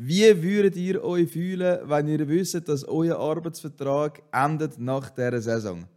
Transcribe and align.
Wie 0.00 0.42
würdet 0.44 0.76
ihr 0.76 1.02
euch 1.02 1.28
fühlen, 1.28 1.80
wenn 1.82 2.06
ihr 2.06 2.28
wisst, 2.28 2.68
dass 2.68 2.86
euer 2.86 3.18
Arbeitsvertrag 3.18 4.22
endet 4.30 4.78
nach 4.78 5.10
dieser 5.10 5.40
Saison? 5.40 5.88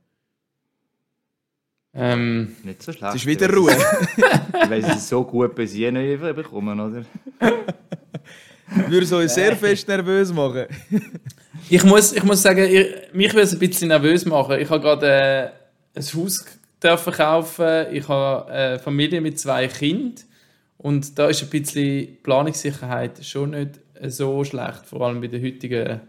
Ähm, 1.93 2.55
Nicht 2.63 2.81
so 2.81 2.93
schlecht. 2.93 3.13
Es 3.13 3.21
ist 3.21 3.27
wieder 3.27 3.53
Ruhe. 3.53 3.77
Weil 4.69 4.83
sie 4.83 4.97
so 4.97 5.23
gut 5.23 5.53
bis 5.53 5.75
je 5.75 5.91
neu 5.91 6.17
bekommen, 6.33 6.79
oder? 6.79 7.05
Würde 8.87 9.05
es 9.05 9.13
euch 9.13 9.29
sehr 9.29 9.55
fest 9.55 9.87
nervös 9.87 10.33
machen. 10.33 10.65
ich, 11.69 11.83
muss, 11.83 12.11
ich 12.13 12.23
muss 12.23 12.41
sagen, 12.41 12.63
ich, 12.63 13.13
mich 13.13 13.31
würde 13.33 13.43
es 13.43 13.53
ein 13.53 13.59
bisschen 13.59 13.89
nervös 13.89 14.25
machen. 14.25 14.59
Ich 14.59 14.69
habe 14.71 14.81
gerade 14.81 15.05
äh, 15.93 15.99
ein 15.99 16.03
Haus 16.15 16.43
dürfen 16.81 17.13
kaufen. 17.13 17.85
Ich 17.91 18.07
habe 18.07 18.51
eine 18.51 18.79
Familie 18.79 19.21
mit 19.21 19.39
zwei 19.39 19.67
Kindern. 19.67 20.15
Und 20.79 21.19
da 21.19 21.27
ist 21.27 21.43
ein 21.43 21.49
bisschen 21.49 22.17
Planungssicherheit 22.23 23.23
schon 23.23 23.51
nicht 23.51 23.79
so 24.09 24.43
schlecht, 24.43 24.85
vor 24.85 25.01
allem 25.01 25.21
bei 25.21 25.27
den 25.27 25.43
heutigen 25.43 26.01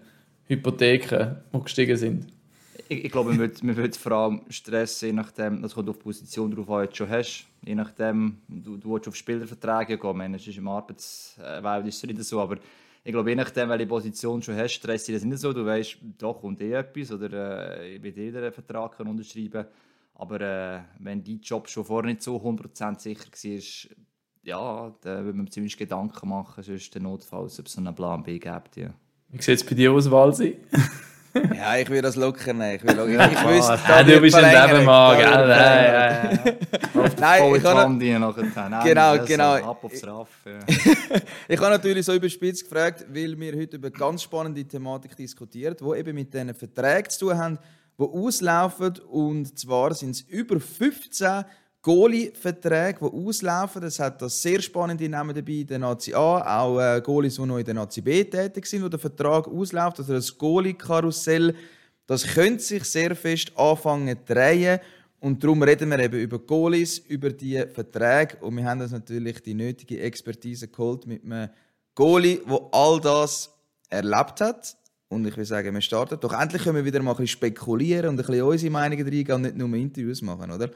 Hypotheken, 0.46 1.36
die 1.52 1.60
gestiegen 1.60 1.96
sind. 1.96 2.26
Ich, 2.88 3.04
ich 3.04 3.12
glaube, 3.12 3.30
man 3.30 3.38
wird, 3.38 3.62
man 3.62 3.76
wird 3.76 3.96
vor 3.96 4.12
allem 4.12 4.42
Stress, 4.48 5.00
je 5.00 5.12
nachdem, 5.12 5.62
das 5.62 5.74
kommt 5.74 5.88
auf 5.88 5.98
die 5.98 6.02
Position 6.02 6.50
drauf 6.50 6.70
an, 6.70 6.86
du 6.86 6.94
schon 6.94 7.08
hast. 7.08 7.46
Je 7.64 7.74
nachdem, 7.74 8.38
du, 8.48 8.76
du 8.76 8.92
willst 8.92 9.08
auf 9.08 9.16
Spielerverträge 9.16 9.98
gehen, 9.98 10.16
meine, 10.16 10.36
ist 10.36 10.46
im 10.48 10.68
Arbeitswelt 10.68 11.86
ist 11.86 11.96
es 11.96 12.02
nicht 12.02 12.24
so, 12.24 12.40
aber 12.40 12.56
ich 13.04 13.12
glaube, 13.12 13.30
je 13.30 13.36
nachdem, 13.36 13.68
welche 13.68 13.86
Position 13.86 14.40
du 14.40 14.46
schon 14.46 14.56
hast, 14.56 14.74
Stress 14.74 15.08
ist 15.08 15.16
das 15.16 15.24
nicht 15.24 15.38
so. 15.38 15.52
Du 15.52 15.66
weißt, 15.66 15.96
da 16.18 16.32
kommt 16.32 16.60
eh 16.60 16.72
etwas 16.72 17.10
oder 17.10 17.78
äh, 17.78 17.96
ich 17.96 18.02
will 18.02 18.16
jeder 18.16 18.42
einen 18.42 18.52
Vertrag 18.52 18.98
unterschreiben. 19.00 19.66
Aber 20.14 20.40
äh, 20.40 20.80
wenn 21.00 21.24
dein 21.24 21.40
Job 21.40 21.68
schon 21.68 21.84
vorher 21.84 22.12
nicht 22.12 22.22
so 22.22 22.36
100% 22.36 23.00
sicher 23.00 23.24
war, 23.24 23.96
ja, 24.42 24.92
dann 25.02 25.24
würde 25.24 25.38
man 25.38 25.50
ziemlich 25.50 25.76
Gedanken 25.76 26.28
machen, 26.28 26.62
sonst 26.62 26.94
der 26.94 27.02
Notfalls, 27.02 27.58
ob 27.60 27.66
es 27.66 27.72
so 27.72 27.80
einen 27.80 27.94
Plan 27.94 28.22
B 28.22 28.38
gibt. 28.38 28.76
Ja. 28.76 28.90
Wie 29.28 29.40
sieht 29.40 29.56
es 29.58 29.64
bei 29.64 29.74
dir 29.74 29.92
aus, 29.92 30.10
Walsi? 30.10 30.58
Ja, 31.54 31.76
ich 31.78 31.88
will 31.88 32.02
das 32.02 32.16
locker 32.16 32.52
nehmen. 32.52 32.76
Ich 32.76 32.82
will 32.82 32.94
locker. 32.94 33.32
Ich 33.32 33.48
wüsste, 33.48 33.78
Ja, 33.88 34.02
du 34.02 34.20
bist 34.20 34.36
ein. 34.36 34.70
Nebenmann, 34.70 35.18
Da 35.18 35.36
gell? 35.40 35.48
Ja, 35.48 35.82
ja, 35.82 36.32
ja. 36.32 37.10
Nein, 37.18 37.54
ich 37.54 37.62
kann 37.62 37.98
nachher. 37.98 38.68
Nein, 38.68 38.84
Genau, 38.84 39.16
das, 39.16 39.26
genau. 39.26 39.54
Ab 39.54 39.82
aufs 39.82 40.06
Raff. 40.06 40.28
Ja. 40.44 40.58
Ich 41.48 41.58
habe 41.58 41.70
natürlich 41.70 42.04
so 42.04 42.12
überspitzt 42.12 42.64
gefragt, 42.64 43.06
weil 43.08 43.38
wir 43.38 43.56
heute 43.56 43.76
über 43.76 43.88
eine 43.88 43.96
ganz 43.96 44.22
spannende 44.22 44.64
Thematik 44.64 45.16
diskutiert, 45.16 45.80
die 45.80 45.98
eben 45.98 46.14
mit 46.14 46.32
diesen 46.32 46.54
Verträgen 46.54 47.10
zu 47.10 47.26
tun 47.26 47.38
haben, 47.38 47.58
die 47.98 48.04
auslaufen. 48.04 48.98
Und 49.10 49.58
zwar 49.58 49.94
sind 49.94 50.10
es 50.10 50.20
über 50.22 50.60
15 50.60 51.44
Goalie-Verträge, 51.82 53.00
die 53.00 53.26
auslaufen. 53.26 53.82
Es 53.82 53.98
hat 53.98 54.22
das 54.22 54.40
sehr 54.40 54.62
spannende 54.62 55.08
Namen 55.08 55.34
dabei 55.34 55.64
der 55.68 55.80
Nazi 55.80 56.14
A, 56.14 56.60
auch 56.60 56.78
äh, 56.78 57.00
Goalies, 57.00 57.34
die 57.34 57.42
noch 57.44 57.58
in 57.58 57.64
der 57.64 57.74
Nazi 57.74 58.00
B 58.00 58.22
tätig 58.22 58.66
sind, 58.66 58.84
wo 58.84 58.88
der 58.88 59.00
Vertrag 59.00 59.48
ausläuft. 59.48 59.98
Also 59.98 60.12
das 60.12 60.38
Goalie-Karussell, 60.38 61.54
das 62.06 62.24
könnte 62.24 62.62
sich 62.62 62.84
sehr 62.84 63.16
fest 63.16 63.52
anfangen 63.56 64.16
zu 64.16 64.32
drehen. 64.32 64.78
Und 65.18 65.42
darum 65.42 65.62
reden 65.62 65.90
wir 65.90 65.98
eben 65.98 66.20
über 66.20 66.38
Goalies, 66.38 66.98
über 66.98 67.30
die 67.30 67.64
Verträge. 67.72 68.36
Und 68.40 68.56
wir 68.56 68.64
haben 68.64 68.80
uns 68.80 68.92
natürlich 68.92 69.42
die 69.42 69.54
nötige 69.54 70.00
Expertise 70.00 70.68
geholt 70.68 71.06
mit 71.06 71.24
einem 71.24 71.50
Goalie, 71.96 72.40
der 72.48 72.60
all 72.70 73.00
das 73.00 73.50
erlebt 73.88 74.40
hat. 74.40 74.76
Und 75.08 75.26
ich 75.26 75.36
will 75.36 75.44
sagen, 75.44 75.74
wir 75.74 75.80
starten. 75.80 76.18
Doch 76.20 76.32
endlich 76.32 76.62
können 76.62 76.76
wir 76.76 76.84
wieder 76.84 77.02
mal 77.02 77.10
ein 77.10 77.16
bisschen 77.16 77.38
spekulieren 77.38 78.10
und 78.10 78.20
ein 78.20 78.26
bisschen 78.26 78.42
unsere 78.42 78.70
Meinungen 78.70 79.04
reingehen 79.04 79.34
und 79.34 79.42
nicht 79.42 79.56
nur 79.56 79.68
Interviews 79.74 80.22
machen, 80.22 80.50
oder? 80.50 80.70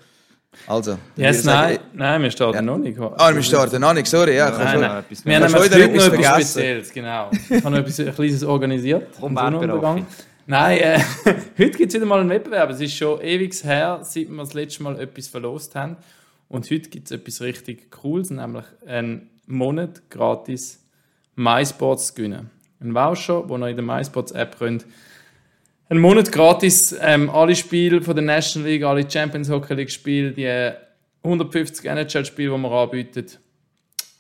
Also, 0.66 0.98
Yes, 1.16 1.42
sagen, 1.42 1.74
nein, 1.74 1.78
nein, 1.94 2.22
wir 2.22 2.30
starten 2.30 2.64
noch 2.64 2.78
nicht. 2.78 2.98
Ah, 2.98 3.32
wir 3.34 3.42
starten 3.42 3.80
noch 3.80 3.94
nicht, 3.94 4.06
sorry. 4.06 4.36
Ja, 4.36 4.50
Nein, 4.50 4.68
schon- 4.72 4.80
nein. 4.80 4.98
etwas 4.98 5.24
Wir 5.24 5.34
haben 5.40 5.54
heute 5.54 5.78
noch 5.78 5.84
etwas 5.86 6.04
vergessen? 6.08 6.40
Spezielles, 6.60 6.92
genau. 6.92 7.30
Ich 7.48 7.64
habe 7.64 7.70
noch 7.70 7.78
etwas 7.78 8.00
ein 8.00 8.14
kleines 8.14 8.42
organisiert. 8.44 9.06
Komm. 9.20 9.34
Nein, 10.48 10.78
äh, 10.78 10.98
heute 11.58 11.70
gibt 11.70 11.88
es 11.88 11.94
wieder 11.94 12.06
mal 12.06 12.20
einen 12.20 12.30
Wettbewerb. 12.30 12.70
Es 12.70 12.80
ist 12.80 12.94
schon 12.94 13.20
ewig 13.20 13.54
her, 13.64 14.00
seit 14.02 14.28
wir 14.28 14.36
das 14.38 14.54
letzte 14.54 14.82
Mal 14.82 14.98
etwas 15.00 15.28
verlost 15.28 15.74
haben. 15.74 15.96
Und 16.48 16.70
heute 16.70 16.88
gibt 16.88 17.06
es 17.06 17.10
etwas 17.12 17.40
richtig 17.40 17.90
Cooles, 17.90 18.30
nämlich 18.30 18.64
einen 18.86 19.28
Monat 19.46 20.02
gratis 20.10 20.80
MySports 21.34 22.08
zu 22.08 22.14
gewinnen. 22.14 22.50
Ein 22.80 22.94
Voucher, 22.94 23.48
wo 23.48 23.56
ihr 23.56 23.68
in 23.68 23.76
der 23.76 23.84
MySports 23.84 24.32
App 24.32 24.58
könnt 24.58 24.84
einen 25.88 26.00
Monat 26.00 26.32
gratis 26.32 26.96
ähm, 27.00 27.30
alle 27.30 27.54
Spiele 27.54 28.02
von 28.02 28.16
der 28.16 28.24
National 28.24 28.68
League, 28.68 28.82
alle 28.82 29.08
Champions 29.08 29.48
Hockey 29.48 29.74
League 29.74 29.90
Spiele, 29.90 30.32
die 30.32 30.44
äh, 30.44 30.74
150 31.22 31.84
NHL-Spiele, 31.84 32.56
die 32.56 32.62
wir 32.62 32.70
anbieten, 32.70 33.26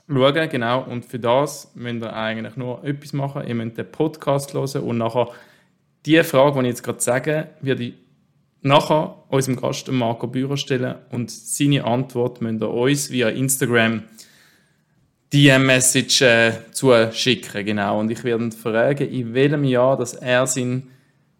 schauen. 0.08 0.48
Genau. 0.48 0.82
Und 0.82 1.04
für 1.04 1.18
das 1.18 1.70
müsst 1.74 2.02
ihr 2.02 2.12
eigentlich 2.12 2.56
nur 2.56 2.84
etwas 2.84 3.12
machen. 3.12 3.46
Ihr 3.46 3.54
müsst 3.54 3.78
den 3.78 3.90
Podcast 3.90 4.54
hören 4.54 4.82
und 4.82 4.98
nachher 4.98 5.28
die 6.04 6.22
Frage, 6.22 6.60
die 6.60 6.60
ich 6.60 6.66
jetzt 6.66 6.82
gerade 6.84 7.00
sage, 7.00 7.48
werde 7.60 7.84
ich 7.84 7.94
nachher 8.62 9.16
unserem 9.28 9.56
Gast 9.56 9.90
Marco 9.90 10.26
Bührer 10.26 10.56
stellen 10.56 10.96
und 11.10 11.30
seine 11.30 11.84
Antwort 11.84 12.40
müsst 12.40 12.62
ihr 12.62 12.70
uns 12.70 13.10
via 13.10 13.28
Instagram 13.28 14.04
DM-Message 15.32 16.22
äh, 16.22 16.52
zuschicken. 16.70 17.64
Genau. 17.66 17.98
Und 17.98 18.10
ich 18.10 18.22
werde 18.22 18.44
ihn 18.44 18.52
fragen, 18.52 19.08
in 19.08 19.34
welchem 19.34 19.64
Jahr 19.64 19.96
dass 19.96 20.14
er 20.14 20.46
seinen 20.46 20.92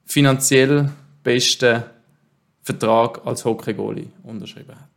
finanziell 0.07 0.91
besten 1.23 1.83
Vertrag 2.63 3.25
als 3.27 3.45
Hockey-Goalie 3.45 4.09
unterschrieben 4.23 4.75
hat. 4.75 4.89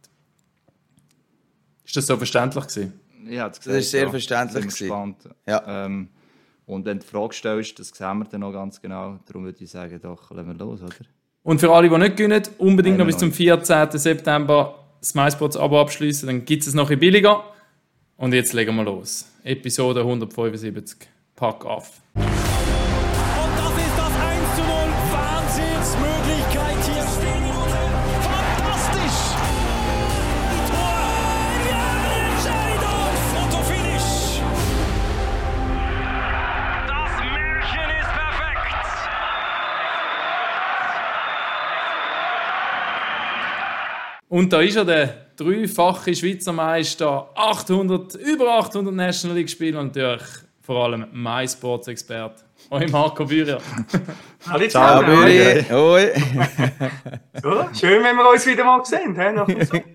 Ist 1.86 1.96
das 1.96 2.08
so 2.08 2.18
verständlich 2.18 2.68
gewesen? 2.68 3.00
Ja, 3.28 3.50
das 3.50 3.66
ist 3.66 3.92
sehr 3.92 4.10
verständlich 4.10 4.64
Sind 4.72 4.80
wir 4.80 4.88
gespannt. 4.88 5.30
Ja. 5.48 5.86
Ähm, 5.86 6.10
und 6.66 6.86
wenn 6.86 7.00
du 7.00 7.06
die 7.06 7.12
Frage 7.12 7.34
stellst, 7.34 7.80
das 7.80 7.90
sehen 7.90 8.20
wir 8.20 8.26
dann 8.26 8.42
noch 8.42 8.54
ganz 8.54 8.80
genau. 8.80 9.20
Darum 9.26 9.44
würde 9.44 9.64
ich 9.64 9.72
sagen, 9.72 10.00
doch, 10.02 10.30
lassen 10.32 10.48
wir 10.48 10.54
los, 10.54 10.82
oder? 10.82 10.94
Und 11.42 11.60
für 11.60 11.72
alle, 11.72 11.90
die 11.90 11.98
nicht 11.98 12.18
gewinnen, 12.18 12.44
unbedingt 12.60 12.98
noch 12.98 13.06
Einer 13.06 13.12
bis 13.12 13.18
zum 13.18 13.32
14. 13.32 13.90
September 13.92 14.76
das 15.00 15.16
MySports-Abo 15.16 15.82
abschließen, 15.82 16.28
dann 16.28 16.46
gibt 16.46 16.68
es 16.68 16.74
noch 16.74 16.92
ein 16.92 17.00
billiger. 17.00 17.44
Und 18.18 18.34
jetzt 18.34 18.54
legen 18.54 18.76
wir 18.76 18.84
los. 18.84 19.26
Episode 19.44 20.02
175. 20.02 21.08
Pack 21.36 21.66
auf. 21.66 22.02
Und 44.30 44.54
da 44.54 44.62
ist 44.62 44.76
er, 44.76 44.86
der 44.86 45.26
dreifache 45.36 46.14
Schweizer 46.16 46.54
Meister, 46.54 47.30
800, 47.36 48.16
über 48.16 48.60
800 48.60 48.94
National 48.94 49.38
League 49.38 49.50
Spiele 49.50 49.80
und 49.80 49.96
natürlich 49.96 50.22
vor 50.62 50.84
allem 50.86 51.08
MySports-Experte. 51.12 52.44
Euer 52.70 52.88
Marco 52.92 53.26
Bührer. 53.26 53.58
Hallo 54.48 54.68
Ciao. 54.68 55.02
Büri. 55.04 55.64
Hoi. 55.72 56.12
Ja, 57.44 57.74
schön, 57.74 58.04
wenn 58.04 58.16
wir 58.18 58.30
uns 58.30 58.46
wieder 58.46 58.64
mal 58.64 58.86
sehen. 58.86 59.16
He? 59.20 59.32
Nach 59.34 59.48
dem 59.48 59.64
Sommer. 59.66 59.84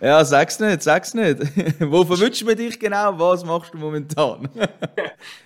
Ja, 0.00 0.24
sag's 0.24 0.60
nicht, 0.60 0.80
sag's 0.80 1.12
nicht. 1.12 1.40
Wo 1.80 2.04
verwünschen 2.04 2.46
wir 2.46 2.54
dich 2.54 2.78
genau? 2.78 3.18
Was 3.18 3.44
machst 3.44 3.74
du 3.74 3.78
momentan? 3.78 4.48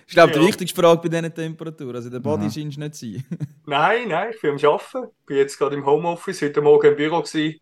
ich 0.07 0.13
glaube, 0.13 0.31
die 0.33 0.39
Ja. 0.39 0.45
wichtigste 0.45 0.79
Frage 0.79 1.01
bei 1.01 1.09
diesen 1.09 1.33
Temperaturen. 1.33 1.95
Also, 1.95 2.11
der 2.11 2.19
Body 2.19 2.51
scheinst 2.51 2.77
nicht 2.77 2.93
zu 2.93 3.13
sein. 3.13 3.25
nein, 3.65 4.09
nein, 4.09 4.27
ich 4.31 4.39
bin 4.39 4.51
am 4.51 4.57
Arbeiten. 4.57 5.07
Ich 5.21 5.25
bin 5.25 5.37
jetzt 5.37 5.57
gerade 5.57 5.75
im 5.75 5.83
Homeoffice, 5.83 6.43
heute 6.43 6.61
Morgen 6.61 6.85
im 6.85 6.95
Büro 6.95 7.21
gewesen. 7.23 7.59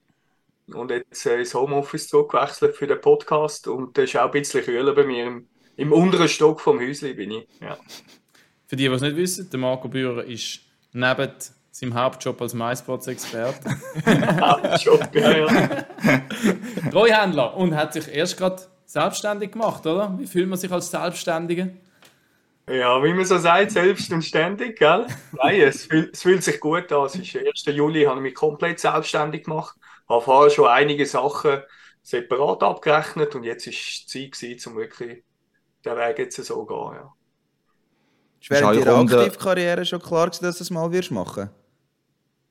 Und 0.74 0.92
jetzt 0.92 1.26
äh, 1.26 1.40
ins 1.40 1.54
Homeoffice 1.54 2.08
zurückgewechselt 2.08 2.76
für 2.76 2.88
den 2.88 3.02
Podcast. 3.02 3.68
Und 3.68 3.98
es 3.98 4.06
ist 4.06 4.18
auch 4.18 4.26
ein 4.26 4.32
bisschen 4.32 4.64
kühler 4.64 4.94
bei 4.94 5.04
mir. 5.04 5.26
Im, 5.26 5.48
im 5.78 5.94
unteren 5.94 6.28
Stock 6.28 6.62
vom 6.62 6.80
Häusli 6.80 7.14
bin 7.14 7.32
ich. 7.32 7.48
Ja. 7.60 7.78
Für 8.68 8.76
die, 8.76 8.88
die 8.88 8.94
es 8.94 9.02
nicht 9.02 9.16
wissen, 9.16 9.50
der 9.50 9.60
Marco 9.60 9.88
Bührer 9.88 10.24
ist 10.24 10.62
neben 10.94 11.32
seinem 11.72 11.94
Hauptjob 11.94 12.42
als 12.42 12.54
MySports-Experte 12.54 13.70
Job, 14.84 15.10
ja, 15.14 15.38
ja. 15.38 15.86
Treuhändler 16.92 17.56
und 17.56 17.76
hat 17.76 17.94
sich 17.94 18.08
erst 18.10 18.38
gerade 18.38 18.62
selbstständig 18.86 19.54
gemacht, 19.54 19.86
oder? 19.86 20.14
Wie 20.20 20.28
fühlt 20.28 20.50
man 20.50 20.60
sich 20.60 20.72
als 20.72 20.92
Selbstständiger? 20.92 21.70
ja, 22.70 23.04
wie 23.04 23.14
man 23.14 23.26
so 23.26 23.38
sagt, 23.38 23.72
selbst 23.72 24.12
und 24.12 24.24
ständig, 24.24 24.80
gell? 24.80 25.08
Nein, 25.34 25.62
es 25.62 25.86
fühlt, 25.86 26.14
es 26.14 26.22
fühlt 26.22 26.44
sich 26.44 26.60
gut 26.60 26.92
an. 26.92 27.06
Es 27.06 27.16
ist 27.16 27.34
der 27.34 27.42
1. 27.42 27.66
Juli, 27.66 28.04
habe 28.04 28.18
ich 28.18 28.24
mich 28.24 28.36
komplett 28.36 28.80
selbstständig 28.80 29.46
gemacht. 29.46 29.76
Habe 30.12 30.22
vorher 30.24 30.50
schon 30.52 30.68
einige 30.68 31.06
Sachen 31.06 31.62
separat 32.04 32.64
abgerechnet 32.64 33.36
und 33.36 33.44
jetzt 33.44 33.68
ist 33.68 34.14
die 34.14 34.32
Zeit 34.32 34.40
gewesen, 34.40 34.72
um 34.72 34.78
wirklich 34.78 35.24
den 35.86 35.98
Weg 35.98 36.20
jetzt 36.20 36.38
so 36.38 36.44
zu 36.44 36.66
gehen. 36.66 36.94
Ja. 36.96 37.14
Ist 38.42 38.50
während 38.50 38.76
deiner 38.76 38.98
Aktivkarriere 38.98 39.86
schon 39.86 40.02
klar 40.02 40.28
gewesen, 40.28 40.44
dass 40.44 40.58
du 40.58 40.64
das 40.64 40.72
mal 40.72 40.92
wirst 40.92 41.12
machen 41.12 41.50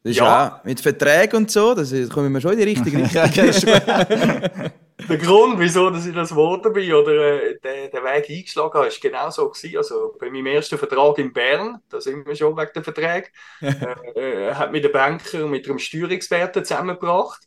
Das 0.02 0.12
ist 0.12 0.16
Ja. 0.18 0.60
mit 0.64 0.80
Verträgen 0.80 1.36
und 1.36 1.50
so, 1.50 1.74
das 1.74 1.92
ist, 1.92 2.12
kommen 2.12 2.32
wir 2.32 2.40
schon 2.40 2.52
in 2.52 2.58
die 2.58 2.64
richtige 2.64 2.98
Richtung. 3.02 3.22
der 5.08 5.18
Grund, 5.18 5.58
wieso 5.58 5.90
dass 5.90 6.06
ich 6.06 6.14
das 6.14 6.30
geworden 6.30 6.72
bin 6.72 6.92
oder 6.92 7.42
äh, 7.42 7.58
der, 7.60 7.88
der 7.88 8.04
Weg 8.04 8.30
eingeschlagen 8.30 8.74
habe, 8.74 8.86
ist 8.88 9.00
genau 9.00 9.30
so 9.30 9.48
gewesen. 9.50 9.76
Also 9.78 10.16
bei 10.18 10.30
meinem 10.30 10.46
ersten 10.46 10.78
Vertrag 10.78 11.18
in 11.18 11.32
Bern, 11.32 11.78
da 11.88 12.00
sind 12.00 12.26
wir 12.26 12.36
schon 12.36 12.56
wegen 12.56 12.70
der 12.74 12.84
Verträge, 12.84 13.28
äh, 13.62 14.48
äh, 14.50 14.54
hat 14.54 14.72
mich 14.72 14.82
der 14.82 14.90
Banker 14.90 15.46
mit 15.46 15.68
einem 15.68 15.78
Steuerexperten 15.78 16.64
zusammengebracht. 16.64 17.42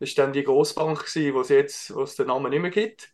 Das 0.00 0.16
war 0.16 0.24
dann 0.24 0.32
die 0.34 0.44
Grossbank, 0.44 0.98
gewesen, 1.00 1.34
wo 1.34 1.42
es 1.42 1.50
jetzt, 1.50 1.94
wo 1.94 2.02
es 2.02 2.16
den 2.16 2.28
Namen 2.28 2.50
nicht 2.50 2.62
mehr 2.62 2.70
gibt. 2.70 3.12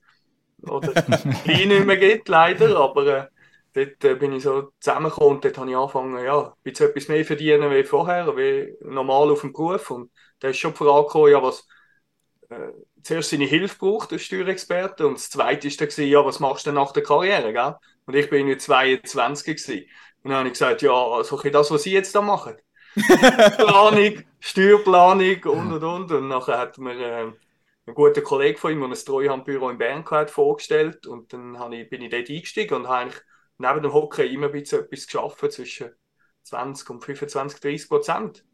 Oder 0.62 0.94
die 1.47 1.67
nicht 1.67 1.87
mehr 1.87 1.97
gibt, 1.99 2.29
leider. 2.29 2.77
Aber 2.79 3.06
äh, 3.06 3.27
dort 3.75 4.05
äh, 4.05 4.15
bin 4.15 4.33
ich 4.33 4.44
so 4.44 4.73
zusammengekommen 4.81 5.37
und 5.37 5.44
dort 5.44 5.59
habe 5.59 5.71
ich 5.71 5.77
angefangen, 5.77 6.25
ja, 6.25 6.55
bisschen 6.62 6.91
etwas 6.91 7.09
mehr 7.09 7.25
verdienen 7.25 7.71
wie 7.71 7.85
vorher, 7.85 8.37
wie 8.37 8.75
normal 8.83 9.31
auf 9.31 9.43
dem 9.43 9.53
Beruf. 9.53 9.91
Und 9.91 10.11
da 10.41 10.49
ist 10.49 10.59
schon 10.59 10.73
die 10.73 10.79
Frage 10.79 11.06
gekommen, 11.06 11.33
ja, 11.33 11.43
was 11.43 11.67
äh, 12.50 12.71
zuerst 13.03 13.31
seine 13.31 13.44
Hilfe 13.44 13.79
braucht, 13.79 14.11
der 14.12 14.19
Steuerexperte, 14.19 15.06
und 15.06 15.15
das 15.15 15.31
zweite 15.31 15.69
ist 15.69 15.81
dann, 15.81 15.88
gewesen, 15.88 16.11
ja, 16.11 16.25
was 16.25 16.41
machst 16.41 16.67
du 16.67 16.71
denn 16.71 16.77
nach 16.77 16.93
der 16.93 17.03
Karriere, 17.03 17.53
gell? 17.53 17.75
Und 18.06 18.15
ich 18.15 18.31
bin 18.31 18.49
jetzt 18.49 18.65
22 18.67 19.56
gewesen. 19.56 19.87
Und 20.23 20.31
dann 20.31 20.38
habe 20.41 20.49
ich 20.49 20.55
gesagt, 20.55 20.83
ja, 20.83 20.93
also 20.93 21.37
das, 21.38 21.71
was 21.71 21.83
Sie 21.83 21.93
jetzt 21.93 22.15
da 22.15 22.23
machen. 22.23 22.56
Planung, 22.97 24.25
Steuerplanung 24.41 25.43
und 25.45 25.73
und 25.73 25.85
und. 25.85 26.13
Und 26.13 26.29
nachher 26.29 26.59
hat 26.59 26.79
mir 26.79 26.99
äh, 26.99 27.33
ein 27.87 27.95
guter 27.95 28.23
Kollege 28.23 28.59
von 28.59 28.73
ihm, 28.73 28.81
der 28.81 28.89
ein 28.89 28.95
Treuhandbüro 28.95 29.71
in 29.71 29.79
Bern 29.79 30.05
hat, 30.11 30.31
vorgestellt. 30.31 31.07
Und 31.07 31.33
dann 31.33 31.73
ich, 31.73 31.89
bin 31.89 32.03
ich 32.03 32.11
dort 32.11 32.31
eingestiegen 32.31 32.75
und 32.75 32.89
habe 32.89 32.99
eigentlich 33.03 33.23
neben 33.59 33.83
dem 33.83 33.93
Hockey 33.93 34.27
immer 34.33 34.47
ein 34.47 34.53
bisschen 34.53 34.85
etwas 34.85 35.07
geschaffen 35.07 35.51
zwischen 35.51 35.91
20 36.43 36.91
und 36.91 37.05
25, 37.05 37.61
30 37.61 37.89
Prozent. 37.89 38.45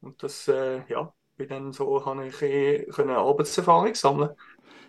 Und 0.00 0.22
das, 0.22 0.48
äh, 0.48 0.82
ja, 0.88 1.12
bin 1.36 1.48
dann 1.48 1.72
so, 1.72 2.04
habe 2.04 2.26
ich 2.26 2.42
Arbeitserfahrung 3.16 3.94
sammeln. 3.94 4.30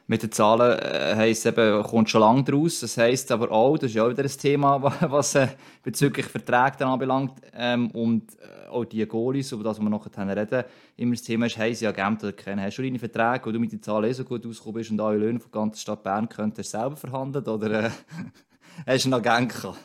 Mit 0.10 0.24
den 0.24 0.32
Zahlen 0.32 0.80
äh, 0.80 1.14
heisst 1.16 1.46
eben, 1.46 1.84
kommt 1.84 2.10
schon 2.10 2.22
lange 2.22 2.44
draus. 2.44 2.80
Das 2.80 2.98
heisst 2.98 3.32
aber 3.32 3.52
auch, 3.52 3.78
das 3.78 3.92
ist 3.92 3.96
ja 3.96 4.04
auch 4.04 4.10
wieder 4.10 4.24
ein 4.24 4.28
Thema, 4.28 4.82
was 5.02 5.36
äh, 5.36 5.50
bezüglich 5.84 6.26
Verträge 6.26 6.84
anbelangt. 6.84 7.34
Ähm, 7.54 7.92
und 7.92 8.24
äh, 8.40 8.70
auch 8.70 8.86
die 8.86 9.06
Goalies, 9.06 9.52
über 9.52 9.64
das 9.64 9.80
wir 9.80 9.88
nachher 9.88 10.36
reden, 10.36 10.64
immer 10.98 11.14
das 11.14 11.22
Thema 11.22 11.46
ist, 11.46 11.60
haben 11.60 11.76
sie 11.76 11.86
Agenten 11.86 12.26
oder 12.26 12.34
kennen. 12.34 12.60
Hast 12.60 12.80
du 12.80 12.82
deine 12.82 12.98
Verträge, 12.98 13.46
wo 13.46 13.52
du 13.52 13.60
mit 13.60 13.72
den 13.72 13.84
Zahlen 13.84 14.10
eh 14.10 14.14
so 14.14 14.24
gut 14.24 14.44
ausgekommen 14.48 14.80
bist 14.80 14.90
und 14.90 15.00
alle 15.00 15.20
Löhne 15.20 15.40
von 15.40 15.52
der 15.52 15.62
ganzen 15.62 15.80
Stadt 15.80 16.02
Bern 16.02 16.28
könntest 16.28 16.72
selber 16.72 16.96
verhandeln? 16.96 17.46
Oder 17.46 17.84
äh, 17.84 17.90
hast 18.88 19.06
du 19.06 19.14
einen 19.14 19.24
Agent 19.24 19.62
gehabt? 19.62 19.78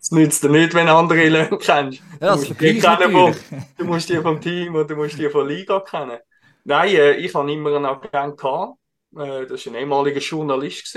Es 0.00 0.10
nützt 0.10 0.42
dir 0.42 0.50
nicht, 0.50 0.74
wenn 0.74 0.88
andere 0.88 1.28
Löhne 1.28 1.58
kennst. 1.60 2.02
Ja, 2.20 2.34
du, 2.34 2.40
musst 2.40 2.60
die 2.60 2.80
kennen 2.80 3.12
vom, 3.12 3.34
du 3.78 3.84
musst 3.84 4.08
die 4.08 4.16
vom 4.16 4.40
Team 4.40 4.74
oder 4.74 4.84
du 4.84 4.96
musst 4.96 5.16
die 5.16 5.30
von 5.30 5.46
Liga 5.46 5.78
kennen. 5.78 6.18
Nein, 6.64 6.88
äh, 6.88 7.12
ich 7.18 7.32
habe 7.32 7.52
immer 7.52 7.76
einen 7.76 7.86
Agent 7.86 8.36
gehabt. 8.36 8.78
Äh, 9.16 9.46
das 9.46 9.66
war 9.66 9.72
ein 9.72 9.78
ehemaliger 9.80 10.20
Journalist, 10.20 10.96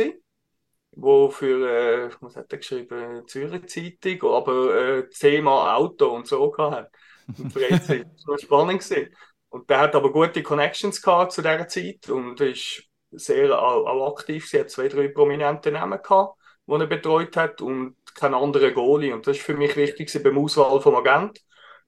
wo 0.91 1.29
für, 1.29 2.09
äh, 2.09 2.09
was 2.21 2.35
hat 2.35 2.51
er 2.51 2.57
geschrieben, 2.57 3.27
Zürich 3.27 3.67
Zeitung, 3.67 4.31
aber 4.33 4.75
äh, 4.75 5.09
Thema 5.09 5.75
Auto 5.75 6.09
und 6.15 6.27
so 6.27 6.49
gehabt. 6.51 6.95
Und 7.37 7.51
Freizeit. 7.51 8.07
Das 8.13 8.27
war 8.27 8.39
spannend. 8.39 8.81
Gewesen. 8.81 9.15
Und 9.49 9.69
der 9.69 9.79
hat 9.79 9.95
aber 9.95 10.11
gute 10.11 10.43
Connections 10.43 11.01
gehabt 11.01 11.31
zu 11.31 11.41
dieser 11.41 11.67
Zeit 11.67 12.09
und 12.09 12.39
ist 12.41 12.83
sehr 13.11 13.57
auch, 13.61 13.85
auch 13.85 14.13
aktiv. 14.13 14.47
Sie 14.47 14.59
hat 14.59 14.69
zwei, 14.69 14.87
drei 14.87 15.07
prominente 15.09 15.71
Namen 15.71 16.01
gehabt, 16.01 16.37
die 16.67 16.73
er 16.73 16.87
betreut 16.87 17.37
hat 17.37 17.61
und 17.61 17.95
keinen 18.15 18.33
anderen 18.33 18.73
Goalie. 18.73 19.13
Und 19.13 19.27
das 19.27 19.37
ist 19.37 19.45
für 19.45 19.55
mich 19.55 19.75
wichtig 19.75 20.11
beim 20.23 20.37
Auswahl 20.37 20.81
vom 20.81 20.95
Agent. 20.95 21.39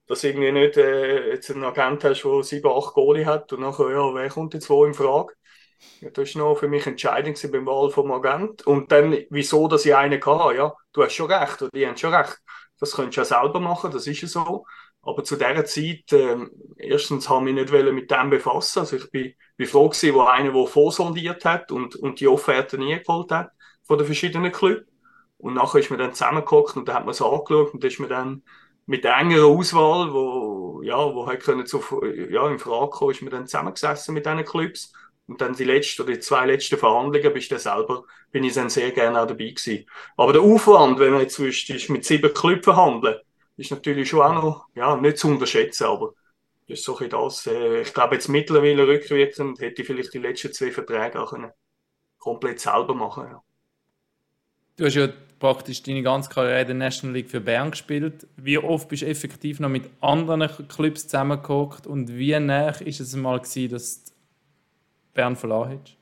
Dass 0.06 0.22
du 0.22 0.28
irgendwie 0.28 0.52
nicht 0.52 0.76
äh, 0.76 1.30
jetzt 1.32 1.50
einen 1.50 1.64
Agent 1.64 2.04
hast, 2.04 2.22
der 2.24 2.42
sieben, 2.42 2.70
acht 2.70 2.94
Goalie 2.94 3.26
hat 3.26 3.52
und 3.52 3.60
nachher, 3.60 3.90
ja, 3.90 4.14
wer 4.14 4.28
kommt 4.28 4.54
jetzt 4.54 4.68
wo 4.70 4.84
in 4.84 4.94
Frage? 4.94 5.34
Ja, 6.00 6.10
das 6.10 6.34
war 6.34 6.42
noch 6.42 6.58
für 6.58 6.68
mich 6.68 6.86
entscheidend 6.86 7.40
beim 7.52 7.66
Wahl 7.66 7.90
vom 7.90 8.10
Agent. 8.12 8.66
Und 8.66 8.90
dann, 8.92 9.16
wieso, 9.30 9.68
dass 9.68 9.84
ich 9.84 9.94
einen 9.94 10.24
hatte, 10.24 10.56
ja, 10.56 10.74
du 10.92 11.02
hast 11.02 11.14
schon 11.14 11.30
recht, 11.30 11.60
oder 11.62 11.70
die 11.74 11.86
haben 11.86 11.96
schon 11.96 12.14
recht. 12.14 12.38
Das 12.78 12.92
könntest 12.92 13.16
du 13.16 13.20
ja 13.20 13.42
selber 13.42 13.60
machen, 13.60 13.90
das 13.90 14.06
ist 14.06 14.22
ja 14.22 14.28
so. 14.28 14.64
Aber 15.02 15.24
zu 15.24 15.36
dieser 15.36 15.64
Zeit, 15.64 16.12
ähm, 16.12 16.50
erstens 16.76 17.28
habe 17.28 17.48
ich 17.48 17.54
mich 17.54 17.70
nicht 17.70 17.92
mit 17.92 18.10
dem 18.10 18.30
befassen. 18.30 18.80
Also 18.80 18.96
ich 18.96 19.10
bin, 19.10 19.34
bin 19.56 19.66
froh 19.66 19.88
gewesen, 19.88 20.14
wo 20.14 20.22
einer, 20.22 20.52
der 20.52 20.66
vorsondiert 20.66 21.44
hat 21.44 21.72
und, 21.72 21.96
und 21.96 22.20
die 22.20 22.28
Offerte 22.28 22.78
nie 22.78 22.98
geholt 22.98 23.30
hat 23.32 23.50
von 23.82 23.98
den 23.98 24.06
verschiedenen 24.06 24.52
Clubs. 24.52 24.86
Und 25.38 25.54
nachher 25.54 25.80
ist 25.80 25.90
man 25.90 25.98
dann 25.98 26.12
zusammengeguckt 26.12 26.76
und 26.76 26.86
dann 26.88 26.96
hat 26.96 27.04
man 27.04 27.12
es 27.12 27.22
angeschaut 27.22 27.72
und 27.72 27.82
dann 27.82 27.90
ist 27.90 27.98
man 28.00 28.10
dann 28.10 28.42
mit 28.86 29.04
der 29.04 29.16
engeren 29.16 29.56
Auswahl, 29.56 30.12
wo, 30.12 30.82
ja, 30.82 30.96
wo 30.96 31.26
halt 31.26 31.42
können 31.42 31.66
zu, 31.66 31.82
ja, 32.30 32.48
in 32.48 32.58
Frage 32.58 32.90
kommen, 32.90 33.12
ist 33.12 33.22
man 33.22 33.30
dann 33.30 33.46
zusammengesessen 33.46 34.14
mit 34.14 34.26
diesen 34.26 34.44
Clubs. 34.44 34.92
Und 35.30 35.40
dann 35.40 35.54
die 35.54 35.62
letzten 35.62 36.02
oder 36.02 36.14
die 36.14 36.18
zwei 36.18 36.44
letzten 36.44 36.76
Verhandlungen 36.76 37.32
bist 37.32 37.52
du 37.52 37.58
selber, 37.58 38.02
bin 38.32 38.42
ich 38.42 38.54
dann 38.54 38.68
sehr 38.68 38.90
gerne 38.90 39.22
auch 39.22 39.28
dabei 39.28 39.50
gewesen. 39.50 39.86
Aber 40.16 40.32
der 40.32 40.42
Aufwand, 40.42 40.98
wenn 40.98 41.12
man 41.12 41.20
jetzt 41.20 41.38
ist 41.38 41.88
mit 41.88 42.04
sieben 42.04 42.34
Clubs 42.34 42.64
verhandeln, 42.64 43.14
ist 43.56 43.70
natürlich 43.70 44.08
schon 44.08 44.22
auch 44.22 44.34
noch, 44.34 44.66
ja, 44.74 44.96
nicht 44.96 45.18
zu 45.18 45.28
unterschätzen, 45.28 45.84
aber 45.84 46.14
das 46.66 46.80
ist 46.80 46.84
so 46.84 46.98
ein 46.98 47.08
das. 47.08 47.46
Äh, 47.46 47.82
ich 47.82 47.94
glaube, 47.94 48.16
jetzt 48.16 48.26
mittlerweile 48.26 48.88
rückwirkend 48.88 49.60
hätte 49.60 49.82
ich 49.82 49.86
vielleicht 49.86 50.12
die 50.14 50.18
letzten 50.18 50.52
zwei 50.52 50.72
Verträge 50.72 51.20
auch 51.20 51.30
können 51.30 51.52
komplett 52.18 52.58
selber 52.60 52.94
machen 52.94 53.28
ja. 53.30 53.42
Du 54.76 54.86
hast 54.86 54.94
ja 54.94 55.08
praktisch 55.38 55.82
deine 55.82 56.02
ganze 56.02 56.28
Karriere 56.28 56.62
in 56.62 56.66
der 56.66 56.76
National 56.76 57.14
League 57.14 57.30
für 57.30 57.40
Bern 57.40 57.70
gespielt. 57.70 58.26
Wie 58.36 58.58
oft 58.58 58.88
bist 58.88 59.02
du 59.02 59.06
effektiv 59.06 59.60
noch 59.60 59.68
mit 59.68 59.90
anderen 60.00 60.48
Clubs 60.68 61.04
zusammengeguckt 61.04 61.86
und 61.86 62.08
wie 62.16 62.38
nah 62.40 62.70
ist 62.70 63.00
es 63.00 63.14
mal 63.14 63.38
gewesen, 63.38 63.72
dass 63.72 64.04
du 64.04 64.09
Bern 65.14 65.36
verloren 65.36 65.80
hast? 65.80 65.98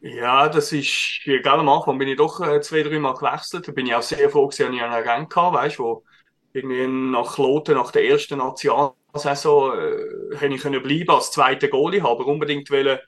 Ja, 0.00 0.48
das 0.50 0.70
ist, 0.72 1.20
gerade 1.24 1.60
am 1.60 1.68
Anfang 1.68 1.96
bin 1.98 2.08
ich 2.08 2.16
doch 2.18 2.38
äh, 2.40 2.60
zwei, 2.60 2.82
drei 2.82 2.98
Mal 2.98 3.14
gewechselt. 3.14 3.66
Da 3.66 3.72
bin 3.72 3.86
ich 3.86 3.94
auch 3.94 4.02
sehr 4.02 4.28
froh 4.28 4.48
dass 4.48 4.60
ich 4.60 4.66
einen 4.66 4.80
Agent 4.80 5.34
hatte, 5.34 5.54
weißt, 5.56 5.78
wo 5.78 6.04
irgendwie 6.52 6.86
nach 6.86 7.34
Kloten, 7.34 7.74
nach 7.76 7.90
der 7.90 8.04
ersten 8.06 8.38
Nationalsaison, 8.38 9.78
äh, 9.78 10.36
hätte 10.36 10.54
ich 10.54 10.60
können 10.62 10.82
bleiben 10.82 11.10
als 11.10 11.30
zweiter 11.32 11.68
Goalie, 11.68 12.02
aber 12.04 12.26
unbedingt 12.26 12.70
wollen 12.70 12.98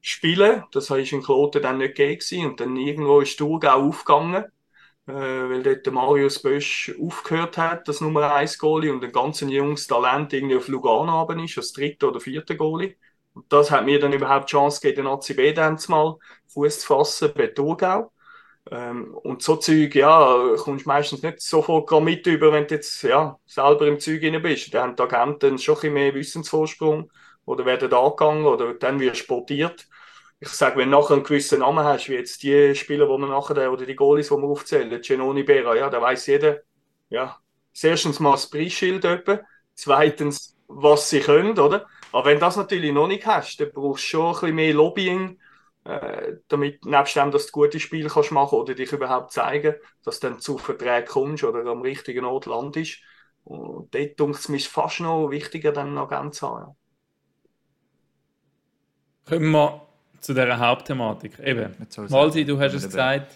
spielen. 0.00 0.64
Das 0.72 0.90
war 0.90 0.98
in 0.98 1.22
Kloten 1.22 1.62
dann 1.62 1.78
nicht 1.78 1.94
gegeben 1.96 2.46
und 2.50 2.60
dann 2.60 2.76
irgendwo 2.76 3.20
ist 3.20 3.38
Thurgau 3.38 3.88
aufgegangen, 3.88 4.44
äh, 5.06 5.12
weil 5.12 5.62
dort 5.62 5.86
Marius 5.92 6.42
Bösch 6.42 6.94
aufgehört 7.00 7.58
hat, 7.58 7.88
das 7.88 8.00
Nummer 8.00 8.34
1 8.34 8.58
Goalie 8.58 8.92
und 8.92 9.04
ein 9.04 9.12
ganz 9.12 9.40
junges 9.40 9.86
Talent 9.86 10.32
irgendwie 10.32 10.56
auf 10.56 10.68
Lugano 10.68 11.12
haben 11.12 11.40
ist, 11.44 11.58
als 11.58 11.72
dritter 11.72 12.08
oder 12.08 12.20
vierter 12.20 12.56
Goalie. 12.56 12.96
Das 13.48 13.70
hat 13.70 13.84
mir 13.84 13.98
dann 13.98 14.12
überhaupt 14.12 14.50
die 14.50 14.52
Chance 14.52 14.80
gegeben, 14.80 15.06
den 15.06 15.12
ACB 15.12 15.54
dann 15.54 15.78
mal 15.88 16.16
Fuß 16.48 16.80
zu 16.80 16.86
fassen 16.86 17.32
bei 17.34 17.48
Thurgau. 17.48 18.12
Ähm, 18.70 19.14
und 19.14 19.42
so 19.42 19.56
Zeug, 19.56 19.94
ja, 19.94 20.54
kommst 20.58 20.84
du 20.84 20.88
meistens 20.88 21.22
nicht 21.22 21.40
sofort 21.40 21.90
mit 22.02 22.26
über, 22.26 22.52
wenn 22.52 22.66
du 22.66 22.74
jetzt 22.74 23.02
ja, 23.02 23.38
selber 23.46 23.86
im 23.86 23.98
Zeug 23.98 24.22
rein 24.22 24.42
bist. 24.42 24.72
Da 24.74 24.82
haben 24.82 24.96
die 24.96 25.02
Agenten 25.02 25.58
schon 25.58 25.74
ein 25.76 25.80
bisschen 25.80 25.94
mehr 25.94 26.14
Wissensvorsprung 26.14 27.10
oder 27.46 27.64
werden 27.66 27.92
angegangen 27.92 28.46
oder 28.46 28.74
dann 28.74 29.00
wirst 29.00 29.20
du 29.20 29.24
sportiert. 29.24 29.88
Ich 30.40 30.48
sage, 30.48 30.76
wenn 30.78 30.90
du 30.90 30.98
nachher 30.98 31.14
einen 31.14 31.24
gewissen 31.24 31.60
Namen 31.60 31.84
hast, 31.84 32.08
wie 32.08 32.14
jetzt 32.14 32.42
die 32.42 32.74
Spieler, 32.74 33.06
die 33.06 33.18
wir 33.20 33.28
nachher, 33.28 33.72
oder 33.72 33.84
die 33.84 33.96
Goalies, 33.96 34.28
die 34.28 34.34
wir 34.36 34.44
aufzählen, 34.44 35.00
Genoni 35.02 35.42
Bera, 35.42 35.74
ja, 35.76 35.90
da 35.90 36.00
weiß 36.00 36.26
jeder, 36.28 36.60
ja, 37.10 37.38
erstens 37.82 38.20
mal 38.20 38.32
das 38.32 38.48
Preisschild 38.48 39.04
zweitens, 39.74 40.56
was 40.68 41.10
sie 41.10 41.20
können, 41.20 41.58
oder? 41.58 41.86
Aber 42.12 42.26
wenn 42.26 42.34
du 42.34 42.40
das 42.40 42.56
natürlich 42.56 42.92
noch 42.92 43.06
nicht 43.06 43.26
hast, 43.26 43.60
dann 43.60 43.72
brauchst 43.72 44.04
du 44.04 44.08
schon 44.08 44.26
ein 44.26 44.32
bisschen 44.32 44.54
mehr 44.54 44.74
Lobbying, 44.74 45.38
äh, 45.84 46.34
damit 46.48 46.84
nebst 46.84 47.16
dem, 47.16 47.30
dass 47.30 47.46
du 47.46 47.52
gute 47.52 47.80
Spiele 47.80 48.08
kannst 48.08 48.32
machen 48.32 48.58
oder 48.58 48.74
dich 48.74 48.92
überhaupt 48.92 49.32
zeigen, 49.32 49.74
dass 50.04 50.20
du 50.20 50.28
dann 50.28 50.40
zu 50.40 50.58
Verträgen 50.58 51.08
kommst 51.08 51.44
oder 51.44 51.64
am 51.70 51.82
richtigen 51.82 52.24
Ort 52.24 52.46
landest. 52.46 52.98
Und 53.44 53.94
dort 53.94 54.18
denke 54.20 54.54
es 54.56 54.66
fast 54.66 55.00
noch 55.00 55.30
wichtiger, 55.30 55.72
dann 55.72 55.94
noch 55.94 56.08
ganz 56.08 56.38
zu 56.38 56.48
haben. 56.48 56.76
Kommen 59.26 59.50
wir 59.52 59.86
zu 60.20 60.34
dieser 60.34 60.58
Hauptthematik. 60.58 61.38
Eben, 61.38 61.74
Walsi, 61.96 62.44
du 62.44 62.58
hast 62.60 62.74
es 62.74 62.84
gesagt. 62.84 63.32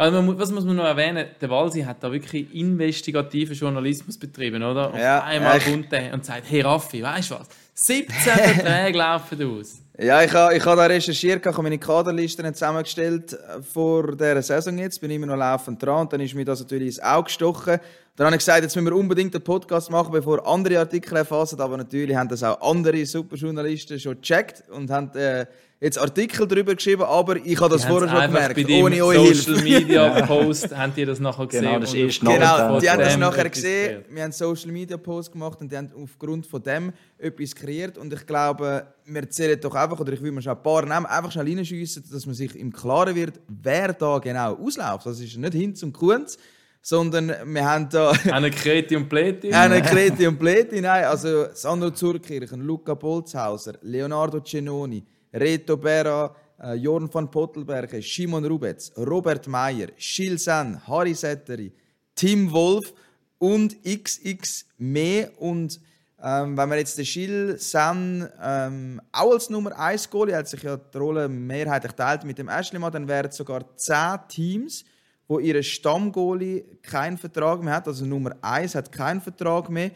Also 0.00 0.22
man, 0.22 0.38
was 0.38 0.50
muss 0.50 0.64
man 0.64 0.76
noch 0.76 0.86
erwähnen? 0.86 1.26
Der 1.42 1.50
Walsi 1.50 1.82
hat 1.82 2.02
da 2.02 2.10
wirklich 2.10 2.54
investigativen 2.54 3.54
Journalismus 3.54 4.16
betrieben, 4.16 4.62
oder? 4.62 4.94
Ja, 4.98 5.18
Auf 5.18 5.24
einmal 5.26 5.56
echt. 5.58 5.66
kommt 5.66 5.92
er 5.92 6.14
und 6.14 6.24
sagt, 6.24 6.44
hey 6.48 6.62
Raffi, 6.62 7.02
weißt 7.02 7.32
du 7.32 7.34
was? 7.34 7.48
17 7.74 8.08
Verträge 8.16 8.96
laufen 8.96 9.58
aus. 9.58 9.82
Ja, 9.98 10.22
ich 10.22 10.32
habe 10.32 10.56
ich 10.56 10.64
ha 10.64 10.74
da 10.74 10.86
recherchiert, 10.86 11.44
ich 11.44 11.52
habe 11.52 11.62
meine 11.62 11.76
Kaderlisten 11.76 12.54
zusammengestellt 12.54 13.34
äh, 13.34 13.60
vor 13.60 14.16
dieser 14.16 14.40
Saison 14.40 14.78
jetzt, 14.78 15.02
bin 15.02 15.10
immer 15.10 15.26
noch 15.26 15.36
laufend 15.36 15.82
dran 15.82 16.00
und 16.00 16.12
dann 16.14 16.22
ist 16.22 16.34
mir 16.34 16.46
das 16.46 16.60
natürlich 16.60 16.86
ins 16.86 17.00
Auge 17.02 17.24
gestochen. 17.24 17.78
Dann 18.16 18.24
habe 18.24 18.36
ich 18.36 18.40
gesagt, 18.40 18.62
jetzt 18.62 18.74
müssen 18.76 18.86
wir 18.86 18.96
unbedingt 18.96 19.34
einen 19.34 19.44
Podcast 19.44 19.90
machen, 19.90 20.12
bevor 20.12 20.46
andere 20.46 20.78
Artikel 20.78 21.14
erfassen, 21.18 21.60
aber 21.60 21.76
natürlich 21.76 22.16
haben 22.16 22.30
das 22.30 22.42
auch 22.42 22.58
andere 22.62 23.04
Superjournalisten 23.04 24.00
schon 24.00 24.18
gecheckt 24.18 24.64
und 24.70 24.90
haben 24.90 25.14
äh, 25.14 25.44
jetzt 25.80 25.98
Artikel 25.98 26.46
darüber 26.46 26.74
geschrieben, 26.74 27.02
aber 27.02 27.36
ich 27.36 27.58
habe 27.60 27.70
das 27.70 27.82
Die 27.82 27.88
vorher 27.88 28.08
schon 28.08 28.20
gemerkt, 28.20 28.70
ohne 28.70 29.04
eure 29.04 29.22
Hilfe. 29.22 29.54
Social 29.54 29.62
Media 29.62 30.22
Post 30.26 30.76
haben 30.76 30.92
die 30.94 31.04
das 31.06 31.18
nachher 31.20 31.46
gesehen. 31.46 31.64
Genau, 31.64 31.78
das 31.80 31.94
ist 31.94 32.22
nachher 32.22 32.38
Genau, 32.38 32.80
die 32.80 32.90
haben 32.90 33.00
das 33.00 33.16
nachher 33.16 33.48
gesehen. 33.48 34.04
Wir 34.10 34.22
haben 34.22 34.32
Social 34.32 34.70
Media 34.72 34.96
Posts 34.96 35.32
gemacht 35.32 35.60
und 35.60 35.72
die 35.72 35.76
haben 35.76 35.90
aufgrund 36.00 36.46
von 36.46 36.62
dem 36.62 36.92
etwas 37.18 37.54
kreiert. 37.54 37.96
Und 37.98 38.12
ich 38.12 38.26
glaube, 38.26 38.86
wir 39.06 39.30
zählen 39.30 39.58
doch 39.60 39.74
einfach, 39.74 39.98
oder 39.98 40.12
ich 40.12 40.22
will 40.22 40.32
mir 40.32 40.42
schon 40.42 40.56
ein 40.56 40.62
paar 40.62 40.84
Namen 40.84 41.06
einfach 41.06 41.32
schnell 41.32 41.46
reinschiessen, 41.46 42.04
dass 42.12 42.26
man 42.26 42.34
sich 42.34 42.54
im 42.56 42.72
Klaren 42.72 43.14
wird, 43.14 43.40
wer 43.48 43.92
da 43.92 44.18
genau 44.18 44.54
ausläuft. 44.56 45.06
Das 45.06 45.18
ist 45.18 45.36
nicht 45.36 45.52
Hinz 45.54 45.82
und 45.82 45.92
Kunz, 45.94 46.36
sondern 46.82 47.32
wir 47.46 47.64
haben 47.64 47.88
da 47.88 48.12
Eine 48.30 48.50
Kreti 48.50 48.96
und 48.96 49.08
Pleti. 49.08 49.52
eine 49.52 49.82
Kreti 49.82 50.26
und 50.26 50.38
Pleti. 50.38 50.80
Nein, 50.80 51.04
also 51.04 51.46
Sandro 51.52 51.90
Zurkirchen, 51.90 52.60
Luca 52.62 52.94
Bolzhauser, 52.94 53.74
Leonardo 53.82 54.40
Cenoni, 54.40 55.02
Reto 55.32 55.76
Berra, 55.76 56.34
äh, 56.62 56.74
Jorn 56.74 57.12
van 57.12 57.30
Pottelberge, 57.30 58.02
Simon 58.02 58.44
Rubetz, 58.44 58.92
Robert 58.96 59.46
Meyer, 59.46 59.88
Gilles 59.96 60.44
Sen, 60.44 60.80
Harry 60.86 61.14
Setteri, 61.14 61.72
Tim 62.14 62.50
Wolf 62.52 62.92
und 63.38 63.76
XX 63.84 64.66
mehr. 64.78 65.30
Und 65.40 65.80
ähm, 66.22 66.56
wenn 66.56 66.68
man 66.68 66.78
jetzt 66.78 66.98
den 66.98 67.04
Gilles 67.04 67.70
Sen 67.70 68.28
ähm, 68.42 69.00
auch 69.12 69.32
als 69.32 69.48
Nummer 69.48 69.78
1 69.78 70.10
Goalie, 70.10 70.36
hat 70.36 70.48
sich 70.48 70.62
ja 70.62 70.76
die 70.76 70.98
Rolle 70.98 71.28
mehrheitlich 71.28 71.92
teilt 71.92 72.24
mit 72.24 72.38
dem 72.38 72.48
Ashley 72.48 72.80
dann 72.90 73.08
wären 73.08 73.30
es 73.30 73.36
sogar 73.36 73.64
10 73.76 74.18
Teams, 74.28 74.84
wo 75.26 75.38
ihre 75.38 75.62
Stammgoalie 75.62 76.62
keinen 76.82 77.16
Vertrag 77.16 77.62
mehr 77.62 77.74
hat. 77.74 77.88
Also 77.88 78.04
Nummer 78.04 78.36
1 78.42 78.74
hat 78.74 78.92
keinen 78.92 79.20
Vertrag 79.20 79.70
mehr. 79.70 79.92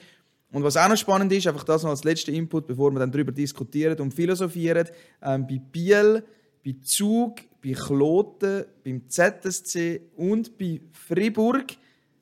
Und 0.54 0.62
was 0.62 0.76
auch 0.76 0.88
noch 0.88 0.96
spannend 0.96 1.32
ist, 1.32 1.48
einfach 1.48 1.64
das 1.64 1.82
noch 1.82 1.90
als 1.90 2.04
letzter 2.04 2.30
Input, 2.30 2.68
bevor 2.68 2.92
wir 2.92 3.00
dann 3.00 3.10
darüber 3.10 3.32
diskutieren 3.32 3.98
und 3.98 4.14
philosophieren, 4.14 4.88
ähm, 5.20 5.48
bei 5.48 5.58
Biel, 5.58 6.22
bei 6.64 6.76
Zug, 6.80 7.40
bei 7.60 7.72
Kloten, 7.72 8.64
beim 8.84 9.02
ZSC 9.08 10.00
und 10.16 10.56
bei 10.56 10.80
Fribourg 10.92 11.64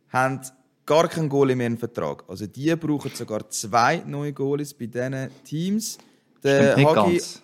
haben 0.09 0.41
gar 0.87 1.09
keinen 1.09 1.29
Goalie 1.29 1.55
mehr 1.55 1.67
einen 1.67 1.77
Vertrag. 1.77 2.25
Also 2.27 2.47
die 2.47 2.75
brauchen 2.75 3.11
sogar 3.15 3.51
zwei 3.51 4.03
neue 4.07 4.33
Goalies 4.33 4.73
bei 4.73 4.87
diesen 4.87 5.29
Teams. 5.45 5.99
Der 6.43 6.73
Stimmt 6.73 6.77
nicht 6.79 6.97
Hagi 6.97 7.13
ganz. 7.13 7.43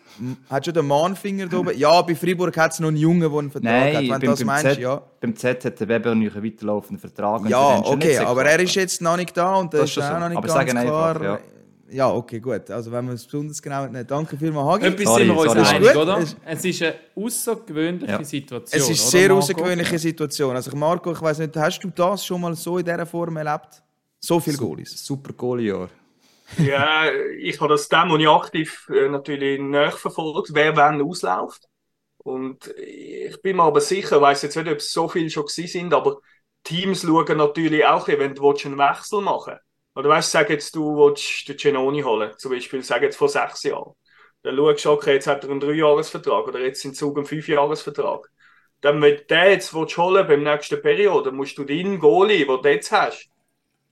hat 0.51 0.65
schon 0.65 0.75
den 0.75 0.87
Mahnfinger 0.87 1.47
da 1.47 1.59
oben. 1.59 1.79
Ja, 1.79 2.03
bei 2.03 2.15
Fribourg 2.15 2.57
hat 2.57 2.73
es 2.73 2.81
noch 2.81 2.89
einen 2.89 2.97
Jungen, 2.97 3.21
der 3.21 3.39
einen 3.39 3.51
Vertrag 3.51 3.71
Nein, 3.71 3.95
hat. 3.97 4.03
Wenn 4.03 4.09
beim, 4.09 4.21
das 4.23 4.39
beim, 4.41 4.47
meinst, 4.47 4.65
Z, 4.65 4.79
ja. 4.79 5.03
beim 5.21 5.37
Z 5.37 5.65
hat 5.65 5.81
der 5.81 5.89
Weber 5.89 6.15
noch 6.15 6.35
einen 6.35 6.45
weiterlaufenden 6.45 6.99
Vertrag. 6.99 7.49
Ja, 7.49 7.79
okay, 7.79 8.19
aber 8.19 8.45
er 8.45 8.59
ist 8.61 8.75
jetzt 8.75 9.01
noch 9.01 9.17
nicht 9.17 9.37
da 9.37 9.55
und 9.57 9.73
das, 9.73 9.81
Das 9.83 9.91
ist 9.91 9.99
auch 9.99 10.13
so. 10.15 10.19
noch 10.19 10.29
nicht 10.29 10.39
Aber 10.39 10.47
ganz 10.49 10.59
sagen 10.59 10.71
klar. 10.71 11.09
einfach, 11.11 11.23
ja. 11.23 11.39
ja, 11.91 12.11
okay, 12.11 12.41
gut. 12.41 12.69
Also 12.71 12.91
wenn 12.91 13.05
man 13.05 13.15
es 13.15 13.25
besonders 13.25 13.63
genau 13.63 13.87
nicht. 13.87 14.11
Danke 14.11 14.37
vielmals, 14.37 14.69
Hagi. 14.83 14.87
Etwas 14.87 15.05
Sorry, 15.05 15.27
sind 15.27 15.35
wir 15.37 15.41
uns 15.43 15.69
einig, 15.69 15.89
gut. 15.93 15.97
oder? 16.03 16.19
Es 16.45 16.65
ist 16.65 16.83
eine 16.83 16.95
außergewöhnliche 17.15 18.13
Ja. 18.13 18.25
Situation. 18.25 18.81
Es 18.83 18.91
ist 18.91 19.01
eine 19.15 19.23
sehr 19.23 19.35
außergewöhnliche 19.35 19.99
Situation. 19.99 20.57
Also 20.57 20.75
Marco, 20.77 21.13
ich 21.13 21.23
weiß 21.23 21.39
nicht, 21.39 21.57
hast 21.57 21.79
du 21.81 21.91
das 21.95 22.25
schon 22.27 22.41
mal 22.41 22.57
so 22.57 22.79
in 22.79 22.85
dieser 22.85 23.07
Form 23.07 23.37
erlebt? 23.37 23.83
So 24.21 24.41
viele 24.41 24.57
Goalies? 24.57 25.07
Super 25.07 25.33
Goalie-Jahr. 25.33 25.89
Ja, 26.57 27.11
ich 27.39 27.61
habe 27.61 27.71
das 27.75 27.89
dem, 27.89 28.11
was 28.11 28.21
ich 28.21 28.29
aktiv 28.29 28.89
äh, 28.91 29.09
natürlich 29.09 29.61
nachverfolgt, 29.61 30.51
wer 30.55 30.77
wann 30.77 31.03
ausläuft. 31.03 31.65
Und 32.19 32.69
ich 32.77 33.41
bin 33.43 33.57
mir 33.57 33.65
aber 33.65 33.81
sicher, 33.81 34.17
ich 34.17 34.23
weiss 34.23 34.43
jetzt 34.43 34.57
nicht, 34.57 34.69
ob 34.69 34.79
es 34.79 34.93
so 34.93 35.09
viele 35.09 35.31
schon 35.31 35.47
gewesen 35.47 35.69
sind, 35.69 35.95
aber 35.95 36.19
Teams 36.65 37.03
schauen 37.03 37.39
natürlich 37.39 37.85
auch, 37.87 38.09
wenn 38.09 38.35
du 38.35 38.43
willst, 38.43 38.67
einen 38.67 38.79
Wechsel 38.79 39.21
machen 39.21 39.57
Oder 39.95 40.09
weißt 40.11 40.35
du, 40.35 40.39
sag 40.39 40.51
jetzt, 40.51 40.75
du 40.77 40.97
willst 40.97 41.49
den 41.49 41.57
Genoni 41.57 42.03
holen, 42.03 42.33
zum 42.39 42.53
Beispiel, 42.53 42.83
sag 42.83 43.03
jetzt 43.03 43.17
vor 43.17 43.29
sechs 43.29 43.63
Jahren. 43.63 43.95
Dann 44.43 44.57
schaust 44.57 44.85
du, 44.85 44.91
okay, 44.91 45.15
jetzt 45.15 45.27
hat 45.27 45.45
er 45.45 45.51
einen 45.51 45.61
Dreijahresvertrag 45.61 46.49
oder 46.49 46.61
jetzt 46.61 46.85
in 46.85 46.95
Zug 46.95 47.17
einen 47.17 47.27
Fünfjahresvertrag. 47.27 48.29
Dann, 48.81 49.01
wenn 49.03 49.17
du 49.17 49.25
den 49.25 49.51
jetzt 49.51 49.75
willst 49.75 49.97
holen 49.99 50.27
beim 50.27 50.43
nächsten 50.43 50.81
Periode, 50.83 51.33
musst 51.33 51.59
du 51.59 51.65
deinen 51.65 51.99
Goalie, 51.99 52.47
den 52.47 52.63
du 52.63 52.69
jetzt 52.71 52.93
hast, 52.93 53.29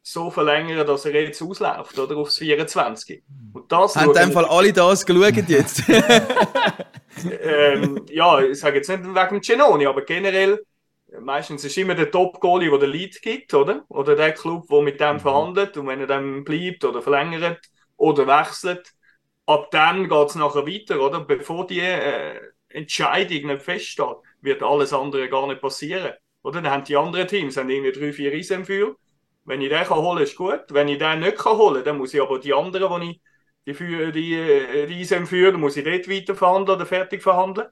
so 0.07 0.31
verlängern, 0.31 0.87
dass 0.87 1.05
er 1.05 1.21
jetzt 1.21 1.43
ausläuft, 1.43 1.99
oder? 1.99 2.17
Aufs 2.17 2.39
24. 2.39 3.25
Und 3.53 3.73
das 3.73 3.97
Haben 3.97 4.11
in 4.11 4.15
dem 4.15 4.33
Fall 4.33 4.45
alle 4.45 4.73
das 4.73 5.05
geschaut 5.05 5.49
jetzt? 5.49 5.83
ähm, 7.43 8.07
ja, 8.09 8.41
ich 8.41 8.61
sage 8.61 8.77
jetzt 8.77 8.89
nicht 8.89 9.03
wegen 9.03 9.41
Genoni, 9.41 9.85
aber 9.85 10.03
generell, 10.03 10.65
meistens 11.19 11.65
ist 11.65 11.77
immer 11.77 11.97
der 11.97 12.13
Top-Goalie, 12.13 12.71
der 12.71 12.79
den 12.79 12.91
Lead 12.91 13.21
gibt, 13.21 13.53
oder? 13.53 13.85
Oder 13.89 14.15
der 14.15 14.33
Club, 14.33 14.69
der 14.69 14.81
mit 14.83 15.01
dem 15.01 15.19
verhandelt 15.19 15.77
und 15.77 15.89
wenn 15.89 16.01
er 16.01 16.07
dann 16.07 16.45
bleibt 16.45 16.85
oder 16.85 17.03
verlängert 17.03 17.59
oder 17.97 18.29
wechselt, 18.29 18.93
ab 19.47 19.73
dann 19.73 20.09
geht 20.09 20.29
es 20.29 20.37
nachher 20.37 20.69
weiter, 20.69 21.01
oder? 21.01 21.19
Bevor 21.19 21.67
die 21.67 21.81
äh, 21.81 22.39
Entscheidung 22.69 23.47
nicht 23.49 23.63
feststeht, 23.63 24.19
wird 24.41 24.63
alles 24.63 24.93
andere 24.93 25.29
gar 25.29 25.49
nicht 25.49 25.61
passieren. 25.61 26.13
Oder? 26.45 26.63
Dann 26.63 26.71
haben 26.71 26.85
die 26.85 26.97
anderen 26.97 27.27
Teams 27.27 27.57
haben 27.57 27.71
irgendwie 27.71 27.99
drei, 27.99 28.13
vier 28.13 28.33
Eisen 28.33 28.65
für. 28.65 28.95
Wenn 29.47 29.63
ich 29.63 29.71
den 29.71 29.85
kann 29.85 29.99
holen, 29.99 30.23
ist 30.23 30.37
gut. 30.37 30.65
Wenn 30.71 30.89
ich 30.89 30.99
den 30.99 31.21
nicht 31.21 31.39
kann 31.39 31.57
holen, 31.57 31.85
dann 31.85 31.99
muss 31.99 32.13
ich 32.13 32.21
aber 32.21 32.39
die 32.39 32.53
anderen, 32.53 33.01
die 33.01 33.21
ich 33.65 33.77
die, 33.79 34.13
die, 34.13 34.87
die 34.87 35.01
ISM 35.01 35.25
führen, 35.25 35.61
muss 35.61 35.77
ich 35.77 35.85
dort 35.85 36.09
weiter 36.09 36.35
verhandeln 36.35 36.77
oder 36.77 36.87
fertig 36.87 37.23
verhandeln. 37.23 37.69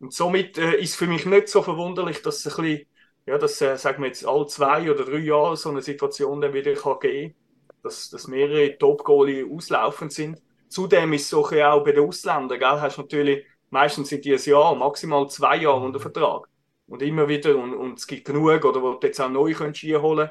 Und 0.00 0.12
somit 0.12 0.58
äh, 0.58 0.76
ist 0.76 0.96
für 0.96 1.06
mich 1.06 1.26
nicht 1.26 1.48
so 1.48 1.62
verwunderlich, 1.62 2.22
dass 2.22 2.44
es 2.44 2.58
ein 2.58 2.64
bisschen, 2.64 2.86
ja, 3.26 3.38
dass, 3.38 3.60
äh, 3.60 3.76
sagen 3.76 4.02
wir 4.02 4.08
jetzt, 4.08 4.26
alle 4.26 4.46
zwei 4.46 4.90
oder 4.90 5.04
drei 5.04 5.18
Jahre 5.18 5.56
so 5.56 5.70
eine 5.70 5.82
Situation 5.82 6.40
dann 6.40 6.52
wieder 6.54 6.74
kann 6.74 6.98
geben 7.00 7.34
dass, 7.82 8.08
dass 8.08 8.28
mehrere 8.28 8.78
Top-Goalie 8.78 9.46
auslaufend 9.46 10.12
sind. 10.12 10.40
Zudem 10.68 11.12
ist 11.12 11.22
es 11.22 11.30
so 11.30 11.44
auch 11.44 11.84
bei 11.84 11.92
den 11.92 12.08
Ausländern, 12.08 12.58
gell, 12.58 12.80
hast 12.80 12.96
natürlich, 12.96 13.44
meistens 13.70 14.08
sind 14.08 14.24
die 14.24 14.32
ein 14.32 14.42
Jahr, 14.42 14.74
maximal 14.74 15.28
zwei 15.28 15.56
Jahre 15.56 15.84
unter 15.84 16.00
Vertrag. 16.00 16.48
Und 16.86 17.02
immer 17.02 17.28
wieder, 17.28 17.56
und, 17.56 17.74
und 17.74 17.98
es 17.98 18.06
gibt 18.06 18.26
genug, 18.26 18.64
oder 18.64 18.82
wo 18.82 18.94
du 18.94 19.06
jetzt 19.06 19.20
auch 19.20 19.28
neu 19.28 19.52
könntest 19.52 19.84
einholen 19.84 20.30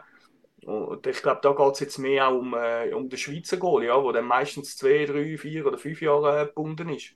und 0.65 1.05
ich 1.07 1.21
glaube, 1.21 1.39
da 1.41 1.51
geht 1.51 1.73
es 1.73 1.79
jetzt 1.81 1.97
mehr 1.97 2.27
auch 2.27 2.39
um, 2.39 2.53
äh, 2.53 2.93
um 2.93 3.09
den 3.09 3.17
Schweizer 3.17 3.57
Goalie, 3.57 3.87
ja, 3.87 4.01
der 4.01 4.13
dann 4.13 4.25
meistens 4.25 4.77
zwei, 4.77 5.05
drei, 5.05 5.37
vier 5.37 5.65
oder 5.65 5.77
fünf 5.77 6.01
Jahre 6.01 6.41
äh, 6.41 6.45
gebunden 6.45 6.89
ist. 6.89 7.15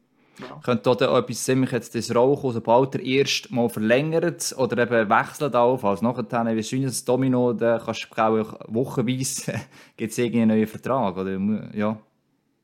Könnte 0.64 0.96
da 0.96 1.18
etwas 1.18 1.44
ziemlich 1.44 1.72
jetzt 1.72 1.96
das 1.96 2.14
Rauch, 2.14 2.52
sobald 2.54 2.94
er 2.94 3.02
erst 3.02 3.52
mal 3.52 3.70
verlängert 3.70 4.54
oder 4.58 4.84
eben 4.84 5.10
wechselt 5.10 5.56
auf, 5.56 5.84
als 5.84 6.04
nachher 6.04 6.56
wie 6.56 6.64
schön 6.64 6.86
ein 6.86 6.94
Domino, 7.06 7.54
da 7.54 7.80
kannst 7.84 8.08
du 8.16 8.22
auch 8.22 8.60
wochenweise 8.68 9.54
gibt 9.98 10.12
es 10.12 10.18
irgendwie 10.18 10.42
einen 10.42 10.56
neuen 10.56 10.68
Vertrag, 10.68 11.18
oder? 11.18 11.40
Ja. 11.74 11.98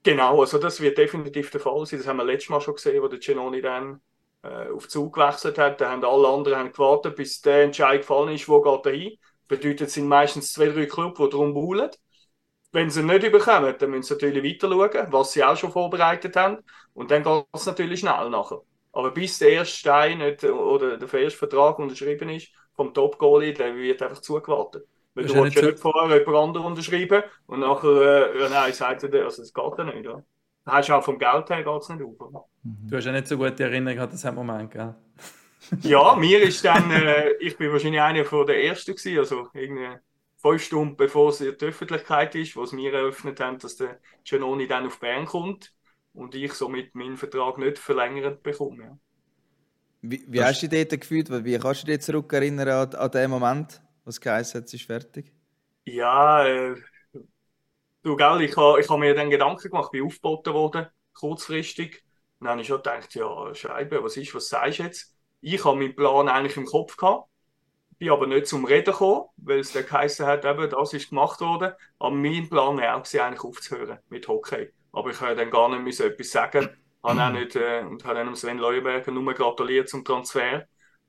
Genau, 0.03 0.41
also 0.41 0.59
das 0.59 0.81
wird 0.81 0.97
definitiv 0.97 1.49
der 1.49 1.61
Fall 1.61 1.85
sein. 1.85 1.99
Das 1.99 2.07
haben 2.07 2.17
wir 2.17 2.25
letztes 2.25 2.49
Mal 2.49 2.61
schon 2.61 2.75
gesehen, 2.75 3.01
wo 3.01 3.07
der 3.07 3.19
Genoni 3.19 3.61
dann 3.61 4.01
äh, 4.43 4.69
auf 4.69 4.87
Zug 4.87 5.15
gewechselt 5.15 5.57
hat. 5.57 5.81
Da 5.81 5.89
haben 5.89 6.03
alle 6.03 6.27
anderen 6.27 6.57
haben 6.57 6.71
gewartet, 6.71 7.15
bis 7.15 7.41
der 7.41 7.63
Entscheid 7.63 8.01
gefallen 8.01 8.35
ist, 8.35 8.47
wo 8.47 8.61
geht 8.61 8.85
er 8.85 8.91
hin. 8.91 9.17
Bedeutet, 9.47 9.87
es 9.87 9.93
sind 9.93 10.07
meistens 10.07 10.53
zwei, 10.53 10.67
drei 10.67 10.85
Clubs, 10.85 11.19
die 11.19 11.29
darum 11.29 11.53
buhlen. 11.53 11.89
Wenn 12.71 12.89
sie 12.89 13.03
nicht 13.03 13.31
bekommen, 13.31 13.75
dann 13.77 13.89
müssen 13.91 14.03
sie 14.03 14.13
natürlich 14.15 14.43
weiter 14.43 14.69
schauen, 14.69 15.11
was 15.11 15.31
sie 15.33 15.43
auch 15.43 15.55
schon 15.57 15.71
vorbereitet 15.71 16.35
haben. 16.35 16.57
Und 16.93 17.11
dann 17.11 17.23
geht 17.23 17.45
es 17.53 17.65
natürlich 17.65 17.99
schnell 17.99 18.29
nachher. 18.29 18.61
Aber 18.91 19.11
bis 19.11 19.39
der 19.39 19.49
erste 19.51 19.75
Stein 19.77 20.19
nicht, 20.19 20.43
oder 20.43 20.97
der 20.97 21.13
erste 21.21 21.37
Vertrag 21.37 21.79
unterschrieben 21.79 22.29
ist 22.29 22.49
vom 22.75 22.93
Top-Goalie, 22.93 23.53
dann 23.53 23.75
wird 23.77 24.01
einfach 24.01 24.21
zugewartet. 24.21 24.87
Weil 25.13 25.25
Das 25.25 25.33
du 25.33 25.35
ist 25.35 25.35
ja 25.35 25.41
willst 25.43 25.61
ja 25.61 25.61
nicht 25.61 25.79
vorher 25.79 26.17
jemand 26.19 26.37
anderen 26.37 26.65
unterschreiben 26.67 27.23
und 27.45 27.59
nachher, 27.59 28.33
äh, 28.35 28.49
nein, 28.49 28.73
sagt 28.73 29.03
er, 29.03 29.09
dir, 29.09 29.25
also 29.25 29.43
das 29.43 29.53
geht 29.53 29.77
ja 29.77 29.83
nicht. 29.83 30.05
Ja. 30.05 30.23
Da 30.65 30.71
hast 30.73 30.89
du 30.89 30.93
auch 30.93 31.03
vom 31.03 31.19
Geld 31.19 31.49
her 31.49 31.63
geht's 31.63 31.89
nicht 31.89 32.01
auf. 32.03 32.19
Oder? 32.19 32.45
Du 32.63 32.95
hast 32.97 33.05
ja 33.05 33.11
nicht 33.11 33.27
so 33.27 33.37
gute 33.37 33.63
Erinnerung 33.63 33.99
an 33.99 34.09
diesen 34.09 34.35
Moment, 34.35 34.71
gell? 34.71 34.95
Ja, 35.81 36.15
mir 36.15 36.41
ist 36.41 36.63
dann, 36.65 36.91
äh, 36.91 37.31
ich 37.39 37.57
bin 37.57 37.71
wahrscheinlich 37.71 38.01
einer 38.01 38.25
von 38.25 38.45
der 38.47 38.63
Ersten 38.63 38.95
gewesen, 38.95 39.19
also 39.19 39.49
irgendwie 39.53 39.97
fünf 40.37 40.63
Stunden 40.63 40.95
bevor 40.97 41.29
es 41.29 41.41
in 41.41 41.57
die 41.57 41.65
Öffentlichkeit 41.65 42.35
ist, 42.35 42.55
wo 42.55 42.63
es 42.63 42.71
mir 42.71 42.93
eröffnet 42.93 43.39
haben, 43.39 43.59
dass 43.59 43.75
der 43.77 43.99
Giannoni 44.23 44.67
dann 44.67 44.85
auf 44.87 44.99
Bern 44.99 45.25
kommt 45.25 45.73
und 46.13 46.35
ich 46.35 46.53
somit 46.53 46.95
meinen 46.95 47.17
Vertrag 47.17 47.57
nicht 47.57 47.79
verlängert 47.79 48.43
bekomme. 48.43 48.83
Ja. 48.85 48.97
Wie, 50.01 50.23
wie 50.27 50.43
hast 50.43 50.61
du 50.61 50.69
dich 50.69 50.87
dort 50.87 51.01
gefühlt? 51.01 51.29
Wie 51.45 51.57
kannst 51.57 51.81
du 51.83 51.87
dich 51.87 52.01
zurückerinnern 52.01 52.67
an, 52.69 52.93
an 52.95 53.11
den 53.11 53.29
Moment, 53.31 53.81
was 54.05 54.21
geheißen 54.21 54.61
hat, 54.61 54.67
es 54.67 54.73
ist 54.75 54.85
fertig? 54.85 55.33
Ja, 55.85 56.45
äh, 56.45 56.75
du, 58.03 58.15
gell, 58.15 58.41
ich 58.41 58.55
habe 58.57 58.79
ich 58.81 58.89
ha 58.89 58.97
mir 58.97 59.15
dann 59.15 59.29
Gedanken 59.29 59.69
gemacht, 59.69 59.91
bin 59.91 60.05
aufgeboten 60.05 60.53
worden, 60.53 60.87
kurzfristig. 61.13 62.03
Und 62.39 62.45
dann 62.45 62.51
habe 62.53 62.61
ich 62.61 62.67
schon 62.67 62.77
gedacht, 62.77 63.13
ja, 63.15 63.53
Scheibe, 63.55 64.03
was 64.03 64.17
ist, 64.17 64.33
was 64.35 64.49
sagst 64.49 64.79
du 64.79 64.83
jetzt? 64.83 65.15
Ich 65.45 65.65
habe 65.65 65.77
meinen 65.77 65.95
Plan 65.95 66.29
eigentlich 66.29 66.57
im 66.57 66.65
Kopf 66.65 66.95
gehabt, 66.95 67.27
bin 67.99 68.09
aber 68.09 68.27
nicht 68.27 68.47
zum 68.47 68.65
Reden 68.65 68.91
gekommen, 68.91 69.25
weil 69.37 69.59
es 69.59 69.73
dann 69.73 69.85
geheißen 69.85 70.25
hat, 70.25 70.45
eben, 70.45 70.69
das 70.69 70.93
ist 70.93 71.09
gemacht 71.09 71.41
worden. 71.41 71.73
Aber 71.99 72.15
mein 72.15 72.49
Plan 72.49 72.77
war 72.77 72.95
auch, 72.95 73.13
eigentlich 73.13 73.43
aufzuhören 73.43 73.99
mit 74.09 74.27
Hockey. 74.27 74.69
Aber 74.93 75.09
ich 75.09 75.19
habe 75.19 75.35
dann 75.35 75.51
gar 75.51 75.69
nicht 75.69 75.83
müssen 75.83 76.07
etwas 76.07 76.31
sagen 76.31 76.69
habe 77.03 77.21
auch 77.21 77.29
nicht, 77.39 77.55
äh, 77.55 77.81
und 77.81 78.05
habe 78.05 78.15
dann 78.15 78.35
Sven 78.35 78.57
Leuenberger 78.57 79.11
nur 79.11 79.33
gratuliert 79.33 79.89
zum 79.89 80.05
Transfer 80.05 80.65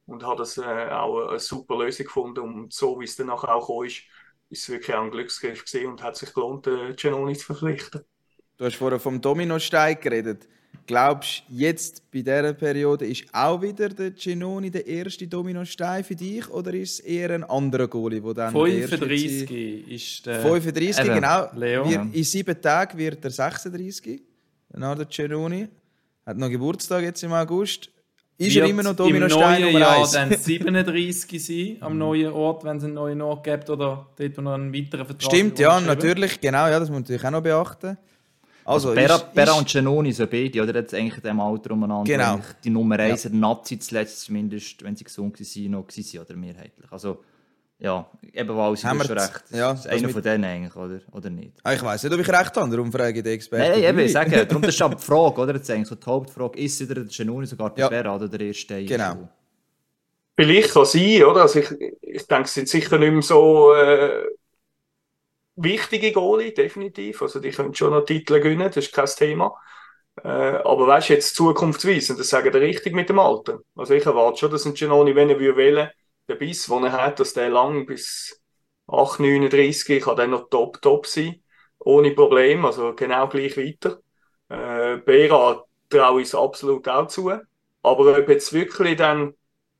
und 0.06 0.24
habe 0.24 0.38
das 0.38 0.58
äh, 0.58 0.88
auch 0.90 1.28
eine 1.28 1.38
super 1.38 1.78
Lösung 1.78 2.06
gefunden. 2.06 2.40
Und 2.40 2.72
so 2.72 3.00
wie 3.00 3.04
es 3.04 3.16
dann 3.16 3.28
nachher 3.28 3.54
auch 3.54 3.68
gekommen 3.68 3.86
ist, 3.86 4.02
ist 4.50 4.62
es 4.62 4.68
wirklich 4.68 4.96
auch 4.96 5.04
ein 5.04 5.10
Glücksgriff 5.10 5.64
gewesen 5.64 5.86
und 5.92 6.02
hat 6.02 6.16
sich 6.16 6.34
gelohnt, 6.34 6.66
äh, 6.66 6.92
Giannoni 6.94 7.36
zu 7.36 7.46
verpflichten. 7.46 8.04
Du 8.56 8.64
hast 8.64 8.76
vorher 8.76 9.00
vom 9.00 9.20
Dominostein 9.20 10.00
geredet. 10.00 10.48
Glaubst 10.86 11.44
du, 11.48 11.54
jetzt 11.54 12.10
bei 12.10 12.20
dieser 12.20 12.52
Periode 12.52 13.06
ist 13.06 13.24
auch 13.32 13.62
wieder 13.62 13.88
der 13.88 14.10
Genoni 14.10 14.70
der 14.70 14.86
erste 14.86 15.26
Dominostein 15.26 16.04
für 16.04 16.14
dich 16.14 16.48
oder 16.50 16.74
ist 16.74 16.94
es 16.94 17.00
eher 17.00 17.30
ein 17.30 17.44
anderer 17.44 17.88
Goalie, 17.88 18.20
der 18.20 18.34
dann 18.34 18.54
der 18.54 18.66
erste 18.66 18.98
35 18.98 19.88
ist 19.88 20.26
der. 20.26 20.40
35, 20.40 21.04
Eben, 21.04 21.14
genau. 21.14 21.46
Leo. 21.54 21.88
Wir, 21.88 22.06
in 22.12 22.24
sieben 22.24 22.60
Tagen 22.60 22.98
wird 22.98 23.24
er 23.24 23.30
36. 23.30 24.22
Leonardo 24.72 25.04
Ceroni. 25.10 25.68
Hat 26.26 26.36
noch 26.36 26.48
Geburtstag 26.48 27.02
jetzt 27.02 27.22
im 27.22 27.32
August. 27.32 27.90
Ist 28.36 28.56
er 28.56 28.66
immer 28.66 28.82
noch 28.82 28.90
im 28.90 28.96
Dominostein 28.96 29.60
neuen 29.60 29.72
Nummer 29.72 29.78
Jahr 29.78 30.00
1? 30.00 30.10
dann 30.12 30.36
37 30.36 31.44
sein, 31.44 31.76
am 31.80 31.96
neuen 31.98 32.32
Ort, 32.32 32.64
wenn 32.64 32.78
es 32.78 32.84
einen 32.84 32.94
neuen 32.94 33.22
Ort 33.22 33.44
gibt 33.44 33.70
oder 33.70 34.08
dort, 34.16 34.36
wo 34.36 34.42
noch 34.42 34.54
einen 34.54 34.74
weiteren 34.74 35.06
Vertrag 35.06 35.32
Stimmt, 35.32 35.58
ja, 35.60 35.80
natürlich, 35.80 36.40
genau, 36.40 36.66
ja, 36.66 36.80
das 36.80 36.88
muss 36.88 36.94
man 36.94 37.02
natürlich 37.02 37.24
auch 37.24 37.30
noch 37.30 37.42
beachten. 37.42 37.96
Also, 38.64 38.94
Berra, 38.94 39.16
ist, 39.16 39.32
Berra 39.34 39.52
ist, 39.52 39.58
und 39.58 39.68
Genoni, 39.68 40.12
so 40.12 40.26
beide, 40.26 40.62
oder? 40.62 40.74
Jetzt 40.74 40.94
eigentlich 40.94 41.16
in 41.16 41.20
diesem 41.22 41.40
Alter 41.40 41.70
umeinander. 41.72 42.04
Genau. 42.10 42.38
Die 42.62 42.70
Nummer 42.70 42.98
1 42.98 43.22
der 43.22 43.30
Nazi 43.32 43.78
zuletzt, 43.78 44.20
zumindest, 44.22 44.82
wenn 44.82 44.96
sie 44.96 45.04
gesund 45.04 45.38
waren, 45.38 45.70
noch 45.70 45.86
waren, 45.88 46.20
oder 46.24 46.36
mehrheitlich. 46.36 46.90
Also, 46.90 47.22
ja, 47.78 48.06
eben 48.32 48.56
weil 48.56 48.76
sie 48.76 48.86
Haben 48.86 49.00
schon 49.00 49.08
wir 49.10 49.16
recht. 49.22 49.44
ja, 49.50 49.70
das 49.72 49.80
ist 49.80 49.86
einer 49.88 50.02
mit- 50.02 50.12
von 50.12 50.22
denen 50.22 50.44
eigentlich, 50.44 50.76
oder? 50.76 51.00
Oder 51.12 51.28
nicht? 51.30 51.52
Ah, 51.64 51.74
ich 51.74 51.82
weiß 51.82 52.04
nicht, 52.04 52.12
ob 52.14 52.20
ich 52.20 52.28
recht 52.28 52.56
habe, 52.56 52.70
darum 52.70 52.90
frage 52.92 53.18
ich 53.18 53.24
den 53.24 53.34
Experten. 53.34 53.72
Nein, 53.82 53.98
eben, 53.98 54.08
sage, 54.08 54.46
darum 54.46 54.62
das 54.62 54.74
ist 54.74 54.80
aber 54.82 54.94
die 54.94 55.02
Frage, 55.02 55.40
oder? 55.40 55.54
Jetzt 55.56 55.70
eigentlich 55.70 55.88
so 55.88 55.96
die 55.96 56.06
Hauptfrage, 56.06 56.58
ist 56.58 56.80
wieder 56.80 56.94
der 56.94 57.04
Genoni 57.04 57.46
sogar 57.46 57.70
der 57.74 57.84
Ja. 57.84 57.88
Berra 57.90 58.16
oder 58.16 58.28
der 58.28 58.40
erste? 58.40 58.82
Genau. 58.84 59.28
Vielleicht 60.36 60.72
kann 60.72 60.84
sein, 60.84 61.22
oder? 61.24 61.42
Also 61.42 61.58
ich, 61.60 61.70
ich 62.00 62.26
denke, 62.26 62.44
es 62.44 62.54
sind 62.54 62.68
sicher 62.68 62.98
nicht 62.98 63.12
mehr 63.12 63.22
so 63.22 63.72
äh, 63.74 64.24
wichtige 65.56 66.12
Goalie, 66.12 66.52
definitiv. 66.52 67.22
Also 67.22 67.40
die 67.40 67.50
können 67.50 67.74
schon 67.74 67.92
noch 67.92 68.04
Titel 68.04 68.40
gewinnen, 68.40 68.70
das 68.72 68.76
ist 68.78 68.92
kein 68.92 69.06
Thema. 69.06 69.54
Äh, 70.22 70.28
aber 70.28 70.86
weißt 70.86 71.08
du, 71.08 71.12
jetzt 71.14 71.34
zukunftsweisend, 71.36 72.18
das 72.20 72.28
sagen 72.28 72.52
die 72.52 72.58
richtig 72.58 72.94
mit 72.94 73.08
dem 73.08 73.18
Alter. 73.18 73.60
Also 73.74 73.94
ich 73.94 74.06
erwarte 74.06 74.38
schon, 74.38 74.50
dass 74.50 74.64
ein 74.64 74.74
Giannoni, 74.74 75.14
wenn 75.14 75.30
er 75.30 75.38
will 75.38 75.90
der 76.28 76.34
Biss, 76.36 76.66
den 76.66 76.84
er 76.84 76.92
hat, 76.92 77.20
dass 77.20 77.34
der 77.34 77.50
lang 77.50 77.86
bis 77.86 78.40
8, 78.86 79.20
39 79.20 80.02
kann 80.02 80.16
dann 80.16 80.30
noch 80.30 80.48
top, 80.50 80.80
top 80.82 81.06
sein. 81.06 81.42
Ohne 81.80 82.12
Problem, 82.12 82.64
also 82.64 82.94
genau 82.94 83.28
gleich 83.28 83.56
weiter. 83.56 84.00
Äh, 84.48 84.98
Bera 84.98 85.64
traue 85.90 86.22
ich 86.22 86.28
es 86.28 86.34
absolut 86.34 86.88
auch 86.88 87.08
zu. 87.08 87.30
Aber 87.82 88.18
ob 88.18 88.28
jetzt 88.28 88.52
wirklich 88.52 88.96
dann 88.96 89.34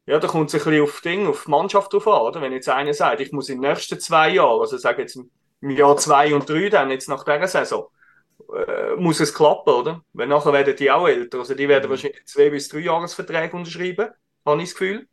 ja, 0.07 0.19
da 0.19 0.29
kommt 0.29 0.53
es 0.53 0.55
ein 0.55 0.65
bisschen 0.65 0.83
auf 0.83 1.01
Ding, 1.01 1.27
auf 1.27 1.45
die 1.45 1.51
Mannschaft 1.51 1.93
drauf 1.93 2.07
an, 2.09 2.21
oder? 2.21 2.43
Wenn 2.43 2.53
jetzt 2.53 2.69
einer 2.69 2.93
sagt, 2.93 3.21
ich 3.21 3.33
muss 3.33 3.49
in 3.49 3.61
den 3.63 3.71
nächsten 3.71 3.99
zwei 3.99 4.31
Jahren, 4.31 4.61
also 4.61 4.77
sage 4.77 5.03
jetzt 5.03 5.19
Jahr 5.63 5.97
zwei 5.97 6.35
und 6.35 6.49
drei, 6.49 6.69
dann 6.69 6.91
jetzt 6.91 7.09
nach 7.09 7.25
dieser 7.25 7.49
Saison, 7.49 7.89
äh, 8.55 8.97
muss 8.97 9.21
es 9.21 9.35
klappen, 9.35 9.75
oder? 9.75 10.03
Weil 10.13 10.29
nachher 10.29 10.53
werden 10.53 10.77
die 10.77 10.91
auch 10.91 11.09
älter, 11.09 11.39
also 11.41 11.55
die 11.55 11.69
werden 11.69 11.91
wahrscheinlich 11.91 12.27
zwei 12.27 12.51
bis 12.51 12.69
drei 12.69 12.81
Jahresverträge 12.81 13.57
unterschreiben, 13.57 14.11
habe 14.47 14.63
ich 14.63 14.71
das 14.71 14.79
Gefühl. 14.79 15.09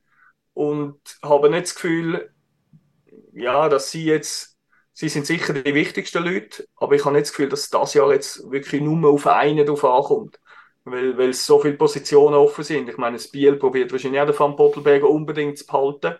Und 0.53 0.99
habe 1.23 1.49
nicht 1.49 1.63
das 1.63 1.75
Gefühl, 1.75 2.33
ja, 3.33 3.69
dass 3.69 3.91
sie 3.91 4.05
jetzt, 4.05 4.57
sie 4.93 5.09
sind 5.09 5.25
sicher 5.25 5.53
die 5.53 5.73
wichtigsten 5.73 6.23
Leute, 6.23 6.65
aber 6.75 6.95
ich 6.95 7.05
habe 7.05 7.13
nicht 7.15 7.23
das 7.27 7.31
Gefühl, 7.31 7.49
dass 7.49 7.69
das 7.69 7.93
Jahr 7.93 8.11
jetzt 8.13 8.49
wirklich 8.51 8.81
nur 8.81 9.09
auf 9.09 9.27
einen 9.27 9.65
drauf 9.65 9.83
ankommt 9.85 10.39
weil, 10.83 11.17
weil 11.17 11.33
so 11.33 11.59
viele 11.61 11.75
Positionen 11.75 12.35
offen 12.35 12.63
sind. 12.63 12.89
Ich 12.89 12.97
meine, 12.97 13.17
das 13.17 13.27
Biel 13.29 13.55
probiert 13.57 13.91
wahrscheinlich 13.91 14.19
auch 14.21 14.25
den 14.25 14.39
Van 14.39 14.55
Pottelberger 14.55 15.09
unbedingt 15.09 15.57
zu 15.59 15.65
behalten. 15.67 16.15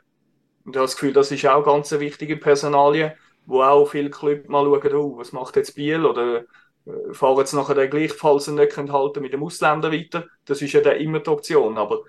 Und 0.66 0.76
ich 0.76 0.78
habe 0.78 0.86
das 0.86 0.96
Gefühl, 0.96 1.14
das 1.14 1.32
ist 1.32 1.46
auch 1.48 1.64
ganz 1.64 1.92
eine 1.94 2.02
wichtige 2.02 2.38
Personalie, 2.38 3.18
wo 3.46 3.62
auch 3.64 3.86
viele 3.86 4.10
Clubs 4.10 4.48
mal 4.48 4.66
schauen, 4.66 4.96
oh, 4.96 5.18
was 5.18 5.32
macht 5.32 5.56
jetzt 5.56 5.76
Biel 5.76 6.06
oder 6.06 6.44
äh, 6.86 7.14
fahren 7.14 7.38
jetzt 7.38 7.54
nachher 7.54 7.88
gleich, 7.88 8.14
falls 8.14 8.46
sie 8.46 8.54
nicht 8.54 8.78
halten 8.78 9.22
mit 9.22 9.34
dem 9.34 9.44
Ausländer 9.44 9.92
weiter. 9.92 10.26
Das 10.46 10.62
ist 10.62 10.74
ja 10.74 10.82
dann 10.82 10.98
immer 10.98 11.20
die 11.20 11.30
Option. 11.30 11.78
Aber 11.78 12.02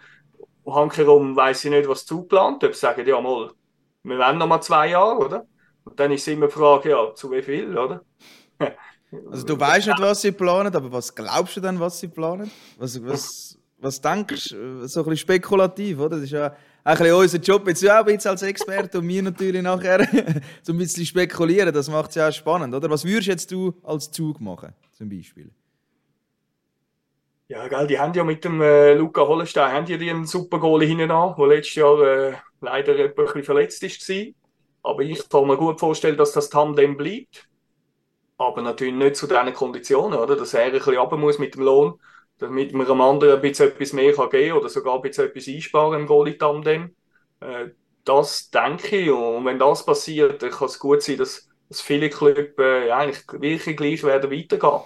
hankerum 0.67 1.37
weiss 1.37 1.65
ich 1.65 1.71
nicht, 1.71 1.89
was 1.89 2.07
zugeplant 2.07 2.65
Ob 2.65 2.75
sie 2.75 2.81
sagen, 2.81 3.07
ja 3.07 3.21
mal, 3.21 3.51
wir 4.03 4.19
wollen 4.19 4.39
noch 4.39 4.47
mal 4.47 4.61
zwei 4.61 4.89
Jahre, 4.89 5.19
oder? 5.19 5.47
Und 5.85 5.99
dann 5.99 6.12
ist 6.12 6.29
immer 6.29 6.47
die 6.47 6.53
Frage, 6.53 6.91
ja, 6.91 7.15
zu 7.15 7.31
wie 7.31 7.43
viel, 7.43 7.77
oder? 7.77 8.03
Also 9.31 9.45
du 9.45 9.61
weißt 9.61 9.89
nicht, 9.89 10.01
was 10.01 10.23
sie 10.23 10.33
planen, 10.33 10.75
aber 10.75 10.91
was 10.91 11.15
glaubst 11.15 11.55
du 11.55 11.61
denn, 11.61 11.79
was 11.79 12.01
sie 12.01 12.09
planen? 12.09 12.51
Was, 12.79 13.05
was, 13.05 13.59
was 13.77 14.01
denkst 14.01 14.49
du? 14.49 14.89
So 14.89 15.01
ein 15.01 15.05
bisschen 15.05 15.17
spekulativ, 15.19 15.99
oder? 15.99 16.17
Das 16.17 16.23
ist 16.23 16.31
ja 16.31 16.57
ein 16.85 16.99
bisschen 16.99 17.15
unser 17.15 17.39
Job, 17.39 17.69
jetzt 17.69 17.83
ja 17.83 18.01
auch 18.01 18.07
ein 18.07 18.15
bisschen 18.15 18.31
als 18.31 18.43
Experte 18.43 18.99
und 18.99 19.09
wir 19.09 19.23
natürlich 19.23 19.62
nachher 19.62 20.07
so 20.62 20.73
ein 20.73 20.79
bisschen 20.79 21.07
spekulieren, 21.07 21.73
das 21.73 21.89
macht 21.89 22.11
es 22.11 22.17
ja 22.17 22.29
auch 22.29 22.33
spannend, 22.33 22.75
oder? 22.75 22.91
Was 22.91 23.05
würdest 23.05 23.29
jetzt 23.29 23.53
du 23.53 23.75
als 23.83 24.11
Zug 24.11 24.40
machen, 24.40 24.73
zum 24.92 25.09
Beispiel? 25.09 25.51
Ja, 27.49 27.68
gell, 27.68 27.87
die 27.87 27.99
haben 27.99 28.14
ja 28.14 28.25
mit 28.25 28.45
dem 28.45 28.62
äh, 28.62 28.95
Luca 28.95 29.27
Hollenstein 29.27 29.73
haben 29.73 29.85
die 29.85 30.11
einen 30.11 30.25
super 30.25 30.59
Goalie 30.59 30.87
hinten 30.88 31.11
an, 31.11 31.35
der 31.37 31.47
letztes 31.47 31.75
Jahr 31.75 32.01
äh, 32.01 32.33
leider 32.61 32.95
ein 32.95 33.14
bisschen 33.14 33.42
verletzt 33.42 33.83
ist 33.83 34.09
war. 34.09 34.27
Aber 34.83 35.03
ich 35.03 35.29
kann 35.29 35.47
mir 35.47 35.57
gut 35.57 35.79
vorstellen, 35.79 36.16
dass 36.16 36.33
das 36.33 36.49
Tandem 36.49 36.97
bleibt. 36.97 37.49
Aber 38.38 38.62
natürlich 38.62 38.95
nicht 38.95 39.16
zu 39.16 39.27
diesen 39.27 39.53
Konditionen, 39.53 40.18
oder? 40.18 40.35
Dass 40.35 40.55
er 40.55 40.64
ein 40.64 40.73
bisschen 40.73 40.97
runter 40.97 41.16
muss 41.16 41.38
mit 41.38 41.55
dem 41.55 41.62
Lohn, 41.62 42.01
damit 42.42 42.72
man 42.72 42.87
einem 42.87 43.00
anderen 43.00 43.37
ein 43.37 43.40
bisschen 43.40 43.68
etwas 43.68 43.92
mehr 43.92 44.12
kann 44.12 44.31
geben 44.31 44.59
oder 44.59 44.68
sogar 44.68 44.96
ein 44.96 45.02
bisschen 45.02 45.26
etwas 45.26 45.48
einsparen 45.48 46.00
im 46.00 46.07
Goalie-Tandem. 46.07 46.94
Äh, 47.40 47.68
das 48.05 48.50
denke 48.50 48.96
ich. 48.96 49.11
Und 49.11 49.44
wenn 49.44 49.59
das 49.59 49.87
passiert, 49.87 50.42
dann 50.42 50.50
kann 50.50 50.66
es 50.66 50.78
gut 50.78 51.02
sein, 51.02 51.18
dass, 51.18 51.48
dass 51.68 51.81
viele 51.81 52.11
Clubs 52.11 52.59
äh, 52.59 52.90
eigentlich 52.90 53.22
wirklich 53.33 53.76
gleich 53.76 54.02
werden 54.02 54.31
weitergehen. 54.31 54.81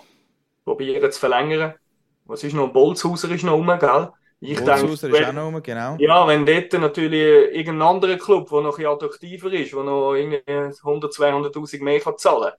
Probieren 0.64 1.10
zu 1.10 1.18
verlängern. 1.20 1.74
Was 2.26 2.44
ist 2.44 2.54
noch? 2.54 2.72
Bolzhauser 2.72 3.30
ist 3.30 3.44
noch 3.44 3.54
rum, 3.54 3.66
gell? 3.78 4.10
Ich 4.40 4.58
Bolzhauser 4.58 5.08
denke, 5.08 5.22
ist 5.22 5.28
auch 5.28 5.32
noch 5.32 5.46
rum, 5.46 5.62
genau. 5.62 5.96
ja, 5.98 6.26
wenn 6.26 6.44
dort 6.44 6.72
natürlich 6.74 7.54
irgendein 7.54 7.88
anderer 7.88 8.16
Club, 8.16 8.50
der 8.50 8.60
noch 8.60 8.78
ein 8.78 8.86
attraktiver 8.86 9.50
ist, 9.52 9.72
der 9.72 9.82
noch 9.82 10.14
irgendwie 10.14 10.42
100, 10.46 11.10
200'000 11.10 11.82
mehr 11.82 12.00
kann 12.00 12.18
zahlen 12.18 12.50
kann, 12.50 12.52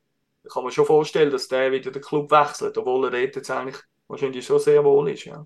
dann 0.43 0.51
kann 0.51 0.63
man 0.63 0.71
schon 0.71 0.85
vorstellen, 0.85 1.29
dass 1.29 1.47
der 1.49 1.71
wieder 1.71 1.91
den 1.91 2.01
Club 2.01 2.31
wechselt, 2.31 2.77
obwohl 2.79 3.05
er 3.05 3.11
dort 3.11 3.35
jetzt 3.35 3.51
eigentlich 3.51 3.77
wahrscheinlich 4.07 4.45
schon 4.45 4.59
sehr 4.59 4.83
wohl 4.83 5.09
ist. 5.09 5.25
Ja. 5.25 5.45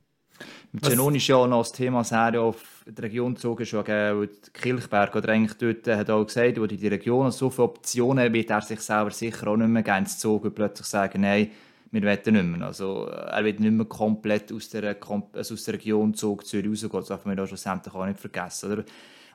Genoni 0.73 1.17
ist 1.17 1.27
ja 1.27 1.35
auch 1.35 1.47
noch 1.47 1.59
das 1.59 1.73
Thema 1.73 2.03
sehr 2.03 2.41
auf 2.41 2.83
die 2.85 3.01
Region 3.01 3.37
schon 3.37 3.83
gell, 3.83 4.29
Kilchberg, 4.53 5.15
oder 5.15 5.29
eigentlich 5.29 5.57
dort 5.57 5.87
äh, 5.87 5.97
hat 5.97 6.09
er 6.09 6.15
auch 6.15 6.25
gesagt, 6.25 6.59
wo 6.59 6.65
die, 6.65 6.87
Region 6.87 7.31
so 7.31 7.49
viele 7.49 7.65
Optionen 7.65 8.33
wird 8.33 8.49
er 8.49 8.61
sich 8.61 8.79
selber 8.79 9.11
sicher 9.11 9.47
auch 9.47 9.57
nicht 9.57 9.67
mehr 9.67 9.83
gerne 9.83 10.07
zogen 10.07 10.47
und 10.47 10.55
plötzlich 10.55 10.87
sagen, 10.87 11.21
nein, 11.21 11.51
wir 11.91 12.01
wollen 12.03 12.19
nicht 12.23 12.57
mehr. 12.57 12.67
Also, 12.67 13.05
er 13.07 13.43
wird 13.43 13.59
nicht 13.59 13.73
mehr 13.73 13.85
komplett 13.85 14.51
aus 14.53 14.69
der, 14.69 14.95
also 15.33 15.53
aus 15.53 15.63
der 15.65 15.73
Region 15.73 16.13
Zug 16.13 16.45
Zürich 16.45 16.69
rausgehen. 16.69 16.91
Das 16.93 17.07
darf 17.07 17.25
man 17.25 17.37
ja 17.37 17.45
schlussendlich 17.45 17.93
auch 17.93 18.05
nicht 18.05 18.19
vergessen. 18.19 18.71
Oder? 18.71 18.83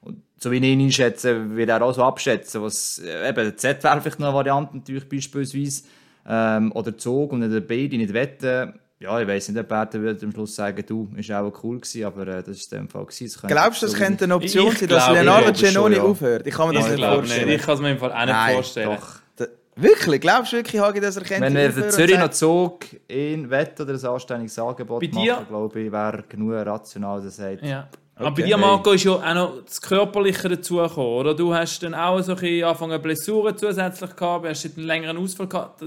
Und 0.01 0.23
so 0.39 0.51
wie 0.51 0.57
ich 0.57 0.63
ihn 0.63 0.81
einschätze, 0.81 1.55
wird 1.55 1.69
er 1.69 1.83
auch 1.83 1.93
so 1.93 2.03
abschätzen. 2.03 2.63
Was, 2.63 2.99
äh, 2.99 3.29
eben, 3.29 3.37
der 3.37 3.57
Z 3.59 3.85
wäre 3.85 4.01
vielleicht 4.01 4.21
noch 4.21 4.29
eine 4.29 4.37
Variante, 4.37 4.77
natürlich 4.77 5.07
beispielsweise. 5.07 5.83
Ähm, 6.27 6.73
oder 6.73 6.97
Zug 6.97 7.33
und 7.33 7.43
der 7.43 7.61
beide 7.61 7.99
nicht 7.99 8.15
wetten. 8.15 8.73
Ja, 8.99 9.21
ich 9.21 9.29
weiß 9.29 9.51
nicht, 9.51 9.61
ob 9.61 9.71
er 9.71 9.87
dann 9.87 10.01
würde 10.03 10.25
am 10.25 10.33
Schluss 10.33 10.55
sagen, 10.57 10.83
du, 10.87 11.11
ist 11.17 11.31
auch 11.31 11.53
cool 11.63 11.77
gewesen, 11.79 12.05
aber 12.05 12.27
äh, 12.29 12.43
das 12.43 12.57
ist 12.57 12.73
in 12.73 12.79
dem 12.79 12.89
Fall 12.89 13.05
gewesen. 13.05 13.41
Glaubst 13.47 13.83
du, 13.83 13.87
das 13.87 13.93
so 13.93 13.99
könnte 14.03 14.25
eine 14.25 14.35
Option 14.37 14.69
Ich 14.73 14.79
sein, 14.79 14.89
dass 14.89 15.11
Leonardo 15.11 15.53
Genoni 15.53 15.97
ja. 15.97 16.03
aufhört? 16.03 16.47
Ich 16.47 16.55
kann 16.55 16.69
mir 16.69 16.75
das 16.75 16.85
Ich 16.87 16.91
nicht 16.93 16.97
glaube 16.99 17.23
nicht. 17.23 17.29
vorstellen. 17.33 17.51
Ich 17.57 17.63
kann 17.63 17.75
es 17.75 17.81
mir 17.83 17.91
im 17.91 17.99
Fall 17.99 18.13
auch 18.13 18.17
nicht 18.21 18.27
Nein, 18.29 18.55
vorstellen. 18.55 18.97
Doch. 18.97 19.09
Da- 19.37 19.47
Wirklich? 19.77 20.21
Glaubst 20.23 20.53
du 20.53 20.57
wirklich, 20.57 20.81
Hagi, 20.81 21.01
dass 21.01 21.17
er 21.19 21.25
könnte 21.25 21.43
Wenn 21.43 21.57
er 21.57 21.77
und 21.77 21.93
Zürich 21.93 22.19
noch 22.19 22.31
Zug 22.31 22.79
in 23.09 23.51
Wett 23.51 23.79
oder 23.79 23.93
ein 23.93 24.05
anständiges 24.07 24.59
Angebot 24.59 25.01
Bei 25.01 25.07
dir- 25.09 25.33
machen, 25.35 25.47
glaube 25.49 25.81
ich, 25.83 25.93
wäre 25.93 26.25
genug 26.27 26.53
rational, 26.67 27.21
dass 27.23 27.39
er 27.39 27.51
sagt, 27.53 27.67
Ja. 27.67 27.89
Aber 28.19 28.29
Okay. 28.31 28.41
bei 28.41 28.47
dir, 28.49 28.57
Marco, 28.57 28.93
ist 28.93 29.05
ja 29.05 29.11
auch 29.13 29.35
noch 29.35 29.63
das 29.67 29.79
Körperliche 29.83 30.49
dazugekommen, 30.49 31.11
oder? 31.19 31.35
Du 31.35 31.53
hast 31.55 31.83
dann 31.83 31.93
auch 31.95 32.19
so 32.23 32.33
ein 32.33 32.39
bisschen 32.39 32.65
angefangen, 32.65 33.03
Blessuren 33.03 33.55
zusätzlich 33.59 34.17
gehabt, 34.17 34.47
hast 34.49 34.65
einen 34.75 34.87
längeren 34.87 35.19
Ausfall 35.19 35.47
gehabt. 35.49 35.85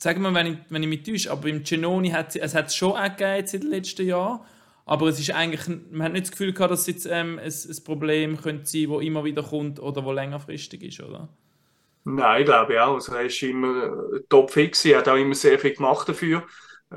Das- 0.00 0.04
Sag 0.04 0.18
mir, 0.18 0.34
wenn 0.34 0.46
ich, 0.46 0.58
wenn 0.70 0.82
ich 0.82 0.88
mich 0.88 1.02
täusche, 1.02 1.30
aber 1.30 1.42
beim 1.42 1.62
Genoni 1.62 2.10
hat 2.10 2.34
es 2.36 2.54
hat 2.54 2.68
es 2.68 2.76
schon 2.76 2.92
auch 2.92 3.16
gegeben 3.16 3.46
in 3.52 3.60
den 3.60 3.70
letzten 3.70 4.06
Jahren. 4.06 4.40
Aber 4.86 5.06
es 5.08 5.20
ist 5.20 5.30
eigentlich, 5.32 5.68
man 5.90 6.04
hat 6.04 6.12
nicht 6.12 6.24
das 6.26 6.30
Gefühl 6.32 6.52
gehabt, 6.52 6.72
dass 6.72 6.80
es 6.80 6.86
jetzt 6.88 7.06
ähm, 7.06 7.38
ein, 7.38 7.44
ein 7.52 7.84
Problem 7.84 8.36
könnte 8.38 8.66
sein, 8.66 8.88
das 8.90 9.02
immer 9.02 9.24
wieder 9.24 9.42
kommt 9.42 9.78
oder 9.80 10.02
das 10.02 10.14
längerfristig 10.14 10.82
ist, 10.82 11.00
oder? 11.00 11.28
Nein, 12.04 12.40
ich 12.42 12.46
glaube 12.46 12.82
auch. 12.82 12.94
Also, 12.94 13.14
er 13.14 13.22
ist 13.26 13.42
immer 13.42 13.84
äh, 14.14 14.20
topfix, 14.28 14.84
er 14.86 14.98
hat 14.98 15.08
auch 15.08 15.16
immer 15.16 15.34
sehr 15.34 15.58
viel 15.58 15.74
gemacht 15.74 16.08
dafür. 16.08 16.46
Äh, 16.90 16.96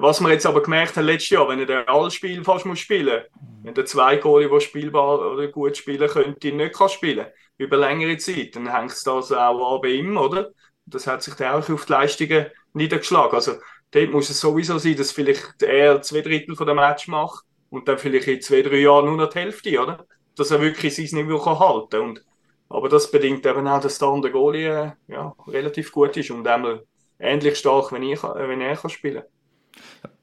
was 0.00 0.20
wir 0.20 0.30
jetzt 0.30 0.46
aber 0.46 0.62
gemerkt 0.62 0.96
haben 0.96 1.06
letztes 1.06 1.30
Jahr, 1.30 1.48
wenn 1.48 1.58
er 1.58 1.66
den 1.66 1.88
alles 1.88 2.14
Spiel 2.14 2.44
fast 2.44 2.66
muss 2.66 2.78
spielen, 2.78 3.22
wenn 3.62 3.74
der 3.74 3.86
zwei 3.86 4.16
Goalie, 4.18 4.48
der 4.48 4.60
spielbar 4.60 5.32
oder 5.32 5.48
gut 5.48 5.76
spielen 5.76 6.08
könnte, 6.08 6.52
nicht 6.52 6.74
kann 6.74 6.88
spielen 6.88 7.26
über 7.56 7.76
längere 7.76 8.16
Zeit, 8.18 8.54
dann 8.54 8.72
hängt 8.72 8.92
es 8.92 9.02
das 9.02 9.32
auch 9.32 9.74
an 9.76 9.80
bei 9.82 9.88
ihm, 9.88 10.16
oder? 10.16 10.50
Das 10.90 11.06
hat 11.06 11.22
sich 11.22 11.34
dann 11.34 11.54
auch 11.54 11.68
auf 11.68 11.84
die 11.86 11.92
Leistungen 11.92 12.46
niedergeschlagen. 12.72 13.34
Also 13.34 13.54
dort 13.90 14.10
muss 14.10 14.30
es 14.30 14.40
sowieso 14.40 14.78
sein, 14.78 14.96
dass 14.96 15.12
vielleicht 15.12 15.62
er 15.62 16.02
zwei 16.02 16.20
Drittel 16.20 16.56
von 16.56 16.66
dem 16.66 16.76
Match 16.76 17.08
macht 17.08 17.44
und 17.70 17.88
dann 17.88 17.98
vielleicht 17.98 18.28
in 18.28 18.40
zwei, 18.40 18.62
drei 18.62 18.78
Jahren 18.78 19.06
nur 19.06 19.16
noch 19.16 19.30
die 19.30 19.38
Hälfte, 19.38 19.80
oder? 19.80 20.06
Dass 20.36 20.50
er 20.50 20.60
wirklich 20.60 20.94
sein 20.94 21.08
Niveau 21.12 21.38
kann 21.38 21.58
halten 21.58 22.00
und 22.00 22.24
aber 22.70 22.88
das 22.88 23.10
bedingt 23.10 23.46
eben 23.46 23.66
auch, 23.66 23.80
dass 23.80 23.98
der 23.98 24.08
andere 24.08 24.32
Goalie 24.32 24.68
äh, 24.68 25.12
ja, 25.12 25.34
relativ 25.46 25.90
gut 25.90 26.16
ist 26.16 26.30
und 26.30 26.46
einmal 26.46 26.84
ähnlich 27.18 27.58
stark, 27.58 27.92
wenn, 27.92 28.02
ich, 28.02 28.22
äh, 28.22 28.48
wenn 28.48 28.60
er 28.60 28.76
kann 28.76 28.90
spielen 28.90 29.22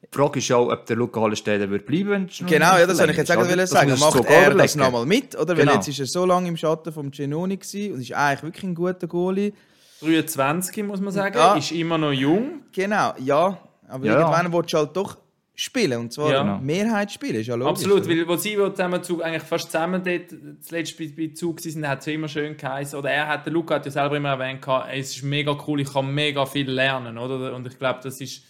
Die 0.04 0.16
Frage 0.16 0.40
ist 0.40 0.52
auch, 0.52 0.72
ob 0.72 0.86
der 0.86 0.96
Luca 0.96 1.20
Hollensteiner 1.22 1.70
wird 1.70 1.86
bleiben 1.88 2.30
Genau, 2.46 2.78
ja, 2.78 2.86
das 2.86 3.00
wollte 3.00 3.14
ich 3.14 3.18
jetzt 3.18 3.28
sagen. 3.30 3.68
sagen. 3.68 3.90
Das 3.90 4.00
du 4.00 4.06
Macht 4.06 4.26
er 4.30 4.54
das 4.54 4.76
überlegen. 4.76 4.80
nochmal 4.80 5.06
mit? 5.08 5.36
Oder? 5.36 5.56
Genau. 5.56 5.72
Weil 5.72 5.76
jetzt 5.78 5.88
ist 5.88 6.00
er 6.00 6.06
so 6.06 6.26
lange 6.26 6.48
im 6.48 6.58
Schatten 6.58 6.94
vom 6.94 7.10
Genoni 7.10 7.56
und 7.56 8.02
ist 8.02 8.14
eigentlich 8.14 8.44
wirklich 8.44 8.64
ein 8.64 8.76
guter 8.76 9.08
Goalie. 9.08 9.54
23, 10.02 10.84
muss 10.84 11.00
man 11.02 11.14
sagen, 11.14 11.38
Ja. 11.38 11.56
ist 11.56 11.72
immer 11.72 11.98
noch 11.98 12.12
jung. 12.12 12.62
Genau, 12.72 13.14
ja. 13.20 13.58
Aber 13.88 14.06
Ja, 14.06 14.14
ja. 14.14 14.20
irgendwann 14.22 14.54
willst 14.54 14.74
du 14.74 14.78
halt 14.78 14.96
doch 14.96 15.18
spielen. 15.54 16.00
Und 16.00 16.12
zwar 16.14 16.32
Ja. 16.32 16.42
Genau. 16.44 16.58
Mehrheit 16.60 17.12
spielen, 17.12 17.36
ist 17.36 17.48
ja 17.48 17.56
logisch. 17.56 17.72
Absolut, 17.72 18.00
oder? 18.06 18.10
weil 18.10 18.28
wo 18.28 18.36
sie 18.36 18.60
wo 18.60 18.70
zusammen 18.70 19.02
zu, 19.04 19.22
eigentlich 19.22 19.44
fast 19.44 19.72
zusammen 19.72 20.04
dort 20.04 20.34
zuletzt 20.62 20.98
bei, 20.98 21.14
bei 21.16 21.34
Zug 21.34 21.64
waren, 21.64 21.88
hat 21.88 22.00
es 22.02 22.08
immer 22.08 22.28
schön 22.28 22.58
geheißen. 22.58 23.00
Oder 23.00 23.12
er 23.12 23.28
hat, 23.28 23.46
der 23.46 23.54
Luca 23.54 23.76
hat 23.76 23.86
ja 23.86 23.92
selber 23.92 24.18
immer 24.18 24.30
erwähnt, 24.30 24.62
gehabt, 24.62 24.90
ey, 24.92 25.00
es 25.00 25.16
ist 25.16 25.24
mega 25.24 25.58
cool, 25.68 25.80
ich 25.80 25.94
kann 25.94 26.14
mega 26.14 26.46
viel 26.46 26.70
lernen. 26.70 27.18
Oder? 27.18 27.56
Und 27.56 27.66
ich 27.68 27.78
glaube, 27.78 28.00
das 28.04 28.20
ist 28.20 28.44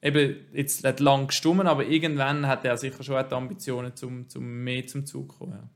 eben 0.00 0.36
jetzt 0.54 0.84
nicht 0.84 1.00
lang 1.00 1.26
gestummen, 1.26 1.66
aber 1.66 1.84
irgendwann 1.84 2.46
hat 2.48 2.64
er 2.64 2.76
sicher 2.78 3.02
schon 3.02 3.22
die 3.28 3.34
Ambitionen, 3.34 3.94
zum, 3.94 4.28
zum 4.28 4.64
mehr 4.64 4.86
zum 4.86 5.04
Zug 5.04 5.32
zu 5.32 5.38
kommen. 5.38 5.52
Ja. 5.52 5.68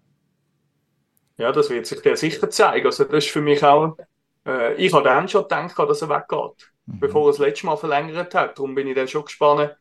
Ja, 1.38 1.52
das 1.52 1.68
wird 1.68 1.84
sich 1.86 2.00
der 2.00 2.16
sicher 2.16 2.48
zeigen. 2.48 2.86
Also 2.86 3.04
das 3.04 3.24
ist 3.26 3.30
für 3.30 3.42
mich 3.42 3.62
auch, 3.62 3.98
äh, 4.46 4.74
ich 4.74 4.92
habe 4.92 5.04
dann 5.04 5.28
schon 5.28 5.42
gedacht, 5.42 5.78
dass 5.78 6.02
er 6.02 6.08
weggeht, 6.08 6.72
bevor 7.00 7.26
er 7.28 7.32
das 7.32 7.38
letzte 7.38 7.66
Mal 7.66 7.76
verlängert 7.76 8.34
hat. 8.34 8.58
Darum 8.58 8.74
bin 8.74 8.86
ich 8.88 8.94
dann 8.96 9.08
schon 9.08 9.24
gespannt. 9.24 9.76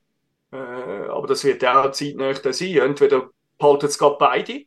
Äh, 0.52 0.58
aber 0.58 1.28
das 1.28 1.44
wird 1.44 1.62
ja 1.64 1.84
auch 1.84 1.92
zeitnah 1.92 2.34
sein. 2.34 2.78
Entweder 2.78 3.30
behalten 3.58 3.86
es 3.88 3.98
gerade 3.98 4.18
beide, 4.20 4.66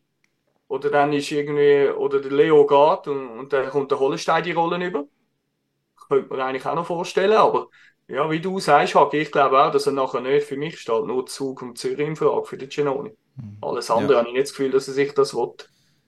oder 0.68 0.90
dann 0.90 1.12
ist 1.12 1.30
irgendwie, 1.32 1.88
oder 1.90 2.20
der 2.20 2.32
Leo 2.32 2.66
geht 2.66 3.08
und, 3.08 3.28
und 3.38 3.52
dann 3.52 3.70
kommt 3.70 3.90
der 3.90 4.00
Hollenstein 4.00 4.44
die 4.44 4.52
Rollen 4.52 4.82
über. 4.82 5.04
Könnte 6.08 6.28
man 6.30 6.40
eigentlich 6.40 6.66
auch 6.66 6.74
noch 6.74 6.87
vorstellen, 6.87 7.32
aber 7.32 7.68
ja, 8.06 8.30
wie 8.30 8.40
du 8.40 8.58
sagst, 8.61 8.94
Hagi, 8.94 9.18
ich 9.18 9.32
glaube 9.32 9.62
auch, 9.62 9.70
dass 9.70 9.87
er 9.87 9.92
nachher 9.92 10.20
nicht 10.22 10.46
für 10.46 10.56
mich 10.56 10.78
steht, 10.80 11.04
nur 11.04 11.26
Zug 11.26 11.61
und 11.62 11.76
Zürich 11.76 12.06
in 12.06 12.16
Frage 12.16 12.44
für 12.46 12.56
den 12.56 12.70
Genoni. 12.70 13.12
Alles 13.61 13.90
andere 13.90 14.14
Ja. 14.14 14.18
habe 14.20 14.28
ich 14.28 14.34
nicht 14.34 14.44
das 14.44 14.52
Gefühl, 14.52 14.70
dass 14.70 14.88
er 14.88 14.94
sich 14.94 15.12
das 15.12 15.34
will. 15.34 15.54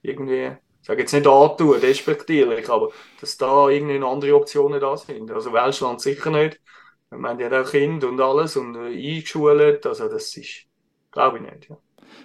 Irgendwie, 0.01 0.51
sage 0.91 1.01
jetzt 1.01 1.13
nicht 1.13 1.27
antun, 1.27 1.79
despektierlich, 1.79 2.69
aber 2.69 2.89
dass 3.19 3.37
da 3.37 3.69
irgendwie 3.69 3.97
noch 3.97 4.11
andere 4.11 4.35
Optionen 4.35 4.79
da 4.79 4.97
sind. 4.97 5.31
Also 5.31 5.53
Welschland 5.53 6.01
sicher 6.01 6.31
nicht. 6.31 6.59
Ich 7.11 7.17
meine, 7.17 7.37
die 7.37 7.45
hat 7.45 7.53
auch 7.53 7.69
Kinder 7.69 8.09
und 8.09 8.19
alles 8.19 8.55
und 8.57 8.75
äh, 8.75 9.15
eingeschult, 9.15 9.85
also 9.85 10.07
das 10.07 10.35
ist, 10.35 10.65
glaube 11.11 11.37
ich 11.37 11.43
nicht. 11.43 11.69
Ja. 11.69 11.77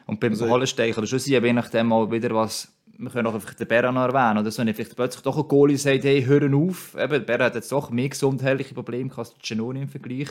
Und 0.06 0.20
beim 0.20 0.32
Also- 0.32 0.58
es 0.58 0.70
schon 0.70 1.36
aber 1.36 1.46
je 1.46 1.52
nachdem 1.52 1.88
mal 1.88 2.10
wieder 2.10 2.34
was, 2.34 2.72
wir 2.98 3.10
können 3.10 3.26
auch 3.26 3.34
einfach 3.34 3.54
den 3.54 3.66
Bären 3.68 3.94
noch 3.94 4.02
erwähnen, 4.02 4.38
oder 4.38 4.50
so, 4.50 4.64
wenn 4.64 4.74
vielleicht 4.74 4.96
plötzlich 4.96 5.22
doch 5.22 5.36
ein 5.36 5.48
Goalie 5.48 5.76
sagt, 5.76 6.04
hey, 6.04 6.24
hören 6.24 6.54
auf, 6.54 6.94
eben, 6.96 7.10
der 7.10 7.20
Bären 7.20 7.42
hat 7.42 7.54
jetzt 7.54 7.70
doch 7.72 7.90
mehr 7.90 8.08
gesundheitliche 8.08 8.74
Probleme 8.74 9.10
als 9.16 9.34
Genoni 9.42 9.82
im 9.82 9.88
Vergleich, 9.88 10.28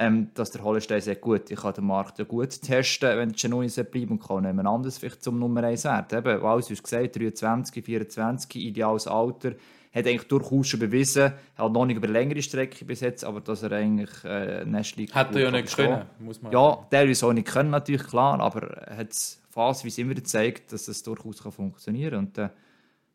ähm, 0.00 0.30
dass 0.32 0.50
der 0.50 0.64
Hollenstein 0.64 1.02
sagt, 1.02 1.20
gut, 1.20 1.50
ich 1.50 1.60
kann 1.60 1.74
den 1.74 1.84
Markt 1.84 2.18
ja 2.18 2.24
gut 2.24 2.62
testen, 2.62 3.18
wenn 3.18 3.28
der 3.28 3.36
Genoni 3.38 3.68
bleibt 3.68 4.10
und 4.10 4.22
kann 4.22 4.46
jemand 4.46 4.66
anderes 4.66 4.96
vielleicht 4.96 5.22
zum 5.22 5.38
Nummer 5.38 5.62
1 5.62 5.84
werden. 5.84 6.18
Eben, 6.18 6.42
alles 6.42 6.70
wie 6.70 6.74
gesagt, 6.74 7.16
23, 7.16 7.84
24, 7.84 8.56
ideales 8.64 9.06
Alter, 9.06 9.50
hat 9.92 10.06
eigentlich 10.06 10.26
durchaus 10.26 10.68
schon 10.68 10.80
bewiesen, 10.80 11.34
hat 11.54 11.72
noch 11.72 11.84
nicht 11.84 11.98
über 11.98 12.08
längere 12.08 12.40
Strecke 12.40 12.82
bis 12.86 13.00
jetzt, 13.00 13.24
aber 13.24 13.42
dass 13.42 13.62
er 13.62 13.72
eigentlich 13.72 14.10
äh, 14.24 14.64
Nestleague 14.64 15.14
Hat 15.14 15.34
er 15.34 15.42
ja 15.42 15.50
nicht 15.50 15.76
können, 15.76 16.06
muss 16.18 16.40
man 16.40 16.50
ja, 16.50 16.78
teilweise 16.90 17.26
auch 17.26 17.32
nicht 17.34 17.48
können, 17.48 17.68
natürlich, 17.68 18.06
klar, 18.06 18.40
aber 18.40 18.68
er 18.68 18.96
hat 18.96 19.10
es 19.10 19.42
phasenweise 19.50 20.00
immer 20.00 20.14
gezeigt, 20.14 20.72
dass 20.72 20.88
es 20.88 21.02
durchaus 21.02 21.42
kann 21.42 21.52
funktionieren 21.52 22.12
kann. 22.12 22.18
Und 22.20 22.38
äh, 22.38 22.48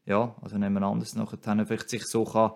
ja, 0.06 0.36
also 0.39 0.60
nehmen 0.60 0.80
wir 0.80 0.86
anders 0.86 1.15
nachher 1.15 1.38
dann 1.38 1.65
vielleicht 1.65 1.89
sich 1.89 2.06
so 2.06 2.26
kann 2.26 2.52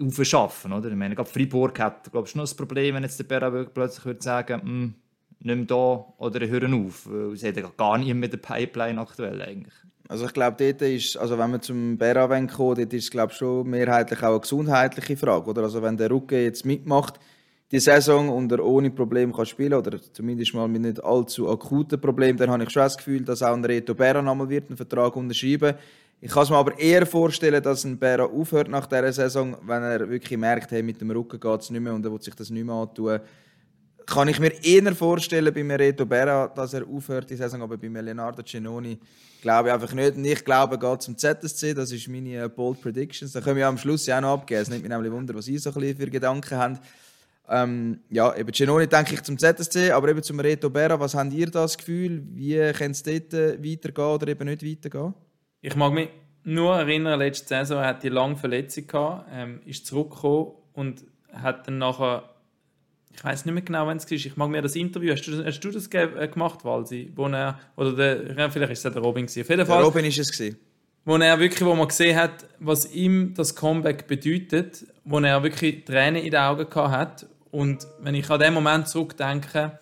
aufschaffen, 0.00 0.72
oder? 0.72 0.88
Ich 0.88 0.96
meine, 0.96 1.14
gerade 1.14 1.30
Freiburg 1.30 1.78
hat, 1.80 2.10
glaube 2.10 2.28
ich, 2.28 2.34
noch 2.34 2.50
ein 2.50 2.56
Problem, 2.56 2.94
wenn 2.94 3.02
jetzt 3.02 3.18
der 3.18 3.52
wirklich 3.52 3.74
plötzlich 3.74 4.04
würde 4.04 4.22
sagen, 4.22 4.62
hm, 4.62 4.94
nicht 5.40 5.56
mehr 5.56 5.64
da 5.66 6.04
oder 6.18 6.46
hören 6.46 6.86
auf, 6.86 7.08
sie 7.34 7.48
hat 7.48 7.56
ja 7.56 7.70
gar 7.76 7.98
nicht 7.98 8.14
mehr 8.14 8.28
der 8.28 8.38
Pipeline 8.38 9.00
aktuell 9.00 9.40
eigentlich. 9.42 9.74
Also 10.08 10.26
ich 10.26 10.32
glaube, 10.34 10.56
dort 10.58 10.82
ist, 10.82 11.16
also 11.16 11.38
wenn 11.38 11.50
wir 11.52 11.60
zum 11.60 11.96
Bera 11.96 12.26
kommen, 12.46 12.78
ist 12.78 12.92
es 12.92 13.10
glaube 13.10 13.32
ich, 13.32 13.38
schon 13.38 13.68
mehrheitlich 13.68 14.22
auch 14.22 14.32
eine 14.32 14.40
gesundheitliche 14.40 15.16
Frage. 15.16 15.48
Oder? 15.50 15.62
Also 15.62 15.82
wenn 15.82 15.96
der 15.96 16.10
Rücken 16.10 16.42
jetzt 16.42 16.66
mitmacht, 16.66 17.18
die 17.72 17.80
Saison 17.80 18.28
und 18.28 18.52
er 18.52 18.62
ohne 18.64 18.90
Probleme 18.90 19.32
kann 19.32 19.46
spielen 19.46 19.74
oder 19.74 19.98
zumindest 20.12 20.52
mal 20.54 20.68
mit 20.68 20.82
nicht 20.82 21.02
allzu 21.02 21.50
akuten 21.50 22.00
Problemen, 22.00 22.38
dann 22.38 22.50
habe 22.50 22.62
ich 22.64 22.70
schon 22.70 22.82
das 22.82 22.98
Gefühl, 22.98 23.24
dass 23.24 23.42
auch 23.42 23.54
ein 23.54 23.64
Reto 23.64 23.94
Berra 23.94 24.20
nochmal 24.20 24.48
wird 24.48 24.68
einen 24.68 24.76
Vertrag 24.76 25.16
unterschreiben 25.16 25.74
Ich 26.20 26.30
kann 26.30 26.42
es 26.42 26.50
mir 26.50 26.56
aber 26.56 26.78
eher 26.78 27.06
vorstellen, 27.06 27.62
dass 27.62 27.84
ein 27.84 27.98
Berra 27.98 28.24
aufhört 28.24 28.68
nach 28.68 28.86
dieser 28.86 29.12
Saison, 29.12 29.56
wenn 29.62 29.82
er 29.82 30.08
wirklich 30.08 30.38
merkt, 30.38 30.70
hey, 30.70 30.82
mit 30.82 31.00
dem 31.00 31.10
Rücken 31.10 31.38
geht 31.38 31.60
es 31.60 31.70
nicht 31.70 31.80
mehr 31.80 31.94
und 31.94 32.04
er 32.04 32.12
will 32.12 32.22
sich 32.22 32.34
das 32.34 32.50
nicht 32.50 32.64
mehr 32.64 32.74
antun. 32.74 33.20
Kann 34.06 34.28
ich 34.28 34.38
mir 34.38 34.52
eher 34.64 34.94
vorstellen 34.94 35.52
bei 35.52 35.76
Reto 35.76 36.04
Berra, 36.04 36.48
dass 36.48 36.74
er 36.74 36.86
aufhört 36.86 37.28
die 37.30 37.36
Saison, 37.36 37.62
aber 37.62 37.76
bei 37.76 37.88
Leonardo 37.88 38.42
Cenoni 38.42 38.98
glaube 39.44 39.68
ich 39.68 39.74
einfach 39.74 39.92
nicht. 39.92 40.16
Und 40.16 40.24
ich 40.24 40.44
glaube, 40.44 40.76
er 40.76 40.90
geht 40.90 41.02
zum 41.02 41.16
ZSC, 41.16 41.74
das 41.74 41.92
ist 41.92 42.08
meine 42.08 42.44
äh, 42.44 42.48
Bold 42.48 42.80
Predictions. 42.80 43.32
Da 43.32 43.40
können 43.42 43.56
wir 43.56 43.68
am 43.68 43.76
Schluss 43.76 44.06
ja 44.06 44.16
auch 44.16 44.22
noch 44.22 44.32
abgeben. 44.34 44.62
Es 44.62 44.70
nimmt 44.70 44.82
mich 44.82 44.90
nämlich 44.90 45.12
Wunder, 45.12 45.34
was 45.34 45.48
ihr 45.48 45.60
so 45.60 45.70
ein 45.70 45.96
für 45.96 46.06
Gedanken 46.06 46.58
habt. 46.58 46.80
Ähm, 47.46 48.00
ja, 48.08 48.34
eben 48.34 48.52
Cenoni 48.54 48.86
denke 48.86 49.14
ich 49.14 49.22
zum 49.22 49.38
ZSC, 49.38 49.90
aber 49.90 50.08
eben 50.08 50.22
zum 50.22 50.40
Reto 50.40 50.70
Berra, 50.70 50.98
was 50.98 51.14
habt 51.14 51.34
ihr 51.34 51.50
das 51.50 51.76
Gefühl? 51.76 52.22
Wie 52.32 52.72
kann 52.72 52.92
es 52.92 53.02
dort 53.02 53.34
äh, 53.34 53.62
weitergehen 53.62 54.06
oder 54.06 54.28
eben 54.28 54.46
nicht 54.46 54.64
weitergehen? 54.64 55.12
Ich 55.66 55.76
mag 55.76 55.94
mich 55.94 56.10
nur 56.42 56.76
erinnern, 56.76 57.18
letzte 57.18 57.48
Saison 57.48 57.78
er 57.78 57.86
hat 57.88 58.02
die 58.02 58.10
lange 58.10 58.36
Verletzung 58.36 58.86
gehabt, 58.86 59.28
ähm, 59.32 59.60
ist 59.64 59.86
zurückgekommen 59.86 60.48
und 60.74 61.04
hat 61.32 61.66
dann 61.66 61.78
nachher, 61.78 62.28
ich 63.14 63.24
weiß 63.24 63.46
nicht 63.46 63.54
mehr 63.54 63.62
genau, 63.62 63.86
wann 63.86 63.96
es 63.96 64.04
war, 64.04 64.12
ich 64.12 64.36
mag 64.36 64.50
mir 64.50 64.60
das 64.60 64.76
Interview, 64.76 65.12
hast 65.12 65.22
du, 65.24 65.42
hast 65.42 65.60
du 65.60 65.70
das 65.70 65.86
äh, 65.86 66.28
gemacht, 66.28 66.66
Walsi? 66.66 67.10
Wo 67.14 67.26
er, 67.28 67.58
oder 67.76 67.92
der, 67.94 68.50
vielleicht 68.50 68.72
ist 68.72 68.84
es 68.84 68.92
der 68.92 69.00
Robin 69.00 69.24
gewesen. 69.24 69.40
Auf 69.40 69.48
jeden 69.48 69.56
Der 69.56 69.66
Fall, 69.66 69.82
Robin 69.82 70.04
ist 70.04 70.18
es 70.18 70.30
gewesen. 70.32 70.58
wo 71.06 71.16
er 71.16 71.40
wirklich, 71.40 71.64
wo 71.64 71.74
man 71.74 71.88
gesehen 71.88 72.18
hat, 72.18 72.44
was 72.58 72.92
ihm 72.92 73.32
das 73.32 73.56
Comeback 73.56 74.06
bedeutet, 74.06 74.86
wo 75.04 75.18
er 75.20 75.42
wirklich 75.42 75.86
Tränen 75.86 76.22
in 76.22 76.30
den 76.30 76.40
Augen 76.40 76.68
gehabt 76.68 76.92
hat 76.92 77.26
und 77.50 77.86
wenn 78.00 78.14
ich 78.14 78.28
an 78.28 78.38
den 78.38 78.52
Moment 78.52 78.86
zurückdenke, 78.86 79.78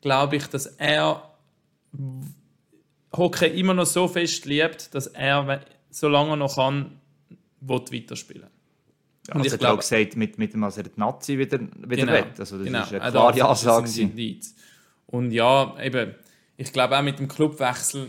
glaube 0.00 0.36
ich, 0.36 0.46
dass 0.46 0.64
er 0.64 1.30
Hockey 3.16 3.46
immer 3.58 3.74
noch 3.74 3.86
so 3.86 4.08
fest 4.08 4.44
liebt, 4.46 4.94
dass 4.94 5.06
er, 5.08 5.60
solange 5.90 6.30
er 6.30 6.36
noch 6.36 6.56
kann, 6.56 7.00
will 7.60 7.80
weiterspielen 7.92 8.48
Und 9.34 9.44
ich 9.46 9.52
ich 9.52 9.58
glaube- 9.58 9.78
gesagt, 9.78 10.16
mit, 10.16 10.38
mit 10.38 10.52
dem, 10.52 10.62
als 10.64 10.76
er 10.76 10.84
die 10.84 10.90
Nazi 10.96 11.38
wieder, 11.38 11.58
wieder 11.60 11.96
Genau, 11.96 12.12
will. 12.12 12.24
Also 12.38 12.58
das 12.58 12.66
genau. 12.66 12.82
ist 12.82 12.92
eine 12.94 13.10
klare 13.10 13.12
das 13.38 13.60
ist 13.62 13.66
ein 13.66 13.70
Ansage. 13.72 13.82
gewesen. 13.82 14.10
Indiz. 14.10 14.54
Und 15.06 15.30
ja, 15.32 15.76
eben, 15.82 16.14
ich 16.56 16.72
glaube 16.72 16.98
auch 16.98 17.02
mit 17.02 17.18
dem 17.18 17.28
Clubwechsel 17.28 18.08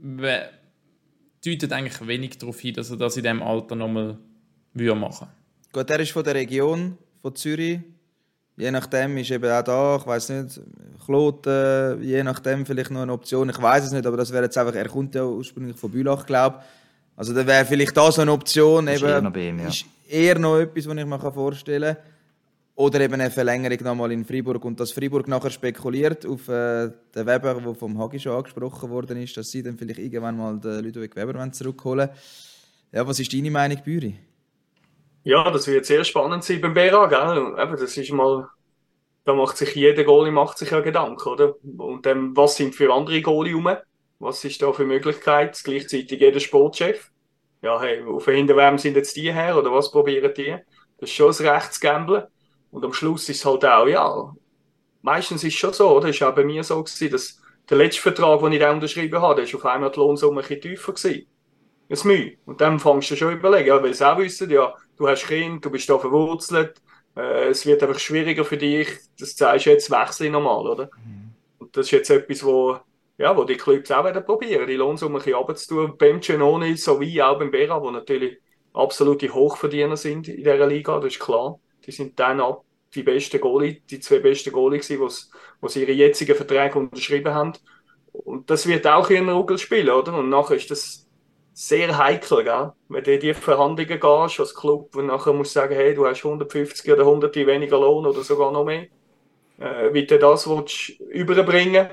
we- 0.00 0.48
deutet 1.44 1.72
eigentlich 1.72 2.06
wenig 2.06 2.38
darauf 2.38 2.60
hin, 2.60 2.74
dass 2.74 2.90
er 2.90 2.96
das 2.96 3.16
in 3.16 3.22
diesem 3.22 3.42
Alter 3.42 3.74
nochmal 3.76 4.18
würde 4.72 4.98
machen 4.98 5.28
Gut, 5.72 5.90
er 5.90 6.00
ist 6.00 6.12
von 6.12 6.24
der 6.24 6.34
Region, 6.36 6.96
von 7.20 7.34
Zürich. 7.34 7.80
Je 8.56 8.70
nachdem 8.70 9.16
ist 9.18 9.30
eben 9.30 9.50
auch 9.50 9.62
da, 9.62 9.96
ich 9.96 10.06
weiß 10.06 10.28
nicht, 10.28 10.60
Kloten, 11.04 12.02
je 12.02 12.22
nachdem 12.22 12.64
vielleicht 12.64 12.90
noch 12.90 13.02
eine 13.02 13.12
Option. 13.12 13.48
Ich 13.48 13.60
weiß 13.60 13.86
es 13.86 13.92
nicht, 13.92 14.06
aber 14.06 14.16
das 14.16 14.32
wäre 14.32 14.44
jetzt 14.44 14.56
einfach, 14.56 14.74
er 14.74 14.88
kommt 14.88 15.14
ja 15.14 15.24
ursprünglich 15.24 15.76
von 15.76 15.90
Bülach, 15.90 16.24
glaube 16.24 16.58
ich. 16.60 16.64
Also 17.16 17.32
da 17.32 17.46
wäre 17.46 17.64
vielleicht 17.64 17.96
da 17.96 18.10
so 18.10 18.22
eine 18.22 18.32
Option. 18.32 18.88
Ist 18.88 19.02
eben, 19.02 19.10
eher 19.10 19.20
noch 19.20 19.36
ihm, 19.36 19.58
ja. 19.58 19.68
Ist 19.68 19.84
eher 20.08 20.38
noch 20.38 20.58
etwas, 20.58 20.86
was 20.86 20.96
ich 20.96 21.04
mir 21.04 21.32
vorstellen 21.32 21.94
kann. 21.94 22.04
Oder 22.76 23.00
eben 23.02 23.14
eine 23.14 23.30
Verlängerung 23.30 23.78
nochmal 23.82 24.12
in 24.12 24.24
Freiburg. 24.24 24.64
Und 24.64 24.80
dass 24.80 24.90
Freiburg 24.90 25.28
nachher 25.28 25.50
spekuliert 25.50 26.26
auf 26.26 26.48
äh, 26.48 26.90
den 27.14 27.26
Weber, 27.26 27.54
der 27.54 27.74
vom 27.74 27.98
Hagi 27.98 28.18
schon 28.18 28.36
angesprochen 28.36 28.90
worden 28.90 29.22
ist, 29.22 29.36
dass 29.36 29.50
sie 29.50 29.62
dann 29.62 29.78
vielleicht 29.78 30.00
irgendwann 30.00 30.36
mal 30.36 30.58
den 30.58 30.84
Ludovic 30.84 31.14
Weber 31.14 31.52
zurückholen 31.52 32.08
Ja, 32.90 33.06
was 33.06 33.20
ist 33.20 33.32
deine 33.32 33.50
Meinung, 33.50 33.80
Büri? 33.84 34.16
Ja, 35.24 35.50
das 35.50 35.66
wird 35.66 35.86
sehr 35.86 36.04
spannend 36.04 36.44
sein 36.44 36.60
beim 36.60 36.74
Bera, 36.74 37.06
gell? 37.06 37.56
Eben, 37.58 37.76
das 37.76 37.96
ist 37.96 38.12
mal, 38.12 38.48
da 39.24 39.34
macht 39.34 39.56
sich 39.56 39.74
jeder 39.74 40.04
Goalie 40.04 40.32
macht 40.32 40.58
sich 40.58 40.70
ja 40.70 40.80
Gedanken, 40.80 41.28
oder? 41.28 41.54
Und 41.78 42.04
dann, 42.06 42.36
was 42.36 42.56
sind 42.56 42.74
für 42.74 42.92
andere 42.92 43.22
Goalie 43.22 43.54
rum? 43.54 43.70
Was 44.18 44.44
ist 44.44 44.60
da 44.62 44.72
für 44.72 44.84
Möglichkeit? 44.84 45.60
Gleichzeitig 45.64 46.20
jeder 46.20 46.40
Sportchef. 46.40 47.10
Ja, 47.62 47.80
hey, 47.80 48.02
auf 48.04 48.26
hinter 48.26 48.56
wem 48.56 48.76
sind 48.78 48.96
jetzt 48.96 49.16
die 49.16 49.32
her 49.32 49.56
oder 49.58 49.72
was 49.72 49.90
probieren 49.90 50.32
die? 50.36 50.56
Das 50.98 51.08
ist 51.08 51.16
schon 51.16 51.28
das 51.28 51.40
Rechtsgambeln. 51.40 52.24
Und 52.70 52.84
am 52.84 52.92
Schluss 52.92 53.28
ist 53.30 53.38
es 53.38 53.44
halt 53.46 53.64
auch, 53.64 53.86
ja, 53.86 54.34
meistens 55.02 55.42
ist 55.44 55.54
es 55.54 55.58
schon 55.58 55.72
so, 55.72 55.90
oder? 55.90 56.08
War 56.08 56.30
auch 56.30 56.34
bei 56.34 56.44
mir 56.44 56.62
so, 56.64 56.82
gewesen, 56.82 57.10
dass 57.10 57.40
der 57.70 57.78
letzte 57.78 58.02
Vertrag, 58.02 58.40
den 58.40 58.52
ich 58.52 58.60
da 58.60 58.70
unterschrieben 58.72 59.22
habe, 59.22 59.36
der 59.36 59.44
ist 59.44 59.54
auf 59.54 59.64
einmal 59.64 59.90
die 59.90 59.98
Lohnsumme 59.98 60.42
ein 60.42 60.48
bisschen 60.48 60.60
tiefer 60.60 60.92
gewesen. 60.92 61.26
Das 61.88 62.04
Mühe. 62.04 62.36
Und 62.46 62.60
dann 62.60 62.78
fängst 62.78 63.10
du 63.10 63.16
schon 63.16 63.32
überlegen, 63.32 63.68
ja, 63.68 63.82
weil 63.82 63.94
sie 63.94 64.06
auch 64.06 64.18
wissen, 64.18 64.50
ja, 64.50 64.74
du 64.96 65.08
hast 65.08 65.26
Kind, 65.26 65.64
du 65.64 65.70
bist 65.70 65.88
da 65.88 65.98
verwurzelt, 65.98 66.80
äh, 67.16 67.48
es 67.48 67.66
wird 67.66 67.82
einfach 67.82 67.98
schwieriger 67.98 68.44
für 68.44 68.56
dich, 68.56 68.88
das 69.18 69.36
sagst 69.36 69.66
du 69.66 69.70
jetzt, 69.70 69.90
wechsle 69.90 70.26
ich 70.26 70.32
nochmal, 70.32 70.66
oder? 70.66 70.90
Und 71.58 71.76
das 71.76 71.86
ist 71.86 71.92
jetzt 71.92 72.10
etwas, 72.10 72.44
wo, 72.44 72.78
ja, 73.18 73.36
wo 73.36 73.44
die 73.44 73.56
Clubs 73.56 73.90
auch 73.90 74.04
werden 74.04 74.24
probieren, 74.24 74.66
die 74.66 74.74
Lohnsumme 74.74 75.16
ein 75.16 75.18
bisschen 75.18 75.34
runterzutun. 75.34 75.96
Beim 75.98 76.20
Genoni 76.20 76.76
sowie 76.76 77.22
auch 77.22 77.38
beim 77.38 77.50
Bera, 77.50 77.80
wo 77.80 77.90
natürlich 77.90 78.38
absolute 78.72 79.32
Hochverdiener 79.32 79.96
sind 79.96 80.28
in 80.28 80.38
dieser 80.38 80.66
Liga, 80.66 80.98
das 80.98 81.14
ist 81.14 81.20
klar. 81.20 81.58
Die 81.86 81.92
sind 81.92 82.18
dann 82.18 82.40
ab 82.40 82.64
die 82.94 83.02
besten 83.02 83.40
Goalie, 83.40 83.82
die 83.90 84.00
zwei 84.00 84.18
besten 84.20 84.52
Goalie 84.52 84.80
gewesen, 84.80 85.30
die 85.62 85.80
ihre 85.80 85.92
jetzigen 85.92 86.36
Verträge 86.36 86.78
unterschrieben 86.78 87.34
haben. 87.34 87.52
Und 88.12 88.50
das 88.50 88.66
wird 88.66 88.86
auch 88.86 89.10
in 89.10 89.28
Ruggel 89.28 89.58
spielen, 89.58 89.90
oder? 89.90 90.14
Und 90.16 90.28
nachher 90.28 90.56
ist 90.56 90.70
das 90.70 91.03
sehr 91.54 91.98
heikel, 91.98 92.44
gell? 92.44 92.72
wenn 92.88 93.04
du 93.04 93.14
in 93.14 93.20
die 93.20 93.34
Verhandlungen 93.34 94.00
gehst 94.00 94.40
als 94.40 94.54
Club 94.54 94.96
und 94.96 95.06
nachher 95.06 95.32
musst 95.32 95.56
du 95.56 95.60
sagen, 95.60 95.74
hey, 95.74 95.94
du 95.94 96.06
hast 96.06 96.24
150 96.24 96.92
oder 96.92 97.02
100 97.02 97.34
weniger 97.36 97.78
Lohn 97.80 98.06
oder 98.06 98.22
sogar 98.24 98.52
noch 98.52 98.64
mehr. 98.64 98.88
äh, 99.58 99.92
wie 99.94 100.06
du 100.06 100.18
das 100.18 100.48
willst, 100.48 100.90
überbringen 101.10 101.88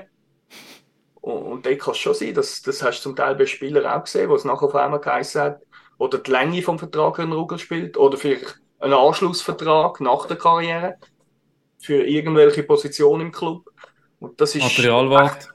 Und, 1.20 1.42
und 1.44 1.66
dort 1.66 1.78
kann 1.78 1.92
es 1.92 1.98
schon 1.98 2.14
sein, 2.14 2.34
dass, 2.34 2.62
das 2.62 2.82
hast 2.82 3.00
du 3.00 3.02
zum 3.04 3.16
Teil 3.16 3.36
bei 3.36 3.46
Spielern 3.46 3.86
auch 3.86 4.04
gesehen, 4.04 4.28
wo 4.28 4.34
es 4.34 4.44
nachher 4.44 4.64
auf 4.66 4.74
einmal 4.74 5.00
geheißen 5.00 5.40
hat, 5.42 5.62
oder 5.98 6.18
die 6.18 6.30
Länge 6.30 6.62
vom 6.62 6.78
Vertrag 6.78 7.20
einen 7.20 7.32
Ruggel 7.32 7.58
spielt, 7.58 7.96
oder 7.96 8.16
vielleicht 8.18 8.60
einen 8.80 8.94
Anschlussvertrag 8.94 10.00
nach 10.00 10.26
der 10.26 10.36
Karriere 10.36 10.96
für 11.78 12.04
irgendwelche 12.04 12.64
Positionen 12.64 13.26
im 13.26 13.32
Club. 13.32 13.70
Und 14.18 14.40
das 14.40 14.54
ist. 14.56 14.64
Materialwart. 14.64 15.51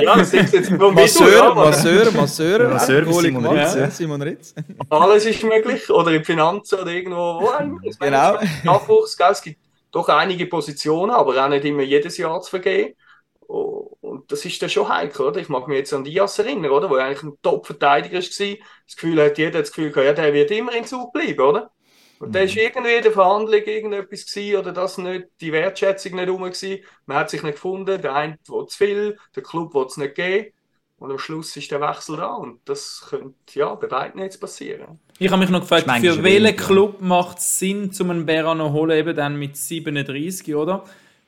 Ja, 0.00 0.16
das 0.16 0.32
ist 0.32 0.52
jetzt 0.52 0.68
vom 0.68 0.94
Masseur, 0.94 1.54
Masseur, 1.54 2.10
Masseur, 2.12 2.68
Masseur 2.68 3.12
Simon 3.12 3.42
gemacht, 3.42 3.56
Ritz, 3.56 3.74
ja. 3.74 3.90
Simon 3.90 4.22
Ritz. 4.22 4.54
alles 4.90 5.26
ist 5.26 5.42
möglich. 5.42 5.88
Oder 5.90 6.12
in 6.12 6.24
Finanzen 6.24 6.80
oder 6.80 6.90
irgendwo. 6.90 7.40
Wo 7.40 7.50
Genau. 7.98 8.38
Nachwuchs, 8.64 9.16
gell? 9.16 9.30
Es 9.30 9.42
gibt 9.42 9.58
doch 9.90 10.08
einige 10.08 10.46
Positionen, 10.46 11.12
aber 11.12 11.42
auch 11.44 11.48
nicht 11.48 11.64
immer 11.64 11.82
jedes 11.82 12.16
Jahr 12.18 12.40
zu 12.42 12.50
vergeben. 12.50 12.94
Und 13.48 14.30
das 14.30 14.44
ist 14.44 14.60
dann 14.60 14.68
schon 14.68 14.88
heikel, 14.88 15.24
oder? 15.26 15.40
Ich 15.40 15.48
mag 15.48 15.68
mich 15.68 15.78
jetzt 15.78 15.92
an 15.94 16.04
Diaz 16.04 16.38
erinnern, 16.38 16.72
oder? 16.72 16.90
Wo 16.90 16.96
er 16.96 17.06
eigentlich 17.06 17.22
ein 17.22 17.38
Top-Verteidiger 17.42 18.18
war. 18.18 18.56
Das 18.86 18.96
Gefühl 18.96 19.22
hat, 19.22 19.38
jeder 19.38 19.58
hat 19.58 19.66
das 19.66 19.72
Gefühl 19.72 19.90
gehabt, 19.90 20.06
ja, 20.06 20.12
der 20.24 20.34
wird 20.34 20.50
immer 20.50 20.74
in 20.74 20.84
Zug 20.84 21.12
bleiben, 21.12 21.40
oder? 21.40 21.70
Und 22.18 22.34
da 22.34 22.40
ist 22.40 22.56
irgendwie 22.56 22.94
in 22.94 23.02
der 23.02 23.12
Verhandlung 23.12 23.62
irgendetwas 23.62 24.26
gewesen, 24.26 24.58
oder 24.58 24.72
das 24.72 24.98
nicht, 24.98 25.26
die 25.40 25.52
Wertschätzung 25.52 26.14
nicht 26.14 26.28
rum 26.28 26.42
gewesen. 26.42 26.82
Man 27.04 27.18
hat 27.18 27.30
sich 27.30 27.42
nicht 27.42 27.54
gefunden, 27.54 28.00
der 28.00 28.14
eine 28.14 28.38
will 28.48 28.66
zu 28.66 28.76
viel, 28.76 29.18
der 29.34 29.42
Club 29.42 29.74
will 29.74 29.86
es 29.86 29.96
nicht 29.96 30.14
geben. 30.14 30.52
Und 30.98 31.10
am 31.10 31.18
Schluss 31.18 31.54
ist 31.56 31.70
der 31.70 31.80
Wechsel 31.82 32.16
da. 32.16 32.34
Und 32.34 32.60
das 32.64 33.06
könnte, 33.10 33.34
ja, 33.52 33.74
bei 33.74 33.86
beiden 33.86 34.20
jetzt 34.20 34.40
passieren. 34.40 34.98
Ich 35.18 35.30
habe 35.30 35.40
mich 35.40 35.50
noch 35.50 35.60
gefragt, 35.60 35.84
für 35.84 36.22
welchen 36.22 36.46
ja. 36.46 36.52
Club 36.52 37.02
macht 37.02 37.38
es 37.38 37.58
Sinn, 37.58 37.92
zum 37.92 38.10
einen 38.10 38.24
Beran 38.24 38.58
zu 38.58 38.72
holen, 38.72 38.98
eben 38.98 39.14
dann 39.14 39.36
mit 39.36 39.56
37, 39.56 40.54
oder? 40.54 40.84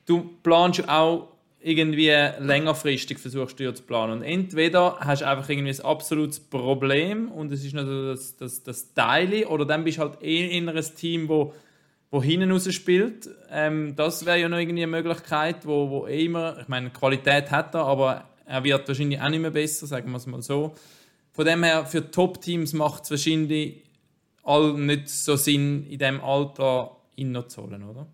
Du 0.07 0.31
planst 0.43 0.89
auch 0.89 1.29
irgendwie 1.69 2.11
längerfristig, 2.39 3.19
versuchst 3.19 3.61
du 3.61 3.65
ja 3.65 3.75
zu 3.75 3.83
planen. 3.83 4.19
Und 4.19 4.23
entweder 4.23 4.99
hast 5.01 5.23
du 5.23 5.29
einfach 5.29 5.49
irgendwie 5.49 5.71
ein 5.71 5.85
absolutes 5.85 6.41
Problem 6.41 7.31
und 7.31 7.53
es 7.53 7.65
ist 7.65 7.75
noch 7.75 7.85
so 7.85 8.07
das, 8.07 8.37
das, 8.37 8.63
das 8.63 8.95
Teile, 8.95 9.47
oder 9.49 9.65
dann 9.65 9.85
bist 9.85 9.99
du 9.99 10.03
halt 10.03 10.23
eh 10.23 10.57
in 10.57 10.69
ein 10.69 10.85
Team, 10.97 11.29
wo, 11.29 11.53
wo 12.11 12.23
hinten 12.23 12.51
raus 12.51 12.73
spielt. 12.73 13.29
Ähm, 13.51 13.95
das 13.95 14.25
wäre 14.25 14.41
ja 14.41 14.49
noch 14.49 14.59
irgendwie 14.59 14.83
eine 14.83 14.91
Möglichkeit, 14.91 15.67
wo, 15.67 15.91
wo 15.91 16.07
eh 16.07 16.25
immer, 16.25 16.59
ich 16.61 16.69
meine, 16.69 16.91
Qualität 16.91 17.51
hat 17.51 17.75
er, 17.75 17.85
aber 17.85 18.25
er 18.47 18.65
wird 18.65 18.89
wahrscheinlich 18.89 19.21
auch 19.21 19.29
nicht 19.29 19.41
mehr 19.41 19.51
besser, 19.51 19.87
sagen 19.87 20.11
wir 20.11 20.17
es 20.17 20.27
mal 20.27 20.43
so. 20.43 20.75
Von 21.33 21.45
dem 21.45 21.63
her, 21.63 21.85
für 21.85 22.11
Top-Teams 22.11 22.73
macht 22.73 23.05
es 23.05 23.11
wahrscheinlich 23.11 23.85
all 24.43 24.73
nicht 24.73 25.09
so 25.11 25.37
Sinn, 25.37 25.87
in 25.87 25.99
diesem 25.99 26.21
Alter 26.23 26.97
ihn 27.17 27.33
noch 27.33 27.49
zu 27.49 27.63
holen, 27.63 27.85
oder? 27.85 28.07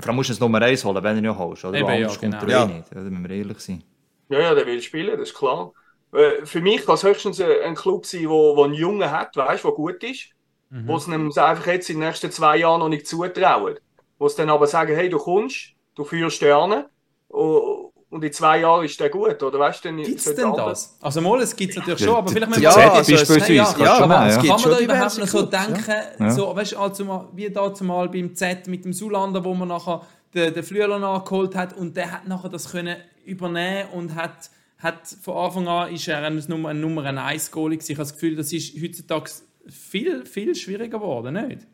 Vor 0.00 0.08
allem 0.08 0.16
musst 0.16 0.28
du 0.30 0.32
es 0.34 0.40
Nummer 0.40 0.62
1 0.62 0.84
holen, 0.84 1.02
wenn 1.02 1.22
du 1.22 1.28
ihn 1.30 1.38
holst. 1.38 1.64
Oder? 1.64 1.78
Eben, 1.78 1.88
ja, 2.00 2.08
kommt 2.08 2.20
genau. 2.20 2.38
er 2.42 2.48
eh 2.48 2.50
Ja. 2.52 2.66
nicht. 2.66 2.94
Da 2.94 3.00
müssen 3.00 3.28
wir 3.28 3.36
ehrlich 3.36 3.60
sein. 3.60 3.82
Ja, 4.28 4.40
ja, 4.40 4.54
der 4.54 4.66
will 4.66 4.80
spielen, 4.82 5.18
das 5.18 5.30
ist 5.30 5.34
klar. 5.36 5.72
Äh, 6.12 6.44
Für 6.44 6.60
mich 6.60 6.84
kann 6.84 6.94
es 6.94 7.02
höchstens 7.04 7.40
ein 7.40 7.50
ein 7.64 7.74
Club 7.74 8.06
sein, 8.06 8.28
wo 8.28 8.62
einen 8.62 8.74
Jungen 8.74 9.10
hat, 9.10 9.36
weißt, 9.36 9.64
der 9.64 9.72
gut 9.72 10.02
ist, 10.04 10.30
wo 10.70 10.96
es 10.96 11.06
ihm 11.08 11.32
einfach 11.36 11.66
jetzt 11.66 11.90
in 11.90 11.98
den 11.98 12.06
nächsten 12.08 12.30
zwei 12.30 12.56
Jahren 12.58 12.80
noch 12.80 12.88
nicht 12.88 13.06
zutrauen. 13.06 13.78
Wo 14.18 14.26
es 14.26 14.36
dann 14.36 14.50
aber 14.50 14.66
sagen, 14.66 14.94
hey, 14.94 15.08
du 15.08 15.18
kommst, 15.18 15.74
du 15.94 16.04
führst 16.04 16.42
an 16.44 16.84
oh, 17.28 17.79
und 18.10 18.24
in 18.24 18.32
zwei 18.32 18.60
Jahren 18.60 18.84
ist 18.84 18.98
der 19.00 19.08
gut, 19.08 19.42
oder 19.42 19.58
weißt 19.58 19.84
du? 19.84 19.94
Gibt 19.94 20.18
es 20.18 20.34
denn 20.34 20.52
das? 20.52 20.96
Also 21.00 21.20
mal, 21.20 21.40
es 21.40 21.54
gibt 21.54 21.70
es 21.70 21.76
natürlich 21.78 22.00
schon, 22.04 22.16
aber 22.16 22.28
vielleicht 22.30 22.56
Ja, 22.58 22.70
müssen 22.70 22.80
wir- 22.80 22.92
also 22.92 23.12
es- 23.14 23.20
beispielsweise. 23.20 23.52
ja, 23.54 23.64
ja, 23.64 23.72
du 23.72 23.82
ja. 23.84 23.98
kann 23.98 24.08
man 24.08 24.70
da 24.70 24.78
überhaupt 24.80 25.18
noch 25.18 25.26
so 25.26 25.38
ja. 25.40 25.46
denken, 25.46 25.94
Ja. 26.18 26.30
so, 26.30 26.54
weißt, 26.56 26.76
mal, 27.04 27.28
wie 27.34 27.48
dazu 27.50 27.84
mal 27.84 28.08
beim 28.08 28.34
Z 28.34 28.66
mit 28.66 28.84
dem 28.84 28.92
Sulander, 28.92 29.44
wo 29.44 29.54
man 29.54 29.68
nachher 29.68 30.02
den, 30.34 30.52
den 30.54 30.62
Flüeler 30.62 30.98
nachgeholt 30.98 31.54
hat 31.54 31.76
und 31.76 31.96
der 31.96 32.10
hat 32.12 32.26
nachher 32.28 32.48
das 32.48 32.70
können 32.70 32.96
übernehmen 33.24 33.88
und 33.92 34.14
hat, 34.14 34.50
hat 34.78 35.06
von 35.22 35.36
Anfang 35.36 35.68
an 35.68 35.92
ist 35.94 36.08
er 36.08 36.22
ein 36.24 36.42
Nummer, 36.48 36.70
ein 36.70 36.80
Nummer 36.80 37.04
1 37.04 37.50
Goalie. 37.50 37.78
Ich 37.78 37.88
habe 37.90 37.98
das 37.98 38.12
Gefühl, 38.14 38.34
das 38.36 38.52
ist 38.52 38.74
heutzutage 38.82 39.30
viel, 39.68 40.24
viel 40.26 40.54
schwieriger 40.54 40.98
geworden, 40.98 41.34
nicht? 41.46 41.66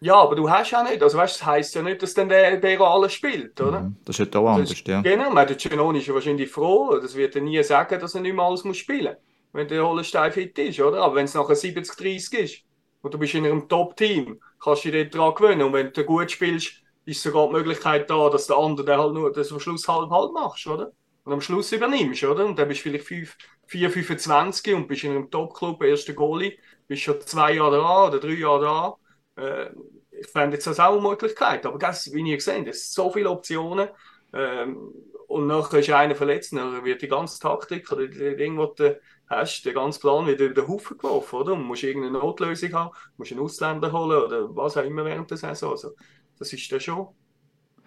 Ja, 0.00 0.16
aber 0.16 0.36
du 0.36 0.48
hast 0.50 0.70
ja 0.70 0.82
nicht. 0.82 1.02
Also 1.02 1.16
weißt, 1.16 1.40
das 1.40 1.46
heisst 1.46 1.74
ja 1.74 1.82
nicht, 1.82 2.02
dass 2.02 2.12
dann 2.12 2.28
der 2.28 2.56
Bero 2.56 2.86
alles 2.86 3.14
spielt, 3.14 3.58
oder? 3.60 3.92
Das 4.04 4.16
ist 4.16 4.20
halt 4.20 4.36
auch 4.36 4.48
anders, 4.48 4.70
ist, 4.70 4.86
ja. 4.86 5.00
Genau, 5.00 5.30
man, 5.30 5.46
der 5.46 5.56
Genoni 5.56 6.00
ist 6.00 6.06
ja 6.06 6.14
wahrscheinlich 6.14 6.50
froh. 6.50 6.98
Das 7.00 7.14
wird 7.14 7.34
er 7.34 7.42
nie 7.42 7.62
sagen, 7.62 7.98
dass 7.98 8.14
er 8.14 8.20
nicht 8.20 8.34
mehr 8.34 8.44
alles 8.44 8.64
muss 8.64 8.76
spielen 8.76 9.14
muss, 9.14 9.16
wenn 9.52 9.68
der 9.68 9.86
Hollenstein 9.86 10.32
fit 10.32 10.58
ist, 10.58 10.80
oder? 10.80 11.02
Aber 11.02 11.14
wenn 11.14 11.24
es 11.24 11.34
nachher 11.34 11.56
70-30 11.56 12.34
ist 12.38 12.62
und 13.00 13.14
du 13.14 13.18
bist 13.18 13.34
in 13.34 13.46
einem 13.46 13.68
Top-Team, 13.68 14.38
kannst 14.62 14.84
du 14.84 14.90
dich 14.90 15.10
daran 15.10 15.34
gewöhnen. 15.34 15.62
Und 15.62 15.72
wenn 15.72 15.92
du 15.92 16.04
gut 16.04 16.30
spielst, 16.30 16.74
ist 17.06 17.22
sogar 17.22 17.46
die 17.46 17.54
Möglichkeit 17.54 18.10
da, 18.10 18.28
dass 18.28 18.46
der 18.48 18.56
andere 18.56 18.84
den 18.84 18.98
halt 18.98 19.14
nur 19.14 19.32
das 19.32 19.50
am 19.50 19.60
Schluss 19.60 19.88
halb-halb 19.88 20.32
machst, 20.32 20.66
oder? 20.66 20.92
Und 21.24 21.32
am 21.32 21.40
Schluss 21.40 21.72
übernimmst, 21.72 22.22
oder? 22.24 22.44
Und 22.44 22.58
dann 22.58 22.68
bist 22.68 22.84
du 22.84 22.90
vielleicht 22.90 23.06
5, 23.06 23.36
4, 23.66 23.90
25 23.90 24.74
und 24.74 24.88
bist 24.88 25.04
in 25.04 25.12
einem 25.12 25.30
Top-Club, 25.30 25.82
erster 25.82 26.12
Goalie, 26.12 26.58
bist 26.86 27.02
schon 27.02 27.20
zwei 27.22 27.54
Jahre 27.54 27.78
da 27.78 28.08
oder 28.08 28.20
drei 28.20 28.34
Jahre 28.34 28.64
da. 28.64 28.96
Äh, 29.36 29.70
ich 30.18 30.28
fände 30.28 30.56
jetzt 30.56 30.66
das 30.66 30.80
auch 30.80 30.92
eine 30.92 31.08
Möglichkeit. 31.08 31.66
Aber 31.66 31.78
das, 31.78 32.12
wie 32.12 32.28
ihr 32.28 32.36
gesehen 32.36 32.66
es 32.66 32.92
sind 32.92 33.04
so 33.04 33.10
viele 33.10 33.30
Optionen. 33.30 33.88
Ähm, 34.32 34.92
und 35.28 35.46
nachher 35.46 35.80
ist 35.80 35.90
einer 35.90 36.14
verletzt, 36.14 36.52
dann 36.52 36.84
wird 36.84 37.02
die 37.02 37.08
ganze 37.08 37.40
Taktik 37.40 37.90
oder 37.90 38.06
die 38.06 38.36
Ding, 38.36 38.56
was 38.58 38.74
du 38.76 39.00
hast, 39.28 39.64
der 39.64 39.72
ganze 39.72 40.00
Plan 40.00 40.26
wieder 40.26 40.44
über 40.44 40.54
den 40.54 40.68
Haufen 40.68 40.98
geworfen, 40.98 41.36
oder? 41.36 41.52
Und 41.54 41.64
musst 41.64 41.82
irgendeine 41.82 42.18
Notlösung 42.18 42.72
haben, 42.72 42.90
musst 43.16 43.32
einen 43.32 43.40
Ausländer 43.40 43.92
holen 43.92 44.22
oder 44.22 44.54
was 44.54 44.76
auch 44.76 44.84
immer 44.84 45.04
während 45.04 45.30
der 45.30 45.36
Saison. 45.36 45.72
Also, 45.72 45.90
das 46.38 46.52
ist 46.52 46.70
dann 46.70 46.80
schon, 46.80 47.08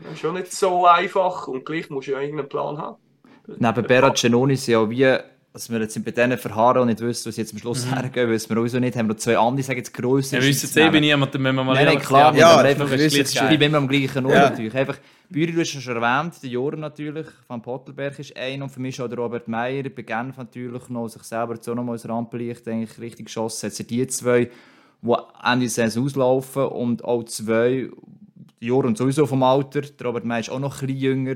ja, 0.03 0.15
schon 0.15 0.33
nicht 0.33 0.51
so 0.51 0.85
einfach 0.85 1.47
und 1.47 1.65
gleich 1.65 1.89
musst 1.89 2.07
du 2.07 2.11
ja 2.11 2.19
irgendeinen 2.19 2.49
Plan 2.49 2.77
haben. 2.77 2.97
Neben 3.47 3.87
Berat 3.87 4.19
Genoni 4.19 4.57
sind 4.57 4.73
ja 4.73 4.89
wie, 4.89 5.17
dass 5.59 5.69
wir 5.69 5.81
jetzt 5.81 6.05
bei 6.05 6.11
denen 6.11 6.37
verharren 6.37 6.83
und 6.83 6.87
nicht 6.87 7.01
wissen, 7.01 7.27
was 7.27 7.35
jetzt 7.35 7.51
am 7.51 7.59
Schluss 7.59 7.85
hergehen, 7.93 8.29
wissen 8.29 8.49
wir 8.49 8.55
sowieso 8.55 8.79
nicht. 8.79 8.95
Haben 8.95 9.07
wir 9.07 9.13
noch 9.13 9.19
zwei 9.19 9.37
andere, 9.37 9.63
sagen 9.63 9.79
jetzt 9.79 9.93
grösser. 9.93 10.39
Wir 10.39 10.47
wissen 10.47 10.67
es 10.67 10.75
eben 10.77 11.01
niemand, 11.01 11.35
dann 11.35 11.41
müssen 11.41 11.55
wir 11.57 11.63
mal 11.65 11.73
Nein, 11.83 11.99
klar. 11.99 12.33
Ja, 12.33 12.51
aber 12.51 12.63
wir 12.63 12.75
bleiben 13.57 13.73
wir 13.73 13.77
am 13.77 13.87
gleichen 13.89 14.25
Ort 14.25 14.35
Ja. 14.35 14.49
natürlich. 14.49 14.73
Einfach, 14.73 14.97
Büri, 15.29 15.51
du 15.51 15.59
hast 15.59 15.69
schon 15.69 16.01
erwähnt, 16.01 16.35
der 16.41 16.49
Joren 16.49 16.79
natürlich, 16.79 17.27
von 17.45 17.61
Pottelberg 17.61 18.17
ist 18.19 18.37
ein 18.37 18.61
und 18.61 18.69
für 18.69 18.79
mich 18.79 19.01
auch 19.01 19.09
der 19.09 19.17
Robert 19.17 19.49
Meyer, 19.49 19.83
bei 19.83 20.01
Genf 20.01 20.37
natürlich 20.37 20.87
noch, 20.87 21.09
sich 21.09 21.23
selber 21.23 21.55
jetzt 21.55 21.67
auch 21.67 21.75
noch 21.75 21.83
mal 21.83 21.93
ins 21.93 22.07
Rampenlicht 22.07 22.65
eigentlich 22.65 22.97
richtig 22.97 23.25
geschossen. 23.25 23.65
Jetzt 23.65 23.75
sind 23.75 23.89
die 23.89 24.07
zwei, 24.07 24.49
die 25.01 25.15
Ende 25.43 25.67
Saison 25.67 26.05
auslaufen 26.05 26.63
und 26.67 27.03
auch 27.03 27.25
zwei, 27.25 27.89
Joren 28.61 28.95
sowieso 28.95 29.25
vom 29.25 29.43
Alter, 29.43 29.81
der 29.81 30.07
Robert 30.07 30.23
Meyer 30.23 30.39
ist 30.39 30.49
auch 30.49 30.59
noch 30.59 30.81
ein 30.81 30.87
bisschen 30.87 31.01
jünger 31.01 31.35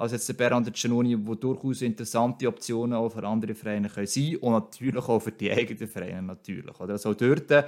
als 0.00 0.12
jetzt 0.12 0.26
der 0.30 0.32
Bernd 0.32 0.72
Giannoni, 0.72 1.14
wo 1.26 1.34
durchaus 1.34 1.82
interessante 1.82 2.48
Optionen 2.48 2.94
auch 2.94 3.10
für 3.10 3.22
andere 3.22 3.54
Vereine 3.54 3.90
können 3.90 4.06
sein 4.06 4.36
und 4.36 4.52
natürlich 4.52 5.04
auch 5.06 5.20
für 5.20 5.30
die 5.30 5.52
eigenen 5.52 5.86
Vereine 5.86 6.22
natürlich. 6.22 6.80
Oder? 6.80 6.94
Also 6.94 7.12
dort 7.12 7.50
äh, 7.50 7.64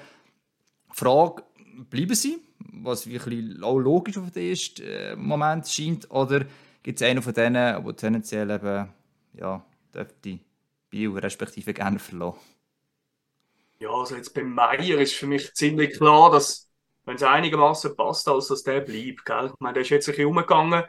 Frage, 0.89 1.43
bleiben 1.91 2.15
sie, 2.15 2.39
was 2.73 3.07
wie 3.07 3.21
auch 3.61 3.79
logisch 3.79 4.17
auf 4.17 4.31
den 4.31 4.49
ersten 4.49 4.83
äh, 4.83 5.15
Moment 5.15 5.69
scheint, 5.69 6.11
oder 6.11 6.47
gibt 6.83 7.03
es 7.03 7.07
einen 7.07 7.21
von 7.21 7.35
denen, 7.35 7.85
der 7.85 7.97
tendenziell 7.97 8.51
eben, 8.51 8.89
ja, 9.35 9.63
dürfte 9.95 10.39
Biel 10.89 11.11
respektive 11.11 11.75
gerne 11.75 11.99
verlassen? 11.99 12.41
Ja, 13.79 13.91
also 13.91 14.17
jetzt 14.17 14.33
beim 14.33 14.55
Meier 14.55 14.99
ist 15.01 15.13
für 15.13 15.27
mich 15.27 15.53
ziemlich 15.53 15.99
klar, 15.99 16.31
dass, 16.31 16.71
wenn 17.05 17.17
es 17.17 17.23
einigermaßen 17.23 17.95
passt, 17.95 18.27
als 18.27 18.49
dass 18.49 18.63
der 18.63 18.81
bleibt. 18.81 19.27
Gell? 19.27 19.51
Ich 19.53 19.61
meine, 19.61 19.75
der 19.75 19.83
ist 19.83 19.91
jetzt 19.91 20.09
ein 20.09 20.13
bisschen 20.13 20.29
umgegangen, 20.29 20.85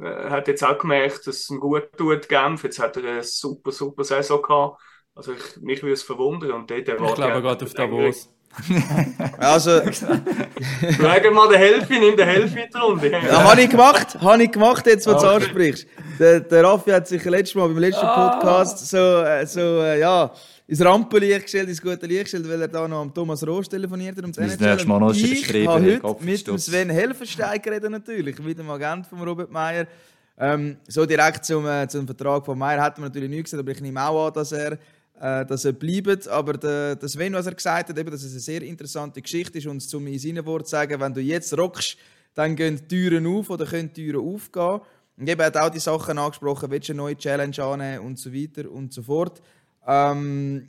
äh, 0.00 0.30
hat 0.30 0.48
jetzt 0.48 0.64
auch 0.64 0.78
gemerkt, 0.78 1.26
dass 1.26 1.36
es 1.36 1.50
ihm 1.50 1.60
gut 1.60 1.88
tut, 1.96 2.28
Genf. 2.28 2.64
Jetzt 2.64 2.78
hat 2.78 2.96
er 2.96 3.04
eine 3.04 3.22
super, 3.22 3.72
super 3.72 4.04
Saison 4.04 4.42
gehabt. 4.42 4.80
Also 5.14 5.32
ich, 5.32 5.62
mich 5.62 5.82
würde 5.82 5.94
es 5.94 6.02
verwundern. 6.02 6.52
Und 6.52 6.70
dort 6.70 6.80
Ich 6.80 6.84
glaube 6.86 7.04
auch 7.04 7.16
gerade 7.42 7.64
auf 7.64 7.74
Davos. 7.74 8.30
Also, 9.38 9.80
Frage 11.00 11.30
mal 11.32 11.48
den 11.48 11.58
Helfi, 11.58 11.98
nimm 11.98 12.16
den 12.16 12.28
Helfi 12.28 12.60
in 12.60 12.68
die 12.72 12.78
Runde. 12.78 13.10
ja, 13.10 13.50
habe 13.50 13.60
ich 13.62 13.68
gemacht, 13.70 14.16
habe 14.20 14.42
ich 14.44 14.52
gemacht, 14.52 14.86
jetzt, 14.86 15.06
wo 15.06 15.10
du 15.12 15.16
es 15.16 15.24
Okay. 15.24 15.34
ansprichst. 15.34 15.86
Der, 16.20 16.40
der 16.40 16.62
Raffi 16.64 16.90
hat 16.90 17.08
sich 17.08 17.24
letztes 17.24 17.56
Mal 17.56 17.66
beim 17.68 17.78
letzten 17.78 18.06
Podcast 18.06 18.88
so, 18.88 18.96
äh, 19.22 19.44
so 19.46 19.60
äh, 19.82 19.98
ja, 19.98 20.30
ins 20.66 20.84
Rampenlicht 20.84 21.42
gestellt, 21.42 21.68
ins 21.68 21.80
gute 21.80 22.06
Licht 22.06 22.24
gestellt, 22.24 22.48
weil 22.48 22.62
er 22.62 22.68
da 22.68 22.88
noch 22.88 23.00
am 23.02 23.12
Thomas 23.12 23.46
Roos 23.46 23.68
telefoniert 23.68 24.16
hat. 24.16 24.24
Um 24.24 24.32
Das 24.32 24.58
nächste 24.58 24.88
Mal 24.88 24.98
noch 24.98 25.14
ich 25.14 25.66
habe 25.66 26.00
heute 26.02 26.24
mit 26.24 26.46
dem. 26.46 26.58
Sven 26.58 26.90
Helfenstein 26.90 27.60
geredet 27.60 27.90
natürlich, 27.90 28.38
mit 28.38 28.58
dem 28.58 28.70
Agent 28.70 29.06
von 29.06 29.20
Robert 29.20 29.50
Meyer. 29.50 29.86
Ähm, 30.36 30.78
so 30.88 31.06
direkt 31.06 31.44
zum, 31.44 31.66
äh, 31.66 31.86
zum 31.86 32.06
Vertrag 32.06 32.44
von 32.44 32.58
Meyer 32.58 32.82
hat 32.82 32.98
man 32.98 33.08
natürlich 33.08 33.30
nichts 33.30 33.50
gesagt, 33.50 33.60
aber 33.60 33.70
ich 33.70 33.80
nehme 33.80 34.02
auch 34.02 34.26
an, 34.26 34.32
dass 34.32 34.50
er, 34.52 34.72
äh, 35.20 35.46
dass 35.46 35.64
er 35.64 35.72
bleibt. 35.72 36.26
Aber 36.26 36.54
der, 36.54 36.96
der 36.96 37.08
Sven, 37.08 37.34
was 37.34 37.46
er 37.46 37.54
gesagt 37.54 37.90
hat, 37.90 37.98
eben, 37.98 38.10
dass 38.10 38.22
es 38.22 38.32
eine 38.32 38.40
sehr 38.40 38.62
interessante 38.62 39.22
Geschichte 39.22 39.58
ist 39.58 39.66
und 39.66 39.80
zum 39.80 40.06
in 40.06 40.18
seinen 40.18 40.44
Worten 40.44 40.66
sagen, 40.66 40.98
wenn 40.98 41.14
du 41.14 41.20
jetzt 41.20 41.56
rockst, 41.56 41.96
dann 42.34 42.56
gehen 42.56 42.76
die 42.76 42.88
Türen 42.88 43.26
auf 43.26 43.48
oder 43.50 43.64
können 43.64 43.92
die 43.94 44.06
Türen 44.06 44.26
aufgehen. 44.26 44.80
Und 45.16 45.28
eben 45.28 45.42
hat 45.42 45.56
auch 45.56 45.70
die 45.70 45.78
Sachen 45.78 46.18
angesprochen, 46.18 46.68
willst 46.70 46.88
du 46.88 46.94
eine 46.94 47.02
neue 47.02 47.16
Challenge 47.16 47.56
annehmen 47.62 48.04
und 48.04 48.18
so 48.18 48.34
weiter 48.34 48.68
und 48.68 48.92
so 48.92 49.02
fort. 49.02 49.40
Ähm, 49.86 50.68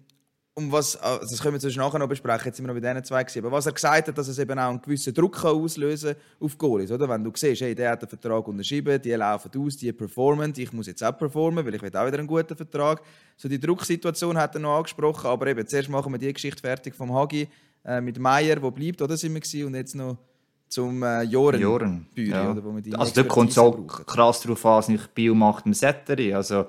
um 0.57 0.71
was, 0.71 0.95
also 0.95 1.19
das 1.19 1.41
können 1.41 1.55
wir 1.55 1.59
sonst 1.59 1.75
nachher 1.75 1.99
noch 1.99 2.07
besprechen, 2.07 2.45
jetzt 2.45 2.55
sind 2.55 2.65
wir 2.65 2.73
noch 2.73 2.81
bei 2.81 2.87
diesen 2.87 3.03
zwei 3.03 3.23
gewesen, 3.23 3.39
aber 3.39 3.51
was 3.51 3.65
er 3.65 3.73
gesagt 3.73 4.07
hat, 4.07 4.17
dass 4.17 4.29
es 4.29 4.39
eben 4.39 4.57
auch 4.57 4.69
einen 4.69 4.81
gewissen 4.81 5.13
Druck 5.13 5.41
kann 5.41 5.51
auslösen 5.51 6.15
auf 6.39 6.57
Goalies, 6.57 6.91
oder? 6.91 7.09
Wenn 7.09 7.25
du 7.25 7.31
siehst, 7.35 7.61
hey, 7.61 7.75
der 7.75 7.91
hat 7.91 8.01
einen 8.01 8.09
Vertrag 8.09 8.47
unterschrieben, 8.47 9.01
die 9.01 9.11
laufen 9.11 9.51
aus, 9.59 9.75
die 9.75 9.91
performen, 9.91 10.53
ich 10.55 10.71
muss 10.71 10.87
jetzt 10.87 11.03
auch 11.03 11.17
performen, 11.17 11.65
weil 11.65 11.75
ich 11.75 11.81
will 11.81 11.89
auch 11.89 12.07
wieder 12.07 12.19
einen 12.19 12.27
guten 12.27 12.55
Vertrag. 12.55 13.01
So 13.35 13.49
die 13.49 13.59
Drucksituation 13.59 14.37
hat 14.37 14.55
er 14.55 14.61
noch 14.61 14.77
angesprochen, 14.77 15.27
aber 15.27 15.47
eben, 15.47 15.67
zuerst 15.67 15.89
machen 15.89 16.13
wir 16.13 16.19
die 16.19 16.31
Geschichte 16.31 16.61
fertig 16.61 16.95
vom 16.95 17.13
Hagi 17.13 17.49
äh, 17.83 17.99
mit 17.99 18.17
Meier, 18.17 18.61
wo 18.61 18.71
bleibt, 18.71 19.01
oder 19.01 19.17
sind 19.17 19.33
wir 19.33 19.41
gewesen, 19.41 19.65
und 19.65 19.75
jetzt 19.75 19.93
noch 19.93 20.17
zum 20.69 21.03
äh, 21.03 21.23
Joren, 21.23 21.59
Joren. 21.59 22.07
Büri, 22.15 22.29
ja. 22.29 22.51
oder, 22.51 22.63
wo 22.63 22.73
wir 22.73 22.81
die 22.81 22.95
also 22.95 23.13
da 23.13 23.23
kommt 23.23 23.51
es 23.51 23.57
auch 23.57 23.75
brauchen. 23.75 24.05
krass 24.05 24.39
darauf 24.41 24.65
an, 24.65 24.77
was 24.77 24.87
nicht 24.87 25.13
Bio 25.13 25.35
macht 25.35 25.65
im 25.65 25.73
Setteri. 25.73 26.33
Also, 26.33 26.67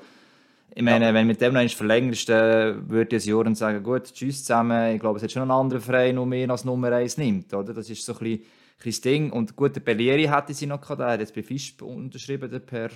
ich 0.77 0.83
meine, 0.83 1.15
wenn 1.15 1.23
du 1.23 1.29
mit 1.29 1.41
dem 1.41 1.55
noch 1.55 1.61
einmal 1.61 1.75
verlängerst, 1.75 2.29
dann 2.29 2.87
würde 2.91 3.17
ich 3.17 3.25
Joren 3.25 3.55
sagen, 3.55 3.83
gut, 3.83 4.13
tschüss 4.13 4.45
zusammen. 4.45 4.95
Ich 4.95 5.01
glaube, 5.01 5.17
es 5.17 5.23
hat 5.23 5.33
schon 5.33 5.41
einen 5.41 5.51
anderen 5.51 5.81
Verein, 5.81 6.17
der 6.17 6.27
mehr 6.27 6.51
als 6.51 6.67
Nummer 6.67 6.93
1 6.93 7.17
nimmt. 7.17 7.55
Oder? 7.55 7.73
Das 7.73 7.89
ist 7.89 8.05
so 8.05 8.13
ein 8.13 8.19
bisschen, 8.19 8.41
ein 8.41 8.45
bisschen 8.77 8.91
das 8.91 9.01
Ding. 9.01 9.33
Und 9.33 9.57
gut, 9.57 9.75
der 9.75 9.81
Bellieri 9.81 10.25
hätte 10.25 10.53
sie 10.53 10.67
noch 10.67 10.83
gehabt. 10.83 11.01
Er 11.01 11.13
hat 11.13 11.21
jetzt 11.21 11.35
bei 11.35 11.43
Fisch 11.43 11.81
unterschrieben, 11.81 12.51
der 12.51 12.59
per 12.59 12.91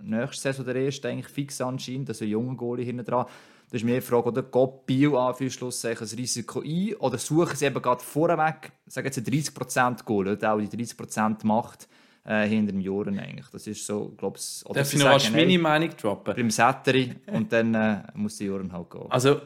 nächste 0.00 0.40
Saison 0.40 0.66
der 0.66 0.76
erste 0.76 1.08
eigentlich 1.08 1.26
fix 1.26 1.60
anscheinend. 1.60 2.10
Also 2.10 2.24
ein 2.24 2.30
junger 2.30 2.54
Goalie 2.54 2.84
hinten 2.84 3.04
dran. 3.04 3.26
Das 3.72 3.80
ist 3.80 3.84
mir 3.84 3.96
die 3.96 4.02
Frage, 4.02 4.28
oder 4.28 4.44
geht 4.44 4.86
Bio 4.86 5.18
an 5.18 5.34
für 5.34 5.50
Schlusszeichen 5.50 6.06
ein 6.06 6.16
Risiko 6.16 6.60
ein 6.60 6.94
oder 7.00 7.18
suchen 7.18 7.56
sie 7.56 7.66
eben 7.66 7.82
gerade 7.82 8.04
vorweg, 8.04 8.70
sagen 8.86 9.06
jetzt 9.06 9.18
ein 9.18 9.24
30% 9.24 10.04
Goal, 10.04 10.36
der 10.36 10.54
auch 10.54 10.60
die 10.60 10.68
30% 10.68 11.44
macht 11.44 11.88
äh, 12.26 12.46
hinter 12.46 12.72
dem 12.72 12.80
Joren 12.80 13.18
eigentlich. 13.18 13.46
Das 13.52 13.66
ist 13.66 13.86
so, 13.86 14.08
glaube 14.16 14.38
ich, 14.38 14.66
oder 14.66 14.80
Darf 14.80 14.92
ich 14.92 14.98
noch 14.98 15.06
rasch 15.06 15.30
meine 15.30 15.58
Meinung 15.58 15.90
droppen? 15.96 16.34
beim 16.34 16.50
Setteri 16.50 17.14
und 17.32 17.52
dann 17.52 17.74
äh, 17.74 18.02
muss 18.14 18.36
der 18.38 18.48
Joren 18.48 18.72
halt 18.72 18.90
gehen. 18.90 19.06
Also, 19.10 19.40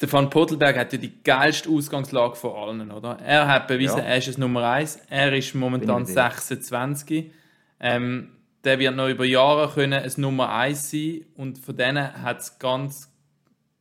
der 0.00 0.12
Van 0.12 0.28
Pottelberg 0.28 0.76
hat 0.76 0.92
ja 0.92 0.98
die 0.98 1.22
geilste 1.22 1.70
Ausgangslage 1.70 2.36
von 2.36 2.54
allen, 2.54 2.90
oder? 2.90 3.18
Er 3.20 3.48
hat 3.48 3.66
bewiesen, 3.66 3.98
Ja. 3.98 4.04
er 4.04 4.18
ist 4.18 4.28
das 4.28 4.38
Nummer 4.38 4.62
1. 4.70 4.98
Er 5.08 5.32
ist 5.34 5.54
momentan 5.54 6.04
Bin 6.04 6.04
ich 6.04 6.08
mit 6.08 6.16
dir. 6.16 6.22
26. 6.22 7.32
Ähm, 7.80 8.28
der 8.64 8.78
wird 8.78 8.94
noch 8.94 9.08
über 9.08 9.24
Jahre 9.24 9.70
können 9.72 9.94
ein 10.02 10.12
Nummer 10.18 10.50
1 10.52 10.90
sein 10.90 11.24
und 11.36 11.58
von 11.58 11.76
denen 11.76 12.22
hat 12.22 12.40
es 12.40 12.58
ganz, 12.58 13.10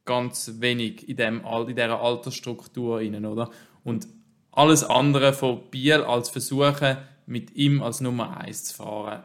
ganz 0.06 0.54
wenig 0.60 1.10
in, 1.10 1.18
dem, 1.18 1.42
in 1.44 1.76
dieser 1.76 2.00
Altersstruktur 2.00 3.00
rein, 3.00 3.26
oder? 3.26 3.50
Und 3.84 4.08
alles 4.52 4.84
andere 4.86 5.34
von 5.34 5.70
Biel 5.70 5.96
als 6.02 6.30
versuchen, 6.30 6.98
mit 7.26 7.56
ihm 7.56 7.82
als 7.82 8.02
Nummer 8.02 8.38
1 8.38 8.66
zu 8.66 8.76
fahren, 8.76 9.24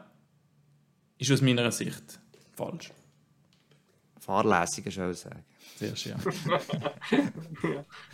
ist 1.17 1.31
aus 1.31 1.41
meiner 1.41 1.71
Sicht 1.71 2.19
falsch. 2.55 2.91
Fahrlässig, 4.19 4.85
ich 4.85 4.95
sagen. 4.95 5.45
Zuerst, 5.77 6.05
ja. 6.05 6.15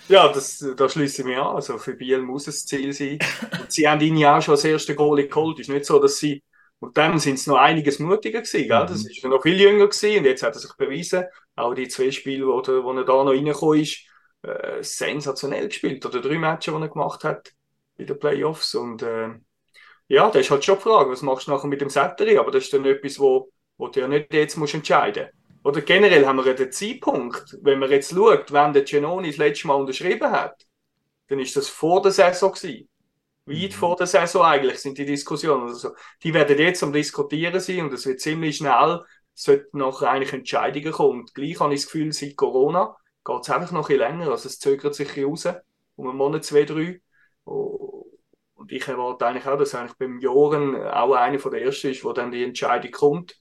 Ja, 0.08 0.32
das, 0.32 0.66
da 0.78 0.88
schließe 0.88 1.22
ich 1.22 1.28
mich 1.28 1.38
an. 1.38 1.56
Also 1.56 1.78
für 1.78 1.94
Biel 1.96 2.22
muss 2.22 2.48
es 2.48 2.62
das 2.62 2.66
Ziel 2.66 2.94
sein. 2.94 3.20
Und 3.60 3.72
sie 3.72 3.88
haben 3.88 4.00
ihn 4.00 4.16
ja 4.16 4.38
auch 4.38 4.42
schon 4.42 4.54
als 4.54 4.64
ersten 4.64 4.96
Goalie 4.96 5.28
geholt. 5.28 5.60
Es 5.60 5.68
ist 5.68 5.74
nicht 5.74 5.86
so, 5.86 6.00
dass 6.00 6.18
sie. 6.18 6.44
Und 6.80 6.96
dann 6.96 7.20
sind 7.20 7.36
es 7.36 7.48
noch 7.48 7.58
einiges 7.58 8.00
mutiger 8.00 8.42
gewesen, 8.42 8.68
gell? 8.68 8.86
Das 8.86 9.04
ist 9.04 9.24
noch 9.26 9.42
viel 9.42 9.60
jünger 9.60 9.88
gewesen 9.88 10.20
und 10.20 10.26
jetzt 10.26 10.44
hat 10.44 10.54
er 10.54 10.60
sich 10.60 10.74
bewiesen. 10.78 11.26
Auch 11.56 11.74
die 11.74 11.88
zwei 11.88 12.12
Spiele, 12.12 12.48
wo, 12.48 12.62
der, 12.62 12.84
wo 12.84 12.94
er 12.94 13.04
da 13.04 13.24
noch 13.24 13.32
reingekommen 13.32 13.82
ist, 13.82 14.06
äh, 14.44 14.82
sensationell 14.82 15.68
gespielt. 15.68 16.06
Oder 16.06 16.22
drei 16.22 16.38
Matches, 16.38 16.74
die 16.74 16.82
er 16.82 16.88
gemacht 16.88 17.24
hat 17.24 17.52
in 17.98 18.06
den 18.08 18.20
Playoffs. 18.20 18.76
Und 18.76 19.02
äh, 19.02 19.30
ja, 20.08 20.30
das 20.30 20.42
ist 20.42 20.52
halt 20.52 20.64
schon 20.64 20.78
die 20.78 20.84
Frage, 20.84 21.12
was 21.12 21.22
machst 21.22 21.48
du 21.48 21.52
nachher 21.52 21.68
mit 21.68 21.82
dem 21.82 21.90
Setteri? 21.90 22.38
Aber 22.38 22.52
das 22.52 22.66
ist 22.66 22.74
dann 22.74 22.86
etwas, 22.86 23.20
wo, 23.20 23.50
wo 23.78 23.88
du 23.88 24.00
ja 24.00 24.08
nicht 24.08 24.34
jetzt 24.34 24.58
musst 24.58 24.74
entscheiden 24.74 25.28
Oder 25.64 25.82
generell 25.82 26.26
haben 26.26 26.38
wir 26.38 26.48
ja 26.48 26.54
den 26.54 26.72
Zeitpunkt, 26.72 27.58
wenn 27.62 27.80
man 27.80 27.92
jetzt 27.92 28.12
schaut, 28.14 28.52
wann 28.52 28.74
der 28.74 28.84
Genoni 28.84 29.30
das 29.30 29.38
letzte 29.38 29.68
Mal 29.68 29.76
unterschrieben 29.76 30.32
hat, 30.32 30.66
dann 31.28 31.40
ist 31.40 31.56
das 31.56 31.70
vor 31.70 32.02
der 32.02 32.12
Saison 32.12 32.54
gewesen. 32.54 32.90
Weit 33.46 33.74
vor 33.74 33.96
der 33.96 34.08
Saison 34.08 34.44
eigentlich 34.44 34.80
sind 34.80 34.98
die 34.98 35.06
Diskussionen. 35.06 35.70
Also, 35.70 35.92
die 36.24 36.34
werden 36.34 36.58
jetzt 36.60 36.84
am 36.84 36.94
Diskutieren 36.94 37.60
sein 37.60 37.82
und 37.86 37.94
es 37.94 38.06
wird 38.06 38.20
ziemlich 38.20 38.58
schnell, 38.58 39.02
sollte 39.34 39.70
noch 39.78 40.02
eigentlich 40.02 40.34
Entscheidungen 40.34 40.92
kommen. 40.92 41.22
Und 41.22 41.34
gleich 41.34 41.60
habe 41.60 41.74
ich 41.74 41.82
das 41.82 41.92
Gefühl, 41.92 42.12
seit 42.14 42.36
Corona 42.36 42.96
geht 43.26 43.42
es 43.42 43.50
einfach 43.50 43.72
noch 43.72 43.90
ein 43.90 43.98
bisschen 43.98 44.18
länger. 44.20 44.32
Also 44.32 44.50
es 44.50 44.60
zögert 44.60 44.96
sich 44.96 45.18
raus, 45.24 45.48
um 45.96 46.10
einen 46.10 46.18
Monat, 46.18 46.44
zwei, 46.46 46.64
drei. 46.66 47.02
Und 48.58 48.72
ich 48.72 48.88
erwarte 48.88 49.26
eigentlich 49.28 49.46
auch, 49.46 49.58
dass 49.58 49.76
eigentlich 49.76 49.98
beim 49.98 50.20
Joren 50.20 50.76
auch 50.76 51.14
einer 51.14 51.38
von 51.38 51.52
der 51.52 51.62
ersten 51.62 51.92
ist, 51.92 52.04
wo 52.04 52.12
dann 52.12 52.32
die 52.32 52.44
Entscheidung 52.44 52.92
kommt, 52.92 53.40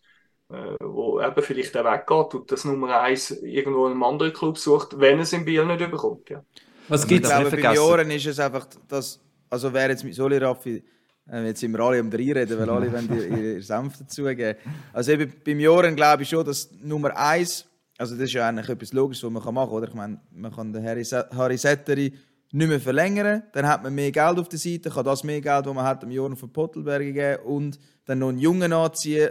äh, 0.51 0.77
wo 0.81 1.21
eben 1.21 1.43
vielleicht 1.43 1.75
der 1.75 1.85
weggeht 1.85 2.35
und 2.35 2.53
das 2.53 2.65
Nummer 2.67 3.01
eins 3.01 3.31
irgendwo 3.31 3.87
in 3.87 3.93
einem 3.93 4.03
anderen 4.03 4.33
Club 4.35 4.59
sucht, 4.59 5.01
wenn 5.01 5.19
es 5.19 5.33
in 5.33 5.47
Biel 5.47 5.65
nicht 5.65 5.81
überkommt. 5.81 6.29
Ja. 6.29 6.45
Was 6.89 7.07
gibt 7.07 7.25
Ich 7.25 7.31
darf 7.31 7.41
glaube, 7.41 7.45
nicht 7.45 7.57
bei 7.57 7.63
vergessen. 7.63 7.85
Joren 7.85 8.11
ist 8.11 8.27
es 8.27 8.39
einfach, 8.39 8.67
dass, 8.89 9.19
also 9.49 9.73
wer 9.73 9.89
jetzt 9.89 10.05
mit 10.05 10.15
Soli 10.15 10.37
Raffi, 10.37 10.85
äh, 11.31 11.47
jetzt 11.47 11.61
sind 11.61 11.73
wir 11.73 11.81
alle 11.81 11.99
am 11.99 12.11
Reinreden, 12.11 12.59
weil 12.59 12.69
alle 12.69 12.93
wollen 12.93 13.09
ihr, 13.17 13.55
ihr 13.55 13.63
Senf 13.63 13.99
dazugeben. 13.99 14.57
Also 14.93 15.13
eben 15.13 15.33
beim 15.45 15.59
Joren 15.59 15.97
glaube 15.97 16.25
ich 16.25 16.29
schon, 16.29 16.45
dass 16.45 16.71
Nummer 16.83 17.17
eins, 17.17 17.67
also 17.97 18.15
das 18.15 18.25
ist 18.25 18.35
ja 18.35 18.47
eigentlich 18.47 18.69
etwas 18.69 18.93
Logisches, 18.93 19.25
was 19.25 19.31
man 19.31 19.43
kann 19.43 19.55
machen 19.55 19.71
kann, 19.71 19.79
oder? 19.79 19.89
Ich 19.89 19.95
meine, 19.95 20.21
man 20.31 20.55
kann 20.55 20.73
den 20.75 20.85
Harry, 20.85 21.05
Harry 21.05 21.57
Setteri 21.57 22.13
nicht 22.53 22.69
mehr 22.69 22.81
verlängern, 22.81 23.43
dann 23.53 23.67
hat 23.67 23.83
man 23.83 23.95
mehr 23.95 24.13
Geld 24.13 24.39
auf 24.39 24.49
der 24.49 24.59
Seite, 24.59 24.91
kann 24.91 25.05
das 25.05 25.25
mehr 25.25 25.41
Geld, 25.41 25.67
das 25.67 25.75
man 25.75 25.85
hat, 25.85 26.03
dem 26.03 26.11
Joren 26.11 26.37
von 26.37 26.53
Pottelberg 26.53 27.03
geben. 27.03 27.43
Und 27.45 27.79
dann 28.05 28.21
noch 28.21 28.29
einen 28.29 28.39
Jungen 28.39 28.73
anziehen, 28.73 29.31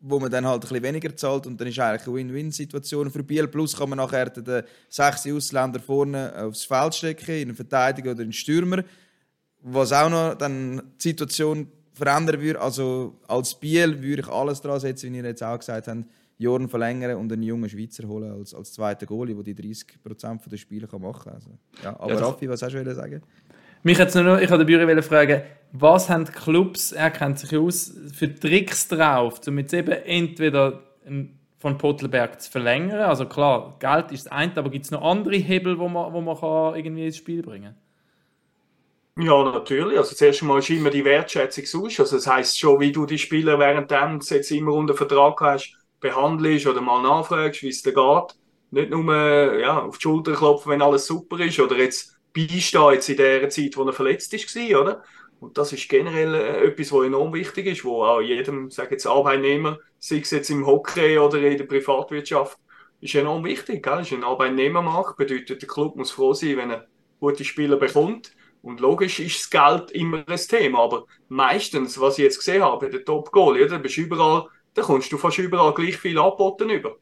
wo 0.00 0.18
man 0.18 0.30
dann 0.30 0.46
halt 0.46 0.62
ein 0.62 0.68
bisschen 0.68 0.82
weniger 0.82 1.16
zahlt. 1.16 1.46
Und 1.46 1.60
dann 1.60 1.68
ist 1.68 1.78
eigentlich 1.78 2.06
eine 2.06 2.16
Win-Win-Situation 2.16 3.10
für 3.10 3.22
Biel. 3.22 3.48
Plus 3.48 3.76
kann 3.76 3.90
man 3.90 3.98
nachher 3.98 4.30
den 4.30 4.62
sechs 4.88 5.26
Ausländer 5.26 5.80
vorne 5.80 6.32
aufs 6.36 6.64
Feld 6.64 6.94
stecken, 6.94 7.34
in 7.34 7.48
einen 7.48 7.56
Verteidiger 7.56 8.12
oder 8.12 8.20
in 8.20 8.26
einen 8.26 8.32
Stürmer, 8.32 8.84
was 9.62 9.92
auch 9.92 10.10
noch 10.10 10.34
dann 10.34 10.92
die 10.98 11.08
Situation 11.08 11.68
verändern 11.92 12.40
würde. 12.40 12.60
Also 12.60 13.18
als 13.26 13.54
Biel 13.54 14.02
würde 14.02 14.22
ich 14.22 14.28
alles 14.28 14.60
dran 14.60 14.80
setzen, 14.80 15.12
wie 15.12 15.18
ihr 15.18 15.24
jetzt 15.24 15.42
auch 15.42 15.58
gesagt 15.58 15.86
habt, 15.86 16.04
Jorn 16.40 16.68
verlängern 16.68 17.16
und 17.18 17.30
einen 17.32 17.42
jungen 17.42 17.68
Schweizer 17.68 18.08
holen 18.08 18.32
als, 18.32 18.54
als 18.54 18.72
zweiten 18.72 19.06
Goalie, 19.06 19.34
der 19.34 19.44
die 19.44 19.54
30% 19.54 20.48
der 20.48 20.56
Spiele 20.56 20.88
kann 20.88 21.02
machen 21.02 21.24
kann. 21.24 21.34
Also, 21.34 21.58
ja, 21.82 22.00
aber 22.00 22.18
Ja, 22.18 22.18
Raffi, 22.18 22.48
was 22.48 22.62
hast 22.62 22.72
du 22.72 22.94
sagen? 22.94 23.22
Mich 23.82 23.98
jetzt 23.98 24.14
noch, 24.14 24.38
ich 24.38 24.50
wollte 24.50 24.64
den 24.64 24.86
Büro 24.86 25.02
fragen, 25.02 25.42
was 25.72 26.08
haben 26.08 26.24
die 26.24 26.32
Clubs, 26.32 26.92
er 26.92 27.10
kennt 27.10 27.38
sich 27.38 27.56
aus, 27.56 27.94
für 28.14 28.34
Tricks 28.34 28.88
drauf, 28.88 29.40
um 29.46 29.58
jetzt 29.58 29.74
eben 29.74 29.92
entweder 29.92 30.82
einen 31.06 31.38
von 31.58 31.78
Pottelberg 31.78 32.40
zu 32.40 32.50
verlängern? 32.50 33.00
Also 33.00 33.26
klar, 33.26 33.76
Geld 33.78 34.12
ist 34.12 34.26
das 34.26 34.32
eine, 34.32 34.56
aber 34.56 34.70
gibt 34.70 34.86
es 34.86 34.90
noch 34.90 35.02
andere 35.02 35.36
Hebel, 35.36 35.78
wo 35.78 35.88
man, 35.88 36.12
wo 36.12 36.20
man 36.22 36.38
kann 36.38 36.74
irgendwie 36.76 37.06
ins 37.06 37.18
Spiel 37.18 37.42
bringen 37.42 37.74
Ja, 39.16 39.42
natürlich. 39.44 39.98
Also 39.98 40.14
zuerst 40.14 40.42
einmal 40.42 40.60
ist 40.60 40.70
immer 40.70 40.90
die 40.90 41.04
Wertschätzung 41.04 41.84
aus. 41.84 42.00
Also 42.00 42.16
das 42.16 42.26
heisst 42.26 42.58
schon, 42.58 42.80
wie 42.80 42.92
du 42.92 43.06
die 43.06 43.18
Spieler 43.18 43.58
währenddem 43.58 44.20
du 44.20 44.34
jetzt 44.34 44.50
immer 44.50 44.72
unter 44.72 44.94
Vertrag 44.94 45.40
hast, 45.40 45.76
behandelst 46.00 46.66
oder 46.66 46.80
mal 46.80 47.02
nachfragst, 47.02 47.62
wie 47.62 47.68
es 47.68 47.82
dir 47.82 47.92
geht. 47.92 48.36
Nicht 48.70 48.90
nur 48.90 49.14
äh, 49.14 49.60
ja, 49.60 49.82
auf 49.82 49.98
die 49.98 50.02
Schulter 50.02 50.32
klopfen, 50.32 50.72
wenn 50.72 50.82
alles 50.82 51.06
super 51.06 51.38
ist 51.40 51.58
oder 51.58 51.76
jetzt 51.76 52.16
beistehen 52.32 52.92
jetzt 52.92 53.08
in 53.08 53.16
der 53.16 53.48
Zeit, 53.50 53.76
wo 53.76 53.82
er 53.84 53.92
verletzt 53.92 54.32
ist, 54.32 54.56
oder? 54.56 55.02
Und 55.40 55.56
das 55.56 55.72
ist 55.72 55.88
generell 55.88 56.34
äh, 56.34 56.66
etwas, 56.66 56.92
was 56.92 57.06
enorm 57.06 57.32
wichtig 57.32 57.66
ist, 57.66 57.84
wo 57.84 58.04
auch 58.04 58.20
jedem, 58.20 58.70
sage 58.70 58.92
jetzt 58.92 59.06
Arbeitnehmer, 59.06 59.78
sei 59.98 60.18
es 60.18 60.30
jetzt 60.30 60.50
im 60.50 60.66
Hockey 60.66 61.18
oder 61.18 61.38
in 61.38 61.56
der 61.56 61.64
Privatwirtschaft, 61.64 62.58
ist 63.00 63.14
enorm 63.14 63.44
wichtig. 63.44 63.82
Gell? 63.82 64.00
Ist 64.00 64.12
ein 64.12 64.22
Arbeitnehmermarkt, 64.24 65.16
bedeutet, 65.16 65.62
der 65.62 65.68
Club 65.68 65.96
muss 65.96 66.10
froh 66.10 66.34
sein, 66.34 66.58
wenn 66.58 66.70
er 66.70 66.86
gute 67.18 67.44
Spieler 67.44 67.76
bekommt. 67.76 68.32
Und 68.62 68.80
logisch 68.80 69.20
ist 69.20 69.40
das 69.40 69.50
Geld 69.50 69.90
immer 69.92 70.22
ein 70.26 70.36
Thema, 70.36 70.80
aber 70.80 71.06
meistens, 71.28 71.98
was 71.98 72.18
ich 72.18 72.24
jetzt 72.24 72.38
gesehen 72.38 72.62
habe, 72.62 72.86
bei 72.86 72.92
den 72.92 73.06
Top-Goalie, 73.06 73.66
da 73.66 73.78
bist 73.78 73.96
du 73.96 74.02
überall, 74.02 74.48
da 74.80 74.86
kommst 74.86 75.12
du 75.12 75.18
fast 75.18 75.38
überall 75.38 75.74
gleich 75.74 75.96
viel 75.96 76.18
angeboten 76.18 76.70
über. 76.70 76.96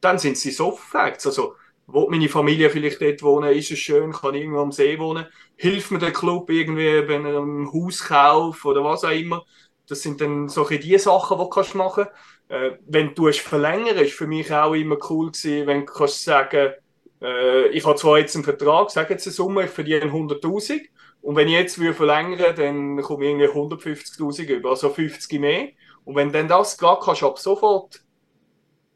Dann 0.00 0.18
sind 0.18 0.38
sie 0.38 0.50
Soft 0.50 0.84
Facts. 0.84 1.26
Also, 1.26 1.54
wo 1.86 2.08
meine 2.08 2.28
Familie 2.28 2.70
vielleicht 2.70 3.00
dort 3.02 3.22
wohnen, 3.22 3.52
ist 3.56 3.70
es 3.70 3.78
schön, 3.78 4.12
kann 4.12 4.34
irgendwo 4.34 4.60
am 4.60 4.72
See 4.72 4.98
wohnen, 4.98 5.26
hilft 5.56 5.90
mir 5.90 5.98
der 5.98 6.12
Club 6.12 6.50
irgendwie 6.50 7.02
bei 7.02 7.16
einem 7.16 7.70
Hauskauf 7.72 8.64
oder 8.64 8.84
was 8.84 9.04
auch 9.04 9.10
immer. 9.10 9.44
Das 9.86 10.02
sind 10.02 10.20
dann 10.20 10.48
solche 10.48 10.78
die 10.78 10.96
Sachen, 10.98 11.38
die 11.38 11.70
du 11.72 11.78
machen 11.78 12.06
äh, 12.48 12.72
Wenn 12.86 13.14
du 13.14 13.28
es 13.28 13.38
verlängern, 13.38 13.98
ist 13.98 14.14
für 14.14 14.26
mich 14.26 14.52
auch 14.52 14.74
immer 14.74 14.96
cool 15.10 15.30
gewesen, 15.30 15.66
wenn 15.66 15.80
du 15.84 15.92
kannst 15.92 16.24
sagen, 16.24 16.72
äh, 17.20 17.68
ich 17.68 17.84
habe 17.84 17.96
zwar 17.96 18.18
jetzt 18.18 18.34
einen 18.34 18.44
Vertrag, 18.44 18.90
sage 18.90 19.14
jetzt 19.14 19.26
eine 19.26 19.34
Summe, 19.34 19.64
ich 19.64 19.70
verdiene 19.70 20.10
100'000 20.10 20.88
und 21.20 21.36
wenn 21.36 21.48
ich 21.48 21.54
jetzt 21.54 21.78
würde 21.78 21.94
verlängern, 21.94 22.54
dann 22.56 23.02
komme 23.02 23.24
ich 23.24 23.30
irgendwie 23.30 23.48
150'000 23.48 24.48
über, 24.48 24.70
also 24.70 24.90
50 24.90 25.40
mehr. 25.40 25.68
Und 26.04 26.16
wenn 26.16 26.32
dann 26.32 26.48
das 26.48 26.76
gerade 26.76 27.00
kannst 27.02 27.22
du 27.22 27.26
ab 27.26 27.38
sofort 27.38 28.02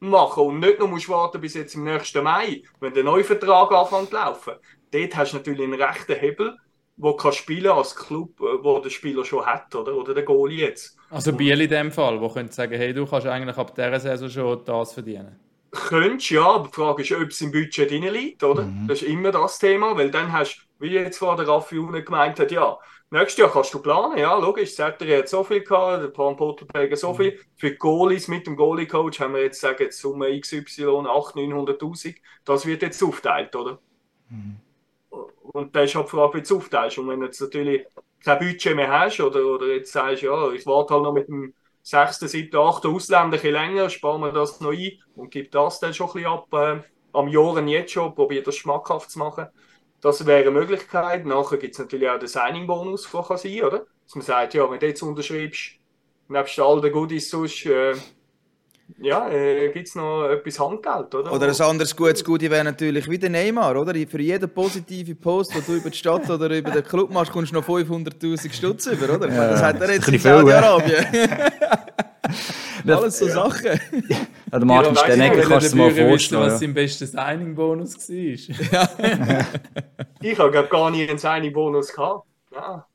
machen 0.01 0.45
und 0.45 0.61
nicht 0.61 0.79
nur 0.79 0.89
musst 0.89 1.09
warten 1.09 1.41
bis 1.41 1.55
jetzt 1.55 1.75
im 1.75 1.85
nächsten 1.85 2.23
Mai, 2.23 2.63
wenn 2.81 2.95
der 2.95 3.05
neue 3.05 3.25
Vertrag 3.25 3.73
anfängt 3.73 4.11
zu 4.11 4.15
laufen, 4.15 4.55
dort 4.91 5.17
hast 5.17 5.33
du 5.33 5.39
natürlich 5.39 5.65
einen 5.65 5.81
rechten 5.81 6.15
Hebel, 6.15 6.57
wo 6.97 7.13
du 7.13 7.17
kannst 7.17 7.39
spielen 7.39 7.71
als 7.71 7.95
Club, 7.95 8.41
äh, 8.41 8.63
wo 8.63 8.79
der 8.81 8.91
Spieler 8.91 9.25
schon 9.25 9.47
hat, 9.47 9.75
oder? 9.75 9.95
Oder 9.95 10.15
der 10.15 10.25
Goalie 10.25 10.67
jetzt. 10.67 10.97
Also 11.11 11.33
Biel 11.33 11.61
in 11.61 11.71
dem 11.71 11.93
Fall, 11.93 12.21
wo 12.21 12.29
könnte 12.29 12.53
sagen, 12.53 12.75
hey, 12.75 12.93
du 12.93 13.07
kannst 13.07 13.27
eigentlich 13.27 13.57
ab 13.57 13.75
dieser 13.75 14.01
Saison 14.01 14.29
schon 14.29 14.65
das 14.65 14.93
verdienen. 14.93 15.39
Könntest, 15.71 16.31
ja, 16.31 16.47
aber 16.47 16.69
die 16.69 16.75
Frage 16.75 17.03
ist, 17.03 17.13
ob 17.13 17.29
es 17.29 17.41
im 17.41 17.53
Budget 17.53 17.91
drin 17.91 18.05
liegt, 18.13 18.43
oder? 18.43 18.63
Mhm. 18.63 18.89
Das 18.89 19.03
ist 19.03 19.09
immer 19.09 19.31
das 19.31 19.59
Thema, 19.59 19.97
weil 19.97 20.11
dann 20.11 20.33
hast 20.33 20.57
du, 20.57 20.85
wie 20.85 20.93
jetzt 20.93 21.19
vorher 21.19 21.45
der 21.45 21.55
Raffi 21.55 21.77
gemeint 21.77 22.41
hat, 22.41 22.51
ja, 22.51 22.79
nächstes 23.11 23.39
Jahr 23.39 23.51
kannst 23.51 23.73
du 23.75 23.81
planen, 23.81 24.19
ja, 24.19 24.37
logisch, 24.37 24.75
Zetter 24.75 25.07
hat 25.17 25.29
so 25.29 25.45
viel 25.45 25.63
gehabt, 25.63 26.03
der 26.03 26.09
Pan 26.09 26.37
Potterberger 26.37 26.97
so 26.97 27.15
viel. 27.15 27.39
Für 27.57 27.71
die 27.71 27.77
Goalies 27.77 28.29
mit 28.29 28.47
dem 28.47 28.57
Goalie-Coach 28.57 29.21
haben 29.21 29.35
wir 29.35 29.43
jetzt, 29.43 29.61
sagen 29.61 29.83
jetzt 29.83 30.01
Summe 30.01 30.39
XY, 30.41 30.85
800.000, 31.07 31.79
900.000, 31.79 32.17
das 32.45 32.67
wird 32.67 32.83
jetzt 32.83 33.03
aufteilt, 33.03 33.55
oder? 33.57 33.79
Und 35.53 35.75
da 35.75 35.83
ist 35.83 35.95
halt 35.95 36.07
die 36.07 36.11
Frage, 36.11 36.35
wie 36.35 36.39
du 36.39 36.45
es 36.45 36.53
aufteilst. 36.53 36.99
Und 36.99 37.09
wenn 37.09 37.21
du 37.21 37.27
jetzt 37.27 37.41
natürlich 37.41 37.87
kein 38.25 38.39
Budget 38.39 38.77
mehr 38.77 38.91
hast 38.91 39.21
oder, 39.21 39.45
oder 39.47 39.67
jetzt 39.69 39.93
sagst, 39.93 40.23
ja, 40.23 40.51
ich 40.53 40.67
warte 40.67 40.95
halt 40.95 41.03
noch 41.03 41.13
mit 41.13 41.29
dem 41.29 41.55
sechsten, 41.83 42.29
siebten, 42.29 42.57
achten 42.57 42.95
Ausländer 42.95 43.39
ein 43.43 43.53
länger, 43.53 43.91
sparen 43.91 44.21
wir 44.21 44.33
das 44.33 44.61
noch 44.61 44.73
ein 44.73 44.93
und 45.15 45.31
gib 45.31 45.51
das 45.53 45.81
dann 45.81 45.95
schon 45.95 46.09
ein 46.09 46.13
bisschen 46.15 46.31
ab 46.31 46.53
äh, 46.53 46.83
am 47.13 47.29
Jahren 47.29 47.69
jetzt 47.69 47.93
schon, 47.93 48.15
probiere 48.15 48.43
das 48.43 48.57
schmackhaft 48.57 49.11
zu 49.11 49.19
machen. 49.19 49.47
Das 50.01 50.25
wäre 50.25 50.43
eine 50.43 50.51
Möglichkeit. 50.53 51.27
Nachher 51.27 51.59
gibt 51.59 51.75
es 51.75 51.79
natürlich 51.79 52.09
auch 52.09 52.19
den 52.19 52.29
Signing-Bonus, 52.29 53.11
der 53.11 53.23
kann 53.23 53.37
sein, 53.37 53.63
oder? 53.63 53.87
Dass 54.05 54.15
man 54.15 54.25
sagt, 54.25 54.55
ja, 54.55 54.71
wenn 54.71 54.79
du 54.79 54.87
jetzt 54.87 55.03
unterschreibst, 55.03 55.73
nebst 56.29 56.59
all 56.61 56.81
den 56.81 56.93
Goodies 56.93 57.31
sonst, 57.31 57.67
äh, 57.67 57.95
ja, 59.01 59.29
äh, 59.29 59.71
gibt 59.71 59.89
es 59.89 59.95
noch 59.95 60.29
etwas 60.29 60.59
Handgeld, 60.59 61.15
oder? 61.15 61.33
Oder 61.33 61.49
ein 61.49 61.61
anderes 61.61 61.95
gutes 61.95 62.25
Goodie 62.25 62.51
wäre 62.51 62.65
natürlich 62.65 63.09
wie 63.11 63.19
der 63.19 63.29
Neymar, 63.29 63.77
oder? 63.77 63.93
Für 63.95 64.21
jeden 64.21 64.49
positiven 64.49 65.19
Post, 65.19 65.55
den 65.55 65.63
du 65.67 65.75
über 65.75 65.91
die 65.91 65.97
Stadt 65.99 66.31
oder 66.31 66.49
über 66.49 66.71
den 66.71 66.85
Club 66.85 67.11
machst, 67.11 67.33
kommst 67.33 67.53
du 67.53 67.57
noch 67.57 67.69
500'000 67.69 68.53
Stutz 68.53 68.87
über, 68.87 69.15
oder? 69.15 69.29
Meine, 69.29 69.51
das 69.51 69.63
hat 69.63 69.81
er 69.81 69.93
jetzt 69.93 70.09
in 70.09 70.15
ja. 70.15 70.21
Saudi-Arabien. 70.21 71.07
Alles 72.87 73.19
so 73.19 73.29
Sachen. 73.29 73.81
Ja, 74.53 74.59
der 74.59 74.67
Martin 74.67 74.95
Ja, 74.95 75.09
ich 75.09 75.17
nicht, 75.17 75.49
kannst 75.49 75.73
du 75.73 75.77
mal 75.77 75.95
wissen, 75.95 76.09
vorstellen. 76.09 76.43
was 76.43 76.53
ja. 76.53 76.59
sein 76.59 76.75
bester 76.75 77.07
Signing-Bonus 77.07 77.97
war. 78.09 78.89
Ich 80.21 80.39
habe 80.39 80.51
glaub, 80.51 80.71
gar 80.71 80.91
nie 80.91 81.09
einen 81.09 81.19
Signing-Bonus 81.19 81.93
gehabt. 81.93 82.25
Ja, 82.53 82.87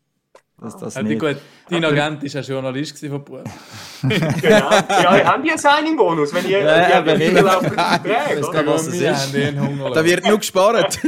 Das, 0.62 0.78
das 0.78 0.95
Ja, 0.95 1.01
gut, 1.20 1.38
dein 1.70 1.86
Agent 1.86 2.24
war 2.24 2.30
ja 2.30 2.41
Journalist 2.41 2.99
von 2.99 3.24
Beruf. 3.24 3.43
genau. 4.01 4.20
Ja, 4.41 5.26
haben 5.26 5.43
die 5.43 5.49
einen 5.51 5.60
Signing-Bonus, 5.60 6.34
wenn 6.34 6.49
ihr 6.49 6.60
Ja, 6.60 7.01
nicht. 7.18 7.32
überlaufende 7.32 7.76
Verträge, 7.76 8.41
was. 8.41 9.93
Da 9.93 10.04
wird 10.06 10.26
nur 10.28 10.38
gespart. 10.39 10.99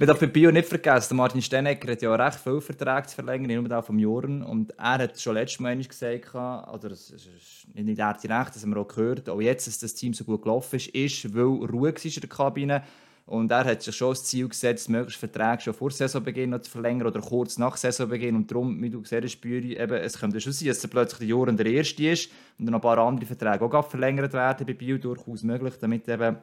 Wir 0.00 0.06
dürfen 0.06 0.28
bei 0.28 0.32
Bio 0.32 0.50
nicht 0.50 0.66
vergessen, 0.66 1.14
Martin 1.14 1.42
Stenegger 1.42 1.92
hat 1.92 2.00
ja 2.00 2.14
recht 2.14 2.38
viel 2.38 2.62
Verträge 2.62 3.08
zu 3.08 3.16
verlängern, 3.16 3.48
nicht 3.48 3.68
nur 3.68 3.82
vom 3.82 3.98
Joren. 3.98 4.42
Und 4.42 4.70
er 4.78 4.96
hat 4.96 5.20
schon 5.20 5.34
letztes 5.34 5.60
Mal 5.60 5.76
gesagt, 5.76 6.34
oder 6.34 6.88
das 6.88 7.10
ist 7.10 7.66
nicht 7.74 7.98
er 7.98 8.14
direkt, 8.14 8.56
das 8.56 8.62
haben 8.62 8.70
wir 8.70 8.80
auch 8.80 8.88
gehört, 8.88 9.28
auch 9.28 9.42
jetzt, 9.42 9.66
dass 9.66 9.78
das 9.78 9.92
Team 9.92 10.14
so 10.14 10.24
gut 10.24 10.40
gelaufen 10.40 10.76
ist, 10.76 10.86
ist, 10.94 11.34
weil 11.34 11.42
Ruhe 11.42 11.92
war 11.92 12.02
in 12.02 12.12
der 12.18 12.28
Kabine. 12.30 12.82
Und 13.26 13.50
er 13.50 13.62
hat 13.66 13.82
sich 13.82 13.94
schon 13.94 14.12
das 14.12 14.24
Ziel 14.24 14.48
gesetzt, 14.48 14.88
möglichst 14.88 15.20
Verträge 15.20 15.60
schon 15.60 15.74
vor 15.74 15.90
Saisonbeginn 15.90 16.48
noch 16.48 16.62
zu 16.62 16.70
verlängern 16.70 17.06
oder 17.06 17.20
kurz 17.20 17.58
nach 17.58 17.76
Saisonbeginn. 17.76 18.36
Und 18.36 18.50
darum, 18.50 18.82
wie 18.82 18.88
du 18.88 19.02
gesehen 19.02 19.22
hast, 19.22 19.38
Büri, 19.38 19.76
eben, 19.76 19.98
es 19.98 20.18
könnte 20.18 20.40
schon 20.40 20.54
sein, 20.54 20.68
dass 20.68 20.86
plötzlich 20.86 21.18
der 21.18 21.28
Joren 21.28 21.58
der 21.58 21.66
Erste 21.66 22.08
ist 22.08 22.30
und 22.58 22.64
dann 22.64 22.74
ein 22.74 22.80
paar 22.80 22.96
andere 22.96 23.26
Verträge 23.26 23.62
auch 23.62 23.86
verlängert 23.86 24.32
werden 24.32 24.66
bei 24.66 24.72
Bio 24.72 24.96
durchaus 24.96 25.42
möglich, 25.42 25.74
damit 25.78 26.08
eben 26.08 26.38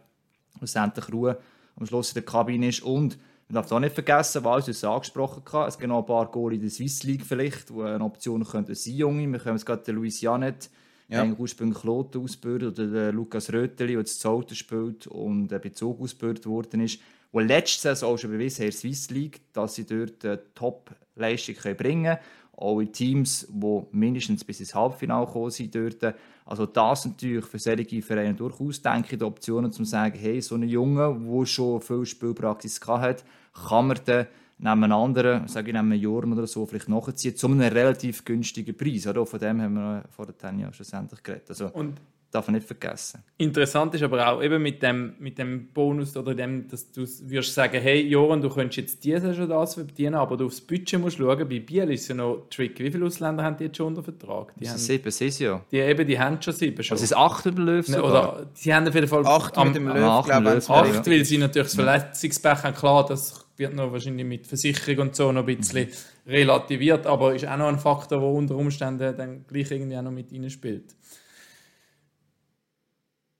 schlussendlich 0.59 1.11
Ruhe 1.11 1.39
am 1.75 1.87
Schluss 1.87 2.09
in 2.09 2.13
der 2.13 2.23
Kabine 2.23 2.67
ist. 2.67 2.83
Und 2.83 3.17
man 3.49 3.55
darf 3.55 3.67
es 3.67 3.71
auch 3.71 3.79
nicht 3.79 3.95
vergessen, 3.95 4.43
weil 4.43 4.59
es 4.59 4.83
angesprochen 4.83 5.43
hat, 5.53 5.69
es 5.69 5.77
gibt 5.77 5.87
noch 5.87 5.99
ein 5.99 6.05
paar 6.05 6.29
Goal 6.29 6.53
in 6.53 6.61
der 6.61 6.69
Swiss 6.69 7.03
League 7.03 7.25
vielleicht, 7.25 7.69
die 7.69 7.81
eine 7.81 8.03
Option 8.03 8.43
könnten 8.43 8.75
sein, 8.75 8.93
Junge. 8.95 9.31
Wir 9.31 9.39
können 9.39 9.55
jetzt 9.55 9.65
gerade 9.65 9.83
den 9.83 9.95
Luis 9.95 10.19
Janet, 10.19 10.69
Ja. 11.07 11.21
eigentlich 11.21 11.39
ursprünglich 11.39 11.79
Kloten 11.79 12.21
ausgebildet, 12.21 12.77
oder 12.77 12.87
den 12.87 13.15
Lukas 13.15 13.51
Röteli, 13.53 13.93
der 13.93 13.99
jetzt 14.01 14.19
Zolter 14.19 14.55
spielt 14.55 15.07
und 15.07 15.51
äh, 15.53 15.59
bei 15.59 15.69
Zug 15.69 16.01
ausgebildet 16.01 16.45
worden 16.45 16.81
ist, 16.81 16.99
der 17.33 17.43
letzte 17.43 17.81
Saison 17.81 18.13
auch 18.13 18.17
schon 18.17 18.31
bewiesen 18.31 18.65
hat 18.65 18.73
der 18.73 18.77
Swiss 18.77 19.09
League, 19.11 19.41
dass 19.53 19.75
sie 19.75 19.85
dort 19.85 20.25
eine 20.25 20.41
Top-Leistung 20.53 21.55
können 21.55 21.77
bringen 21.77 22.03
können. 22.03 22.17
In 22.59 22.91
Teams, 22.91 23.47
die 23.49 23.81
mindestens 23.91 24.43
bis 24.43 24.59
ins 24.59 24.73
Halbfinale 24.73 25.27
gekommen 25.27 25.51
sind 25.51 25.75
dort. 25.75 26.15
Also 26.45 26.65
das 26.65 27.05
natürlich 27.05 27.45
für 27.45 27.59
solche 27.59 28.01
Vereine 28.01 28.33
durchaus, 28.33 28.81
denke 28.81 29.13
ich, 29.13 29.19
die 29.19 29.25
Optionen, 29.25 29.71
zu 29.71 29.83
sagen, 29.83 30.17
hey, 30.17 30.41
so 30.41 30.55
ein 30.55 30.63
Junge, 30.63 31.19
der 31.19 31.45
schon 31.45 31.81
viel 31.81 32.05
Spielpraxis 32.05 32.79
hat, 32.87 33.23
kann 33.53 33.87
man 33.87 33.99
dann 34.05 34.27
neben 34.57 34.83
einem 34.83 34.91
anderen, 34.91 35.47
sage 35.47 35.67
ich, 35.67 35.73
neben 35.75 35.91
einem 35.91 36.01
Jahr 36.01 36.23
oder 36.23 36.47
so, 36.47 36.65
vielleicht 36.65 36.89
nachziehen, 36.89 37.35
zu 37.35 37.47
einem 37.47 37.61
relativ 37.61 38.25
günstigen 38.25 38.75
Preis. 38.75 39.05
Oder? 39.05 39.25
Von 39.25 39.39
dem 39.39 39.61
haben 39.61 39.73
wir 39.75 40.03
vor 40.09 40.25
der 40.25 40.53
ja 40.53 40.73
schlussendlich 40.73 41.21
geredet. 41.21 41.49
Also 41.49 41.67
Und 41.67 42.01
darf 42.31 42.47
man 42.47 42.55
nicht 42.55 42.67
vergessen. 42.67 43.23
interessant 43.37 43.93
ist 43.95 44.03
aber 44.03 44.27
auch 44.27 44.41
eben 44.43 44.61
mit 44.61 44.83
dem, 44.83 45.13
mit 45.19 45.37
dem 45.37 45.67
Bonus 45.73 46.15
oder 46.17 46.35
dem, 46.35 46.67
dass 46.67 46.91
du 46.91 47.01
würdest 47.01 47.53
sagen, 47.53 47.79
hey 47.81 48.01
Joran, 48.01 48.41
du 48.41 48.49
könntest 48.49 48.77
jetzt 48.77 49.03
diese 49.03 49.33
schon 49.33 49.47
das 49.47 49.75
verdienen, 49.75 50.15
aber 50.15 50.35
du 50.37 50.45
aufs 50.47 50.59
Budget 50.61 50.99
musst 50.99 51.17
schauen. 51.17 51.37
Bei 51.47 51.59
Biel 51.59 51.89
ist 51.91 52.01
es 52.01 52.07
ja 52.09 52.15
noch 52.15 52.47
tricky. 52.49 52.83
Wie 52.83 52.91
viele 52.91 53.05
Ausländer 53.05 53.43
haben 53.43 53.55
die 53.57 53.65
jetzt 53.65 53.77
schon 53.77 53.87
unter 53.87 54.03
Vertrag? 54.03 54.53
Die, 54.55 54.65
Das 54.65 54.73
haben, 54.73 54.79
sieben, 54.79 55.11
sie 55.11 55.43
ja. 55.43 55.61
die, 55.71 55.77
eben, 55.77 56.05
die 56.07 56.19
haben 56.19 56.41
schon 56.41 56.53
sieben 56.53 56.83
schon. 56.83 56.95
Also 56.95 57.03
es 57.05 57.11
ist 57.11 57.17
acht 57.17 57.45
über 57.45 57.61
Löw 57.61 57.87
Ne, 57.87 57.95
sogar. 57.95 58.09
oder 58.11 58.47
sie 58.53 58.73
haben 58.73 58.87
auf 58.87 58.95
jeden 58.95 59.07
Fall 59.07 59.25
Acht 59.25 59.57
am, 59.57 59.67
mit 59.67 59.75
dem 59.77 59.87
Löw, 59.87 59.97
acht 60.03 60.25
glaube 60.27 60.49
Löw, 60.49 60.57
ich. 60.57 60.67
ja. 60.67 60.75
acht, 60.75 61.07
weil 61.09 61.25
sie 61.25 61.37
natürlich 61.37 61.67
das 61.67 61.75
Verletzungspech 61.75 62.63
haben. 62.63 62.75
Klar, 62.75 63.05
das 63.07 63.45
wird 63.55 63.73
noch 63.73 63.91
wahrscheinlich 63.91 64.25
mit 64.25 64.45
Versicherung 64.47 65.07
und 65.07 65.15
so 65.15 65.31
noch 65.31 65.47
ein 65.47 65.57
bisschen 65.57 65.87
relativiert, 66.27 67.07
aber 67.07 67.33
ist 67.35 67.47
auch 67.47 67.57
noch 67.57 67.67
ein 67.69 67.79
Faktor, 67.79 68.19
der 68.19 68.27
unter 68.27 68.55
Umständen 68.55 69.15
dann 69.17 69.45
gleich 69.47 69.71
irgendwie 69.71 69.97
auch 69.97 70.01
noch 70.03 70.11
mit 70.11 70.31
reinspielt. 70.31 70.95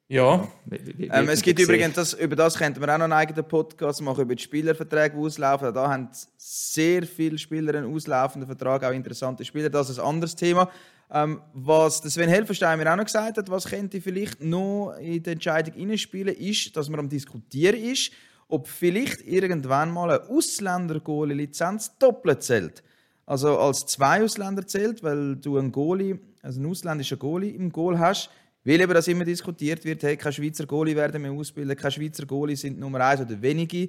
Ja, 0.10 0.48
Wie- 0.66 0.80
wie- 0.86 0.98
wie- 1.00 1.08
Ähm, 1.12 1.28
es 1.28 1.42
gibt 1.42 1.60
übrigens, 1.60 1.94
das, 1.96 2.14
über 2.14 2.36
das 2.38 2.58
könnten 2.58 2.80
wir 2.80 2.88
auch 2.94 2.98
noch 2.98 3.04
einen 3.04 3.14
eigenen 3.14 3.46
Podcast 3.46 4.02
machen, 4.02 4.22
über 4.22 4.36
die 4.36 4.42
Spielerverträge, 4.44 5.16
die 5.18 5.22
auslaufen. 5.22 5.74
Da 5.74 5.90
haben 5.90 6.08
sehr 6.38 7.04
viele 7.04 7.38
Spieler 7.38 7.76
einen 7.76 7.94
auslaufenden 7.94 8.48
Vertrag, 8.48 8.86
auch 8.86 8.92
interessante 8.94 9.44
Spieler. 9.44 9.70
Das 9.70 9.90
ist 9.90 10.00
ein 10.00 10.06
anderes 10.06 10.34
Thema. 10.36 10.70
Ähm, 11.12 11.42
was 11.54 12.00
der 12.02 12.10
Sven 12.12 12.30
Helferstein 12.30 12.80
mir 12.80 12.90
auch 12.92 12.96
noch 12.96 13.04
gesagt 13.06 13.38
hat, 13.38 13.50
was 13.50 13.66
könnte 13.66 14.00
vielleicht 14.00 14.42
noch 14.42 14.94
in 15.00 15.24
die 15.24 15.30
Entscheidung 15.30 15.74
hineinspielen, 15.74 16.36
ist, 16.36 16.76
dass 16.78 16.88
man 16.90 17.02
am 17.02 17.10
Diskutieren 17.10 17.76
ist, 17.76 18.12
ob 18.48 18.68
vielleicht 18.70 19.22
irgendwann 19.28 19.92
mal 19.92 20.10
eine 20.10 20.30
Ausländer-Goalie-Lizenz 20.30 21.98
doppelt 21.98 22.44
zählt. 22.44 22.82
Also 23.26 23.58
als 23.60 23.86
zwei 23.86 24.24
Ausländer 24.24 24.66
zählt, 24.66 25.04
weil 25.04 25.36
du 25.36 25.58
einen 25.58 25.72
Goalie, 25.74 26.18
also 26.42 26.60
einen 26.62 26.70
ausländischen 26.72 27.20
Goalie 27.20 27.52
im 27.52 27.72
Goal 27.74 28.00
hast, 28.00 28.30
weil 28.68 28.82
eben 28.82 28.94
das 28.94 29.08
immer 29.08 29.24
diskutiert 29.24 29.86
wird, 29.86 30.04
hey, 30.04 30.18
kein 30.18 30.34
Schweizer 30.34 30.66
Goalie 30.66 30.94
werden 30.94 31.22
mehr 31.22 31.32
ausbilden, 31.32 31.78
kein 31.78 31.90
Schweizer 31.90 32.26
Goalie 32.26 32.58
sind 32.58 32.78
Nummer 32.78 33.00
eins 33.00 33.22
oder 33.22 33.42
wenige. 33.42 33.88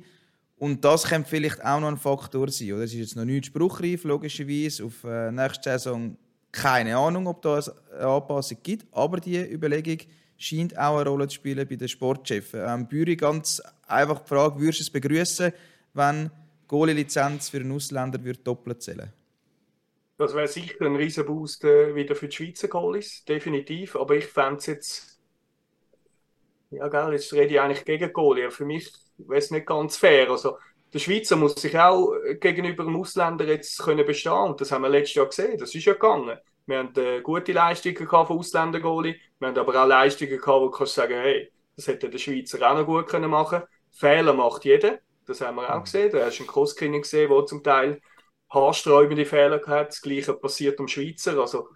Und 0.56 0.84
das 0.84 1.02
könnte 1.02 1.28
vielleicht 1.28 1.64
auch 1.64 1.80
noch 1.80 1.88
ein 1.88 1.96
Faktor 1.96 2.48
sein. 2.48 2.72
Oder? 2.74 2.84
Es 2.84 2.92
ist 2.92 3.00
jetzt 3.00 3.16
noch 3.16 3.24
nicht 3.24 3.46
spruchreif, 3.46 4.04
logischerweise. 4.04 4.84
Auf 4.84 5.02
äh, 5.02 5.32
nächste 5.32 5.70
Saison 5.70 6.16
keine 6.52 6.96
Ahnung, 6.96 7.26
ob 7.26 7.42
da 7.42 7.56
eine 7.56 8.06
Anpassung 8.06 8.58
gibt, 8.62 8.86
aber 8.92 9.18
die 9.18 9.52
Überlegung 9.52 9.98
scheint 10.36 10.78
auch 10.78 10.98
eine 10.98 11.10
Rolle 11.10 11.26
zu 11.26 11.34
spielen 11.34 11.66
bei 11.68 11.74
den 11.74 11.88
Sportchefs. 11.88 12.50
Ähm, 12.54 12.86
Büri, 12.86 13.16
ganz 13.16 13.60
einfach 13.84 14.20
die 14.20 14.28
Frage, 14.28 14.60
würdest 14.60 14.78
du 14.78 14.82
es 14.84 14.90
begrüßen, 14.90 15.52
wenn 15.94 16.30
Goalie-Lizenz 16.68 17.48
für 17.48 17.58
einen 17.58 17.72
Ausländer 17.72 18.18
doppelt 18.18 18.80
zählen 18.80 19.12
Das 20.18 20.34
wäre 20.34 20.48
sicher 20.48 20.84
ein 20.84 20.96
riesen 20.96 21.24
Boost 21.24 21.64
äh, 21.64 21.94
wieder 21.94 22.16
für 22.16 22.26
die 22.26 22.36
Schweizer 22.36 22.66
Goalies, 22.66 23.24
definitiv. 23.24 23.94
Aber 23.94 24.16
ich 24.16 24.26
fände 24.26 24.56
es 24.56 24.66
jetzt, 24.66 25.20
ja 26.70 26.88
gell, 26.88 27.12
jetzt 27.12 27.32
rede 27.32 27.54
ich 27.54 27.60
eigentlich 27.60 27.84
gegen 27.84 28.12
Goalie, 28.12 28.50
für 28.50 28.64
mich 28.64 28.92
wäre 29.16 29.38
es 29.38 29.52
nicht 29.52 29.66
ganz 29.66 29.96
fair. 29.96 30.28
Also, 30.28 30.58
der 30.92 30.98
Schweizer 30.98 31.36
muss 31.36 31.54
sich 31.54 31.78
auch 31.78 32.12
gegenüber 32.40 32.82
dem 32.84 32.96
Ausländer 32.96 33.46
jetzt 33.46 33.78
können 33.78 34.04
bestehen 34.04 34.32
und 34.32 34.60
das 34.60 34.72
haben 34.72 34.82
wir 34.82 34.88
letztes 34.88 35.14
Jahr 35.14 35.26
gesehen, 35.26 35.58
das 35.58 35.74
ist 35.74 35.84
ja 35.84 35.92
gegangen. 35.92 36.36
Wir 36.66 36.78
haben 36.78 36.96
äh, 36.96 37.20
gute 37.20 37.52
Leistungen 37.52 37.94
gehabt 37.94 38.28
von 38.28 38.38
Ausländer-Goalie, 38.38 39.16
wir 39.38 39.48
haben 39.48 39.58
aber 39.58 39.82
auch 39.82 39.86
Leistungen 39.86 40.30
gehabt, 40.30 40.48
wo 40.48 40.66
du 40.66 40.70
kannst 40.70 40.94
sagen, 40.94 41.14
hey, 41.14 41.52
das 41.76 41.86
hätte 41.86 42.10
der 42.10 42.18
Schweizer 42.18 42.58
auch 42.68 42.76
noch 42.76 42.86
gut 42.86 43.06
können 43.06 43.30
machen. 43.30 43.62
Fehler 43.92 44.32
macht 44.32 44.64
jeder, 44.64 44.98
das 45.26 45.40
haben 45.42 45.56
wir 45.56 45.72
auch 45.72 45.84
gesehen. 45.84 46.10
Da 46.10 46.24
hast 46.24 46.38
du 46.38 46.42
einen 46.42 46.48
Kostkrinig 46.48 47.02
gesehen, 47.02 47.30
der 47.30 47.46
zum 47.46 47.62
Teil 47.62 48.00
haarsträubende 48.50 49.24
Fehler 49.24 49.58
gehabt. 49.58 49.92
Das 49.92 50.02
Gleiche 50.02 50.34
passiert 50.34 50.78
am 50.80 50.88
Schweizer. 50.88 51.38
Also 51.38 51.68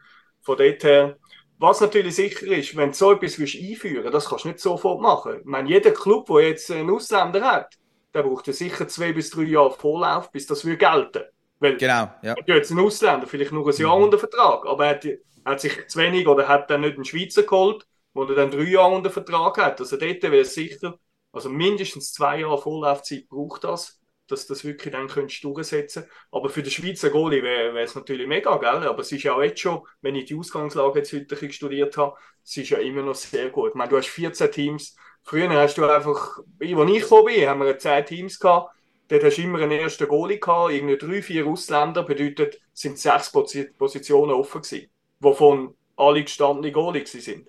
von 0.43 0.57
dort 0.57 0.85
her, 0.85 1.17
was 1.59 1.81
natürlich 1.81 2.17
sicher 2.17 2.47
ist, 2.47 2.77
wenn 2.77 2.91
du 2.91 2.97
so 2.97 3.13
etwas 3.13 3.39
willst 3.39 3.57
einführen 3.57 4.03
willst, 4.05 4.15
das 4.15 4.29
kannst 4.29 4.45
du 4.45 4.49
nicht 4.49 4.61
sofort 4.61 5.01
machen. 5.01 5.39
Ich 5.41 5.45
meine, 5.45 5.69
jeder 5.69 5.93
Club, 5.93 6.27
der 6.27 6.49
jetzt 6.49 6.71
einen 6.71 6.91
Ausländer 6.91 7.43
hat, 7.43 7.77
der 8.15 8.23
braucht 8.25 8.47
ja 8.47 8.53
sicher 8.53 8.89
zwei 8.89 9.13
bis 9.13 9.31
drei 9.31 9.45
Jahre 9.45 9.71
Vorlauf, 9.71 10.31
bis 10.33 10.47
das 10.47 10.65
will 10.65 10.77
gelten 10.77 11.23
Weil 11.61 11.77
Genau, 11.77 12.11
ja. 12.23 12.37
hat 12.37 12.49
jetzt 12.49 12.71
einen 12.71 12.81
Ausländer, 12.81 13.27
vielleicht 13.27 13.53
nur 13.53 13.67
ein 13.67 13.77
Jahr 13.77 13.97
unter 13.97 14.19
Vertrag, 14.19 14.67
aber 14.67 14.87
er 14.87 14.95
hat, 14.97 15.07
hat 15.45 15.61
sich 15.61 15.87
zu 15.87 15.99
wenig 15.99 16.27
oder 16.27 16.49
hat 16.49 16.69
dann 16.69 16.83
nicht 16.83 16.97
einen 16.97 17.05
Schweizer 17.05 17.45
geholt, 17.45 17.87
wo 18.13 18.25
er 18.25 18.35
dann 18.35 18.51
drei 18.51 18.65
Jahre 18.65 18.95
unter 18.95 19.11
Vertrag 19.11 19.57
hat. 19.59 19.81
Also 19.81 19.97
dort 19.97 20.23
wäre 20.23 20.41
es 20.41 20.55
sicher, 20.55 20.99
also 21.33 21.49
mindestens 21.49 22.13
zwei 22.13 22.41
Jahre 22.41 22.61
Vorlaufzeit 22.61 23.29
braucht 23.29 23.65
das, 23.65 24.02
dass 24.33 24.47
das 24.47 24.65
wirklich 24.65 24.93
dann 24.93 25.09
könntest 25.09 25.45
du 25.45 25.53
durchsetzen 25.53 26.05
Aber 26.31 26.49
für 26.49 26.63
den 26.63 26.71
Schweizer 26.71 27.11
Goalie 27.11 27.43
wäre 27.43 27.79
es 27.81 27.95
natürlich 27.95 28.27
mega, 28.27 28.57
gell? 28.57 28.89
Aber 28.89 29.01
es 29.01 29.13
ist 29.13 29.23
ja 29.23 29.35
auch 29.35 29.43
jetzt 29.43 29.61
schon, 29.61 29.87
wenn 30.01 30.17
ich 30.17 30.25
die 30.25 30.35
Ausgangslage 30.35 31.01
jetzt 31.01 31.13
heute 31.13 31.23
ein 31.23 31.29
bisschen 31.29 31.53
studiert 31.53 31.97
habe, 31.97 32.17
es 32.43 32.57
ist 32.57 32.71
ja 32.71 32.79
immer 32.79 33.03
noch 33.03 33.15
sehr 33.15 33.51
gut. 33.51 33.71
Ich 33.71 33.75
meine, 33.75 33.91
du 33.91 33.97
hast 33.97 34.09
14 34.09 34.51
Teams. 34.51 34.97
Früher 35.23 35.49
hast 35.51 35.79
du 35.79 35.85
einfach, 35.85 36.39
als 36.39 36.47
ich 36.61 36.71
gekommen 36.71 37.27
bin, 37.27 37.49
haben 37.49 37.61
wir 37.61 37.79
10 37.79 38.07
Teams 38.07 38.41
gehabt. 38.41 38.75
Dort 39.09 39.25
hast 39.25 39.37
du 39.37 39.43
immer 39.43 39.61
einen 39.61 39.73
ersten 39.73 40.09
Goalie 40.09 40.39
gehabt, 40.39 40.73
irgendwie 40.73 40.97
drei, 40.97 41.23
vier 41.23 41.47
Ausländer, 41.47 42.03
bedeutet, 42.03 42.61
sind 42.73 42.99
sechs 42.99 43.31
Positionen 43.31 44.33
offen 44.33 44.63
gewesen, 44.63 44.89
wovon 45.21 45.75
alle 45.97 46.23
gestandene 46.23 46.73
Goalie 46.73 47.05
sind. 47.05 47.47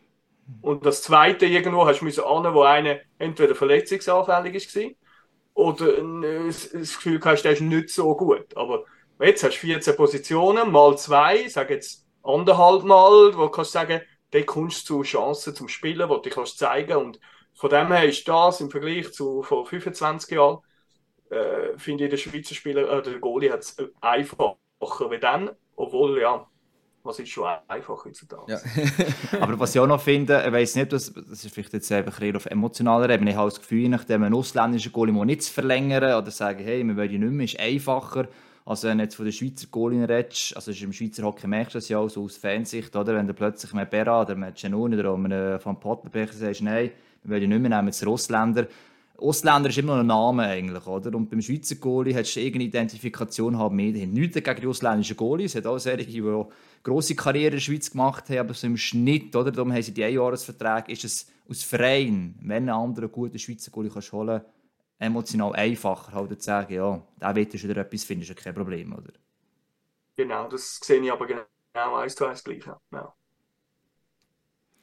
Und 0.61 0.85
das 0.85 1.01
zweite 1.03 1.45
irgendwo 1.45 1.85
hast 1.85 1.99
du 1.99 2.05
müssen 2.05 2.25
an, 2.25 2.53
wo 2.53 2.63
einer 2.63 2.99
entweder 3.17 3.55
verletzungsanfällig 3.55 4.75
war 4.75 4.91
oder 5.53 5.93
das 6.43 6.95
Gefühl 6.95 7.19
hast, 7.23 7.43
der 7.43 7.53
ist 7.53 7.61
nicht 7.61 7.89
so 7.89 8.15
gut. 8.15 8.55
Aber 8.55 8.85
jetzt 9.19 9.43
hast 9.43 9.55
du 9.55 9.67
14 9.67 9.95
Positionen, 9.95 10.71
mal 10.71 10.97
zwei, 10.97 11.47
sag 11.47 11.69
jetzt 11.69 12.05
anderthalb 12.23 12.83
Mal, 12.83 13.35
wo 13.37 13.43
du 13.43 13.49
kannst 13.49 13.71
sagen, 13.71 14.01
da 14.31 14.41
kommst 14.41 14.89
du 14.89 15.03
zu 15.03 15.03
Chancen 15.03 15.55
zum 15.55 15.67
Spielen, 15.67 16.09
die 16.09 16.29
du 16.29 16.35
kannst 16.35 16.57
zeigen 16.57 16.97
Und 16.97 17.19
von 17.53 17.69
dem 17.69 17.91
her 17.91 18.05
ist 18.05 18.27
das 18.27 18.61
im 18.61 18.71
Vergleich 18.71 19.13
zu 19.13 19.43
vor 19.43 19.65
25 19.65 20.31
Jahren, 20.31 20.59
äh, 21.29 21.77
finde 21.77 22.05
ich, 22.05 22.09
der 22.09 22.17
Schweizer 22.17 22.55
Spieler, 22.55 22.89
äh, 22.91 23.01
der 23.03 23.19
Goalie 23.19 23.51
hat 23.51 23.61
es 23.61 23.77
einfacher 24.01 24.57
wie 25.11 25.19
dann, 25.19 25.51
obwohl, 25.75 26.19
ja, 26.19 26.47
was 27.03 27.19
ist 27.19 27.29
schon 27.29 27.47
einfach 27.67 28.05
heutzutage. 28.05 28.51
Ja. 28.51 28.59
Aber 29.41 29.59
was 29.59 29.75
ich 29.75 29.81
auch 29.81 29.87
noch 29.87 30.01
finde, 30.01 30.43
ich 30.45 30.51
weiß 30.51 30.75
nicht, 30.75 30.93
das, 30.93 31.13
das 31.13 31.43
ist 31.43 31.53
vielleicht 31.53 31.73
jetzt 31.73 31.91
einfach 31.91 32.21
eher 32.21 32.35
auf 32.35 32.45
emotionaler 32.45 33.09
Ebene, 33.09 33.31
ich 33.31 33.37
habe 33.37 33.49
das 33.49 33.59
Gefühl, 33.59 33.89
nachdem 33.89 34.23
ein 34.23 34.33
ausländischer 34.33 34.89
Goalie 34.89 35.25
nicht 35.25 35.43
zu 35.43 35.53
verlängern 35.53 36.15
oder 36.15 36.31
sagen, 36.31 36.63
hey, 36.63 36.83
wir 36.83 36.95
wollen 36.95 37.19
nicht 37.19 37.19
mehr, 37.19 37.45
ist 37.45 37.59
einfacher, 37.59 38.27
also 38.65 38.87
wenn 38.87 38.99
jetzt 38.99 39.15
von 39.15 39.25
den 39.25 39.33
Schweizer 39.33 39.67
Goalien 39.69 40.05
redest, 40.05 40.55
also 40.55 40.71
im 40.71 40.93
Schweizer 40.93 41.23
Hockey 41.23 41.47
merkst 41.47 41.75
du 41.75 41.77
das 41.79 41.89
ja 41.89 41.97
auch 41.97 42.07
so 42.07 42.23
aus 42.23 42.37
Fansicht, 42.37 42.95
oder? 42.95 43.15
Wenn 43.15 43.27
du 43.27 43.33
plötzlich 43.33 43.73
mit 43.73 43.89
Bera 43.89 44.21
oder 44.21 44.35
mit 44.35 44.55
Genun 44.55 44.97
oder 44.97 45.17
mit 45.17 45.31
Van 45.31 45.79
Pottenbecher 45.79 46.33
sagst, 46.33 46.61
nein, 46.61 46.91
wir 47.23 47.35
wollen 47.35 47.49
nicht 47.49 47.61
mehr 47.61 47.69
nehmen, 47.69 47.87
jetzt 47.87 48.05
Russländer, 48.05 48.67
Ausländer 49.17 49.69
ist 49.69 49.77
immer 49.77 49.93
noch 49.95 50.01
ein 50.01 50.07
Name 50.07 50.43
eigentlich, 50.43 50.87
oder? 50.87 51.15
Und 51.15 51.29
beim 51.29 51.41
Schweizer 51.41 51.75
Goalie 51.75 52.15
hast 52.15 52.35
du 52.35 52.39
irgendeine 52.39 52.65
Identifikation 52.65 53.57
haben 53.57 53.75
Medien. 53.75 54.11
Nichts 54.11 54.35
gegen 54.35 54.61
die 54.61 54.67
ausländischen 54.67 55.15
Goalies. 55.15 55.51
Es 55.51 55.57
hat 55.57 55.67
auch 55.67 55.77
solche, 55.77 56.05
die 56.05 56.21
grosse 56.83 57.15
Karriere 57.15 57.47
in 57.47 57.53
der 57.53 57.59
Schweiz 57.59 57.89
gemacht 57.89 58.29
haben, 58.29 58.39
aber 58.39 58.53
so 58.53 58.67
im 58.67 58.77
Schnitt, 58.77 59.35
oder? 59.35 59.51
Darum 59.51 59.71
haben 59.71 59.81
sie 59.81 59.93
die 59.93 60.03
Einjahresverträge. 60.03 60.91
Ist 60.91 61.05
es 61.05 61.27
aus 61.49 61.63
Verein, 61.63 62.35
wenn 62.41 62.69
einen 62.69 62.69
anderen 62.69 63.11
guten 63.11 63.39
Schweizer 63.39 63.71
Goalie 63.71 63.89
kannst 63.89 64.11
holen 64.11 64.41
emotional 65.03 65.53
einfacher, 65.53 66.13
halt 66.13 66.41
zu 66.41 66.45
sagen, 66.45 66.73
ja, 66.73 67.01
da 67.19 67.35
wird 67.35 67.53
du 67.53 67.61
wieder 67.61 67.77
etwas 67.77 68.03
finden, 68.03 68.23
ist 68.23 68.29
ja 68.29 68.35
kein 68.35 68.55
Problem, 68.55 68.93
oder? 68.93 69.11
Genau, 70.15 70.47
das 70.47 70.79
sehe 70.81 71.01
ich 71.01 71.11
aber 71.11 71.27
genau 71.27 71.95
eins 71.95 72.15
zu 72.15 72.25
eins 72.25 72.43
gleich. 72.43 72.63
Ja. 72.65 73.13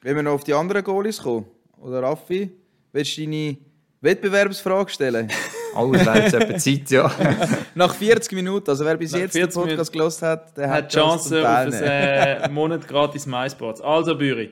Wenn 0.01 0.17
wir 0.17 0.23
noch 0.23 0.33
auf 0.33 0.45
die 0.45 0.55
anderen 0.55 0.85
Goalies 0.85 1.23
kommen, 1.23 1.47
oder 1.79 2.03
Raffi, 2.03 2.51
willst 2.93 3.17
du 3.17 3.23
deine 3.23 3.57
Wettbewerbsfrage 4.01 4.91
stellen? 4.91 5.33
Das 5.75 6.07
wäre 6.07 6.19
jetzt 6.19 6.35
etwa 6.35 6.59
Zeit, 6.59 6.91
ja. 6.91 7.13
Nach 7.75 7.95
40 7.95 8.33
Minuten, 8.33 8.69
also 8.69 8.85
wer 8.85 8.97
bis 8.97 9.13
Nach 9.13 9.21
jetzt 9.21 9.35
den 9.35 9.49
Podcast 9.49 9.93
gelost 9.93 10.23
hat, 10.23 10.57
der 10.57 10.69
hat, 10.69 10.85
hat 10.85 10.93
Chance 10.93 11.41
auf 11.41 11.47
einen 11.47 11.73
äh, 11.73 12.49
Monat 12.49 12.87
gratis 12.87 13.27
MySports. 13.27 13.81
Also, 13.81 14.17
Büri, 14.17 14.51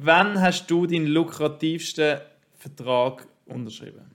wann 0.00 0.40
hast 0.40 0.66
du 0.70 0.86
deinen 0.86 1.06
lukrativsten 1.06 2.20
Vertrag 2.58 3.26
unterschrieben? 3.46 4.10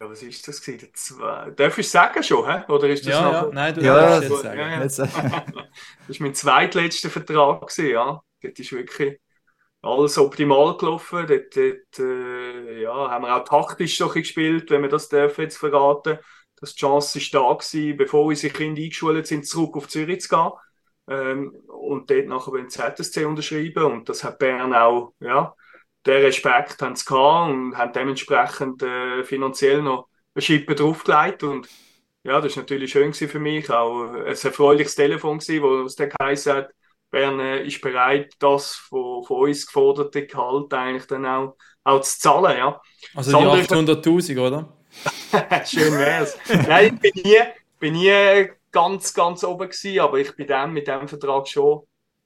Ja, 0.00 0.10
was 0.10 0.22
ist 0.22 0.46
das 0.48 0.60
gewesen? 0.60 0.88
Zwei... 0.94 1.50
Darf 1.50 1.78
ich 1.78 1.88
sagen 1.88 2.22
schon, 2.22 2.44
hä? 2.44 2.64
oder 2.68 2.88
ist 2.88 3.06
das 3.06 3.12
ja, 3.12 3.22
noch... 3.22 3.32
Ja, 3.32 3.48
nein, 3.52 3.74
du 3.74 3.82
ja, 3.82 3.94
darfst 3.94 4.30
jetzt 4.30 4.42
sagen. 4.42 4.58
Ja, 4.58 4.70
ja. 4.70 4.78
das 4.80 4.98
war 4.98 5.46
mein 6.18 6.34
zweitletzter 6.34 7.08
Vertrag, 7.08 7.60
gewesen, 7.60 7.90
ja. 7.90 8.22
Das 8.42 8.58
ist 8.58 8.72
wirklich 8.72 9.20
alles 9.82 10.16
optimal 10.18 10.76
gelaufen. 10.76 11.26
Dort, 11.26 11.56
dort 11.56 11.98
äh, 11.98 12.82
ja, 12.82 13.10
haben 13.10 13.24
wir 13.24 13.36
auch 13.36 13.44
taktisch 13.44 13.98
so 13.98 14.08
gespielt, 14.08 14.70
wenn 14.70 14.82
wir 14.82 14.88
das 14.88 15.08
dürfen 15.08 15.42
jetzt 15.42 15.58
verraten. 15.58 16.18
dass 16.60 16.74
die 16.74 16.80
Chance 16.80 17.18
ist 17.18 17.34
da 17.34 17.52
gewesen, 17.52 17.96
bevor 17.96 18.24
unsere 18.26 18.52
Kinder 18.52 18.80
eingeschult 18.80 19.26
sind, 19.26 19.46
zurück 19.46 19.76
auf 19.76 19.88
Zürich 19.88 20.20
zu 20.22 20.28
gehen. 20.28 20.50
Ähm, 21.08 21.50
und 21.66 22.10
dort 22.10 22.26
nachher 22.26 22.52
beim 22.52 22.68
ZSC 22.70 23.24
unterschreiben. 23.24 23.84
Und 23.84 24.08
das 24.08 24.22
hat 24.24 24.38
Bern 24.38 24.72
auch, 24.74 25.14
ja, 25.20 25.54
den 26.06 26.22
Respekt 26.22 26.80
haben 26.82 26.96
sie 26.96 27.04
gehabt 27.04 27.52
und 27.52 27.76
haben 27.76 27.92
dementsprechend 27.92 28.82
äh, 28.82 29.24
finanziell 29.24 29.82
noch 29.82 30.08
eine 30.34 30.42
Schippe 30.42 30.74
draufgelegt. 30.74 31.42
Und 31.42 31.68
ja, 32.24 32.40
das 32.40 32.56
war 32.56 32.62
natürlich 32.62 32.92
schön 32.92 33.12
für 33.12 33.38
mich. 33.40 33.70
Auch 33.70 34.04
ein 34.12 34.26
erfreuliches 34.26 34.94
Telefon, 34.94 35.38
gewesen, 35.38 35.62
wo 35.62 35.82
es 35.82 35.96
der 35.96 36.08
geheißen 36.08 36.52
hat, 36.54 36.70
Bern 37.12 37.38
ist 37.40 37.80
bereit, 37.80 38.32
das 38.38 38.72
von, 38.74 39.22
von 39.22 39.48
uns 39.48 39.66
geforderte 39.66 40.26
Gehalt 40.26 40.72
eigentlich 40.72 41.06
dann 41.06 41.26
auch, 41.26 41.56
auch 41.84 42.00
zu 42.00 42.18
zahlen. 42.18 42.56
Ja. 42.56 42.80
Also 43.14 43.38
die 43.38 43.44
800'000, 43.44 44.40
oder? 44.40 44.68
Schön 45.66 45.98
wär's. 45.98 46.36
Nein, 46.66 46.98
ich 47.02 47.12
bin 47.12 47.22
nie, 47.22 47.38
bin 47.78 47.92
nie 47.92 48.48
ganz, 48.72 49.12
ganz 49.12 49.44
oben 49.44 49.68
gewesen, 49.68 50.00
aber 50.00 50.18
ich 50.18 50.34
bin 50.34 50.46
dann 50.46 50.72
mit 50.72 50.88
dem 50.88 51.06
Vertrag 51.06 51.46
schon, 51.46 51.82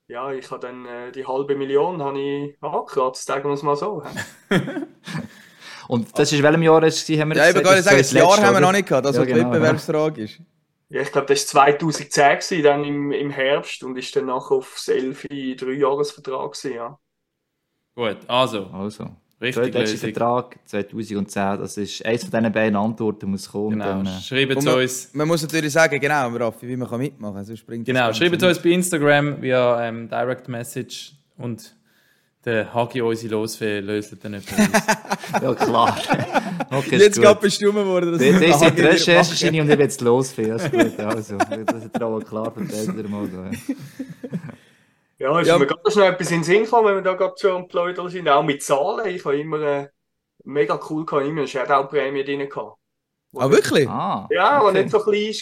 ja, 0.09 0.33
ich 0.33 0.49
habe 0.51 0.61
dann 0.61 0.87
äh, 0.87 1.11
die 1.11 1.27
halbe 1.27 1.57
Million 1.57 2.01
habe 2.01 2.21
ich 2.21 2.57
angekratzt, 2.63 3.27
sagen 3.27 3.49
wir 3.49 3.55
es 3.55 3.63
mal 3.63 3.77
so. 3.77 4.05
Und 5.89 6.17
das 6.19 6.33
ist 6.33 6.43
welchem 6.43 6.63
Jahr 6.63 6.81
haben 6.81 6.83
wir 6.83 7.37
Ja, 7.37 7.49
ich 7.49 7.55
würde 7.55 7.83
sagen, 7.83 7.99
das 7.99 8.13
Jahr 8.13 8.41
haben 8.41 8.55
wir 8.55 8.61
noch 8.61 8.73
nicht 8.73 8.89
gehabt, 8.89 9.07
dass 9.07 9.17
ja, 9.17 9.25
genau, 9.25 9.39
die 9.39 9.45
Wettbewerbsfrage 9.45 10.23
ist. 10.23 10.41
Ja, 10.89 11.03
ich 11.03 11.11
glaube, 11.11 11.27
das 11.27 11.53
war 11.55 11.67
2010 11.67 12.39
gewesen, 12.39 12.63
dann 12.63 12.85
im, 12.85 13.13
im 13.13 13.31
Herbst 13.31 13.83
und 13.83 13.97
ist 13.99 14.15
dann 14.15 14.27
nachher 14.27 14.53
auf 14.57 14.79
Selfie 14.79 15.57
Dreijahresvertrag 15.57 16.53
gewesen, 16.53 16.75
ja. 16.75 16.99
Gut, 17.95 18.19
also. 18.29 18.67
Also. 18.67 19.17
Richtig 19.39 19.73
der 19.73 19.83
letzte 19.83 19.99
Vertrag 19.99 20.59
2010, 20.65 21.59
das 21.59 21.77
ist 21.77 22.07
eins 22.07 22.25
von 22.25 22.31
diesen 22.31 22.53
beiden 22.53 22.75
Antworten 22.75 23.31
muss 23.31 23.51
kommen. 23.51 23.73
Genau, 23.73 23.85
dann, 23.85 24.07
äh, 24.07 24.21
schreibt 24.21 24.57
es 24.57 24.67
uns. 24.67 25.11
Man 25.13 25.29
muss 25.29 25.43
natürlich 25.43 25.73
sagen, 25.73 26.01
genau, 26.01 26.29
Raffi, 26.29 26.67
wie 26.67 26.77
man 26.77 26.89
kann 26.89 27.01
mitmachen 27.01 27.35
kann. 27.35 27.45
Sonst 27.45 27.67
genau, 27.67 28.15
schreibt 28.15 28.43
es 28.43 28.49
uns 28.49 28.63
bei 28.63 28.71
Instagram 28.71 29.43
via 29.43 29.89
ähm, 29.89 30.09
Direct 30.09 30.49
Message 30.49 31.13
und 31.37 31.77
der 32.47 32.73
Hagi 32.73 33.03
unsere 33.03 33.35
Losfee 33.35 33.81
löst 33.81 34.17
dann 34.23 34.33
nicht 34.33 34.51
mehr 34.57 34.69
Ja, 35.43 35.55
klar. 35.55 35.99
Okay, 36.71 36.97
jetzt 36.97 37.21
gerade 37.21 37.41
bestimmt 37.41 37.75
worden, 37.75 38.13
dass 38.13 38.21
das, 38.21 38.41
das 38.41 38.61
sind 38.61 38.79
die 38.79 38.83
Recherche 38.83 39.49
und 39.49 39.71
ich 39.71 39.79
jetzt 39.79 40.01
Losfee. 40.01 40.49
Das 40.49 40.65
ist 40.65 40.73
gut, 40.73 41.01
also. 41.01 41.37
Das 41.37 41.85
ist 41.85 42.01
aber 42.01 42.21
klar 42.21 42.53
vertreten. 42.53 43.11
Mal 43.11 43.29
da, 43.29 43.51
ja. 43.51 45.33
ja, 45.33 45.41
ist 45.41 45.49
ja. 45.49 45.59
mir 45.59 45.67
gerade 45.67 45.83
noch 45.85 46.07
etwas 46.07 46.31
in 46.31 46.39
den 46.39 46.45
Sinn 46.45 46.63
gekommen, 46.63 46.89
wenn 46.89 46.95
wir 46.97 47.03
da 47.03 47.15
gerade 47.15 47.35
schon 47.37 47.51
am 47.51 47.69
Pläudern 47.69 48.09
sind. 48.09 48.29
Auch 48.29 48.45
mit 48.45 48.63
Zahlen. 48.63 49.09
Ich 49.09 49.25
habe 49.25 49.39
immer 49.39 49.61
äh, 49.61 49.89
mega 50.45 50.79
cool 50.89 51.05
gehabt, 51.05 51.27
immer 51.27 51.41
eine 51.41 51.49
Shoutout-Prämie 51.49 52.25
drin 52.25 52.49
gehabt. 52.49 52.79
Ah, 53.35 53.51
wirklich? 53.51 53.89
Ah, 53.89 54.29
ja, 54.31 54.63
okay. 54.63 54.85
nicht 54.85 54.91
so 54.91 55.01
klein 55.01 55.35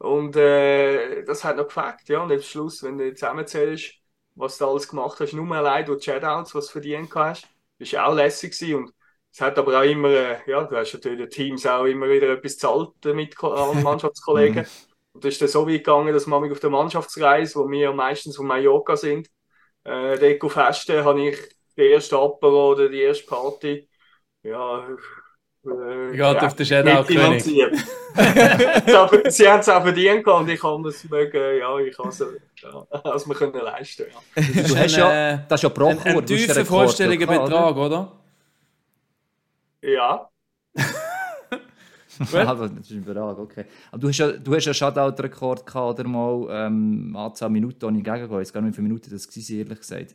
war. 0.00 0.10
Und 0.10 0.36
äh, 0.36 1.22
das 1.24 1.44
hat 1.44 1.56
noch 1.56 1.66
gefällt. 1.66 2.08
Ja, 2.08 2.22
und 2.22 2.32
am 2.32 2.40
Schluss, 2.40 2.82
wenn 2.82 2.98
du 2.98 3.12
zusammenzählst, 3.12 3.94
was 4.34 4.58
du 4.58 4.66
alles 4.66 4.88
gemacht 4.88 5.20
hast, 5.20 5.32
nur 5.32 5.54
allein 5.56 5.84
durch 5.86 6.04
Chatouts, 6.04 6.54
was 6.54 6.66
du 6.66 6.72
verdient 6.72 7.14
hast, 7.14 7.46
ist 7.78 7.96
auch 7.96 8.14
lässig 8.14 8.58
gewesen. 8.58 8.76
Und 8.76 8.94
es 9.32 9.40
hat 9.40 9.58
aber 9.58 9.78
auch 9.80 9.84
immer, 9.84 10.08
äh, 10.10 10.38
ja, 10.50 10.64
du 10.64 10.76
hast 10.76 10.94
natürlich 10.94 11.18
den 11.20 11.30
Teams 11.30 11.66
auch 11.66 11.84
immer 11.84 12.08
wieder 12.08 12.28
etwas 12.30 12.58
zahlt 12.58 13.04
mit 13.04 13.42
an 13.42 13.82
Mannschaftskollegen. 13.82 14.62
Mhm. 14.62 14.68
und 15.12 15.24
das 15.24 15.34
ist 15.34 15.42
dann 15.42 15.48
so 15.48 15.66
weit 15.66 15.84
gegangen, 15.84 16.12
dass 16.12 16.26
man 16.26 16.50
auf 16.50 16.60
der 16.60 16.70
Mannschaftsreise, 16.70 17.58
wo 17.60 17.70
wir 17.70 17.92
meistens 17.92 18.36
von 18.36 18.46
Mallorca 18.46 18.96
sind, 18.96 19.28
äh, 19.84 20.18
dort 20.38 20.52
Festen, 20.52 21.04
habe 21.04 21.28
ich 21.28 21.38
die 21.76 21.82
erste 21.82 22.18
Apero 22.18 22.72
oder 22.72 22.88
die 22.88 23.00
erste 23.02 23.26
Party, 23.26 23.88
ja, 24.42 24.88
äh, 25.66 26.10
Geht 26.10 26.18
ja, 26.18 26.46
auf 26.46 26.54
den 26.54 26.66
Shadow-König. 26.66 27.42
Sie 29.28 29.48
haben 29.48 29.60
es 29.60 29.68
auch 29.68 29.82
verdient 29.82 30.26
und 30.26 30.48
ich 30.48 30.60
kann 30.60 30.84
es 30.84 31.08
mögen, 31.08 31.58
ja, 31.58 31.78
ich 31.78 31.96
kann 31.96 32.08
es 32.08 32.18
ja, 32.18 32.86
also 33.02 33.28
wir 33.28 33.34
können 33.34 33.54
leisten. 33.54 34.06
Ja. 34.36 34.42
Du 34.62 34.76
hast 34.76 34.96
ja, 34.96 35.36
das 35.36 35.58
ist 35.58 35.62
ja 35.62 35.68
Bruch, 35.68 36.04
ein, 36.04 36.18
ein 36.18 36.26
tiefer 36.26 36.64
vorstelliger 36.64 37.26
Betrag, 37.26 37.76
oder? 37.76 38.12
Ja. 39.82 40.28
also, 42.32 42.68
das 42.68 42.90
ist 42.90 42.90
ein 42.90 43.04
Betrag, 43.04 43.38
okay. 43.38 43.64
Aber 43.90 44.00
du 44.00 44.08
hast 44.08 44.18
ja, 44.18 44.32
du 44.32 44.54
hast 44.54 44.64
ja 44.64 44.74
Shutout-Rekord 44.74 45.66
gehabt, 45.66 46.00
oder 46.00 46.08
mal, 46.08 46.46
ähm, 46.50 47.14
Anzahl 47.16 47.50
Minuten 47.50 47.84
ohne 47.84 48.02
Gegengehen. 48.02 48.26
Ich 48.26 48.30
weiß 48.30 48.52
gar 48.52 48.60
nicht, 48.60 48.72
wie 48.72 48.76
viele 48.76 48.88
Minuten 48.88 49.10
das 49.10 49.28
war, 49.28 49.56
ehrlich 49.56 49.78
gesagt. 49.78 50.14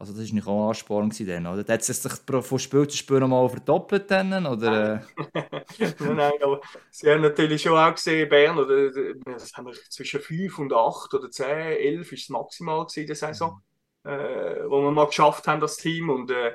Also 0.00 0.12
das 0.12 0.28
war 0.28 0.34
nicht 0.34 0.46
auch 0.46 0.68
Ansporn 0.68 1.12
dann, 1.26 1.46
oder? 1.48 1.72
Hat 1.72 1.80
es 1.80 2.02
sich 2.02 2.12
von 2.12 2.58
Spiel 2.60 2.86
zu 2.86 2.96
Spiel 2.96 3.18
mal 3.26 3.48
verdoppelt 3.48 4.08
dann, 4.08 4.46
oder? 4.46 5.04
nein, 5.98 6.16
nein, 6.16 6.32
aber 6.40 6.60
sie 6.92 7.10
haben 7.10 7.22
natürlich 7.22 7.62
schon 7.62 7.76
auch 7.76 7.92
gesehen, 7.92 8.28
Bern, 8.28 8.58
oder, 8.58 8.92
das 9.24 9.52
haben 9.54 9.66
wir 9.66 9.72
zwischen 9.90 10.20
5 10.20 10.56
und 10.60 10.72
8 10.72 11.14
oder 11.14 11.28
10, 11.28 11.46
11 11.48 12.12
ist 12.12 12.22
das 12.22 12.28
maximal 12.28 12.86
gewesen, 12.86 13.06
der 13.08 13.16
Saison, 13.16 13.60
mhm. 14.04 14.10
äh, 14.10 14.70
wo 14.70 14.82
wir 14.82 14.92
mal 14.92 15.06
geschafft 15.06 15.48
haben, 15.48 15.60
das 15.60 15.76
Team, 15.76 16.10
und 16.10 16.30
äh, 16.30 16.52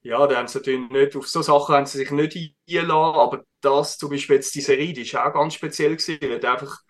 ja, 0.00 0.26
da 0.26 0.36
haben 0.36 0.48
sie 0.48 0.58
natürlich 0.58 0.90
nicht, 0.90 1.16
auf 1.16 1.28
so 1.28 1.42
Sachen 1.42 1.74
haben 1.74 1.84
sie 1.84 1.98
sich 1.98 2.10
nicht 2.10 2.56
eingeladen, 2.66 3.20
aber 3.20 3.44
das 3.60 3.98
zum 3.98 4.08
Beispiel 4.08 4.36
jetzt 4.36 4.54
die 4.54 4.62
Serie, 4.62 4.94
die 4.94 5.02
ist 5.02 5.14
auch 5.16 5.34
ganz 5.34 5.52
speziell 5.52 5.96
gewesen, 5.96 6.18
weil 6.22 6.46
einfach, 6.46 6.80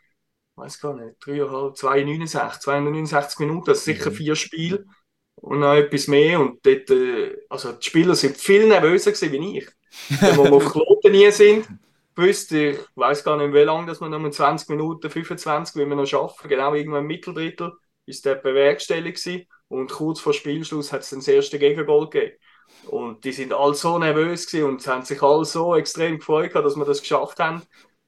ich 0.53 0.57
weiß 0.57 0.81
gar 0.81 0.95
nicht, 0.95 1.19
3,5, 1.21 1.75
269, 1.75 2.61
269 2.61 3.39
Minuten, 3.41 3.67
das 3.67 3.85
sind 3.85 3.97
sicher 3.97 4.13
vier 4.13 4.37
Spiele 4.37 4.87
und 5.37 5.61
noch 5.61 5.75
etwas 5.75 6.09
mehr 6.09 6.41
und 6.41 6.65
dort, 6.65 6.91
äh, 6.91 7.37
also 7.49 7.73
die 7.73 7.87
Spieler 7.87 8.15
sind 8.15 8.37
viel 8.37 8.67
nervöser 8.67 9.13
wie 9.31 9.59
ich. 9.59 9.69
Wenn 10.21 10.37
wir 10.37 10.53
auf 10.53 10.73
Kloten 10.73 11.13
nie 11.13 11.31
sind, 11.31 11.67
gewusst, 12.15 12.53
ich 12.53 12.79
weiß 12.95 13.25
gar 13.25 13.37
nicht, 13.37 13.53
wie 13.55 13.61
lange, 13.61 13.87
dass 13.87 14.01
wir 14.01 14.09
noch 14.09 14.31
20 14.31 14.69
Minuten, 14.71 15.11
25, 15.11 15.77
wie 15.77 15.89
wir 15.89 15.97
noch 15.97 16.07
schaffen, 16.07 16.49
genau 16.49 16.75
irgendwann 16.75 17.03
im 17.03 17.07
Mitteldrittel, 17.07 17.73
ist 18.07 18.25
der 18.25 18.37
bewerkstelligt 18.37 19.23
gewesen 19.23 19.47
und 19.69 19.91
kurz 19.91 20.21
vor 20.21 20.33
Spielschluss 20.33 20.93
hat 20.93 21.03
es 21.03 21.11
dann 21.11 21.21
das 21.21 21.29
erste 21.29 21.59
Gegengol 21.59 22.09
gegeben. 22.09 22.37
Und 22.87 23.25
die 23.25 23.33
sind 23.33 23.53
alle 23.53 23.75
so 23.75 23.99
nervös 23.99 24.53
und 24.55 24.87
haben 24.87 25.05
sich 25.05 25.23
alle 25.23 25.45
so 25.45 25.77
extrem 25.77 26.19
gefreut, 26.19 26.55
dass 26.55 26.77
wir 26.77 26.85
das 26.85 27.01
geschafft 27.01 27.39
haben. 27.39 27.63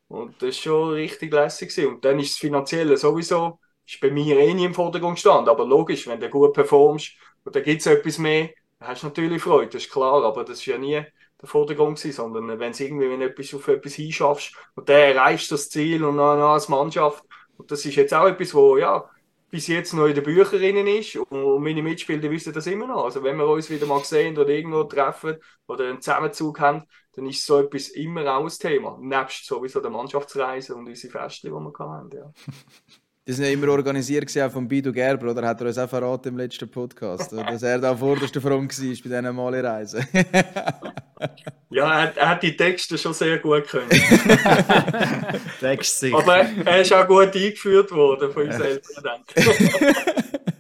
Und 0.09 0.41
das 0.41 0.51
ist 0.51 0.61
schon 0.61 0.93
richtig 0.93 1.33
lässig. 1.33 1.87
Und 1.87 2.05
dann 2.05 2.19
ist 2.19 2.33
das 2.33 2.39
Finanzielle 2.39 2.97
sowieso, 2.97 3.59
ist 3.89 4.01
bei 4.01 4.11
mir 4.11 4.39
eh 4.39 4.55
nie 4.55 4.65
im 4.65 4.75
Vordergrund 4.75 5.17
gestanden. 5.17 5.49
Aber 5.49 5.65
logisch, 5.65 6.07
wenn 6.07 6.21
du 6.21 6.29
gut 6.29 6.53
performst 6.53 7.13
und 7.45 7.57
da 7.57 7.61
gibt 7.61 7.81
es 7.81 7.87
etwas 7.87 8.19
mehr, 8.19 8.51
dann 8.79 8.89
hast 8.89 9.03
du 9.03 9.09
natürlich 9.09 9.43
Freude, 9.43 9.71
das 9.71 9.85
ist 9.85 9.93
klar. 9.93 10.25
Aber 10.25 10.45
das 10.45 10.59
ist 10.59 10.67
ja 10.67 10.79
nie 10.79 11.03
der 11.41 11.49
Vordergrund 11.49 11.99
gewesen, 11.99 12.17
sondern 12.17 12.59
wenn 12.59 12.73
du 12.73 12.85
irgendwie, 12.85 13.11
wenn 13.11 13.21
du 13.21 13.27
etwas 13.27 13.55
auf 13.55 13.69
etwas 13.69 13.95
hinschaffst 13.95 14.55
und 14.75 14.89
dann 14.89 14.97
erreichst 14.97 15.53
das 15.53 15.71
Ziel 15.71 16.05
und 16.05 16.17
dann 16.17 16.41
als 16.41 16.69
Mannschaft. 16.69 17.25
Und 17.57 17.71
das 17.71 17.85
ist 17.85 17.97
jetzt 17.97 18.15
auch 18.15 18.27
etwas, 18.27 18.55
wo, 18.55 18.77
ja, 18.77 19.09
bis 19.51 19.67
jetzt 19.67 19.95
noch 19.95 20.07
in 20.07 20.15
den 20.15 20.25
Büchern 20.25 20.87
ist. 20.87 21.17
Und 21.17 21.63
meine 21.63 21.83
Mitspieler 21.83 22.31
wissen 22.31 22.53
das 22.53 22.67
immer 22.67 22.87
noch. 22.87 23.05
Also 23.05 23.23
wenn 23.23 23.37
wir 23.37 23.47
uns 23.47 23.71
wieder 23.71 23.87
mal 23.87 24.05
sehen 24.05 24.37
oder 24.37 24.51
irgendwo 24.51 24.85
treffen 24.85 25.37
oder 25.67 25.89
einen 25.89 26.01
Zusammenzug 26.01 26.61
haben, 26.61 26.85
dann 27.13 27.27
ist 27.27 27.45
so 27.45 27.59
etwas 27.61 27.89
immer 27.89 28.27
auch 28.37 28.45
ein 28.45 28.49
Thema. 28.49 28.99
Nebst 29.01 29.47
sowieso 29.47 29.81
der 29.81 29.91
Mannschaftsreise 29.91 30.75
und 30.75 30.87
unsere 30.87 31.13
Feste, 31.13 31.49
die 31.49 31.53
wir 31.53 31.73
haben. 31.79 32.11
Ja. 32.13 32.33
Die 33.29 33.35
sind 33.35 33.45
ja 33.45 33.51
immer 33.51 33.69
organisiert 33.69 34.35
auch 34.39 34.51
von 34.51 34.67
Bido 34.67 34.91
Gerber, 34.91 35.33
oder? 35.33 35.47
Hat 35.47 35.61
er 35.61 35.67
uns 35.67 35.77
auch 35.77 35.87
verraten 35.87 36.29
im 36.29 36.39
letzten 36.39 36.67
Podcast, 36.67 37.31
dass 37.31 37.63
er 37.63 37.79
da 37.79 37.95
vorderster 37.95 38.41
Front 38.41 38.73
war 38.81 38.89
bei 38.89 39.21
diesen 39.21 39.37
Mali-Reisen. 39.37 40.07
ja, 41.69 42.05
er, 42.05 42.17
er, 42.17 42.29
hat 42.31 42.43
die 42.43 42.57
Texte 42.57 42.97
schon 42.97 43.13
sehr 43.13 43.37
gut 43.37 43.69
können. 43.69 43.91
Texte. 45.61 46.11
Aber 46.15 46.39
er 46.39 46.81
ist 46.81 46.91
auch 46.91 47.07
gut 47.07 47.37
eingeführt 47.37 47.91
worden 47.91 48.33
von 48.33 48.45
uns 48.45 48.61
Eltern. 48.61 49.21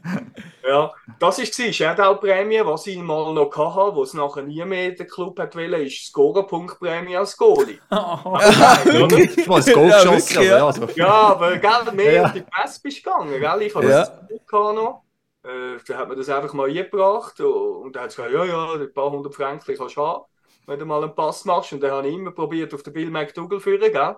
ja, 0.67 0.93
das 1.19 1.39
war 1.39 1.45
die 1.45 1.73
Shadow-Prämie, 1.73 2.61
was 2.65 2.87
ich 2.87 2.99
mal 2.99 3.33
noch 3.33 3.57
hatte, 3.57 3.97
wo 3.97 4.03
es 4.03 4.15
nachher 4.15 4.43
nie 4.43 4.65
mehr 4.65 4.93
der 4.93 5.07
Club 5.07 5.39
hat 5.39 5.57
wollen, 5.57 5.87
ist 5.87 6.07
Scorer-Punkt-Prämie 6.07 7.17
als 7.17 7.37
Goalie. 7.37 7.79
Oh. 7.91 8.39
Ja, 8.39 8.77
du 8.85 9.55
hast 9.55 9.73
Goal 9.73 9.89
ja, 9.89 10.03
geschossen. 10.03 10.43
Ja. 10.43 10.67
Also. 10.67 10.89
ja, 10.95 11.09
aber 11.09 11.57
gell, 11.57 11.93
mehr 11.95 12.13
ja. 12.13 12.29
die 12.29 12.43
Pass 12.43 12.79
bist 12.79 13.03
gegangen. 13.03 13.41
Gell? 13.41 13.63
Ich 13.63 13.75
habe 13.75 13.89
ja. 13.89 14.05
das 14.05 14.41
noch. 14.51 15.03
Äh, 15.45 15.79
da 15.87 15.99
hat 15.99 16.09
man 16.09 16.17
das 16.17 16.29
einfach 16.29 16.53
mal 16.53 16.69
eingebracht 16.69 17.41
und 17.41 17.95
dann 17.95 18.03
hat 18.05 18.11
gesagt, 18.11 18.33
ja, 18.33 18.45
ja, 18.45 18.73
ein 18.75 18.93
paar 18.93 19.11
hundert 19.11 19.35
Franken 19.35 19.77
kannst 19.77 19.97
du 19.97 20.03
haben, 20.03 20.25
wenn 20.67 20.79
du 20.79 20.85
mal 20.85 21.03
einen 21.03 21.15
Pass 21.15 21.45
machst. 21.45 21.73
Und 21.73 21.83
dann 21.83 21.93
habe 21.93 22.09
ich 22.09 22.15
immer 22.15 22.33
probiert, 22.33 22.75
auf 22.75 22.83
den 22.83 22.93
Bill 22.93 23.11
McDougall 23.11 23.59
zu 23.59 23.61
führen, 23.61 23.93
gell? 23.93 24.17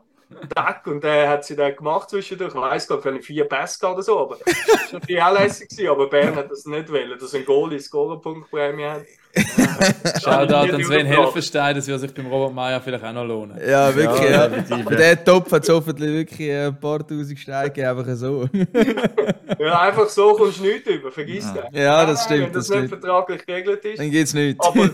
Tag 0.55 0.87
und 0.87 1.03
der 1.03 1.29
hat 1.29 1.45
sie 1.45 1.57
dann 1.57 1.75
gemacht 1.75 2.11
zwischendurch. 2.11 2.55
Ich 2.55 2.61
weiß 2.61 2.89
gar 2.89 2.97
nicht, 2.97 3.05
wenn 3.05 3.23
vier 3.23 3.45
Pässe 3.45 3.87
oder 3.87 4.03
so, 4.03 4.19
aber 4.19 4.39
das 4.45 4.93
war 4.93 5.01
natürlich 5.01 5.23
auch 5.23 5.39
lässig. 5.39 5.89
Aber 5.89 6.09
Bern 6.09 6.37
hat 6.37 6.51
das 6.51 6.65
nicht 6.65 6.91
wollen, 6.91 7.19
dass 7.19 7.35
ein 7.35 7.45
Goal 7.45 7.73
in 7.73 7.81
Scorerpunktprämie 7.81 8.85
hat. 8.85 9.03
Shoutout 10.23 10.75
an 10.75 10.83
Sven 10.83 11.07
Helferstein, 11.07 11.77
das 11.77 11.87
würde 11.87 12.01
sich 12.01 12.15
beim 12.15 12.27
Robert 12.27 12.53
Meyer 12.53 12.81
vielleicht 12.81 13.05
auch 13.05 13.13
noch 13.13 13.25
lohnen. 13.25 13.61
Ja, 13.65 13.95
wirklich. 13.95 14.29
Ja, 14.29 14.49
ja. 14.49 14.83
Der 14.83 15.25
Topf 15.25 15.53
hat 15.53 15.69
hoffentlich 15.69 16.11
wirklich 16.11 16.51
ein 16.51 16.81
paar 16.81 17.07
tausend 17.07 17.39
Steine 17.39 17.91
einfach 17.91 18.15
so. 18.15 18.49
ja, 19.59 19.81
einfach 19.83 20.09
so 20.09 20.35
kommst 20.35 20.59
du 20.59 20.65
nichts 20.65 20.89
über, 20.89 21.13
vergiss 21.13 21.45
ja. 21.45 21.63
das. 21.63 21.81
Ja, 21.81 22.07
das 22.07 22.25
stimmt. 22.25 22.47
Wenn 22.47 22.53
das, 22.53 22.67
das 22.67 22.81
nicht 22.81 22.89
vertraglich 22.89 23.47
geregelt 23.47 23.85
ist. 23.85 23.99
Dann 24.01 24.11
geht 24.11 24.27
es 24.27 24.35
nichts. 24.35 24.67
Aber, 24.67 24.91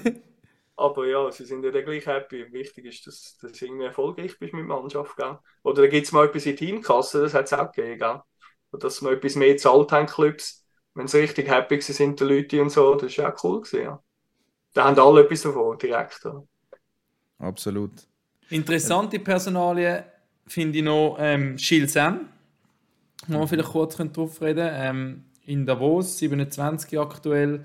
aber 0.77 1.07
ja, 1.07 1.31
sie 1.31 1.47
sind 1.47 1.64
ja 1.64 1.70
dann 1.70 1.85
gleich 1.85 2.07
happy. 2.07 2.53
Wichtig 2.53 2.85
ist, 2.85 3.07
dass, 3.07 3.39
dass 3.41 3.53
du 3.53 3.64
irgendwie 3.64 3.87
erfolgreich 3.87 4.39
bist 4.39 4.53
mit 4.53 4.68
der 4.68 4.77
Mannschaft. 4.77 5.16
Gell? 5.16 5.39
Oder 5.62 5.83
da 5.83 5.89
gibt 5.89 6.07
es 6.07 6.12
mal 6.12 6.27
etwas 6.27 6.47
in 6.47 6.57
Teamkasse, 6.57 7.22
das 7.22 7.35
hat 7.35 7.47
es 7.47 7.53
auch 7.55 7.72
gegeben. 7.72 7.99
Gell? 7.99 8.20
Oder 8.72 8.81
dass 8.81 9.03
wir 9.03 9.12
etwas 9.12 9.37
mehr 9.37 9.57
zahlt 9.57 9.93
haben, 9.93 10.07
Clubs. 10.07 10.64
Wenn 10.95 11.09
sie 11.09 11.18
richtig 11.18 11.49
happy 11.49 11.81
sind, 11.81 12.20
die 12.20 12.24
Leute 12.24 12.62
und 12.62 12.70
so, 12.70 12.95
das 12.95 13.16
war 13.18 13.35
auch 13.35 13.45
cool. 13.45 13.61
Gewesen, 13.62 13.83
ja. 13.83 14.03
Da 14.74 14.85
haben 14.85 14.99
alle 14.99 15.24
etwas 15.24 15.43
davon, 15.43 15.79
direkt. 15.79 16.20
Ja. 16.24 16.43
Absolut. 17.39 17.93
Interessante 18.51 19.18
Personalien 19.18 20.05
finde 20.47 20.79
ich 20.79 20.85
noch 20.85 21.16
ähm, 21.18 21.57
Gilles 21.57 21.93
Sam. 21.93 22.29
Wo 23.27 23.41
wir 23.41 23.49
vielleicht 23.49 23.70
kurz 23.70 23.97
drauf 23.97 24.41
reden 24.41 24.70
ähm, 24.72 25.24
In 25.45 25.66
Davos, 25.66 26.18
27 26.18 26.99
aktuell. 26.99 27.64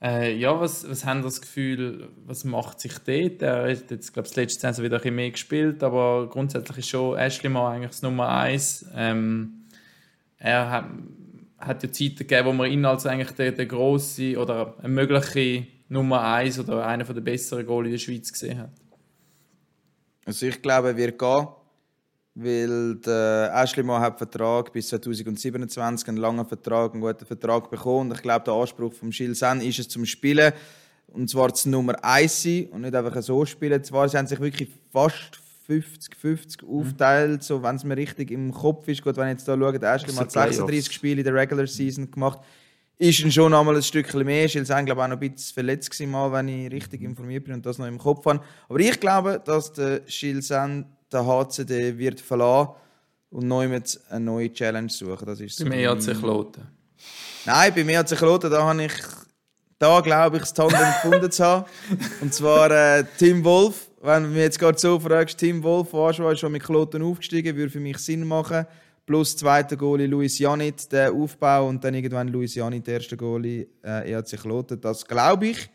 Äh, 0.00 0.36
ja, 0.36 0.60
was, 0.60 0.88
was 0.88 1.04
haben 1.04 1.22
das 1.22 1.40
Gefühl, 1.40 2.08
was 2.24 2.44
macht 2.44 2.80
sich 2.80 2.98
dort? 2.98 3.42
Er 3.42 3.70
hat 3.70 3.90
jetzt, 3.90 4.12
glaube 4.12 4.26
ich, 4.28 4.34
das 4.34 4.36
letzte 4.36 4.82
wieder 4.82 5.04
ein 5.04 5.14
mehr 5.14 5.30
gespielt, 5.30 5.82
aber 5.82 6.28
grundsätzlich 6.28 6.78
ist 6.78 6.88
schon 6.88 7.18
Ashley 7.18 7.48
mal 7.50 7.72
eigentlich 7.72 7.90
das 7.90 8.02
Nummer 8.02 8.28
eins. 8.28 8.86
Ähm, 8.94 9.64
er 10.38 10.70
hat, 10.70 10.84
hat 11.58 11.82
ja 11.82 11.90
Zeiten 11.90 12.18
gegeben, 12.18 12.46
wo 12.46 12.52
man 12.52 12.70
ihn 12.70 12.84
als 12.84 13.06
eigentlich 13.06 13.32
der, 13.32 13.50
der 13.50 13.66
grosse 13.66 14.38
oder 14.38 14.76
eine 14.78 14.88
mögliche 14.88 15.66
Nummer 15.88 16.22
1 16.22 16.60
oder 16.60 16.86
einer 16.86 17.04
der 17.04 17.20
besseren 17.20 17.66
Goal 17.66 17.86
in 17.86 17.92
der 17.92 17.98
Schweiz 17.98 18.32
gesehen 18.32 18.58
hat? 18.58 18.70
Also 20.24 20.46
ich 20.46 20.60
glaube, 20.60 20.96
wird 20.96 21.18
gehen, 21.18 21.48
weil 22.40 22.94
der 22.96 23.50
Ashley 23.52 23.82
Moore 23.82 24.00
hat 24.00 24.18
Vertrag 24.18 24.72
bis 24.72 24.88
2027, 24.88 26.08
einen 26.08 26.18
langen 26.18 26.46
Vertrag, 26.46 26.92
einen 26.92 27.00
guten 27.00 27.26
Vertrag 27.26 27.68
bekommen. 27.68 28.10
Und 28.10 28.16
ich 28.16 28.22
glaube, 28.22 28.44
der 28.44 28.54
Anspruch 28.54 28.92
von 28.92 29.10
Gilles 29.10 29.40
Sen 29.40 29.60
ist 29.60 29.78
es 29.80 29.88
zum 29.88 30.04
Spielen 30.04 30.52
und 31.08 31.28
zwar 31.28 31.48
das 31.48 31.66
Nummer 31.66 32.02
1 32.04 32.42
sein 32.42 32.66
und 32.66 32.82
nicht 32.82 32.94
einfach 32.94 33.20
so 33.22 33.44
spielen. 33.44 33.82
Zwar 33.82 34.08
sie 34.08 34.18
haben 34.18 34.26
sich 34.26 34.38
wirklich 34.38 34.68
fast 34.92 35.40
50-50 35.68 36.64
mhm. 36.64 36.80
aufteilt, 36.80 37.42
so, 37.42 37.62
wenn 37.62 37.76
es 37.76 37.84
mir 37.84 37.96
richtig 37.96 38.30
im 38.30 38.52
Kopf 38.52 38.86
ist. 38.86 39.02
Gut, 39.02 39.16
wenn 39.16 39.28
ich 39.28 39.38
jetzt 39.38 39.44
hier 39.46 39.58
schaue, 39.58 39.78
der 39.78 39.94
Ashley 39.94 40.14
hat 40.14 40.30
36 40.30 40.92
Spiele 40.92 41.20
in 41.20 41.24
der 41.24 41.34
Regular 41.34 41.66
Season 41.66 42.10
gemacht 42.10 42.40
ist 42.98 43.22
dann 43.22 43.30
schon 43.30 43.54
einmal 43.54 43.76
ein 43.76 43.82
Stückchen 43.82 44.24
mehr. 44.24 44.48
Schilsen 44.48 44.84
glaube 44.84 45.02
auch 45.02 45.08
noch 45.08 45.20
ein 45.20 45.32
bisschen 45.32 45.54
verletzt 45.54 45.90
gewesen, 45.90 46.10
mal, 46.10 46.32
wenn 46.32 46.48
ich 46.48 46.72
richtig 46.72 47.02
informiert 47.02 47.44
bin 47.44 47.54
und 47.54 47.64
das 47.64 47.78
noch 47.78 47.86
im 47.86 47.98
Kopf 47.98 48.26
habe. 48.26 48.40
Aber 48.68 48.80
ich 48.80 48.98
glaube, 48.98 49.40
dass 49.44 49.72
der 49.72 50.00
Schilsen 50.06 50.84
der 51.12 51.26
HCD 51.26 51.96
wird 51.96 52.20
verlassen 52.20 52.72
und 53.30 53.46
neu 53.46 53.68
mit 53.68 54.00
eine 54.10 54.24
neue 54.24 54.52
Challenge 54.52 54.88
suchen. 54.88 55.26
Das 55.26 55.40
ist 55.40 55.56
so 55.56 55.64
bei 55.64 55.70
mir 55.70 55.90
hat 55.90 56.02
sich 56.02 56.18
Kloten. 56.18 56.66
Nein, 57.44 57.72
bei 57.74 57.84
mir 57.84 57.98
hat 57.98 58.08
sich 58.08 58.18
Kloten. 58.18 58.50
Da 58.50 58.62
habe 58.62 58.84
ich, 58.84 58.92
da 59.78 60.00
glaube 60.00 60.36
ich, 60.36 60.42
das 60.42 60.54
Tandem 60.54 60.78
gefunden 61.02 61.30
zu 61.30 61.44
haben. 61.44 61.64
Und 62.20 62.32
zwar 62.32 62.70
äh, 62.70 63.04
Tim 63.18 63.44
Wolf. 63.44 63.90
Wenn 64.00 64.24
du 64.24 64.28
mich 64.28 64.38
jetzt 64.38 64.58
gerade 64.58 64.78
so 64.78 64.98
fragst, 64.98 65.38
Tim 65.38 65.62
Wolf, 65.62 65.92
ist 65.92 66.38
schon 66.38 66.52
mit 66.52 66.62
Kloten 66.62 67.02
aufgestiegen, 67.02 67.56
würde 67.56 67.70
für 67.70 67.80
mich 67.80 67.98
Sinn 67.98 68.26
machen 68.26 68.66
plus 69.08 69.34
zweiter 69.34 69.74
Goalie 69.74 70.06
Luis 70.06 70.38
Janit, 70.38 70.92
der 70.92 71.10
Aufbau 71.10 71.66
und 71.66 71.82
dann 71.82 71.94
irgendwann 71.94 72.28
Luis 72.28 72.54
Janit, 72.54 72.86
der 72.86 72.94
erste 72.96 73.16
Goalie, 73.16 73.66
äh, 73.82 74.12
EHC 74.12 74.36
Kloten. 74.36 74.78
Das 74.82 75.06
glaube 75.06 75.46
ich, 75.46 75.70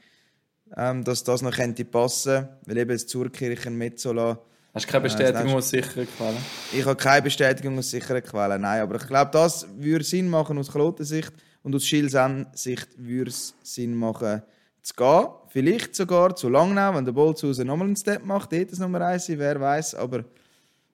ähm, 0.78 1.04
dass 1.04 1.24
das 1.24 1.42
noch 1.42 1.52
könnte 1.52 1.84
passen, 1.84 2.48
weil 2.68 2.78
eben 2.78 2.92
das 2.92 3.08
Zurkirchen 3.08 3.76
Metzola 3.76 4.40
Hast 4.74 4.88
du 4.88 4.92
keine 4.92 5.06
äh, 5.06 5.08
Bestätigung 5.08 5.50
äh, 5.50 5.56
aus 5.56 5.70
sicheren 5.70 6.08
Quellen? 6.18 6.38
Ich 6.72 6.86
habe 6.86 6.96
keine 6.96 7.22
Bestätigung 7.22 7.78
aus 7.78 7.92
sicheren 7.92 8.24
Quellen, 8.24 8.62
nein. 8.62 8.82
Aber 8.82 8.96
ich 8.96 9.06
glaube, 9.06 9.30
das 9.32 9.68
würde 9.78 10.04
Sinn 10.04 10.28
machen 10.28 10.58
aus 10.58 10.72
Kloten-Sicht 10.72 11.32
und 11.62 11.76
aus 11.76 11.86
Schilsen-Sicht 11.86 12.88
würde 12.98 13.30
es 13.30 13.54
Sinn 13.62 13.96
machen, 13.96 14.42
zu 14.82 14.94
gehen. 14.96 15.26
Vielleicht 15.50 15.96
sogar 15.96 16.36
zu 16.36 16.50
Langnau, 16.50 16.96
wenn 16.96 17.06
der 17.06 17.12
Bolzhausen 17.12 17.68
nochmal 17.68 17.88
einen 17.88 17.96
Step 17.96 18.26
macht, 18.26 18.52
dort 18.52 18.72
das 18.72 18.80
Nummer 18.80 19.02
1 19.02 19.30
wer 19.30 19.62
weiß. 19.62 19.94
Aber 19.94 20.26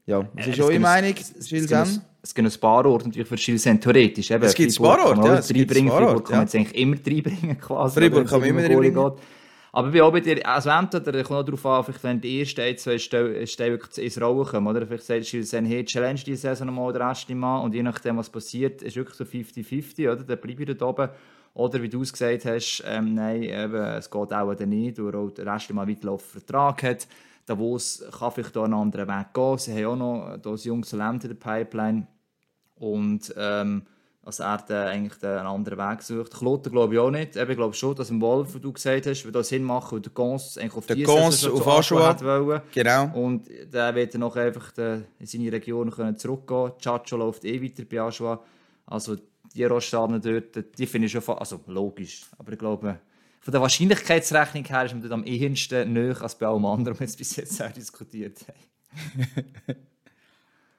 ja, 0.05 0.27
das 0.35 0.47
ist 0.47 0.59
auch 0.59 0.65
eure 0.65 0.79
Meinung, 0.79 1.15
Schilsen? 1.15 2.01
es 2.21 2.33
gibt 2.33 2.53
ein 2.53 2.59
paar 2.59 2.85
Orte 2.85 3.05
natürlich 3.05 3.29
für 3.29 3.37
Schilsen 3.37 3.79
theoretisch. 3.79 4.29
Eben, 4.29 4.43
es 4.43 4.55
gibt 4.55 4.77
ein 4.77 4.83
paar 4.83 5.05
Orte, 5.05 5.25
ja. 5.25 5.37
Es 5.37 5.47
gibt 5.47 5.73
ein 5.73 5.87
paar 5.87 6.01
Orte, 6.01 6.23
kann 6.23 6.35
man 6.35 6.45
jetzt 6.45 6.55
eigentlich 6.55 6.77
immer 6.77 6.97
reinbringen 6.97 7.57
quasi. 7.59 7.99
Freiburg 7.99 8.27
kann 8.27 8.41
man 8.41 8.49
immer 8.49 8.63
reinbringen. 8.63 9.11
Aber 9.71 9.91
bei 9.91 10.01
auch 10.01 10.11
bei 10.11 10.19
dir, 10.19 10.45
also 10.47 10.69
entweder, 10.69 11.23
kommt 11.23 11.29
noch 11.29 11.43
darauf 11.43 11.65
an, 11.65 11.83
vielleicht 11.83 12.03
wenn 12.03 12.21
die 12.21 12.39
ersten 12.39 12.77
zwei 12.77 12.97
Stellen 12.97 13.35
wirklich 13.35 14.03
ins 14.03 14.19
Rollen 14.19 14.45
kommen, 14.45 14.67
oder? 14.67 14.85
Vielleicht 14.87 15.05
sagt 15.05 15.25
Schilsen, 15.27 15.65
hey, 15.65 15.85
challenge 15.85 16.21
diese 16.25 16.41
Saison 16.41 16.73
mal 16.73 16.91
den 16.91 17.01
Rest 17.01 17.29
Mal 17.29 17.59
und 17.59 17.75
je 17.75 17.83
nachdem, 17.83 18.17
was 18.17 18.29
passiert, 18.29 18.81
ist 18.81 18.95
wirklich 18.95 19.15
so 19.15 19.23
50-50, 19.23 20.11
oder? 20.11 20.23
Dann 20.23 20.39
bleibe 20.39 20.63
ich 20.63 20.77
da 20.77 20.85
oben. 20.85 21.09
Oder 21.53 21.81
wie 21.81 21.89
du 21.89 22.01
es 22.01 22.11
gesagt 22.11 22.45
hast, 22.45 22.83
ähm, 22.87 23.13
nein, 23.15 23.43
eben, 23.43 23.75
es 23.75 24.09
geht 24.09 24.33
auch 24.33 24.53
dann 24.53 24.69
nicht, 24.69 24.97
weil 24.97 25.15
auch 25.15 25.31
der 25.31 25.45
Rest 25.45 25.71
mal 25.73 25.87
weiterlaufenden 25.87 26.41
Vertrag 26.41 26.83
hat. 26.83 27.07
Davos 27.45 28.03
kann 28.17 28.31
vielleicht 28.31 28.53
hier 28.53 28.63
einen 28.63 28.73
anderen 28.73 29.07
Weg 29.07 29.33
gehen. 29.33 29.57
Sie 29.57 29.73
haben 29.73 30.01
auch 30.01 30.29
noch 30.29 30.37
das 30.37 30.65
junge 30.65 30.85
Talent 30.85 31.23
in 31.23 31.29
der 31.31 31.35
Pipeline. 31.35 32.07
Und 32.75 33.33
ähm, 33.35 33.83
dass 34.23 34.39
er 34.39 34.57
den, 34.57 34.75
eigentlich 34.75 35.19
den, 35.19 35.29
einen 35.31 35.47
anderen 35.47 35.77
Weg 35.77 36.01
sucht. 36.01 36.33
Kloten 36.33 36.71
glaube 36.71 36.93
ich 36.93 36.99
auch 36.99 37.09
nicht. 37.09 37.35
Eben, 37.35 37.49
ich 37.49 37.57
glaube 37.57 37.73
schon, 37.73 37.95
dass 37.95 38.09
im 38.09 38.21
Wolf, 38.21 38.53
wie 38.55 38.59
du 38.59 38.71
gesagt 38.73 39.05
hast, 39.05 39.23
würde 39.23 39.39
das 39.39 39.49
Sinn 39.49 39.63
machen, 39.63 39.93
weil 39.93 40.01
der 40.01 40.11
Gons 40.11 40.57
eigentlich 40.57 40.75
auf 40.75 40.85
die 40.85 41.03
Gons 41.03 41.45
auf 41.45 41.67
Aschua. 41.67 42.19
wollen. 42.21 42.61
Genau. 42.71 43.11
Und 43.13 43.47
der 43.47 43.95
wird 43.95 44.13
dann 44.13 44.21
noch 44.21 44.35
einfach 44.35 44.71
den, 44.71 45.05
in 45.19 45.25
seine 45.25 45.51
Region 45.51 45.89
können 45.89 46.17
zurückgehen. 46.17 46.73
Chacho 46.79 47.17
läuft 47.17 47.45
eh 47.45 47.61
weiter 47.61 47.83
bei 47.85 48.01
Aschua. 48.01 48.39
Also 48.85 49.15
die 49.55 49.63
Rostaner 49.63 50.19
dort, 50.19 50.77
die 50.77 50.85
finde 50.85 51.07
ich 51.07 51.11
schon, 51.11 51.23
also 51.37 51.61
logisch. 51.67 52.25
Aber 52.37 52.51
ich 52.51 52.59
glaube, 52.59 52.99
von 53.39 53.51
der 53.51 53.61
Wahrscheinlichkeitsrechnung 53.61 54.65
her 54.65 54.85
ist 54.85 54.91
man 54.91 55.01
dort 55.01 55.13
am 55.13 55.23
ehesten 55.23 55.93
näher 55.93 56.21
als 56.21 56.37
bei 56.37 56.45
allem 56.45 56.65
anderen, 56.65 56.99
was 56.99 57.13
wir 57.13 57.17
bis 57.19 57.35
jetzt 57.37 57.61
auch 57.63 57.71
diskutiert 57.71 58.37
haben. 58.47 59.45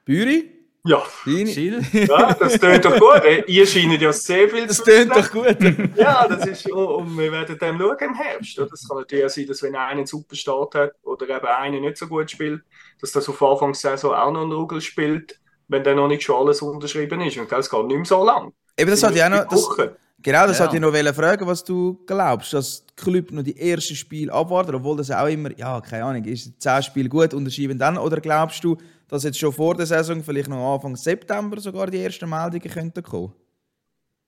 Büri? 0.05 0.60
Ja, 0.85 1.03
Deine? 1.27 1.47
Schill? 1.47 1.83
ja 1.93 2.33
das 2.35 2.59
tönt 2.59 2.85
doch 2.85 2.99
gut. 2.99 3.23
Äh, 3.25 3.45
Ihr 3.47 3.67
scheint 3.67 4.01
ja 4.01 4.13
sehr 4.13 4.49
viel 4.49 4.67
Das 4.67 4.79
zu 4.79 4.85
tönt 4.85 5.15
wissen. 5.15 5.23
doch 5.23 5.31
gut. 5.31 5.97
Ja, 5.99 6.27
das 6.27 6.47
ist, 6.47 6.71
und- 6.71 6.87
und 6.87 7.19
wir 7.19 7.31
werden 7.31 7.57
dann 7.59 7.79
schauen 7.79 7.97
im 8.01 8.15
Herbst. 8.15 8.59
Oder? 8.59 8.69
Das 8.71 8.89
kann 8.89 8.97
natürlich 8.97 9.25
auch 9.27 9.29
sein, 9.29 9.47
dass 9.47 9.63
wenn 9.63 9.77
einer 9.77 9.87
einen 9.89 10.07
super 10.07 10.35
Start 10.37 10.75
hat 10.75 10.93
oder 11.03 11.29
eben 11.29 11.47
einer 11.47 11.81
nicht 11.81 11.99
so 11.99 12.07
gut 12.07 12.31
spielt, 12.31 12.63
dass 13.01 13.13
das 13.13 13.29
auf 13.29 13.43
Anfang 13.43 13.73
der 13.73 13.75
Saison 13.75 14.15
auch 14.15 14.33
noch 14.33 14.43
einen 14.43 14.53
Ruggel 14.53 14.81
spielt, 14.81 15.39
wenn 15.69 15.85
dann 15.85 15.97
noch 15.97 16.09
nicht 16.09 16.23
schon 16.23 16.37
alles 16.37 16.63
unterschrieben 16.63 17.21
ist. 17.21 17.37
Und 17.37 17.53
das 17.53 17.69
geht 17.69 17.87
nicht 17.87 17.97
mehr 17.97 18.05
so 18.07 18.25
lang. 18.25 18.53
Eben, 18.79 18.91
das 18.91 19.03
hat 19.03 19.15
ja 19.15 19.27
auch 19.27 19.31
noch. 19.31 19.49
Das, 19.49 19.63
Wochen. 19.63 19.91
genau, 20.23 20.47
das 20.47 20.59
Ja. 20.59 20.65
hatte 20.65 20.77
ich 20.77 20.83
noch 20.83 21.15
fragen, 21.15 21.47
was 21.47 21.63
du 21.63 22.01
glaubst, 22.07 22.55
dass 22.55 22.87
die 22.87 22.95
Club 23.05 23.31
noch 23.33 23.43
die 23.43 23.59
ersten 23.61 23.95
Spiele 23.95 24.33
abwarten, 24.33 24.75
obwohl 24.75 24.97
das 24.97 25.11
auch 25.11 25.27
immer, 25.27 25.51
ja, 25.59 25.79
keine 25.83 26.05
Ahnung, 26.05 26.25
ist 26.25 26.59
10 26.59 26.83
Spiele 26.85 27.09
gut, 27.11 27.35
unterschreiben 27.35 27.79
dann? 27.79 27.99
Oder 27.99 28.19
glaubst 28.21 28.65
du, 28.65 28.79
dass 29.11 29.25
jetzt 29.25 29.39
schon 29.39 29.53
vor 29.53 29.75
der 29.75 29.87
Saison, 29.87 30.23
vielleicht 30.23 30.49
noch 30.49 30.75
Anfang 30.75 30.97
September, 30.97 31.61
sogar 31.61 31.89
die 31.89 32.01
ersten 32.03 32.31
Meldungen 32.31 32.71
könnten 32.71 33.03
kommen? 33.03 33.35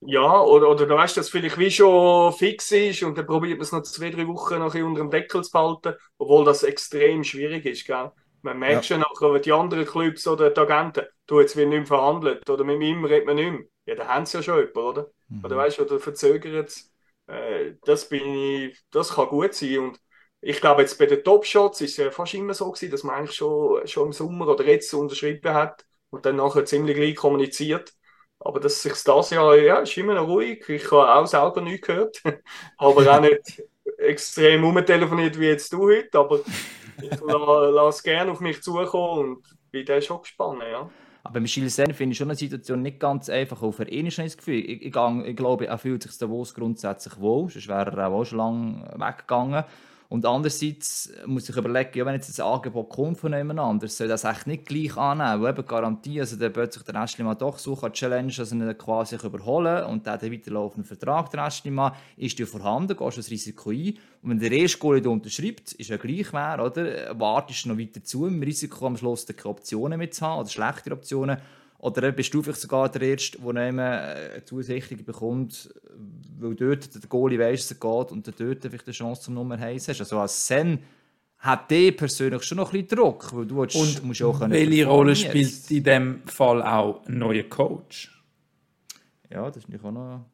Ja, 0.05 0.41
oder, 0.41 0.69
oder 0.69 0.87
du 0.87 0.95
weißt, 0.95 1.17
dass 1.17 1.29
vielleicht 1.31 1.59
wie 1.59 1.71
schon 1.71 2.33
fix 2.33 2.73
ist 2.73 3.05
und 3.05 3.17
dann 3.17 3.27
probiert 3.27 3.59
man 3.59 3.63
es 3.63 3.71
noch 3.71 3.83
zwei, 3.83 4.11
drei 4.11 4.27
Wochen 4.27 4.59
noch 4.59 4.75
unter 4.75 5.01
dem 5.01 5.11
Deckel 5.11 5.45
zu 5.45 5.53
behalten, 5.53 5.95
obwohl 6.19 6.45
das 6.45 6.65
extrem 6.65 7.23
schwierig 7.23 7.65
ist. 7.67 7.87
Gell? 7.87 8.11
Man 8.43 8.59
merkt 8.59 8.87
schon 8.87 8.99
nachher, 8.99 9.33
wenn 9.33 9.43
die 9.43 9.53
anderen 9.53 9.87
Clubs 9.87 10.27
oder 10.27 10.51
die 10.51 10.61
Agenten, 10.61 11.07
du, 11.29 11.41
jetzt 11.41 11.55
wird 11.55 11.69
nicht 11.69 11.79
mehr 11.79 11.87
verhandelt 11.87 12.51
oder 12.51 12.65
mit 12.65 12.83
ihm 12.83 13.05
redet 13.05 13.27
man 13.27 13.37
nicht 13.37 13.53
mehr. 13.53 13.63
Ja, 13.87 13.95
dann 13.95 14.09
haben 14.09 14.27
sie 14.27 14.39
ja 14.39 14.43
schon 14.43 14.59
jemanden, 14.59 14.79
oder? 14.79 15.11
Oder 15.45 15.57
weißt 15.57 15.79
du, 15.79 15.83
oder 15.83 16.01
verzögert 16.01 16.69
es. 16.69 16.93
Äh, 17.29 17.75
das, 17.85 18.09
bin 18.09 18.35
ich, 18.35 18.79
das 18.91 19.15
kann 19.15 19.29
gut 19.29 19.55
sein. 19.55 19.79
Und 19.79 20.01
ich 20.43 20.61
glaube, 20.61 20.83
jetzt 20.83 20.99
bei 20.99 21.07
den 21.07 21.25
Top-Shots 21.25 21.81
ist 21.83 21.99
es 21.99 22.15
fast 22.15 22.35
immer 22.35 22.55
so 22.55 22.71
gewesen, 22.73 22.91
dass 22.91 23.05
man 23.05 23.17
eigentlich 23.17 23.37
schon, 23.37 23.87
schon 23.87 24.07
im 24.09 24.13
Sommer 24.13 24.49
oder 24.49 24.65
jetzt 24.67 24.93
unterschrieben 24.95 25.55
hat 25.55 25.87
und 26.11 26.27
dann 26.27 26.37
nachher 26.37 26.65
ziemlich 26.67 26.97
gleich 26.97 27.17
kommuniziert. 27.17 27.95
Aber 28.41 28.59
dass 28.61 28.83
sich 28.83 28.95
das 29.05 29.31
Jahr, 29.31 29.57
ja, 29.57 29.79
ist 29.81 29.97
immer 29.97 30.15
noch 30.15 30.27
ruhig. 30.29 30.69
Ich 30.69 30.91
habe 30.91 31.15
auch 31.15 31.27
selber 31.27 31.61
nichts 31.61 31.87
gehört. 31.87 32.21
aber 32.77 33.17
auch 33.17 33.21
nicht 33.21 33.63
extrem 33.99 34.65
umtelefoniert 34.65 35.39
wie 35.39 35.47
jetzt 35.47 35.73
du 35.73 35.85
heute. 35.85 36.19
Aber 36.19 36.41
ich 37.01 37.21
la- 37.21 37.69
lasse 37.71 37.99
es 37.99 38.03
gerne 38.03 38.33
auf 38.33 38.41
mich 38.41 38.63
zukommen 38.63 39.37
und 39.37 39.47
bin 39.71 39.87
da 39.87 40.01
schon 40.03 40.23
gespannt. 40.23 40.63
Ja. 40.71 40.93
Aber 41.25 41.41
mit 41.41 41.53
Gilles 41.53 41.77
Sen 41.77 41.95
finde 41.95 42.13
ich 42.13 42.19
schon 42.19 42.29
eine 42.29 42.37
Situation 42.37 42.83
nicht 42.83 42.99
ganz 42.99 43.29
einfach. 43.29 43.63
Auch 43.63 43.73
für 43.73 43.89
ihn 43.89 44.07
ist 44.07 44.19
das 44.19 44.37
Gefühl. 44.37 44.59
Ich, 44.59 44.83
ich, 44.83 44.97
ich 44.97 45.37
glaube, 45.37 45.67
er 45.67 45.79
fühlt 45.79 46.03
sich 46.03 46.19
Davos 46.19 46.53
grundsätzlich 46.55 47.19
wohl. 47.21 47.49
Sonst 47.49 47.69
wäre 47.69 47.97
er 47.97 48.09
auch 48.09 48.25
schon 48.25 48.39
lange 48.39 48.95
weggegangen. 48.97 49.65
Und 50.13 50.27
andererseits 50.27 51.11
muss 51.25 51.49
ich 51.49 51.57
überlegen, 51.57 51.93
ja, 51.95 52.05
wenn 52.05 52.13
jetzt 52.13 52.39
ein 52.39 52.45
Angebot 52.45 52.91
kommt 52.91 53.17
von 53.17 53.33
jemand 53.33 53.91
soll 53.91 54.09
das 54.09 54.25
echt 54.25 54.47
nicht 54.47 54.67
gleich 54.67 54.95
annehmen. 54.95 55.43
Weil 55.43 55.55
eben 55.55 55.67
Garantie, 55.67 56.21
also 56.21 56.37
der 56.37 56.51
plötzlich 56.51 56.85
der 56.85 56.97
Ashley 56.97 57.25
mal 57.25 57.35
doch 57.35 57.59
so 57.59 57.75
kann 57.75 57.95
Challenge, 57.95 58.31
also 58.39 58.55
ihn 58.55 58.77
quasi 58.77 59.17
überholen 59.17 59.87
und 59.87 60.05
der 60.05 60.13
hat 60.13 60.23
einen 60.23 60.35
weiterlaufenden 60.35 60.85
Vertrag, 60.85 61.31
der 61.31 61.51
mal, 61.71 61.97
ist 62.19 62.39
ja 62.39 62.45
vorhanden, 62.45 62.95
gehst 62.95 63.17
du 63.17 63.21
das 63.23 63.31
Risiko 63.31 63.71
ein. 63.71 63.95
Und 64.21 64.29
wenn 64.33 64.39
der 64.39 64.53
erste 64.53 64.77
Goalie 64.77 65.01
da 65.01 65.09
unterschreibt, 65.09 65.73
ist 65.73 65.89
ja 65.89 65.97
gleich 65.97 66.31
wer, 66.31 66.63
oder? 66.63 67.19
Wartest 67.19 67.65
du 67.65 67.71
noch 67.71 67.79
weiter 67.79 68.05
zu, 68.05 68.27
im 68.27 68.43
Risiko 68.43 68.89
am 68.89 68.99
Schluss 68.99 69.25
keine 69.27 69.47
Optionen 69.47 69.99
mit 69.99 70.13
zu 70.13 70.27
haben 70.27 70.41
oder 70.41 70.51
schlechtere 70.51 70.93
Optionen. 70.93 71.39
Oder 71.83 72.13
bist 72.13 72.33
du 72.33 72.41
vielleicht 72.43 72.61
sogar 72.61 72.89
der 72.89 73.03
Erste, 73.03 73.39
der 73.39 73.57
eine 73.57 74.43
Zusicherung 74.45 75.05
bekommt, 75.05 75.69
weil 76.39 76.55
dort 76.55 76.95
der 76.95 77.09
Goalie 77.09 77.41
weiss, 77.41 77.67
dass 77.67 77.77
er 77.77 77.81
geht 77.81 78.13
und 78.13 78.27
dort 78.29 78.37
vielleicht 78.63 78.87
eine 78.87 78.93
Chance 78.95 79.23
zum 79.23 79.35
Nummer 79.35 79.59
1 79.59 79.89
hast. 79.89 79.99
Also 79.99 80.21
als 80.21 80.47
Sen 80.47 80.79
hat 81.39 81.69
der 81.73 81.91
persönlich 81.91 82.45
schon 82.45 82.59
noch 82.59 82.73
ein 82.73 82.83
bisschen 82.85 82.97
Druck, 83.01 83.35
weil 83.35 83.47
du 83.47 83.57
willst, 83.57 83.75
Und 83.75 84.05
musst 84.05 84.23
auch 84.23 84.39
können 84.39 84.53
welche 84.53 84.87
Rolle 84.87 85.13
jetzt. 85.13 85.29
spielt 85.29 85.71
in 85.73 85.83
dem 85.83 86.23
Fall 86.29 86.63
auch 86.63 87.05
ein 87.05 87.19
neuer 87.19 87.43
Coach? 87.43 88.17
Ja, 89.29 89.49
das 89.49 89.57
ist 89.57 89.69
natürlich 89.69 89.85
auch 89.85 89.91
noch... 89.91 90.25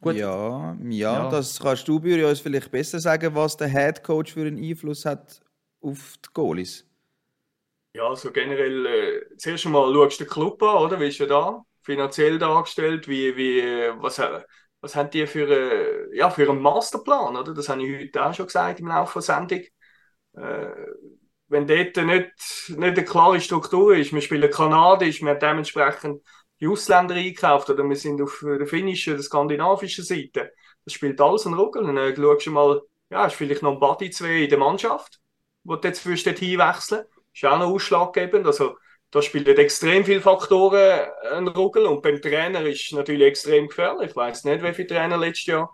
Gut. 0.00 0.14
Ja, 0.14 0.76
ja, 0.88 1.14
Ja. 1.24 1.30
das 1.30 1.58
kannst 1.58 1.88
du 1.88 1.98
Büri 1.98 2.22
uns 2.22 2.38
vielleicht 2.38 2.70
besser 2.70 3.00
sagen, 3.00 3.34
was 3.34 3.56
der 3.56 3.66
Head 3.66 4.04
Coach 4.04 4.34
für 4.34 4.46
einen 4.46 4.62
Einfluss 4.62 5.04
hat 5.04 5.40
auf 5.80 6.14
die 6.24 6.28
Goalies. 6.32 6.84
Ja, 7.96 8.08
also 8.08 8.30
generell, 8.30 8.86
äh, 8.86 9.36
zuerst 9.38 9.64
einmal 9.66 9.92
schaust 9.94 10.20
du 10.20 10.24
den 10.24 10.30
Club 10.30 10.62
an, 10.62 10.76
oder? 10.84 11.00
Wie 11.00 11.08
ist 11.08 11.20
er 11.20 11.26
da? 11.28 11.62
Finanziell 11.82 12.38
dargestellt? 12.38 13.08
Wie, 13.08 13.34
wie, 13.36 13.60
äh, 13.60 13.94
was, 13.96 14.18
ha- 14.18 14.44
was 14.82 14.94
haben 14.94 15.08
die 15.10 15.26
für, 15.26 15.48
äh, 15.50 16.14
ja, 16.16 16.28
für 16.28 16.50
einen 16.50 16.60
Masterplan, 16.60 17.36
oder? 17.36 17.54
Das 17.54 17.68
habe 17.70 17.82
ich 17.86 17.98
heute 18.02 18.26
auch 18.26 18.34
schon 18.34 18.46
gesagt 18.46 18.80
im 18.80 18.88
Laufe 18.88 19.14
der 19.14 19.22
Sendung. 19.22 19.60
Äh, 20.36 20.68
wenn 21.48 21.66
dort 21.66 21.96
nicht, 21.96 22.70
nicht 22.70 22.80
eine 22.80 23.04
klare 23.04 23.40
Struktur 23.40 23.96
ist, 23.96 24.12
wir 24.12 24.20
spielen 24.20 24.50
kanadisch, 24.50 25.22
wir 25.22 25.30
haben 25.30 25.40
dementsprechend 25.40 26.22
die 26.60 26.68
Ausländer 26.68 27.14
eingekauft, 27.14 27.70
oder 27.70 27.84
wir 27.88 27.96
sind 27.96 28.20
auf 28.22 28.40
der 28.44 28.66
finnischen, 28.66 29.14
der 29.14 29.22
skandinavischen 29.22 30.04
Seite. 30.04 30.52
Das 30.84 30.94
spielt 30.94 31.20
alles 31.20 31.46
einen. 31.46 31.58
Und 31.58 31.94
dann 31.96 32.16
schaust 32.16 32.46
du 32.46 32.50
mal, 32.50 32.82
ja, 33.10 33.26
ist 33.26 33.36
vielleicht 33.36 33.62
noch 33.62 33.72
ein 33.74 33.80
Buddy 33.80 34.10
zwei 34.10 34.44
in 34.44 34.50
der 34.50 34.58
Mannschaft, 34.58 35.20
wo 35.64 35.76
du 35.76 35.88
jetzt 35.88 36.04
würdest 36.04 36.26
dort 36.26 36.38
hinwechseln 36.38 37.06
ist 37.36 37.44
auch 37.44 37.58
noch 37.58 37.70
ausschlaggebend. 37.70 38.46
Also, 38.46 38.76
da 39.10 39.22
spielen 39.22 39.56
extrem 39.56 40.04
viele 40.04 40.20
Faktoren 40.20 41.08
einen 41.32 41.48
Ruggel 41.48 41.86
und 41.86 42.02
beim 42.02 42.20
Trainer 42.20 42.62
ist 42.62 42.86
es 42.86 42.92
natürlich 42.92 43.28
extrem 43.28 43.68
gefährlich. 43.68 44.10
Ich 44.10 44.16
weiß 44.16 44.44
nicht, 44.44 44.62
wie 44.62 44.74
viele 44.74 44.88
Trainer 44.88 45.16
letztes 45.16 45.46
Jahr 45.46 45.72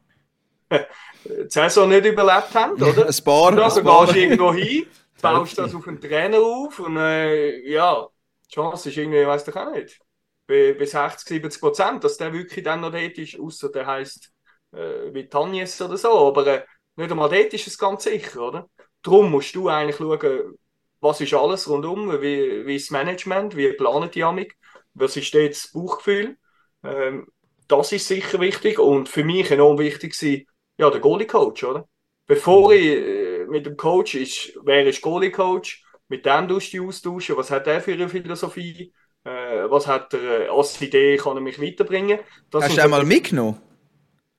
die 0.70 1.48
Saison 1.48 1.88
nicht 1.88 2.04
überlebt 2.04 2.54
haben, 2.54 2.74
oder? 2.74 3.06
Ein 3.06 3.24
paar, 3.24 3.58
also 3.58 3.80
ein 3.80 3.86
paar. 3.86 4.06
gehst 4.06 4.16
irgendwo 4.16 4.52
hin, 4.52 4.86
baust 5.22 5.58
das 5.58 5.74
auf 5.74 5.88
einen 5.88 6.00
Trainer 6.00 6.38
auf 6.38 6.78
und 6.78 6.96
äh, 6.98 7.68
ja, 7.70 8.06
die 8.50 8.54
Chance 8.54 8.90
ist 8.90 8.96
irgendwie, 8.96 9.26
weiß 9.26 9.48
ich 9.48 9.56
auch 9.56 9.72
nicht, 9.72 9.98
bei, 10.46 10.74
bei 10.78 10.84
60, 10.84 11.26
70 11.26 11.60
Prozent, 11.60 12.04
dass 12.04 12.16
der 12.18 12.32
wirklich 12.32 12.64
dann 12.64 12.80
noch 12.80 12.92
dort 12.92 13.18
ist, 13.18 13.38
außer 13.38 13.70
der 13.70 13.86
heisst 13.86 14.30
äh, 14.72 15.12
wie 15.12 15.28
Tanjes 15.28 15.80
oder 15.80 15.96
so, 15.96 16.28
aber 16.28 16.46
äh, 16.46 16.64
nicht 16.96 17.10
einmal 17.10 17.30
dort 17.30 17.54
ist 17.54 17.66
es 17.66 17.78
ganz 17.78 18.04
sicher, 18.04 18.40
oder? 18.42 18.68
Darum 19.02 19.30
musst 19.30 19.54
du 19.54 19.68
eigentlich 19.68 19.96
schauen, 19.96 20.58
was 21.02 21.20
ist 21.20 21.34
alles 21.34 21.68
rundum, 21.68 22.10
wie, 22.22 22.66
wie 22.66 22.76
ist 22.76 22.86
das 22.86 22.92
Management, 22.92 23.56
wie 23.56 23.72
planen 23.74 24.10
die 24.10 24.24
Amik, 24.24 24.56
was 24.94 25.16
ist 25.18 25.34
dort 25.34 25.50
das 25.52 25.70
Bauchgefühl. 25.72 26.38
Ähm, 26.84 27.26
das 27.68 27.92
ist 27.92 28.08
sicher 28.08 28.40
wichtig 28.40 28.78
und 28.78 29.08
für 29.08 29.24
mich 29.24 29.50
enorm 29.50 29.78
wichtig 29.78 30.14
war, 30.22 30.38
ja, 30.78 30.90
der 30.90 31.00
Goalie-Coach, 31.00 31.64
oder? 31.64 31.88
Bevor 32.26 32.72
ich 32.72 32.86
äh, 32.86 33.46
mit 33.46 33.66
dem 33.66 33.76
Coach 33.76 34.14
ist, 34.14 34.52
wer 34.64 34.86
ist 34.86 35.02
Goalie-Coach, 35.02 35.84
mit 36.08 36.26
dem 36.26 36.48
tust 36.48 36.72
du 36.72 36.78
dich 36.78 36.88
austauschen, 36.88 37.36
was 37.36 37.50
hat 37.50 37.66
er 37.66 37.80
für 37.80 37.92
eine 37.92 38.08
Philosophie, 38.08 38.92
äh, 39.24 39.30
was 39.70 39.86
hat 39.86 40.14
er 40.14 40.46
äh, 40.46 40.48
als 40.48 40.80
Idee, 40.80 41.16
kann 41.18 41.36
er 41.36 41.42
mich 41.42 41.60
weiterbringen. 41.60 42.20
Das 42.50 42.64
Hast 42.64 42.76
du 42.76 42.82
einmal 42.82 43.04
mitgenommen? 43.04 43.58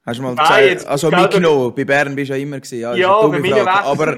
Hast 0.05 0.19
du 0.19 0.23
mal 0.23 0.35
Nein, 0.35 0.45
gesagt, 0.45 0.65
jetzt- 0.65 0.87
also 0.87 1.11
mitgenommen, 1.11 1.73
bei 1.75 1.85
Bern 1.85 2.15
bist 2.15 2.29
du 2.29 2.35
ja 2.35 2.41
immer 2.41 2.59
gewesen. 2.59 2.91
Ist 2.91 2.99
Ja, 2.99 3.21
bei 3.27 3.39
mir. 3.39 3.67
Aber 3.71 4.17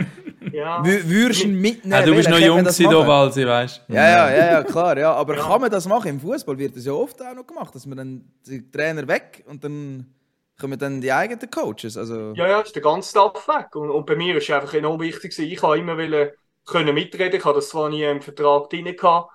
ja. 0.52 0.82
wü- 0.84 1.08
würdest 1.10 1.44
du 1.44 1.48
ihn 1.48 1.60
mitnehmen? 1.62 1.92
Ja, 1.94 2.06
du 2.06 2.16
bist 2.16 2.30
noch 2.30 2.40
jung 2.40 2.64
das 2.64 2.78
gewesen, 2.78 3.08
Walsi, 3.08 3.46
weißt 3.46 3.84
du? 3.88 3.94
Ja, 3.94 4.08
ja, 4.10 4.30
ja, 4.32 4.52
ja, 4.54 4.64
klar, 4.64 4.98
ja. 4.98 5.14
Aber 5.14 5.36
Ja. 5.36 5.44
kann 5.44 5.62
man 5.62 5.72
das 5.72 5.88
machen? 5.88 6.10
Im 6.10 6.20
Fußball 6.20 6.58
wird 6.58 6.76
das 6.76 6.86
ja 6.86 6.94
oft 6.94 7.22
auch 7.22 7.34
noch 7.36 7.46
gemacht, 7.48 7.74
dass 7.76 7.86
man 7.86 7.98
dann 7.98 8.32
die 8.46 8.70
Trainer 8.72 9.08
weg 9.08 9.44
und 9.48 9.64
dann 9.64 10.14
kommen 10.60 10.80
dann 10.80 11.02
die 11.02 11.12
eigenen 11.12 11.50
Coaches. 11.50 11.98
Also, 11.98 12.34
Ja, 12.34 12.48
ja, 12.48 12.62
ist 12.62 12.76
der 12.76 12.82
ganze 12.82 13.10
Staff 13.10 13.48
weg. 13.48 13.76
Und, 13.76 13.90
und 13.90 14.06
bei 14.06 14.16
mir 14.16 14.36
ist 14.38 14.50
es 14.50 14.56
einfach 14.56 14.74
enorm 14.74 15.00
wichtig, 15.02 15.38
ich 15.40 15.62
habe 15.62 15.78
immer 15.78 15.98
wollen, 15.98 16.32
können 16.66 16.94
mitreden. 16.96 17.38
Ich 17.40 17.46
habe 17.46 17.56
das 17.56 17.70
zwar 17.70 17.90
nie 17.90 18.04
im 18.04 18.22
Vertrag 18.22 18.70
drin 18.70 18.86
gehabt, 18.96 19.32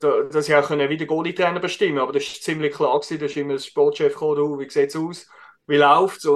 da- 0.00 0.22
dass 0.24 0.48
ich 0.48 0.54
auch 0.54 0.66
können, 0.68 0.88
wie 0.90 0.96
der 0.96 1.06
Goalie-Trainer 1.06 1.60
bestimmen 1.60 1.98
aber 1.98 2.12
das 2.12 2.22
ist 2.24 2.44
ziemlich 2.44 2.74
klar 2.74 2.98
gewesen. 3.00 3.18
Da 3.18 3.26
ist 3.26 3.36
immer 3.36 3.54
der 3.54 3.60
Sportchef 3.60 4.12
gekommen, 4.12 4.58
wie 4.60 4.70
sieht 4.70 4.90
es 4.90 4.96
aus? 4.96 5.26
Wie 5.68 5.76
läuft 5.76 6.24
es? 6.24 6.30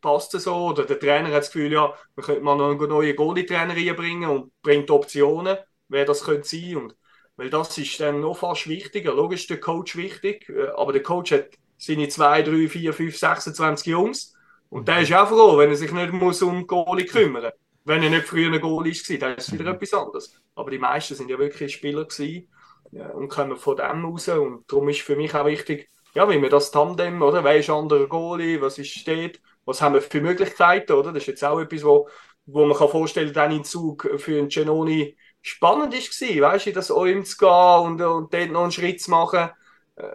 Passt 0.00 0.34
es 0.34 0.44
so? 0.44 0.54
Oder 0.54 0.84
der 0.84 0.98
Trainer 0.98 1.28
hat 1.28 1.42
das 1.42 1.52
Gefühl, 1.52 1.72
ja, 1.72 1.92
wir 2.14 2.24
könnten 2.24 2.42
mal 2.42 2.56
noch 2.56 2.70
einen 2.70 2.88
neuen 2.88 3.14
Goalie-Trainer 3.14 3.76
reinbringen 3.76 4.30
und 4.30 4.50
bringt 4.62 4.90
Optionen, 4.90 5.58
wer 5.88 6.04
das 6.06 6.24
könnte 6.24 6.48
sein. 6.48 6.76
Und, 6.76 6.96
weil 7.36 7.50
das 7.50 7.76
ist 7.76 8.00
dann 8.00 8.20
noch 8.20 8.38
fast 8.38 8.66
wichtiger. 8.66 9.12
Logisch 9.12 9.42
ist 9.42 9.50
der 9.50 9.60
Coach 9.60 9.94
wichtig, 9.96 10.48
äh, 10.48 10.68
aber 10.74 10.94
der 10.94 11.02
Coach 11.02 11.32
hat 11.32 11.50
seine 11.76 12.08
2, 12.08 12.42
3, 12.42 12.68
4, 12.68 12.94
5, 12.94 13.16
26 13.18 13.86
Jungs. 13.88 14.34
Und 14.70 14.88
der 14.88 15.00
ist 15.00 15.12
auch 15.12 15.28
froh, 15.28 15.58
wenn 15.58 15.68
er 15.68 15.76
sich 15.76 15.92
nicht 15.92 16.12
muss 16.14 16.40
um 16.40 16.66
Goalie 16.66 17.04
kümmern 17.04 17.42
muss. 17.42 17.52
Wenn 17.84 18.02
er 18.02 18.08
nicht 18.10 18.26
früher 18.26 18.50
ein 18.50 18.60
Goalie 18.60 18.94
war, 18.94 19.18
dann 19.18 19.36
ist 19.36 19.48
es 19.48 19.52
wieder 19.52 19.72
etwas 19.72 19.92
anderes. 19.92 20.40
Aber 20.54 20.70
die 20.70 20.78
meisten 20.78 21.14
sind 21.14 21.28
ja 21.28 21.38
wirklich 21.38 21.74
Spieler 21.74 22.06
gewesen 22.06 22.48
ja, 22.90 23.08
und 23.10 23.28
kommen 23.28 23.58
von 23.58 23.76
dem 23.76 24.04
raus. 24.04 24.28
Und 24.28 24.64
darum 24.66 24.88
ist 24.88 25.02
für 25.02 25.16
mich 25.16 25.34
auch 25.34 25.44
wichtig, 25.44 25.90
ja, 26.14 26.28
wie 26.28 26.40
wir 26.42 26.50
das 26.50 26.70
Tandem, 26.70 27.22
oder? 27.22 27.44
Wer 27.44 27.56
ist 27.58 27.70
anderer 27.70 28.06
Goalie? 28.06 28.60
Was 28.60 28.78
ist 28.78 28.90
steht? 28.90 29.40
Was 29.64 29.80
haben 29.80 29.94
wir 29.94 30.02
für 30.02 30.20
Möglichkeiten, 30.20 30.92
oder? 30.92 31.12
Das 31.12 31.22
ist 31.22 31.26
jetzt 31.28 31.44
auch 31.44 31.60
etwas, 31.60 31.84
wo, 31.84 32.08
wo 32.46 32.66
man 32.66 32.76
kann 32.76 32.88
vorstellen, 32.88 33.32
dann 33.32 33.52
in 33.52 33.64
Zug 33.64 34.08
für 34.18 34.38
einen 34.38 34.48
Genoni 34.48 35.16
spannend 35.40 35.94
ist 35.94 36.18
gewesen, 36.18 36.40
weißt 36.42 36.66
du, 36.66 36.72
das 36.72 36.90
OM 36.90 37.24
zu 37.24 37.36
gehen 37.38 37.48
und, 37.48 38.00
und 38.02 38.32
dort 38.34 38.50
noch 38.50 38.62
einen 38.62 38.72
Schritt 38.72 39.00
zu 39.02 39.10
machen. 39.10 39.50
Äh, 39.96 40.10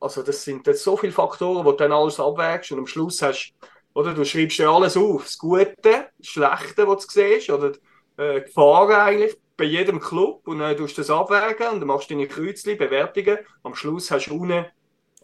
Also 0.00 0.22
das 0.22 0.44
sind 0.44 0.66
jetzt 0.66 0.84
so 0.84 0.96
viele 0.96 1.12
Faktoren, 1.12 1.64
wo 1.64 1.72
du 1.72 1.76
dann 1.78 1.92
alles 1.92 2.20
abwägst 2.20 2.70
und 2.72 2.78
am 2.80 2.86
Schluss 2.86 3.20
hast, 3.22 3.52
oder 3.94 4.14
du 4.14 4.24
schreibst 4.24 4.58
ja 4.58 4.70
alles 4.72 4.96
auf, 4.96 5.24
das 5.24 5.38
Gute, 5.38 5.74
das 5.82 6.26
Schlechte, 6.28 6.86
was 6.86 7.06
du 7.06 7.12
siehst, 7.12 7.50
oder 7.50 7.72
äh, 8.16 8.42
Gefahren 8.42 8.92
eigentlich 8.92 9.36
bei 9.56 9.64
jedem 9.64 9.98
Club 10.00 10.46
und 10.46 10.60
dann 10.60 10.76
tust 10.76 10.96
du 10.98 11.02
das 11.02 11.10
abwägen 11.10 11.68
und 11.72 11.80
dann 11.80 11.88
machst 11.88 12.10
du 12.10 12.14
deine 12.14 12.28
Kreuzchen, 12.28 12.78
Bewertungen. 12.78 13.38
Am 13.64 13.74
Schluss 13.74 14.10
hast 14.12 14.28
du 14.28 14.36
unten, 14.36 14.66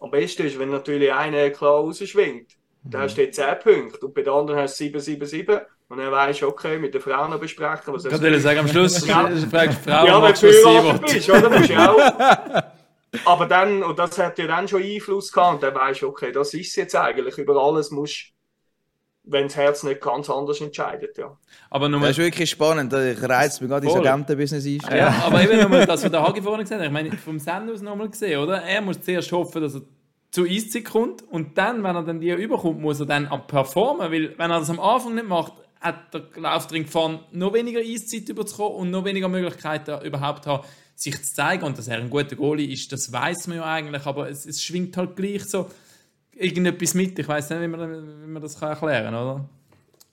am 0.04 0.10
besten 0.10 0.46
ist, 0.46 0.58
wenn 0.58 0.70
natürlich 0.70 1.12
einer 1.12 1.50
klar 1.50 1.80
rausschwingt. 1.80 2.52
Dann 2.84 3.02
hast 3.02 3.16
du 3.16 3.22
dort 3.22 3.34
10 3.34 3.44
Punkte 3.62 4.06
und 4.06 4.14
bei 4.14 4.22
den 4.22 4.32
anderen 4.32 4.60
hast 4.60 4.78
du 4.78 4.84
7, 4.84 5.00
7, 5.00 5.26
7 5.26 5.60
und 5.88 5.98
dann 5.98 6.12
weißt 6.12 6.42
du, 6.42 6.48
okay, 6.48 6.78
mit 6.78 6.92
den 6.92 7.00
Frauen 7.00 7.30
noch 7.30 7.40
besprechen, 7.40 7.94
was 7.94 8.04
Ich 8.04 8.10
kann 8.10 8.20
dir 8.20 8.38
sagen, 8.38 8.58
am 8.58 8.68
Schluss 8.68 9.06
Ja. 9.06 9.30
fragst 9.50 9.78
du 9.78 9.90
die 9.90 9.90
Frau, 9.90 10.06
ja, 10.06 10.22
wenn 10.22 10.32
du 10.34 10.40
du 10.40 10.46
was 10.46 10.52
sie 10.52 10.52
verheiratet 10.52 11.12
bist, 11.12 11.30
oder? 11.30 11.50
Musst 11.50 11.70
du 11.70 11.76
auch. 11.76 12.62
Aber 13.24 13.46
dann, 13.46 13.82
und 13.82 13.98
das 13.98 14.18
hat 14.18 14.38
ja 14.38 14.46
dann 14.46 14.68
schon 14.68 14.82
Einfluss 14.82 15.32
gehabt, 15.32 15.54
und 15.54 15.62
dann 15.62 15.74
weißt 15.74 16.02
du, 16.02 16.08
okay, 16.08 16.32
das 16.32 16.52
ist 16.52 16.74
jetzt 16.76 16.94
eigentlich. 16.96 17.38
Über 17.38 17.56
alles 17.56 17.90
musst 17.90 18.34
wenn 19.26 19.44
das 19.44 19.56
Herz 19.56 19.82
nicht 19.82 20.00
ganz 20.00 20.28
anders 20.28 20.60
entscheidet, 20.60 21.16
ja. 21.16 21.36
Aber 21.70 21.88
nur 21.88 22.00
Das 22.00 22.10
ist 22.10 22.18
wirklich 22.18 22.50
spannend. 22.50 22.92
Ich 22.92 23.22
reizt 23.22 23.60
mich 23.60 23.70
gerade 23.70 23.86
ins. 23.86 23.96
Agentenbusiness 23.96 24.66
einstellen. 24.66 24.98
Ja, 24.98 25.22
aber 25.24 25.42
eben 25.42 25.60
nochmal 25.60 25.86
das, 25.86 26.04
was 26.04 26.10
der 26.10 26.22
Hagi 26.22 26.42
vorhin 26.42 26.62
gesagt 26.62 26.80
hat. 26.80 26.86
Ich 26.86 26.92
meine, 26.92 27.10
vom 27.16 27.38
Sen 27.38 27.70
aus 27.70 27.80
nochmal 27.80 28.10
gesehen, 28.10 28.38
oder? 28.40 28.62
Er 28.62 28.82
muss 28.82 29.00
zuerst 29.00 29.32
hoffen, 29.32 29.62
dass 29.62 29.74
er 29.76 29.82
zu 30.34 30.44
Eiszeit 30.44 30.84
kommt 30.84 31.22
und 31.30 31.56
dann, 31.58 31.84
wenn 31.84 31.94
er 31.94 32.02
dann 32.02 32.18
die 32.18 32.30
überkommt, 32.32 32.80
muss 32.80 32.98
er 32.98 33.06
dann 33.06 33.28
performen, 33.46 34.10
weil 34.10 34.36
wenn 34.36 34.50
er 34.50 34.58
das 34.58 34.68
am 34.68 34.80
Anfang 34.80 35.14
nicht 35.14 35.28
macht, 35.28 35.52
hat 35.80 36.12
der 36.12 36.24
Laufring 36.34 36.82
gefahren, 36.86 37.20
noch 37.30 37.52
weniger 37.52 37.78
Eiszeit 37.78 38.28
überzukommen 38.28 38.78
und 38.78 38.90
noch 38.90 39.04
weniger 39.04 39.28
Möglichkeiten 39.28 40.04
überhaupt 40.04 40.48
haben, 40.48 40.66
sich 40.96 41.22
zu 41.22 41.34
zeigen. 41.34 41.62
Und 41.62 41.78
dass 41.78 41.86
er 41.86 41.98
ein 41.98 42.10
guter 42.10 42.34
Goalie 42.34 42.72
ist, 42.72 42.90
das 42.90 43.12
weiß 43.12 43.46
man 43.46 43.58
ja 43.58 43.64
eigentlich, 43.64 44.04
aber 44.06 44.28
es, 44.28 44.44
es 44.44 44.60
schwingt 44.60 44.96
halt 44.96 45.14
gleich 45.14 45.44
so 45.44 45.70
irgendetwas 46.32 46.94
mit. 46.94 47.16
Ich 47.16 47.28
weiß 47.28 47.50
nicht, 47.50 47.60
wie 47.60 47.68
man, 47.68 48.22
wie 48.24 48.26
man 48.26 48.42
das 48.42 48.58
kann 48.58 48.70
erklären 48.70 49.04
kann, 49.04 49.14
oder? 49.14 49.48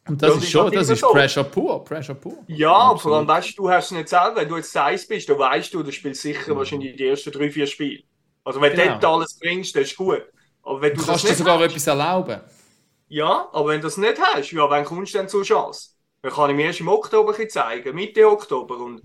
Und 0.08 0.22
das 0.22 0.36
Ja, 0.36 0.38
ist 0.38 0.52
das 0.52 0.52
schon, 0.52 0.72
das 0.72 0.90
ist 0.90 1.00
so. 1.00 1.08
Pressure 1.08 1.46
pur, 1.46 1.84
Pressure 1.84 2.14
pur. 2.16 2.46
Ja, 2.46 2.96
vor 2.98 3.18
allem 3.18 3.28
weißt 3.28 3.58
du, 3.58 3.64
du 3.64 3.70
hast 3.72 3.86
es 3.86 3.92
nicht 3.92 4.10
selber. 4.10 4.36
Wenn 4.38 4.50
du 4.50 4.58
jetzt 4.58 4.78
Eis 4.78 5.08
bist, 5.08 5.30
dann 5.30 5.40
weißt 5.40 5.74
du, 5.74 5.82
du 5.84 5.92
spielst 5.92 6.22
sicher 6.22 6.56
wahrscheinlich 6.56 6.96
die 6.96 7.08
ersten 7.08 7.32
drei, 7.32 7.50
vier 7.50 7.66
Spiele. 7.68 8.04
Also 8.44 8.62
wenn 8.62 8.74
Genau. 8.74 8.94
du 8.94 9.00
dort 9.00 9.06
alles 9.06 9.38
bringst, 9.40 9.76
das 9.76 9.84
ist 9.84 9.98
gut. 9.98 10.24
Aber 10.64 10.82
wenn 10.82 10.96
du 10.96 11.02
kannst 11.04 11.28
dir 11.28 11.36
sogar 11.36 11.60
hast, 11.60 11.66
etwas 11.66 11.88
erlauben. 11.88 12.42
ja, 13.08 13.50
aber 13.52 13.70
wenn 13.70 13.82
du 13.82 13.88
das 13.88 13.98
nicht 13.98 14.20
hast, 14.22 14.52
ja, 14.52 14.70
wann 14.70 14.86
kommst 14.86 15.14
du 15.14 15.18
denn 15.20 15.28
zur 15.30 15.44
Chance? 15.44 15.92
Dann 16.22 16.32
kann 16.32 16.50
ich 16.52 16.56
mir 16.56 16.66
erst 16.68 16.80
im 16.80 16.88
Oktober 16.88 17.34
zeigen, 17.50 17.96
Mitte 17.96 18.28
Oktober 18.30 18.78
und 18.78 19.02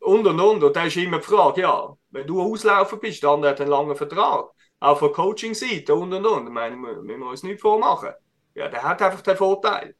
und 0.00 0.26
und 0.26 0.40
und. 0.40 0.64
Und 0.64 0.76
dann 0.76 0.86
ist 0.88 0.96
immer 0.96 1.18
die 1.18 1.24
Frage, 1.26 1.62
ja, 1.62 1.94
wenn 2.10 2.26
du 2.26 2.40
auslaufen 2.42 3.00
bist, 3.00 3.22
der 3.22 3.30
andere 3.30 3.52
hat 3.52 3.60
einen 3.60 3.70
langen 3.70 3.96
Vertrag, 3.96 4.50
auch 4.80 4.98
von 4.98 5.12
Coaching-Seite 5.12 5.94
und 5.94 6.12
und 6.12 6.26
und. 6.26 6.46
Ich 6.46 6.52
meine, 6.52 6.76
wir 6.76 7.02
müssen 7.02 7.22
uns 7.22 7.42
nicht 7.44 7.60
vormachen. 7.60 8.10
Ja, 8.54 8.68
der 8.68 8.82
hat 8.82 9.02
einfach 9.02 9.22
den 9.22 9.36
Vorteil. 9.36 9.94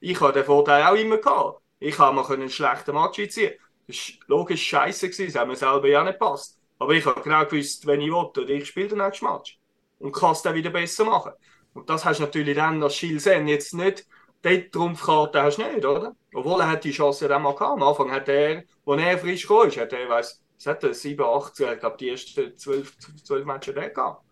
Ich 0.00 0.20
habe 0.20 0.32
den 0.32 0.44
Vorteil 0.44 0.84
auch 0.84 0.94
immer 0.96 1.18
gehabt. 1.18 1.62
Ich 1.78 1.98
habe 1.98 2.14
mal 2.16 2.26
einen 2.32 2.50
schlechten 2.50 2.94
Match 2.94 3.18
einziehen. 3.20 3.54
Das 3.86 3.96
war 3.96 4.38
logisch 4.38 4.62
scheiße, 4.66 5.10
gewesen, 5.10 5.32
das 5.32 5.40
hat 5.40 5.48
mir 5.48 5.56
selber 5.56 5.88
ja 5.88 6.02
nicht 6.04 6.14
gepasst. 6.18 6.55
Aber 6.78 6.92
ich 6.92 7.04
habe 7.06 7.20
genau 7.22 7.44
gewusst, 7.44 7.86
wenn 7.86 8.00
ich 8.00 8.08
will, 8.08 8.14
oder 8.14 8.48
ich 8.48 8.66
spiele 8.66 8.88
den 8.88 8.98
nächsten 8.98 9.26
Match. 9.26 9.58
Und 9.98 10.12
kann 10.12 10.32
es 10.32 10.42
dann 10.42 10.54
wieder 10.54 10.70
besser 10.70 11.04
machen. 11.04 11.32
Und 11.72 11.88
das 11.88 12.04
hast 12.04 12.18
du 12.18 12.24
natürlich 12.24 12.56
dann 12.56 12.82
als 12.82 12.94
Schilsen 12.94 13.48
jetzt 13.48 13.74
nicht. 13.74 14.06
Die 14.44 14.70
Trumpfkarte 14.70 15.42
hast 15.42 15.56
du 15.56 15.62
nicht, 15.62 15.84
oder? 15.84 16.14
Obwohl 16.34 16.60
er 16.60 16.70
hat 16.70 16.84
die 16.84 16.92
Chance 16.92 17.28
dann 17.28 17.42
mal 17.42 17.54
gehabt. 17.54 17.80
Am 17.80 17.82
Anfang 17.82 18.10
hat 18.10 18.28
er, 18.28 18.64
als 18.84 19.02
er 19.02 19.18
frisch 19.18 19.42
gekommen 19.42 19.68
ist, 19.68 19.78
hat 19.78 19.92
er, 19.92 20.08
weiss, 20.08 20.40
was 20.56 20.66
hat 20.66 20.84
er, 20.84 20.94
7, 20.94 21.24
8, 21.24 21.60
ich 21.60 21.80
glaube, 21.80 21.96
die 21.98 22.10
ersten 22.10 22.56
12, 22.56 22.96
12 23.24 23.44
Matches 23.44 23.74
hat 23.74 23.82
er 23.82 23.90
gehabt. 23.90 24.22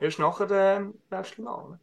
Erst 0.00 0.18
nachher 0.18 0.46
der 0.46 0.92
letzte 1.10 1.42
Mal. 1.42 1.78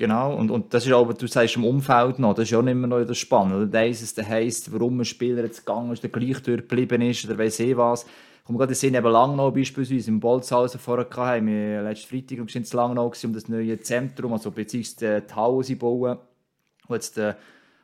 Genau, 0.00 0.34
und, 0.34 0.50
und 0.50 0.72
das 0.72 0.86
ist 0.86 0.92
aber, 0.92 1.12
du 1.12 1.26
sagst 1.26 1.56
im 1.56 1.64
Umfeld 1.66 2.18
noch, 2.18 2.32
das 2.32 2.44
ist 2.44 2.52
ja 2.52 2.62
nicht 2.62 2.72
immer 2.72 2.86
noch 2.86 3.04
das 3.04 3.18
Spannende. 3.18 3.66
Oder 3.66 3.86
das 3.86 4.16
heisst, 4.16 4.72
warum 4.72 4.98
ein 4.98 5.04
Spieler 5.04 5.44
jetzt 5.44 5.66
gegangen 5.66 5.92
ist, 5.92 6.02
der 6.02 6.08
gleich 6.08 6.40
durchgeblieben 6.40 7.02
ist, 7.02 7.26
oder 7.26 7.36
weiss 7.36 7.60
ich 7.60 7.76
was. 7.76 8.04
Ich 8.04 8.44
komme 8.46 8.58
gerade 8.58 8.72
in 8.72 8.94
eben 8.94 9.12
Langnau 9.12 9.50
beispielsweise, 9.50 10.08
im 10.08 10.18
Bolzhausen 10.18 10.80
vorher 10.80 11.06
haben 11.14 11.48
wir 11.48 11.82
letzten 11.82 12.08
Freitag 12.08 12.38
noch 12.38 12.54
in 12.54 12.64
Langnau 12.72 13.10
gewesen, 13.10 13.26
um 13.26 13.34
das 13.34 13.48
neue 13.48 13.78
Zentrum, 13.78 14.32
also 14.32 14.50
beziehungsweise 14.50 15.20
die 15.20 15.34
Halle 15.34 15.64
sie 15.64 15.74
bauen, 15.74 16.16
wo 16.88 16.94
jetzt 16.94 17.18
der 17.18 17.36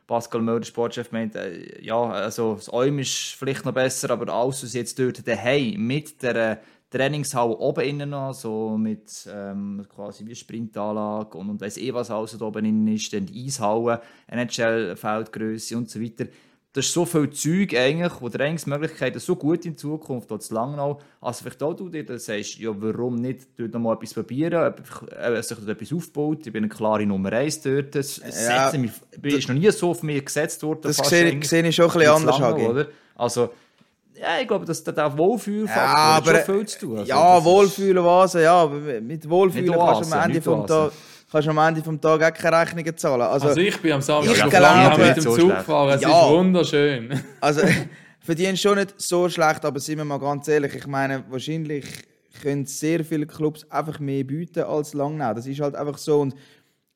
Pascal 0.07 0.41
Mörder, 0.41 0.65
Sportchef, 0.65 1.11
meint, 1.11 1.35
äh, 1.35 1.83
ja, 1.83 2.01
also 2.01 2.55
das 2.55 2.73
Eum 2.73 2.97
ist 2.97 3.35
vielleicht 3.37 3.63
noch 3.63 3.73
besser, 3.73 4.09
aber 4.09 4.33
alles, 4.33 4.63
was 4.63 4.73
jetzt 4.73 4.97
dort 4.97 5.27
daheim 5.27 5.85
mit 5.85 6.23
der 6.23 6.35
äh, 6.35 6.57
Trainingshalle 6.89 7.57
oben 7.57 7.83
innen 7.83 8.09
noch, 8.11 8.33
so 8.33 8.77
mit 8.77 9.27
ähm, 9.31 9.85
quasi 9.93 10.25
wie 10.25 10.35
Sprintanlage 10.35 11.37
und, 11.37 11.49
und 11.49 11.61
weiss 11.61 11.77
eh 11.77 11.93
was 11.93 12.09
alles 12.09 12.37
da 12.37 12.45
oben 12.45 12.63
innen 12.63 12.87
ist, 12.87 13.11
dann 13.11 13.25
die 13.25 13.45
Eishalle, 13.45 14.01
NHL-Feldgröße 14.27 15.75
und 15.75 15.89
so 15.89 16.01
weiter. 16.01 16.25
Das 16.71 16.85
ist 16.85 16.93
so 16.93 17.05
viel 17.05 17.29
Zeug 17.31 17.75
eigentlich, 17.75 18.13
wo 18.21 18.29
der 18.29 18.41
eigentlich 18.41 18.67
Möglichkeiten 18.67 19.19
so 19.19 19.35
gut 19.35 19.65
in 19.65 19.75
Zukunft, 19.75 20.31
auch 20.31 20.37
zu 20.37 20.53
Langnau, 20.53 20.99
also 21.19 21.41
vielleicht 21.41 21.63
auch 21.63 21.73
du 21.73 21.89
dir 21.89 22.05
dann 22.05 22.19
sagst, 22.19 22.59
ja 22.59 22.69
warum 22.73 23.15
nicht 23.15 23.47
dort 23.57 23.73
noch 23.73 23.79
mal 23.79 23.95
etwas 23.95 24.13
probieren, 24.13 24.67
ob 24.67 25.11
äh, 25.11 25.41
sich 25.41 25.57
dort 25.57 25.69
etwas 25.69 25.91
aufbaut, 25.91 26.45
ich 26.45 26.53
bin 26.53 26.63
eine 26.63 26.69
klare 26.69 27.05
Nummer 27.05 27.33
1 27.33 27.61
dort, 27.63 27.95
das 27.95 28.21
Ja, 28.47 28.71
mich, 28.77 28.91
ist 29.23 29.49
noch 29.49 29.55
nie 29.55 29.71
so 29.71 29.89
auf 29.89 30.03
mich 30.03 30.23
gesetzt 30.23 30.61
worden. 30.63 30.81
Das 30.83 30.97
sehe, 30.97 31.43
sehe 31.43 31.67
ich 31.67 31.75
schon 31.75 31.89
ein 31.89 31.97
bisschen 31.97 32.13
anders, 32.13 32.39
Langnau, 32.39 32.69
oder? 32.69 32.87
Also, 33.15 33.49
ja, 34.19 34.41
ich 34.41 34.47
glaube, 34.47 34.65
dass 34.65 34.83
der 34.83 35.05
auch 35.07 35.17
Wohlfühlfaktor 35.17 35.83
Ja, 35.83 35.95
aber 35.95 36.43
schon 36.45 36.55
viel 36.57 36.65
zu 36.67 36.79
tun. 36.79 36.97
Also, 36.99 37.09
ja, 37.09 37.43
Wohlfühlen, 37.43 38.03
was, 38.03 38.33
ja, 38.33 38.53
aber 38.53 38.75
mit 39.01 39.29
Wohlfühlen 39.29 39.73
kannst 39.73 40.11
du 40.11 40.15
am 40.15 40.23
Ende 40.29 40.41
vom. 40.41 40.65
Tag 40.67 40.91
kannst 41.31 41.45
du 41.47 41.51
am 41.51 41.57
Ende 41.57 41.83
vom 41.83 41.99
Tag 41.99 42.23
auch 42.23 42.33
keine 42.33 42.61
Rechnungen 42.61 42.97
zahlen. 42.97 43.21
Also, 43.21 43.47
Also 43.49 43.59
ich 43.61 43.77
bin 43.81 43.91
am 43.93 44.01
Samstag 44.01 44.35
Ich 44.35 44.49
glaube- 44.49 44.97
mit 44.97 45.05
Nicht 45.07 45.17
dem 45.17 45.23
so 45.23 45.35
Zug 45.37 45.49
gefahren. 45.57 45.89
Es 45.95 46.01
Ja. 46.01 46.09
ist 46.25 46.29
wunderschön. 46.29 47.23
also 47.41 47.61
verdienen 48.19 48.57
schon 48.57 48.77
nicht 48.77 48.93
so 48.99 49.29
schlecht, 49.29 49.63
aber 49.65 49.79
sind 49.79 49.97
wir 49.97 50.05
mal 50.05 50.19
ganz 50.19 50.47
ehrlich, 50.47 50.73
ich 50.75 50.87
meine, 50.87 51.23
wahrscheinlich 51.29 51.85
können 52.41 52.65
sehr 52.65 53.03
viele 53.05 53.25
Clubs 53.25 53.65
einfach 53.71 53.99
mehr 53.99 54.23
bieten 54.23 54.63
als 54.63 54.93
Langnau. 54.93 55.33
Das 55.33 55.47
ist 55.47 55.59
halt 55.59 55.75
einfach 55.75 55.97
so. 55.97 56.19
Und 56.21 56.35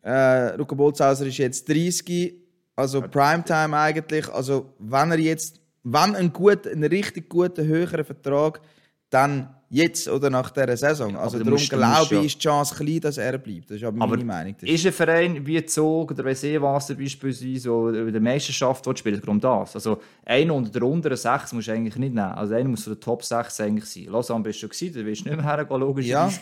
äh, 0.04 0.56
Luca 0.56 0.76
Bolzhauser 0.76 1.26
ist 1.26 1.38
jetzt 1.38 1.68
30, 1.70 2.34
also 2.76 3.02
Primetime 3.02 3.78
eigentlich. 3.78 4.30
Also 4.32 4.74
wenn 4.80 5.12
er 5.12 5.20
jetzt, 5.20 5.61
wenn 5.84 6.16
ein 6.16 6.32
gut, 6.34 6.68
einen 6.68 6.84
richtig 6.84 7.30
guten 7.30 7.66
höheren 7.66 8.06
Vertrag, 8.06 8.62
dann 9.10 9.54
jetzt 9.70 10.08
oder 10.10 10.30
nach 10.30 10.52
dieser 10.52 10.76
Saison. 10.78 11.16
Also 11.18 11.38
darum 11.40 11.58
glaube 11.58 12.16
ja- 12.16 12.20
ich, 12.22 12.28
ist 12.28 12.36
die 12.36 12.40
Chance 12.48 12.76
klein, 12.76 13.00
dass 13.02 13.18
er 13.18 13.38
bleibt. 13.38 13.70
Das 13.70 13.78
ist 13.78 13.84
aber, 13.84 14.02
Aber 14.02 14.16
meine 14.16 14.26
Meinung. 14.26 14.56
Das 14.60 14.70
ist 14.70 14.86
ein 14.86 14.92
Verein 14.94 15.46
wie 15.46 15.66
Zug 15.66 16.12
oder 16.12 16.26
was, 16.26 16.88
beispielsweise 16.88 17.70
in 18.08 18.12
der 18.12 18.22
Meisterschaft 18.22 18.86
will 18.86 18.98
spielen, 18.98 19.22
um 19.28 19.40
das. 19.40 19.76
Also 19.76 20.02
einer 20.26 20.54
unter 20.54 20.72
der 20.72 20.84
unteren 20.84 21.18
6 21.18 21.54
musst 21.54 21.68
du 21.68 21.74
eigentlich 21.74 21.96
nicht 21.98 22.14
nehmen. 22.14 22.20
Also 22.34 22.54
einer 22.54 22.70
muss 22.70 22.84
von 22.84 22.94
der 22.94 23.00
Top 23.00 23.24
6 23.24 23.60
eigentlich 23.62 23.86
sein. 23.86 24.06
Lausanne 24.06 24.44
bist 24.44 24.58
du 24.62 24.68
schon 24.68 24.70
gewesen, 24.70 24.94
da 24.94 25.06
wirst 25.06 25.26
du 25.26 25.30
nicht 25.30 25.38
mehr 25.38 25.46
hergehen, 25.58 25.80
logischerweise. 25.80 26.40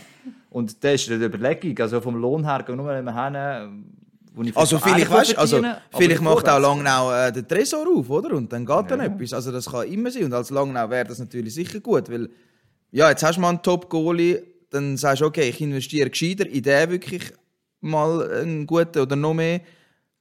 Und 0.49 0.83
das 0.83 0.93
ist 0.95 1.11
eine 1.11 1.25
Überlegung. 1.25 1.77
Also 1.79 2.01
vom 2.01 2.15
Lohn 2.15 2.45
her, 2.45 2.63
gehen 2.63 2.77
wir 2.77 2.83
nur 2.83 2.95
immer 2.97 3.23
hin, 3.25 3.83
ich 4.47 4.57
Also 4.57 4.79
vielleicht 4.79 5.09
weißt, 5.09 5.37
also, 5.37 5.61
vielleicht 5.91 6.21
macht 6.21 6.47
auch. 6.47 6.59
Langnau 6.59 7.11
äh, 7.11 7.31
den 7.31 7.47
Tresor 7.47 7.87
auf, 7.87 8.09
oder? 8.09 8.35
Und 8.35 8.51
dann 8.51 8.65
geht 8.65 8.91
dann 8.91 8.99
etwas. 8.99 9.33
Also 9.33 9.51
das 9.51 9.69
kann 9.69 9.87
immer 9.87 10.11
sein. 10.11 10.25
Und 10.25 10.33
als 10.33 10.49
Langnau 10.49 10.89
wäre 10.89 11.05
das 11.05 11.19
natürlich 11.19 11.53
sicher 11.53 11.79
gut, 11.79 12.09
weil 12.09 12.29
ja, 12.91 13.09
jetzt 13.09 13.23
hast 13.23 13.35
du 13.35 13.41
mal 13.41 13.49
einen 13.49 13.61
Top-Goalie, 13.61 14.41
dann 14.69 14.97
sagst 14.97 15.21
du, 15.21 15.25
okay, 15.25 15.49
ich 15.49 15.61
investiere 15.61 16.09
gescheiter 16.09 16.47
in 16.47 16.63
den 16.63 16.89
wirklich 16.89 17.33
mal 17.81 18.29
einen 18.31 18.65
guten 18.65 18.99
oder 18.99 19.15
noch 19.15 19.33
mehr, 19.33 19.61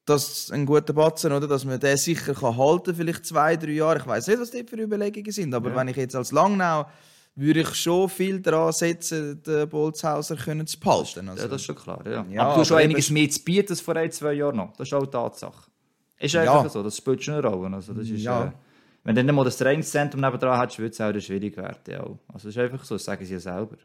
dass 0.05 0.51
einen 0.51 0.67
guten 0.67 0.95
Batzen, 0.95 1.33
oder? 1.33 1.47
Dass 1.47 1.65
man 1.65 1.81
den 1.81 1.97
sicher 1.97 2.35
kann 2.35 2.57
halten 2.57 2.95
vielleicht 2.95 3.27
zwei, 3.27 3.57
drei 3.57 3.73
Jahre. 3.73 3.99
Ich 3.99 4.07
weiß 4.07 4.27
nicht, 4.29 4.41
was 4.41 4.51
das 4.51 4.63
für 4.67 4.77
Überlegungen 4.77 5.33
sind, 5.33 5.55
aber 5.55 5.75
wenn 5.75 5.89
ich 5.89 5.97
jetzt 5.97 6.17
als 6.17 6.33
Langnau 6.33 6.87
würde 7.39 7.61
ich 7.61 7.75
schon 7.75 8.09
viel 8.09 8.41
daran 8.41 8.73
setzen, 8.73 9.43
den 9.43 9.69
Bolzhauser 9.69 10.37
können 10.37 10.67
zu 10.67 10.79
behalten. 10.81 11.29
Also, 11.29 11.43
Ja, 11.43 11.49
das 11.49 11.61
ist 11.61 11.67
schon 11.67 11.77
klar. 11.77 12.03
Ja. 12.07 12.27
Ja, 12.31 12.43
aber 12.43 12.55
du 12.55 12.61
hast 12.61 12.69
schon 12.69 12.79
einiges 12.79 13.11
mehr 13.11 13.29
zu 13.31 13.43
bieten 13.45 13.71
als 13.71 13.81
vor 13.81 13.97
ein, 13.97 14.11
zwei 14.11 14.33
Jahren 14.35 14.57
noch. 14.57 14.73
Das 14.77 14.89
ist 14.89 14.95
auch 14.95 15.03
eine 15.03 15.11
Tatsache. 15.11 15.71
Ist 16.19 16.35
Ja. 16.35 16.43
einfach 16.43 16.71
so, 16.71 16.83
das 16.83 16.97
spielt 16.97 17.23
schon 17.23 17.35
eine 17.35 17.47
Rolle. 17.47 17.75
Also 17.77 17.93
das 17.95 18.09
ist, 18.09 18.23
Ja. 18.23 18.47
äh, 18.47 18.53
wenn 19.05 19.15
du 19.15 19.25
dann 19.25 19.35
mal 19.35 19.45
das 19.45 19.57
Trainingszentrum 19.57 20.21
nebenan 20.21 20.61
hättest, 20.61 20.79
würde 20.81 20.91
es 20.91 21.01
auch 21.01 21.21
schwierig 21.21 21.57
werden. 21.57 21.79
Ja. 21.89 22.01
Also 22.01 22.19
das 22.33 22.45
ist 22.47 22.59
einfach 22.59 22.85
so, 22.85 22.97
das 22.97 23.05
sagen 23.05 23.25
sie 23.25 23.35
ja 23.35 23.41
selber. 23.41 23.77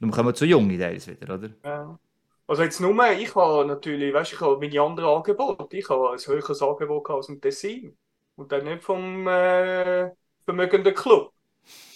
Dann 0.00 0.10
kommen 0.10 0.28
wir 0.28 0.34
zu 0.34 0.44
jungen 0.44 0.78
Teils 0.78 1.06
wieder, 1.08 1.34
oder? 1.34 1.50
Ja. 1.64 1.98
Also 2.46 2.62
jetzt 2.62 2.80
nur, 2.80 2.94
ich 3.12 3.34
habe 3.34 3.64
natürlich, 3.66 4.12
weißt 4.12 4.32
du, 4.32 4.36
ich 4.36 4.40
habe 4.42 4.58
meine 4.58 4.80
anderen 4.82 5.08
Angebote. 5.08 5.76
Ich 5.76 5.88
habe 5.88 6.10
ein 6.12 6.18
höheres 6.18 6.60
Angebot 6.62 7.08
aus 7.08 7.26
dem 7.28 7.40
Tessin. 7.40 7.96
Und 8.36 8.52
dann 8.52 8.64
nicht 8.64 8.82
vom 8.82 9.26
äh, 9.28 10.10
vermögenden 10.44 10.94
Club. 10.94 11.33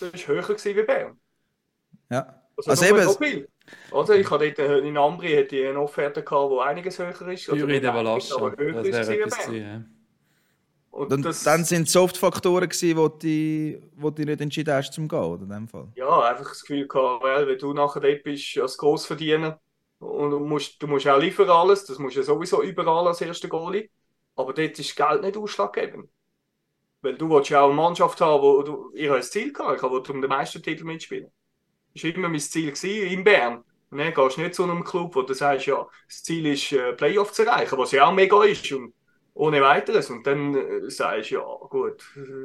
Das 0.01 0.13
war 0.29 0.35
höher 0.37 0.43
gewesen 0.43 0.77
wie 0.77 0.83
Bern. 0.83 1.21
ja. 2.11 2.43
Also, 2.57 2.71
Also 2.71 2.85
eben-. 2.85 3.17
Oder? 3.91 4.17
Ich 4.17 4.31
hatte 4.31 4.53
dort 4.53 4.59
äh, 4.59 4.79
in 4.81 4.97
Ambri 4.97 5.29
hätte 5.31 5.57
ich 5.57 5.67
eine 5.69 5.81
Offerte 5.81 6.23
gehabt, 6.25 6.53
die 6.53 6.61
einiges 6.61 6.99
höher 6.99 7.29
ist. 7.29 7.49
Also 7.51 7.67
Juri 7.67 7.67
nicht 7.67 7.85
de 7.85 7.91
einiges, 7.91 8.31
Valascha. 8.31 8.35
aber 8.35 8.57
höher 8.57 8.83
Das 8.83 8.89
ist 8.89 9.09
wäre 9.09 9.13
etwas 9.13 9.37
Bern. 9.37 9.39
gewesen, 9.39 9.63
ja. 9.63 9.85
Und 10.91 11.11
Und 11.11 11.23
das, 11.25 11.43
dann 11.43 11.65
sind 11.65 11.87
es 11.87 11.93
Softfaktoren, 11.93 12.69
gewesen, 12.69 12.97
wo 12.97 13.09
du 13.09 13.81
wo 13.97 14.11
du 14.11 14.25
nicht 14.25 14.41
entschieden 14.41 14.75
hast 14.75 14.93
zum 14.93 15.09
Gehen, 15.09 15.19
oder 15.19 15.43
in 15.45 15.51
dem 15.51 15.69
Fall. 15.69 15.89
ja, 15.95 16.21
einfach 16.23 16.49
das 16.51 16.61
Gefühl 16.63 16.87
gehabt, 16.89 17.23
weil, 17.25 17.47
wenn 17.49 17.59
du 17.59 17.73
nachher 17.73 18.01
dort 18.01 18.23
bist 18.23 18.59
als 18.59 18.79
Grossverdiener 18.79 19.61
und 19.99 20.31
du 20.31 20.39
musst, 20.41 20.81
du 20.83 20.87
musst 20.87 21.09
auch 21.09 21.19
liefern 21.19 21.51
alles, 21.51 21.85
das 21.87 21.99
musst 21.99 22.17
du 22.17 22.23
sowieso 22.23 22.63
überall 22.63 23.09
als 23.09 23.21
erster 23.21 23.49
Goalie, 23.49 23.91
aber 24.37 24.53
dort 24.55 24.79
ist 24.79 24.97
Geld 24.97 25.23
nicht 25.23 25.37
ausschlaggebend. 25.37 26.09
Weil 27.01 27.17
du 27.17 27.31
willst 27.31 27.51
ja 27.51 27.63
auch 27.63 27.69
eine 27.69 27.75
Mannschaft 27.75 28.21
haben, 28.21 28.43
wo 28.43 28.63
du, 28.63 28.91
ich 28.95 29.09
habe 29.09 29.19
ein 29.19 29.23
Ziel 29.23 29.53
gehabt, 29.53 29.77
ich 29.77 29.83
wollte 29.83 30.13
um 30.13 30.21
den 30.21 30.29
Meistertitel 30.29 30.85
mitspielen. 30.85 31.31
Das 31.95 32.05
war 32.05 32.15
immer 32.15 32.29
mein 32.29 32.41
Ziel 32.41 32.73
in 33.13 33.25
Bern. 33.25 33.65
Und 33.91 33.99
dann 33.99 34.13
gehst 34.13 34.37
du 34.37 34.41
nicht 34.41 34.55
zu 34.55 34.65
einem 34.65 34.85
Club, 34.85 35.15
wo 35.15 35.23
du 35.23 35.33
sagst, 35.33 35.67
ja, 35.67 35.87
das 36.07 36.23
Ziel 36.23 36.47
ist, 36.47 36.73
äh, 36.73 36.93
Playoff 36.93 37.33
zu 37.33 37.45
erreichen, 37.45 37.79
was 37.79 37.93
ja 37.93 38.07
auch 38.07 38.13
mega 38.13 38.45
ist 38.45 38.71
und 38.73 38.93
ohne 39.35 39.63
weiteres. 39.63 40.11
Und 40.11 40.27
dann 40.27 40.55
äh, 40.55 40.91
sagst 40.91 41.31
du, 41.31 41.37
ja 41.37 41.45
gut, 41.71 42.05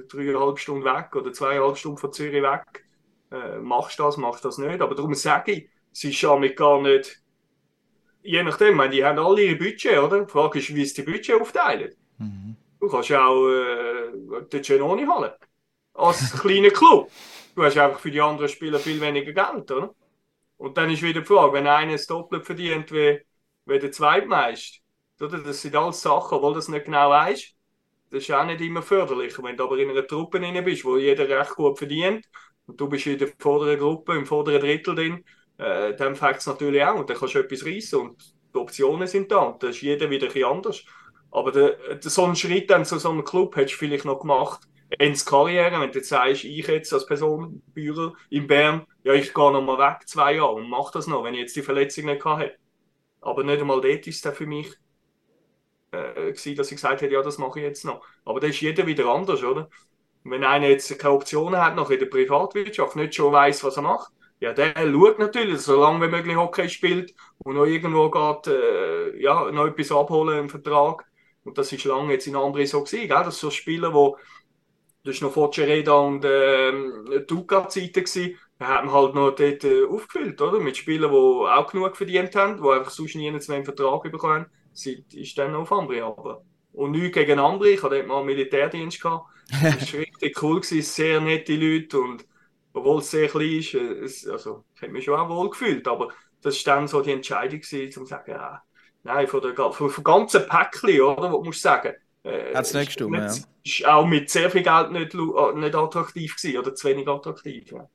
dreieinhalb 0.10 0.60
Stunden 0.60 0.86
weg 0.86 1.16
oder 1.16 1.34
zweieinhalb 1.34 1.78
Stunden 1.78 1.98
von 1.98 2.14
Zürich 2.14 2.42
weg, 2.42 2.86
äh, 3.32 3.60
machst 3.60 4.00
das, 4.00 4.18
machst 4.18 4.46
das 4.46 4.58
nicht. 4.58 4.82
Aber 4.82 4.96
darum 4.96 5.14
sage 5.16 5.52
ich, 5.52 5.70
es 5.92 6.04
ist 6.06 6.24
damit 6.24 6.56
gar 6.56 6.82
nicht, 6.82 7.22
je 8.22 8.44
nachdem, 8.44 8.70
ich 8.70 8.76
meine, 8.76 8.92
die 8.92 9.04
haben 9.04 9.20
alle 9.20 9.44
ihre 9.44 9.58
Budget, 9.58 9.98
oder? 10.00 10.24
Die 10.24 10.32
Frage 10.32 10.60
ist, 10.60 10.74
wie 10.74 10.86
sie 10.86 11.04
die 11.04 11.12
Budget 11.12 11.42
aufteilen. 11.42 11.94
Du 12.84 12.90
kannst 12.90 13.14
auch 13.14 13.48
äh, 13.48 14.12
den 14.52 14.62
Genoni 14.62 15.06
holen. 15.06 15.32
Als 15.94 16.34
kleiner 16.34 16.70
Club. 16.70 17.10
Du 17.56 17.64
hast 17.64 17.78
einfach 17.78 18.02
für 18.02 18.12
die 18.12 18.20
anderen 18.20 18.50
Spieler 18.50 18.78
viel 18.78 19.00
weniger 19.00 19.32
Geld, 19.32 19.72
oder? 19.72 19.96
Und 20.58 20.78
dann 20.78 20.90
ist 20.90 21.02
wieder 21.02 21.22
die 21.22 21.26
Frage, 21.26 21.54
wenn 21.54 21.66
einer 21.66 21.94
das 21.94 22.08
doppelt 22.08 22.46
verdient 22.46 22.92
wie, 22.92 23.22
wie 23.68 23.80
der 23.80 23.90
Zweitmeister? 23.90 24.82
Das 25.18 25.62
sind 25.62 25.74
alles 25.78 26.02
Sachen, 26.02 26.36
obwohl 26.36 26.56
das 26.56 26.68
nicht 26.68 26.84
genau 26.84 27.10
weißt. 27.10 27.56
Das 28.10 28.24
ist 28.24 28.32
auch 28.32 28.46
nicht 28.46 28.60
immer 28.60 28.82
förderlich. 28.82 29.42
Wenn 29.42 29.56
du 29.56 29.64
aber 29.64 29.78
in 29.78 29.90
einer 29.90 30.06
Truppe 30.06 30.42
drin 30.42 30.62
bist, 30.66 30.84
wo 30.84 30.98
jeder 30.98 31.30
recht 31.30 31.56
gut 31.56 31.78
verdient, 31.78 32.26
und 32.66 32.82
du 32.82 32.90
bist 32.90 33.08
in 33.08 33.18
der 33.18 33.30
vorderen 33.40 33.80
Gruppe, 33.80 34.14
im 34.14 34.26
vorderen 34.26 34.60
Drittel 34.60 34.94
drin, 34.94 35.24
äh, 35.58 35.96
dann 35.96 36.18
fängt 36.18 36.40
es 36.40 36.48
natürlich 36.48 36.84
auch. 36.84 36.96
Und 36.96 37.10
dann 37.10 37.16
kannst 37.16 37.36
du 37.36 37.40
etwas 37.40 37.66
reissen 37.66 38.00
und 38.02 38.36
die 38.54 38.58
Optionen 38.58 39.08
sind 39.08 39.32
da. 39.32 39.38
Und 39.38 39.64
da 39.64 39.70
ist 39.70 39.82
jeder 39.82 40.10
wieder 40.10 40.28
ein 40.30 40.44
anders. 40.44 40.84
Aber 41.34 41.52
der, 41.52 41.72
der, 41.96 42.12
so 42.12 42.26
einen 42.26 42.36
Schritt 42.36 42.70
dann 42.70 42.86
zu 42.86 43.00
so 43.00 43.10
einem 43.10 43.24
Club 43.24 43.56
hättest 43.56 43.74
du 43.74 43.80
vielleicht 43.80 44.06
noch 44.06 44.20
gemacht, 44.20 44.62
ins 45.00 45.26
Karriere, 45.26 45.82
wenn 45.82 45.92
du 45.92 45.98
jetzt 45.98 46.10
sagst, 46.10 46.44
ich 46.44 46.68
jetzt 46.68 46.94
als 46.94 47.08
Person, 47.08 47.64
Bührer 47.74 48.14
in 48.30 48.46
Bern, 48.46 48.86
ja, 49.04 49.14
ich 49.14 49.34
gehe 49.34 49.52
noch 49.52 49.64
mal 49.64 49.80
weg, 49.80 50.08
zwei 50.08 50.36
Jahre, 50.36 50.54
und 50.54 50.70
mach 50.70 50.92
das 50.92 51.08
noch, 51.08 51.24
wenn 51.24 51.34
ich 51.34 51.40
jetzt 51.40 51.56
die 51.56 51.64
Verletzung 51.64 52.06
nicht 52.06 52.24
hätte. 52.24 52.56
Aber 53.20 53.44
nicht 53.44 53.60
einmal 53.60 53.82
dort 53.82 54.06
ist 54.06 54.24
dann 54.24 54.36
für 54.36 54.46
mich 54.46 54.72
äh, 55.92 56.14
gewesen, 56.34 56.56
dass 56.56 56.72
ich 56.72 56.76
gesagt 56.78 57.02
hätte, 57.02 57.14
ja, 57.14 57.24
das 57.24 57.40
mache 57.40 57.60
ich 57.60 57.66
jetzt 57.66 57.84
noch. 57.84 58.06
Aber 58.26 58.40
da 58.40 58.46
ist 58.46 58.62
jeder 58.62 58.86
wieder 58.86 59.08
anders, 59.08 59.44
oder? 59.44 59.70
Wenn 60.24 60.44
einer 60.44 60.68
jetzt 60.68 61.00
keine 61.00 61.16
Optionen 61.16 61.60
hat, 61.60 61.76
noch 61.76 61.90
in 61.90 62.00
der 62.00 62.06
Privatwirtschaft, 62.06 62.96
nicht 62.96 63.16
schon 63.16 63.34
weiß, 63.34 63.64
was 63.64 63.78
er 63.78 63.84
macht, 63.84 64.12
ja, 64.40 64.54
der 64.54 64.74
schaut 64.76 65.18
natürlich, 65.18 65.62
so 65.62 65.80
lange 65.82 66.06
wie 66.06 66.12
möglich 66.12 66.36
Hockey 66.36 66.70
spielt 66.70 67.16
und 67.40 67.56
noch 67.56 67.66
irgendwo 67.66 68.12
geht, 68.12 68.48
äh, 68.54 69.20
ja, 69.20 69.50
noch 69.52 69.66
etwas 69.66 69.92
abholen 69.92 70.38
im 70.38 70.50
Vertrag. 70.50 71.06
Und 71.44 71.58
das 71.58 71.72
ist 71.72 71.84
lange 71.86 72.14
jetzt 72.14 72.28
in 72.28 72.36
Ambri 72.36 72.66
so 72.66 72.84
gewesen, 72.84 73.08
gell? 73.08 73.24
dass 73.24 73.40
so 73.40 73.50
Spieler, 73.52 73.94
wo 73.94 74.18
das 75.04 75.22
war 75.22 75.28
noch 75.28 75.34
vor 75.34 75.52
Cereda 75.52 75.94
und 75.94 76.24
ähm, 76.26 77.26
Duca-Zeiten 77.28 78.06
da 78.58 78.68
hat 78.68 78.86
man 78.86 78.94
halt 78.94 79.16
noch 79.16 79.32
dort 79.32 79.64
äh, 79.66 79.86
aufgefüllt, 79.86 80.40
oder? 80.42 80.60
Mit 80.60 80.78
Spielern, 80.78 81.12
die 81.12 81.18
auch 81.18 81.70
genug 81.70 81.98
verdient 81.98 82.36
haben, 82.36 82.62
die 82.62 82.70
einfach 82.70 82.92
sonst 82.92 83.16
nie 83.16 83.28
einen 83.28 83.42
Vertrag 83.42 84.04
bekommen 84.04 84.34
haben, 84.34 84.46
sind, 84.72 85.14
ist 85.14 85.38
dann 85.38 85.56
auf 85.56 85.72
Ambri 85.72 86.02
aber. 86.02 86.46
Und 86.72 86.92
nichts 86.92 87.14
gegen 87.18 87.40
Ambri, 87.40 87.72
ich 87.72 87.84
hatte 87.84 87.96
dort 87.96 88.08
mal 88.08 88.18
einen 88.18 88.28
Militärdienst 88.28 89.02
gehabt. 89.02 89.28
Das 89.50 89.94
war 89.94 90.00
richtig 90.00 90.42
cool, 90.42 90.62
gewesen, 90.62 90.82
sehr 90.82 91.20
nette 91.20 91.56
Leute 91.56 92.00
und 92.00 92.26
obwohl 92.72 93.00
es 93.00 93.12
sehr 93.12 93.28
klein 93.28 93.60
ist, 93.60 93.74
äh, 93.74 93.80
es, 93.80 94.28
also, 94.28 94.64
ich 94.76 94.82
habe 94.82 94.94
mich 94.94 95.04
schon 95.04 95.20
auch 95.20 95.30
wohl 95.30 95.50
gefühlt, 95.50 95.88
aber 95.88 96.10
das 96.42 96.66
war 96.66 96.76
dann 96.76 96.88
so 96.88 97.02
die 97.02 97.12
Entscheidung, 97.12 97.60
gewesen, 97.60 98.00
um 98.00 98.06
zu 98.06 98.10
sagen, 98.10 98.32
ja, 98.32 98.64
nein, 99.04 99.28
von 99.28 99.42
der, 99.42 99.72
von, 99.72 99.90
vom 99.90 100.04
ganzen 100.04 100.48
Päckchen, 100.48 101.02
oder, 101.02 101.34
was 101.34 101.46
musst 101.46 101.60
du 101.60 101.70
sagen, 101.70 101.94
äh, 102.24 102.54
Hat's 102.56 102.74
nicht 102.74 102.84
ist 102.84 102.88
gestimmt, 102.88 103.18
ja. 103.18 103.34
Ist 103.66 103.86
auch 103.86 104.06
mit 104.06 104.30
sehr 104.30 104.50
viel 104.50 104.64
Geld 104.64 104.92
nicht, 104.92 105.14
äh, 105.14 105.60
nicht 105.60 105.76
attraktiv 105.76 106.36
gewesen, 106.36 106.58
oder 106.58 106.76
zu 106.76 106.88
wenig 106.88 107.08
attraktiv. 107.08 107.72
Ja. 107.72 107.88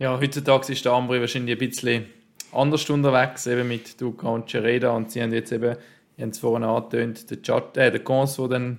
Ja, 0.00 0.20
heutzutage 0.20 0.72
ist 0.72 0.84
der 0.84 0.92
Ambri 0.92 1.20
wahrscheinlich 1.20 1.60
ein 1.60 1.68
bisschen 1.68 2.06
anders 2.52 2.88
unterwegs, 2.88 3.46
eben 3.48 3.66
mit 3.66 4.00
Duca 4.00 4.28
und 4.28 4.48
Cereda. 4.48 4.92
Und 4.92 5.10
sie 5.10 5.20
haben 5.20 5.32
jetzt 5.32 5.50
eben, 5.50 5.76
ich 6.16 6.22
habe 6.22 6.30
es 6.30 6.38
vorhin 6.38 6.62
angetönt, 6.62 7.28
den, 7.28 7.42
Chat, 7.42 7.76
äh, 7.76 7.90
den 7.90 8.04
Cons, 8.04 8.36
der 8.36 8.48
dann 8.48 8.78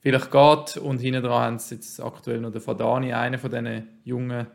vielleicht 0.00 0.32
geht. 0.32 0.76
Und 0.78 0.98
hinten 0.98 1.22
dran 1.22 1.42
haben 1.42 1.58
sie 1.60 1.76
jetzt 1.76 2.00
aktuell 2.02 2.40
noch 2.40 2.50
den 2.50 2.60
Fadani, 2.60 3.12
einer 3.12 3.38
von 3.38 3.50
diesen 3.50 4.00
jungen 4.04 4.48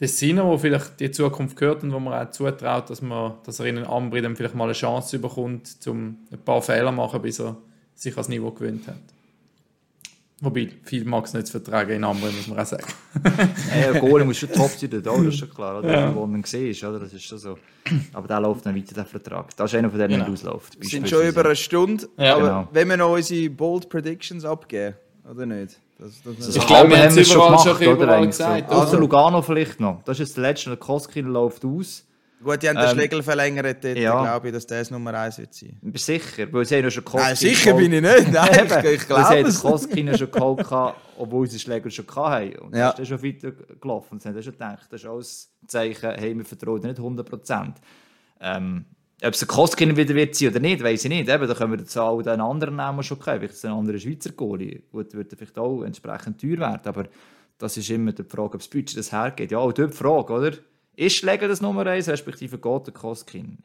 Dessiner, 0.00 0.44
wo 0.44 0.58
vielleicht 0.58 0.98
die 1.00 1.10
Zukunft 1.10 1.56
gehört 1.56 1.82
und 1.84 1.92
wo 1.92 2.00
man 2.00 2.14
auch 2.26 2.30
zutraut, 2.30 2.90
dass, 2.90 3.00
man, 3.00 3.34
dass 3.44 3.60
er 3.60 3.66
in 3.66 3.76
den 3.76 3.86
Ambri 3.86 4.20
dann 4.22 4.34
vielleicht 4.36 4.54
mal 4.56 4.64
eine 4.64 4.72
Chance 4.72 5.18
bekommt, 5.20 5.68
um 5.86 6.18
ein 6.32 6.38
paar 6.44 6.60
Fehler 6.62 6.90
zu 6.90 6.96
machen, 6.96 7.22
bis 7.22 7.38
er 7.40 7.56
sich 7.94 8.12
ans 8.14 8.28
Niveau 8.28 8.50
gewöhnt 8.50 8.86
hat. 8.88 8.96
Wobei, 10.40 10.68
viel 10.82 11.04
mag 11.04 11.24
es 11.24 11.32
nicht 11.32 11.46
zu 11.46 11.52
vertragen 11.52 11.92
in 11.92 12.04
Ambri, 12.04 12.26
muss 12.32 12.48
man 12.48 12.58
auch 12.58 12.66
sagen. 12.66 12.84
Ja, 13.24 13.92
der 13.92 14.00
Goalie 14.00 14.26
muss 14.26 14.36
schon 14.36 14.50
top 14.50 14.68
sein, 14.70 14.90
da, 14.90 14.98
das 14.98 15.20
ist 15.26 15.38
schon 15.38 15.48
klar, 15.48 15.78
oder? 15.78 15.90
Ja. 15.92 16.14
wo 16.14 16.26
man 16.26 16.42
siehst, 16.42 16.82
oder? 16.84 16.98
Das 16.98 17.12
ist 17.12 17.22
schon 17.22 17.38
so. 17.38 17.56
Aber 18.12 18.26
der 18.26 18.40
läuft 18.40 18.66
dann 18.66 18.74
weiter, 18.76 18.94
der 18.94 19.04
Vertrag. 19.06 19.56
Das 19.56 19.72
ist 19.72 19.78
einer 19.78 19.88
von 19.88 19.98
denen, 19.98 20.10
der 20.10 20.18
Genau. 20.18 20.30
nicht 20.30 20.44
ausläuft. 20.44 20.76
Wir 20.80 20.88
sind 20.90 21.08
schon 21.08 21.24
über 21.26 21.44
eine 21.44 21.54
Stunde, 21.56 22.08
Ja. 22.18 22.34
aber 22.34 22.42
Genau. 22.42 22.68
wenn 22.72 22.88
wir 22.88 22.96
noch 22.96 23.12
unsere 23.12 23.48
Bold 23.48 23.88
Predictions 23.88 24.44
abgeben, 24.44 24.96
oder 25.30 25.46
nicht? 25.46 25.78
Das, 25.98 26.22
das 26.22 26.56
Ich 26.56 26.66
glaube, 26.66 26.90
wir 26.90 26.98
haben 26.98 27.16
es 27.18 27.28
schon 27.28 27.40
gemacht, 27.46 27.68
schon 27.78 27.88
oder? 27.96 28.26
gesagt, 28.26 28.70
Also 28.70 28.92
oder? 28.92 29.00
Lugano 29.00 29.42
vielleicht 29.42 29.78
noch. 29.80 30.02
Das 30.04 30.16
ist 30.18 30.26
jetzt 30.28 30.36
der 30.36 30.42
letzte, 30.42 30.70
der 30.70 30.76
Koskinen 30.78 31.32
läuft 31.32 31.64
aus. 31.64 32.04
Gut, 32.42 32.62
die 32.62 32.68
haben 32.68 32.76
den 32.76 32.84
Ähm, 32.84 32.90
Schlegel 32.90 33.22
verlängert, 33.22 33.82
dort 33.82 33.96
ja. 33.96 34.20
glaube 34.20 34.48
ich, 34.48 34.52
dass 34.54 34.66
das 34.66 34.90
Nummer 34.90 35.14
1 35.14 35.38
wird 35.38 35.54
sein. 35.54 35.78
Bist 35.80 36.06
du 36.08 36.12
sicher? 36.12 36.52
Weil 36.52 36.64
sie 36.66 36.76
haben 36.76 36.84
ja 36.84 36.90
schon 36.90 37.04
Koskinen 37.04 37.26
Nein, 37.28 37.36
sicher 37.36 37.72
bin 37.74 37.92
ich 37.92 38.02
nicht. 38.02 38.32
Nein, 38.32 38.48
ich, 38.52 38.62
ich 38.66 38.70
Weil 38.72 38.98
sie 38.98 39.06
glaube 39.06 39.22
haben 39.22 39.44
den. 39.44 39.54
Koskinen 39.54 40.18
schon 40.18 40.30
geholt, 40.30 40.58
gehabt, 40.68 41.00
obwohl 41.16 41.46
sie 41.48 41.58
Schläger 41.58 41.90
schon 41.90 42.06
hatten. 42.14 42.58
Und 42.58 42.76
Ja. 42.76 42.90
ist 42.90 42.98
dann 42.98 43.06
schon 43.06 43.22
weiter 43.22 43.52
gelaufen. 43.80 44.08
Und 44.12 44.22
sie 44.22 44.28
haben 44.28 44.42
schon 44.42 44.52
gedacht, 44.52 44.86
das 44.90 45.00
ist 45.00 45.08
alles 45.08 45.50
ein 45.62 45.68
Zeichen, 45.68 46.10
hey, 46.16 46.36
wir 46.36 46.44
vertrauen 46.44 46.82
dir 46.82 46.88
nicht 46.88 47.00
100%. 47.00 47.74
Ähm, 48.40 48.84
ob 49.26 49.34
es 49.34 49.42
ein 49.42 49.48
Koskinen 49.48 49.96
wieder 49.96 50.14
wird 50.14 50.34
sein 50.34 50.50
oder 50.50 50.60
nicht, 50.60 50.82
weiß 50.82 51.04
ich 51.04 51.08
nicht. 51.08 51.28
Eben, 51.28 51.48
da 51.48 51.54
können 51.54 51.72
wir 51.72 51.78
jetzt 51.78 51.96
auch 51.96 52.20
den 52.20 52.40
anderen 52.40 52.76
Namen 52.76 53.02
schon 53.02 53.18
kennen. 53.18 53.40
Vielleicht 53.40 53.64
ein 53.64 53.72
anderer 53.72 53.98
Schweizer 53.98 54.32
Goalie. 54.32 54.82
Gut, 54.92 55.14
wird 55.14 55.32
vielleicht 55.36 55.58
auch 55.58 55.82
entsprechend 55.82 56.40
teuer 56.40 56.58
werden. 56.58 56.82
Aber 56.84 57.04
das 57.58 57.76
ist 57.76 57.88
immer 57.90 58.12
die 58.12 58.24
Frage, 58.24 58.54
ob 58.54 58.58
das 58.58 58.68
Budget 58.68 58.98
das 58.98 59.12
hergeht. 59.12 59.50
Ja, 59.50 59.58
auch 59.58 59.72
dort 59.72 59.92
die 59.92 59.96
Frage, 59.96 60.32
oder? 60.32 60.52
Ist 60.96 61.16
Schläger 61.16 61.48
das 61.48 61.60
Nummer 61.60 61.86
1, 61.86 62.08
respektive 62.08 62.58
geht 62.58 62.86
der 62.86 62.94
Koskin? 62.94 63.58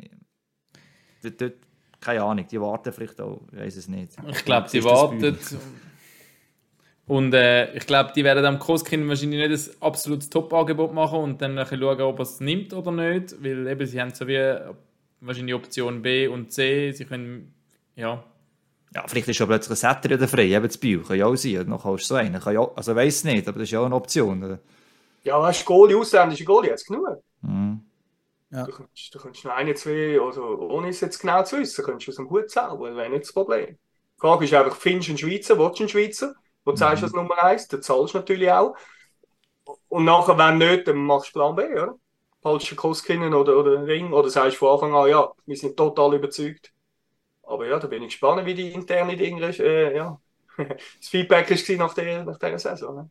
Dort, 1.21 1.41
dort, 1.41 1.53
keine 1.99 2.23
Ahnung, 2.23 2.47
die 2.49 2.59
warten 2.59 2.93
vielleicht 2.93 3.19
auch, 3.19 3.41
ich 3.51 3.59
weiß 3.59 3.75
es 3.75 3.87
nicht. 3.87 4.13
Ich 4.29 4.45
glaube, 4.45 4.69
die 4.71 4.77
das 4.79 4.85
warten. 4.85 5.37
Und 7.05 7.33
äh, 7.33 7.73
ich 7.73 7.85
glaube, 7.85 8.13
die 8.15 8.23
werden 8.23 8.45
am 8.45 8.59
Koskin 8.59 9.07
wahrscheinlich 9.09 9.49
nicht 9.49 9.67
ein 9.67 9.75
absolutes 9.81 10.29
Top-Angebot 10.29 10.93
machen 10.93 11.19
und 11.19 11.41
dann 11.41 11.57
ein 11.57 11.63
bisschen 11.63 11.81
schauen, 11.81 12.01
ob 12.01 12.19
er 12.19 12.23
es 12.23 12.39
nimmt 12.39 12.71
oder 12.73 12.91
nicht. 12.91 13.43
Weil 13.43 13.67
eben, 13.67 13.85
sie 13.85 13.99
haben 13.99 14.13
so 14.13 14.27
wie 14.27 14.57
wahrscheinlich 15.21 15.55
Option 15.55 16.01
B 16.01 16.27
und 16.27 16.51
C. 16.51 16.91
Sie 16.91 17.05
können, 17.05 17.53
ja. 17.95 18.23
Ja, 18.95 19.07
vielleicht 19.07 19.27
ist 19.27 19.37
schon 19.37 19.47
plötzlich 19.47 19.71
ein 19.71 19.75
Setter 19.75 20.15
oder 20.15 20.27
frei, 20.27 20.45
eben 20.45 20.65
das 20.65 20.77
Bio, 20.77 21.01
kann 21.01 21.17
ja 21.17 21.27
auch 21.27 21.35
sein. 21.35 21.67
Noch 21.67 21.83
kannst 21.83 22.05
du 22.05 22.07
so 22.07 22.15
einen. 22.15 22.39
Kann 22.41 22.53
ja, 22.55 22.67
also 22.75 22.95
weiß 22.95 23.23
nicht, 23.25 23.47
aber 23.47 23.59
das 23.59 23.67
ist 23.67 23.71
ja 23.71 23.81
auch 23.81 23.85
eine 23.85 23.95
Option. 23.95 24.43
Oder? 24.43 24.59
Ja, 25.23 25.39
weißt 25.39 25.61
du, 25.61 25.65
Goalie, 25.65 25.97
ausländische 25.97 26.43
Goalie, 26.43 26.71
jetzt 26.71 26.87
genug. 26.87 27.21
Mhm. 27.41 27.81
Ja. 28.51 28.63
Du 28.63 28.71
kannst, 28.71 29.13
du 29.13 29.19
kannst 29.19 29.45
noch 29.45 29.51
eine, 29.51 29.75
zwei, 29.75 30.19
also 30.19 30.43
ohne 30.43 30.89
es 30.89 31.01
jetzt 31.01 31.19
genau 31.19 31.43
zu 31.43 31.59
wissen, 31.59 31.85
kannst 31.85 32.07
du 32.07 32.11
aus 32.11 32.15
dem 32.15 32.29
Hut 32.31 32.49
zaubern, 32.49 32.95
das 32.95 32.97
wäre 32.97 33.09
nicht 33.11 33.25
das 33.25 33.33
Problem. 33.33 33.77
Die 33.77 34.19
Frage 34.19 34.45
ist 34.45 34.53
einfach, 34.53 34.75
findest 34.75 35.07
du 35.07 35.11
einen 35.11 35.17
Schweizer, 35.19 35.59
willst 35.59 35.79
du 35.79 35.83
einen 35.83 35.89
Schweizer, 35.89 36.33
wo 36.65 36.71
du 36.71 36.77
sagst, 36.77 37.03
das 37.03 37.13
Nummer 37.13 37.43
eins, 37.43 37.67
dann 37.67 37.83
zahlst 37.83 38.15
du 38.15 38.17
natürlich 38.17 38.51
auch. 38.51 38.75
Und 39.87 40.05
nachher, 40.05 40.37
wenn 40.37 40.57
nicht, 40.57 40.87
dann 40.87 40.97
machst 40.97 41.29
du 41.29 41.33
Plan 41.33 41.55
B, 41.55 41.63
oder? 41.67 41.95
Falsche 42.41 42.75
Kostkinnen 42.75 43.33
oder, 43.33 43.57
oder 43.57 43.77
einen 43.77 43.85
Ring, 43.85 44.13
oder 44.13 44.29
sagst 44.29 44.57
von 44.57 44.69
Anfang 44.73 44.93
an, 44.95 45.09
ja, 45.09 45.29
wir 45.45 45.57
sind 45.57 45.75
total 45.75 46.15
überzeugt. 46.15 46.71
Aber 47.43 47.67
ja, 47.67 47.79
da 47.79 47.87
bin 47.87 48.03
ich 48.03 48.09
gespannt, 48.09 48.45
wie 48.45 48.53
die 48.53 48.69
interne 48.71 49.17
Dinge, 49.17 49.41
äh, 49.59 49.95
ja, 49.95 50.19
das 50.57 51.09
Feedback 51.09 51.49
ist 51.51 51.67
nach 51.71 51.93
der, 51.93 52.23
nach 52.23 52.37
dieser 52.37 52.59
Saison. 52.59 52.95
Ne? 52.95 53.09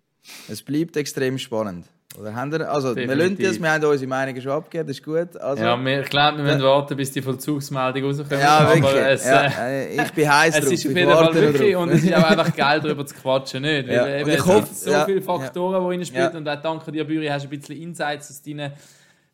Es 0.49 0.62
bleibt 0.62 0.97
extrem 0.97 1.39
spannend. 1.39 1.87
Oder 2.18 2.35
haben 2.35 2.51
wir, 2.51 2.70
also, 2.70 2.97
wir 2.97 3.07
lassen 3.14 3.37
das, 3.39 3.61
wir 3.61 3.70
haben 3.70 3.85
unsere 3.85 4.09
Meinungen 4.09 4.41
schon 4.41 4.53
abgegeben, 4.53 4.89
das 4.89 4.97
ist 4.99 5.05
gut. 5.05 5.37
Also, 5.37 5.62
ja 5.62 5.76
wir, 5.76 6.01
ich 6.01 6.09
glaube, 6.09 6.39
wir 6.39 6.45
müssen 6.45 6.62
warten, 6.62 6.97
bis 6.97 7.12
die 7.12 7.20
Vollzugsmeldung 7.20 8.05
rauskommt. 8.05 8.33
ja, 8.33 8.66
wirklich. 8.66 8.85
Aber 8.85 9.11
es, 9.11 9.24
ja, 9.26 9.43
äh, 9.43 9.95
äh, 9.99 10.03
ich 10.03 10.12
bin 10.12 10.33
heiß 10.33 10.55
es 10.57 10.64
drauf. 10.64 10.72
ist 10.72 10.87
auf 10.87 10.91
ich 10.93 10.97
jeden 10.97 11.11
Fall 11.11 11.35
wirklich, 11.35 11.72
drauf. 11.74 11.83
und 11.83 11.89
es 11.91 12.03
ist 12.05 12.14
auch 12.14 12.24
einfach 12.24 12.57
geil, 12.57 12.81
darüber 12.81 13.05
zu 13.07 13.14
quatschen, 13.14 13.62
nicht? 13.62 13.89
Weil 13.89 13.95
Ja, 13.95 14.09
eben, 14.09 14.24
und 14.24 14.31
ich 14.31 14.37
es 14.41 14.47
hoffe- 14.47 14.62
gibt 14.62 14.76
so 14.76 14.91
ja, 14.91 15.05
viele 15.05 15.22
Faktoren, 15.22 15.83
die 15.85 15.89
reinspielen 15.97 16.33
Ja. 16.33 16.39
und 16.39 16.49
auch 16.49 16.62
danke 16.62 16.93
dir, 16.93 17.05
Büri, 17.05 17.26
hast 17.29 17.45
du 17.45 17.49
ein 17.49 17.59
bisschen 17.59 17.76
Insights 17.76 18.31
aus 18.31 18.43
deinen 18.43 18.72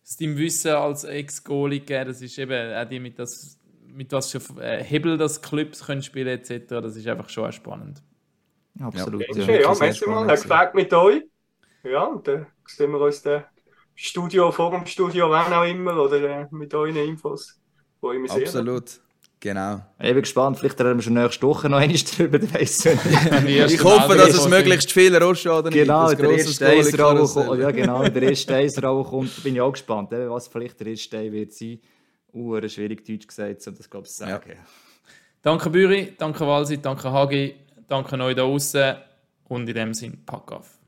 aus 0.05 0.16
deinem 0.16 0.36
Wissen 0.36 0.72
als 0.72 1.05
Ex-Goalie 1.05 1.80
gegeben. 1.80 2.09
Das 2.09 2.20
ist 2.20 2.38
eben 2.38 2.74
auch 2.74 2.88
die 2.88 3.00
mit, 3.00 3.18
das, 3.18 3.59
mit 3.86 4.12
was 4.12 4.30
für 4.30 4.62
äh, 4.62 4.84
Hebel 4.84 5.16
das 5.16 5.40
Clubs 5.40 5.86
können 5.86 6.02
spielen 6.02 6.28
etc. 6.28 6.68
Das 6.68 6.96
ist 6.96 7.07
einfach 7.07 7.28
schon 7.28 7.46
auch 7.46 7.52
spannend. 7.52 8.02
Absolut. 8.80 9.22
Ja, 9.34 9.42
Ja, 9.42 9.52
ja, 9.52 9.61
ja 9.61 9.74
merci 9.74 10.09
mal. 10.09 10.26
Hat 10.26 10.42
gefällt 10.42 10.74
mit 10.74 10.92
euch. 10.92 11.22
Ja, 11.84 12.05
und 12.05 12.26
dann 12.26 12.46
sehen 12.66 12.90
wir 12.92 13.00
uns 13.00 13.22
dann 13.22 13.42
im 13.42 13.44
Studio, 13.94 14.50
vor 14.50 14.70
dem 14.72 14.86
Studio, 14.86 15.30
wann 15.30 15.52
auch 15.52 15.64
immer, 15.64 15.96
oder 15.96 16.40
äh, 16.40 16.46
mit 16.50 16.74
euren 16.74 16.96
Infos. 16.96 17.61
Freue 18.00 18.18
mich 18.18 18.32
sehr. 18.32 18.42
Absolut. 18.42 19.00
Genau. 19.45 19.82
Ich 20.01 20.09
bin 20.09 20.22
gespannt, 20.22 20.59
vielleicht 20.59 20.80
reden 20.80 20.97
wir 20.97 21.03
schon 21.03 21.12
nächste 21.12 21.47
Woche 21.47 21.68
noch 21.68 21.76
einmal 21.76 21.99
drüber, 21.99 22.42
ich 22.42 22.55
weiss. 22.55 22.86
Ich 22.86 23.84
hoffe, 23.84 24.16
dass 24.16 24.32
es 24.32 24.49
möglichst 24.49 24.90
viele 24.90 25.20
Rohrschaden 25.20 25.70
Genau, 25.70 26.09
gibt. 26.09 26.22
der 26.22 26.28
ein 26.30 26.34
erste 26.38 26.47
grosses 26.47 26.62
Eisrau 26.62 27.12
Goalie-Karussell. 27.12 27.47
kommt, 27.49 27.61
ja 27.61 27.70
genau, 27.70 28.09
der 28.09 28.22
erste 28.22 28.80
kommt, 28.80 29.45
bin 29.45 29.55
ich 29.55 29.61
auch 29.61 29.72
gespannt, 29.72 30.12
was 30.12 30.49
vielleicht 30.49 30.80
der 30.80 30.86
erste 30.86 31.05
Stein 31.05 31.30
wird 31.30 31.53
sein. 31.53 31.78
Uh, 32.32 32.59
schwierig 32.66 33.05
Deutsch 33.05 33.26
gesagt, 33.26 33.61
so 33.61 33.70
das 33.70 33.90
glaube 33.90 34.07
ich 34.07 34.12
zu 34.14 34.20
sagen. 34.20 34.57
Danke 35.42 35.68
Büri, 35.68 36.14
danke 36.16 36.47
Walsi, 36.47 36.80
danke 36.80 37.12
Hagi, 37.12 37.55
danke 37.86 38.18
euch 38.18 38.34
da 38.34 38.45
außen 38.45 38.95
und 39.49 39.68
in 39.68 39.74
dem 39.74 39.92
Sinn, 39.92 40.22
pack 40.24 40.53
auf. 40.53 40.78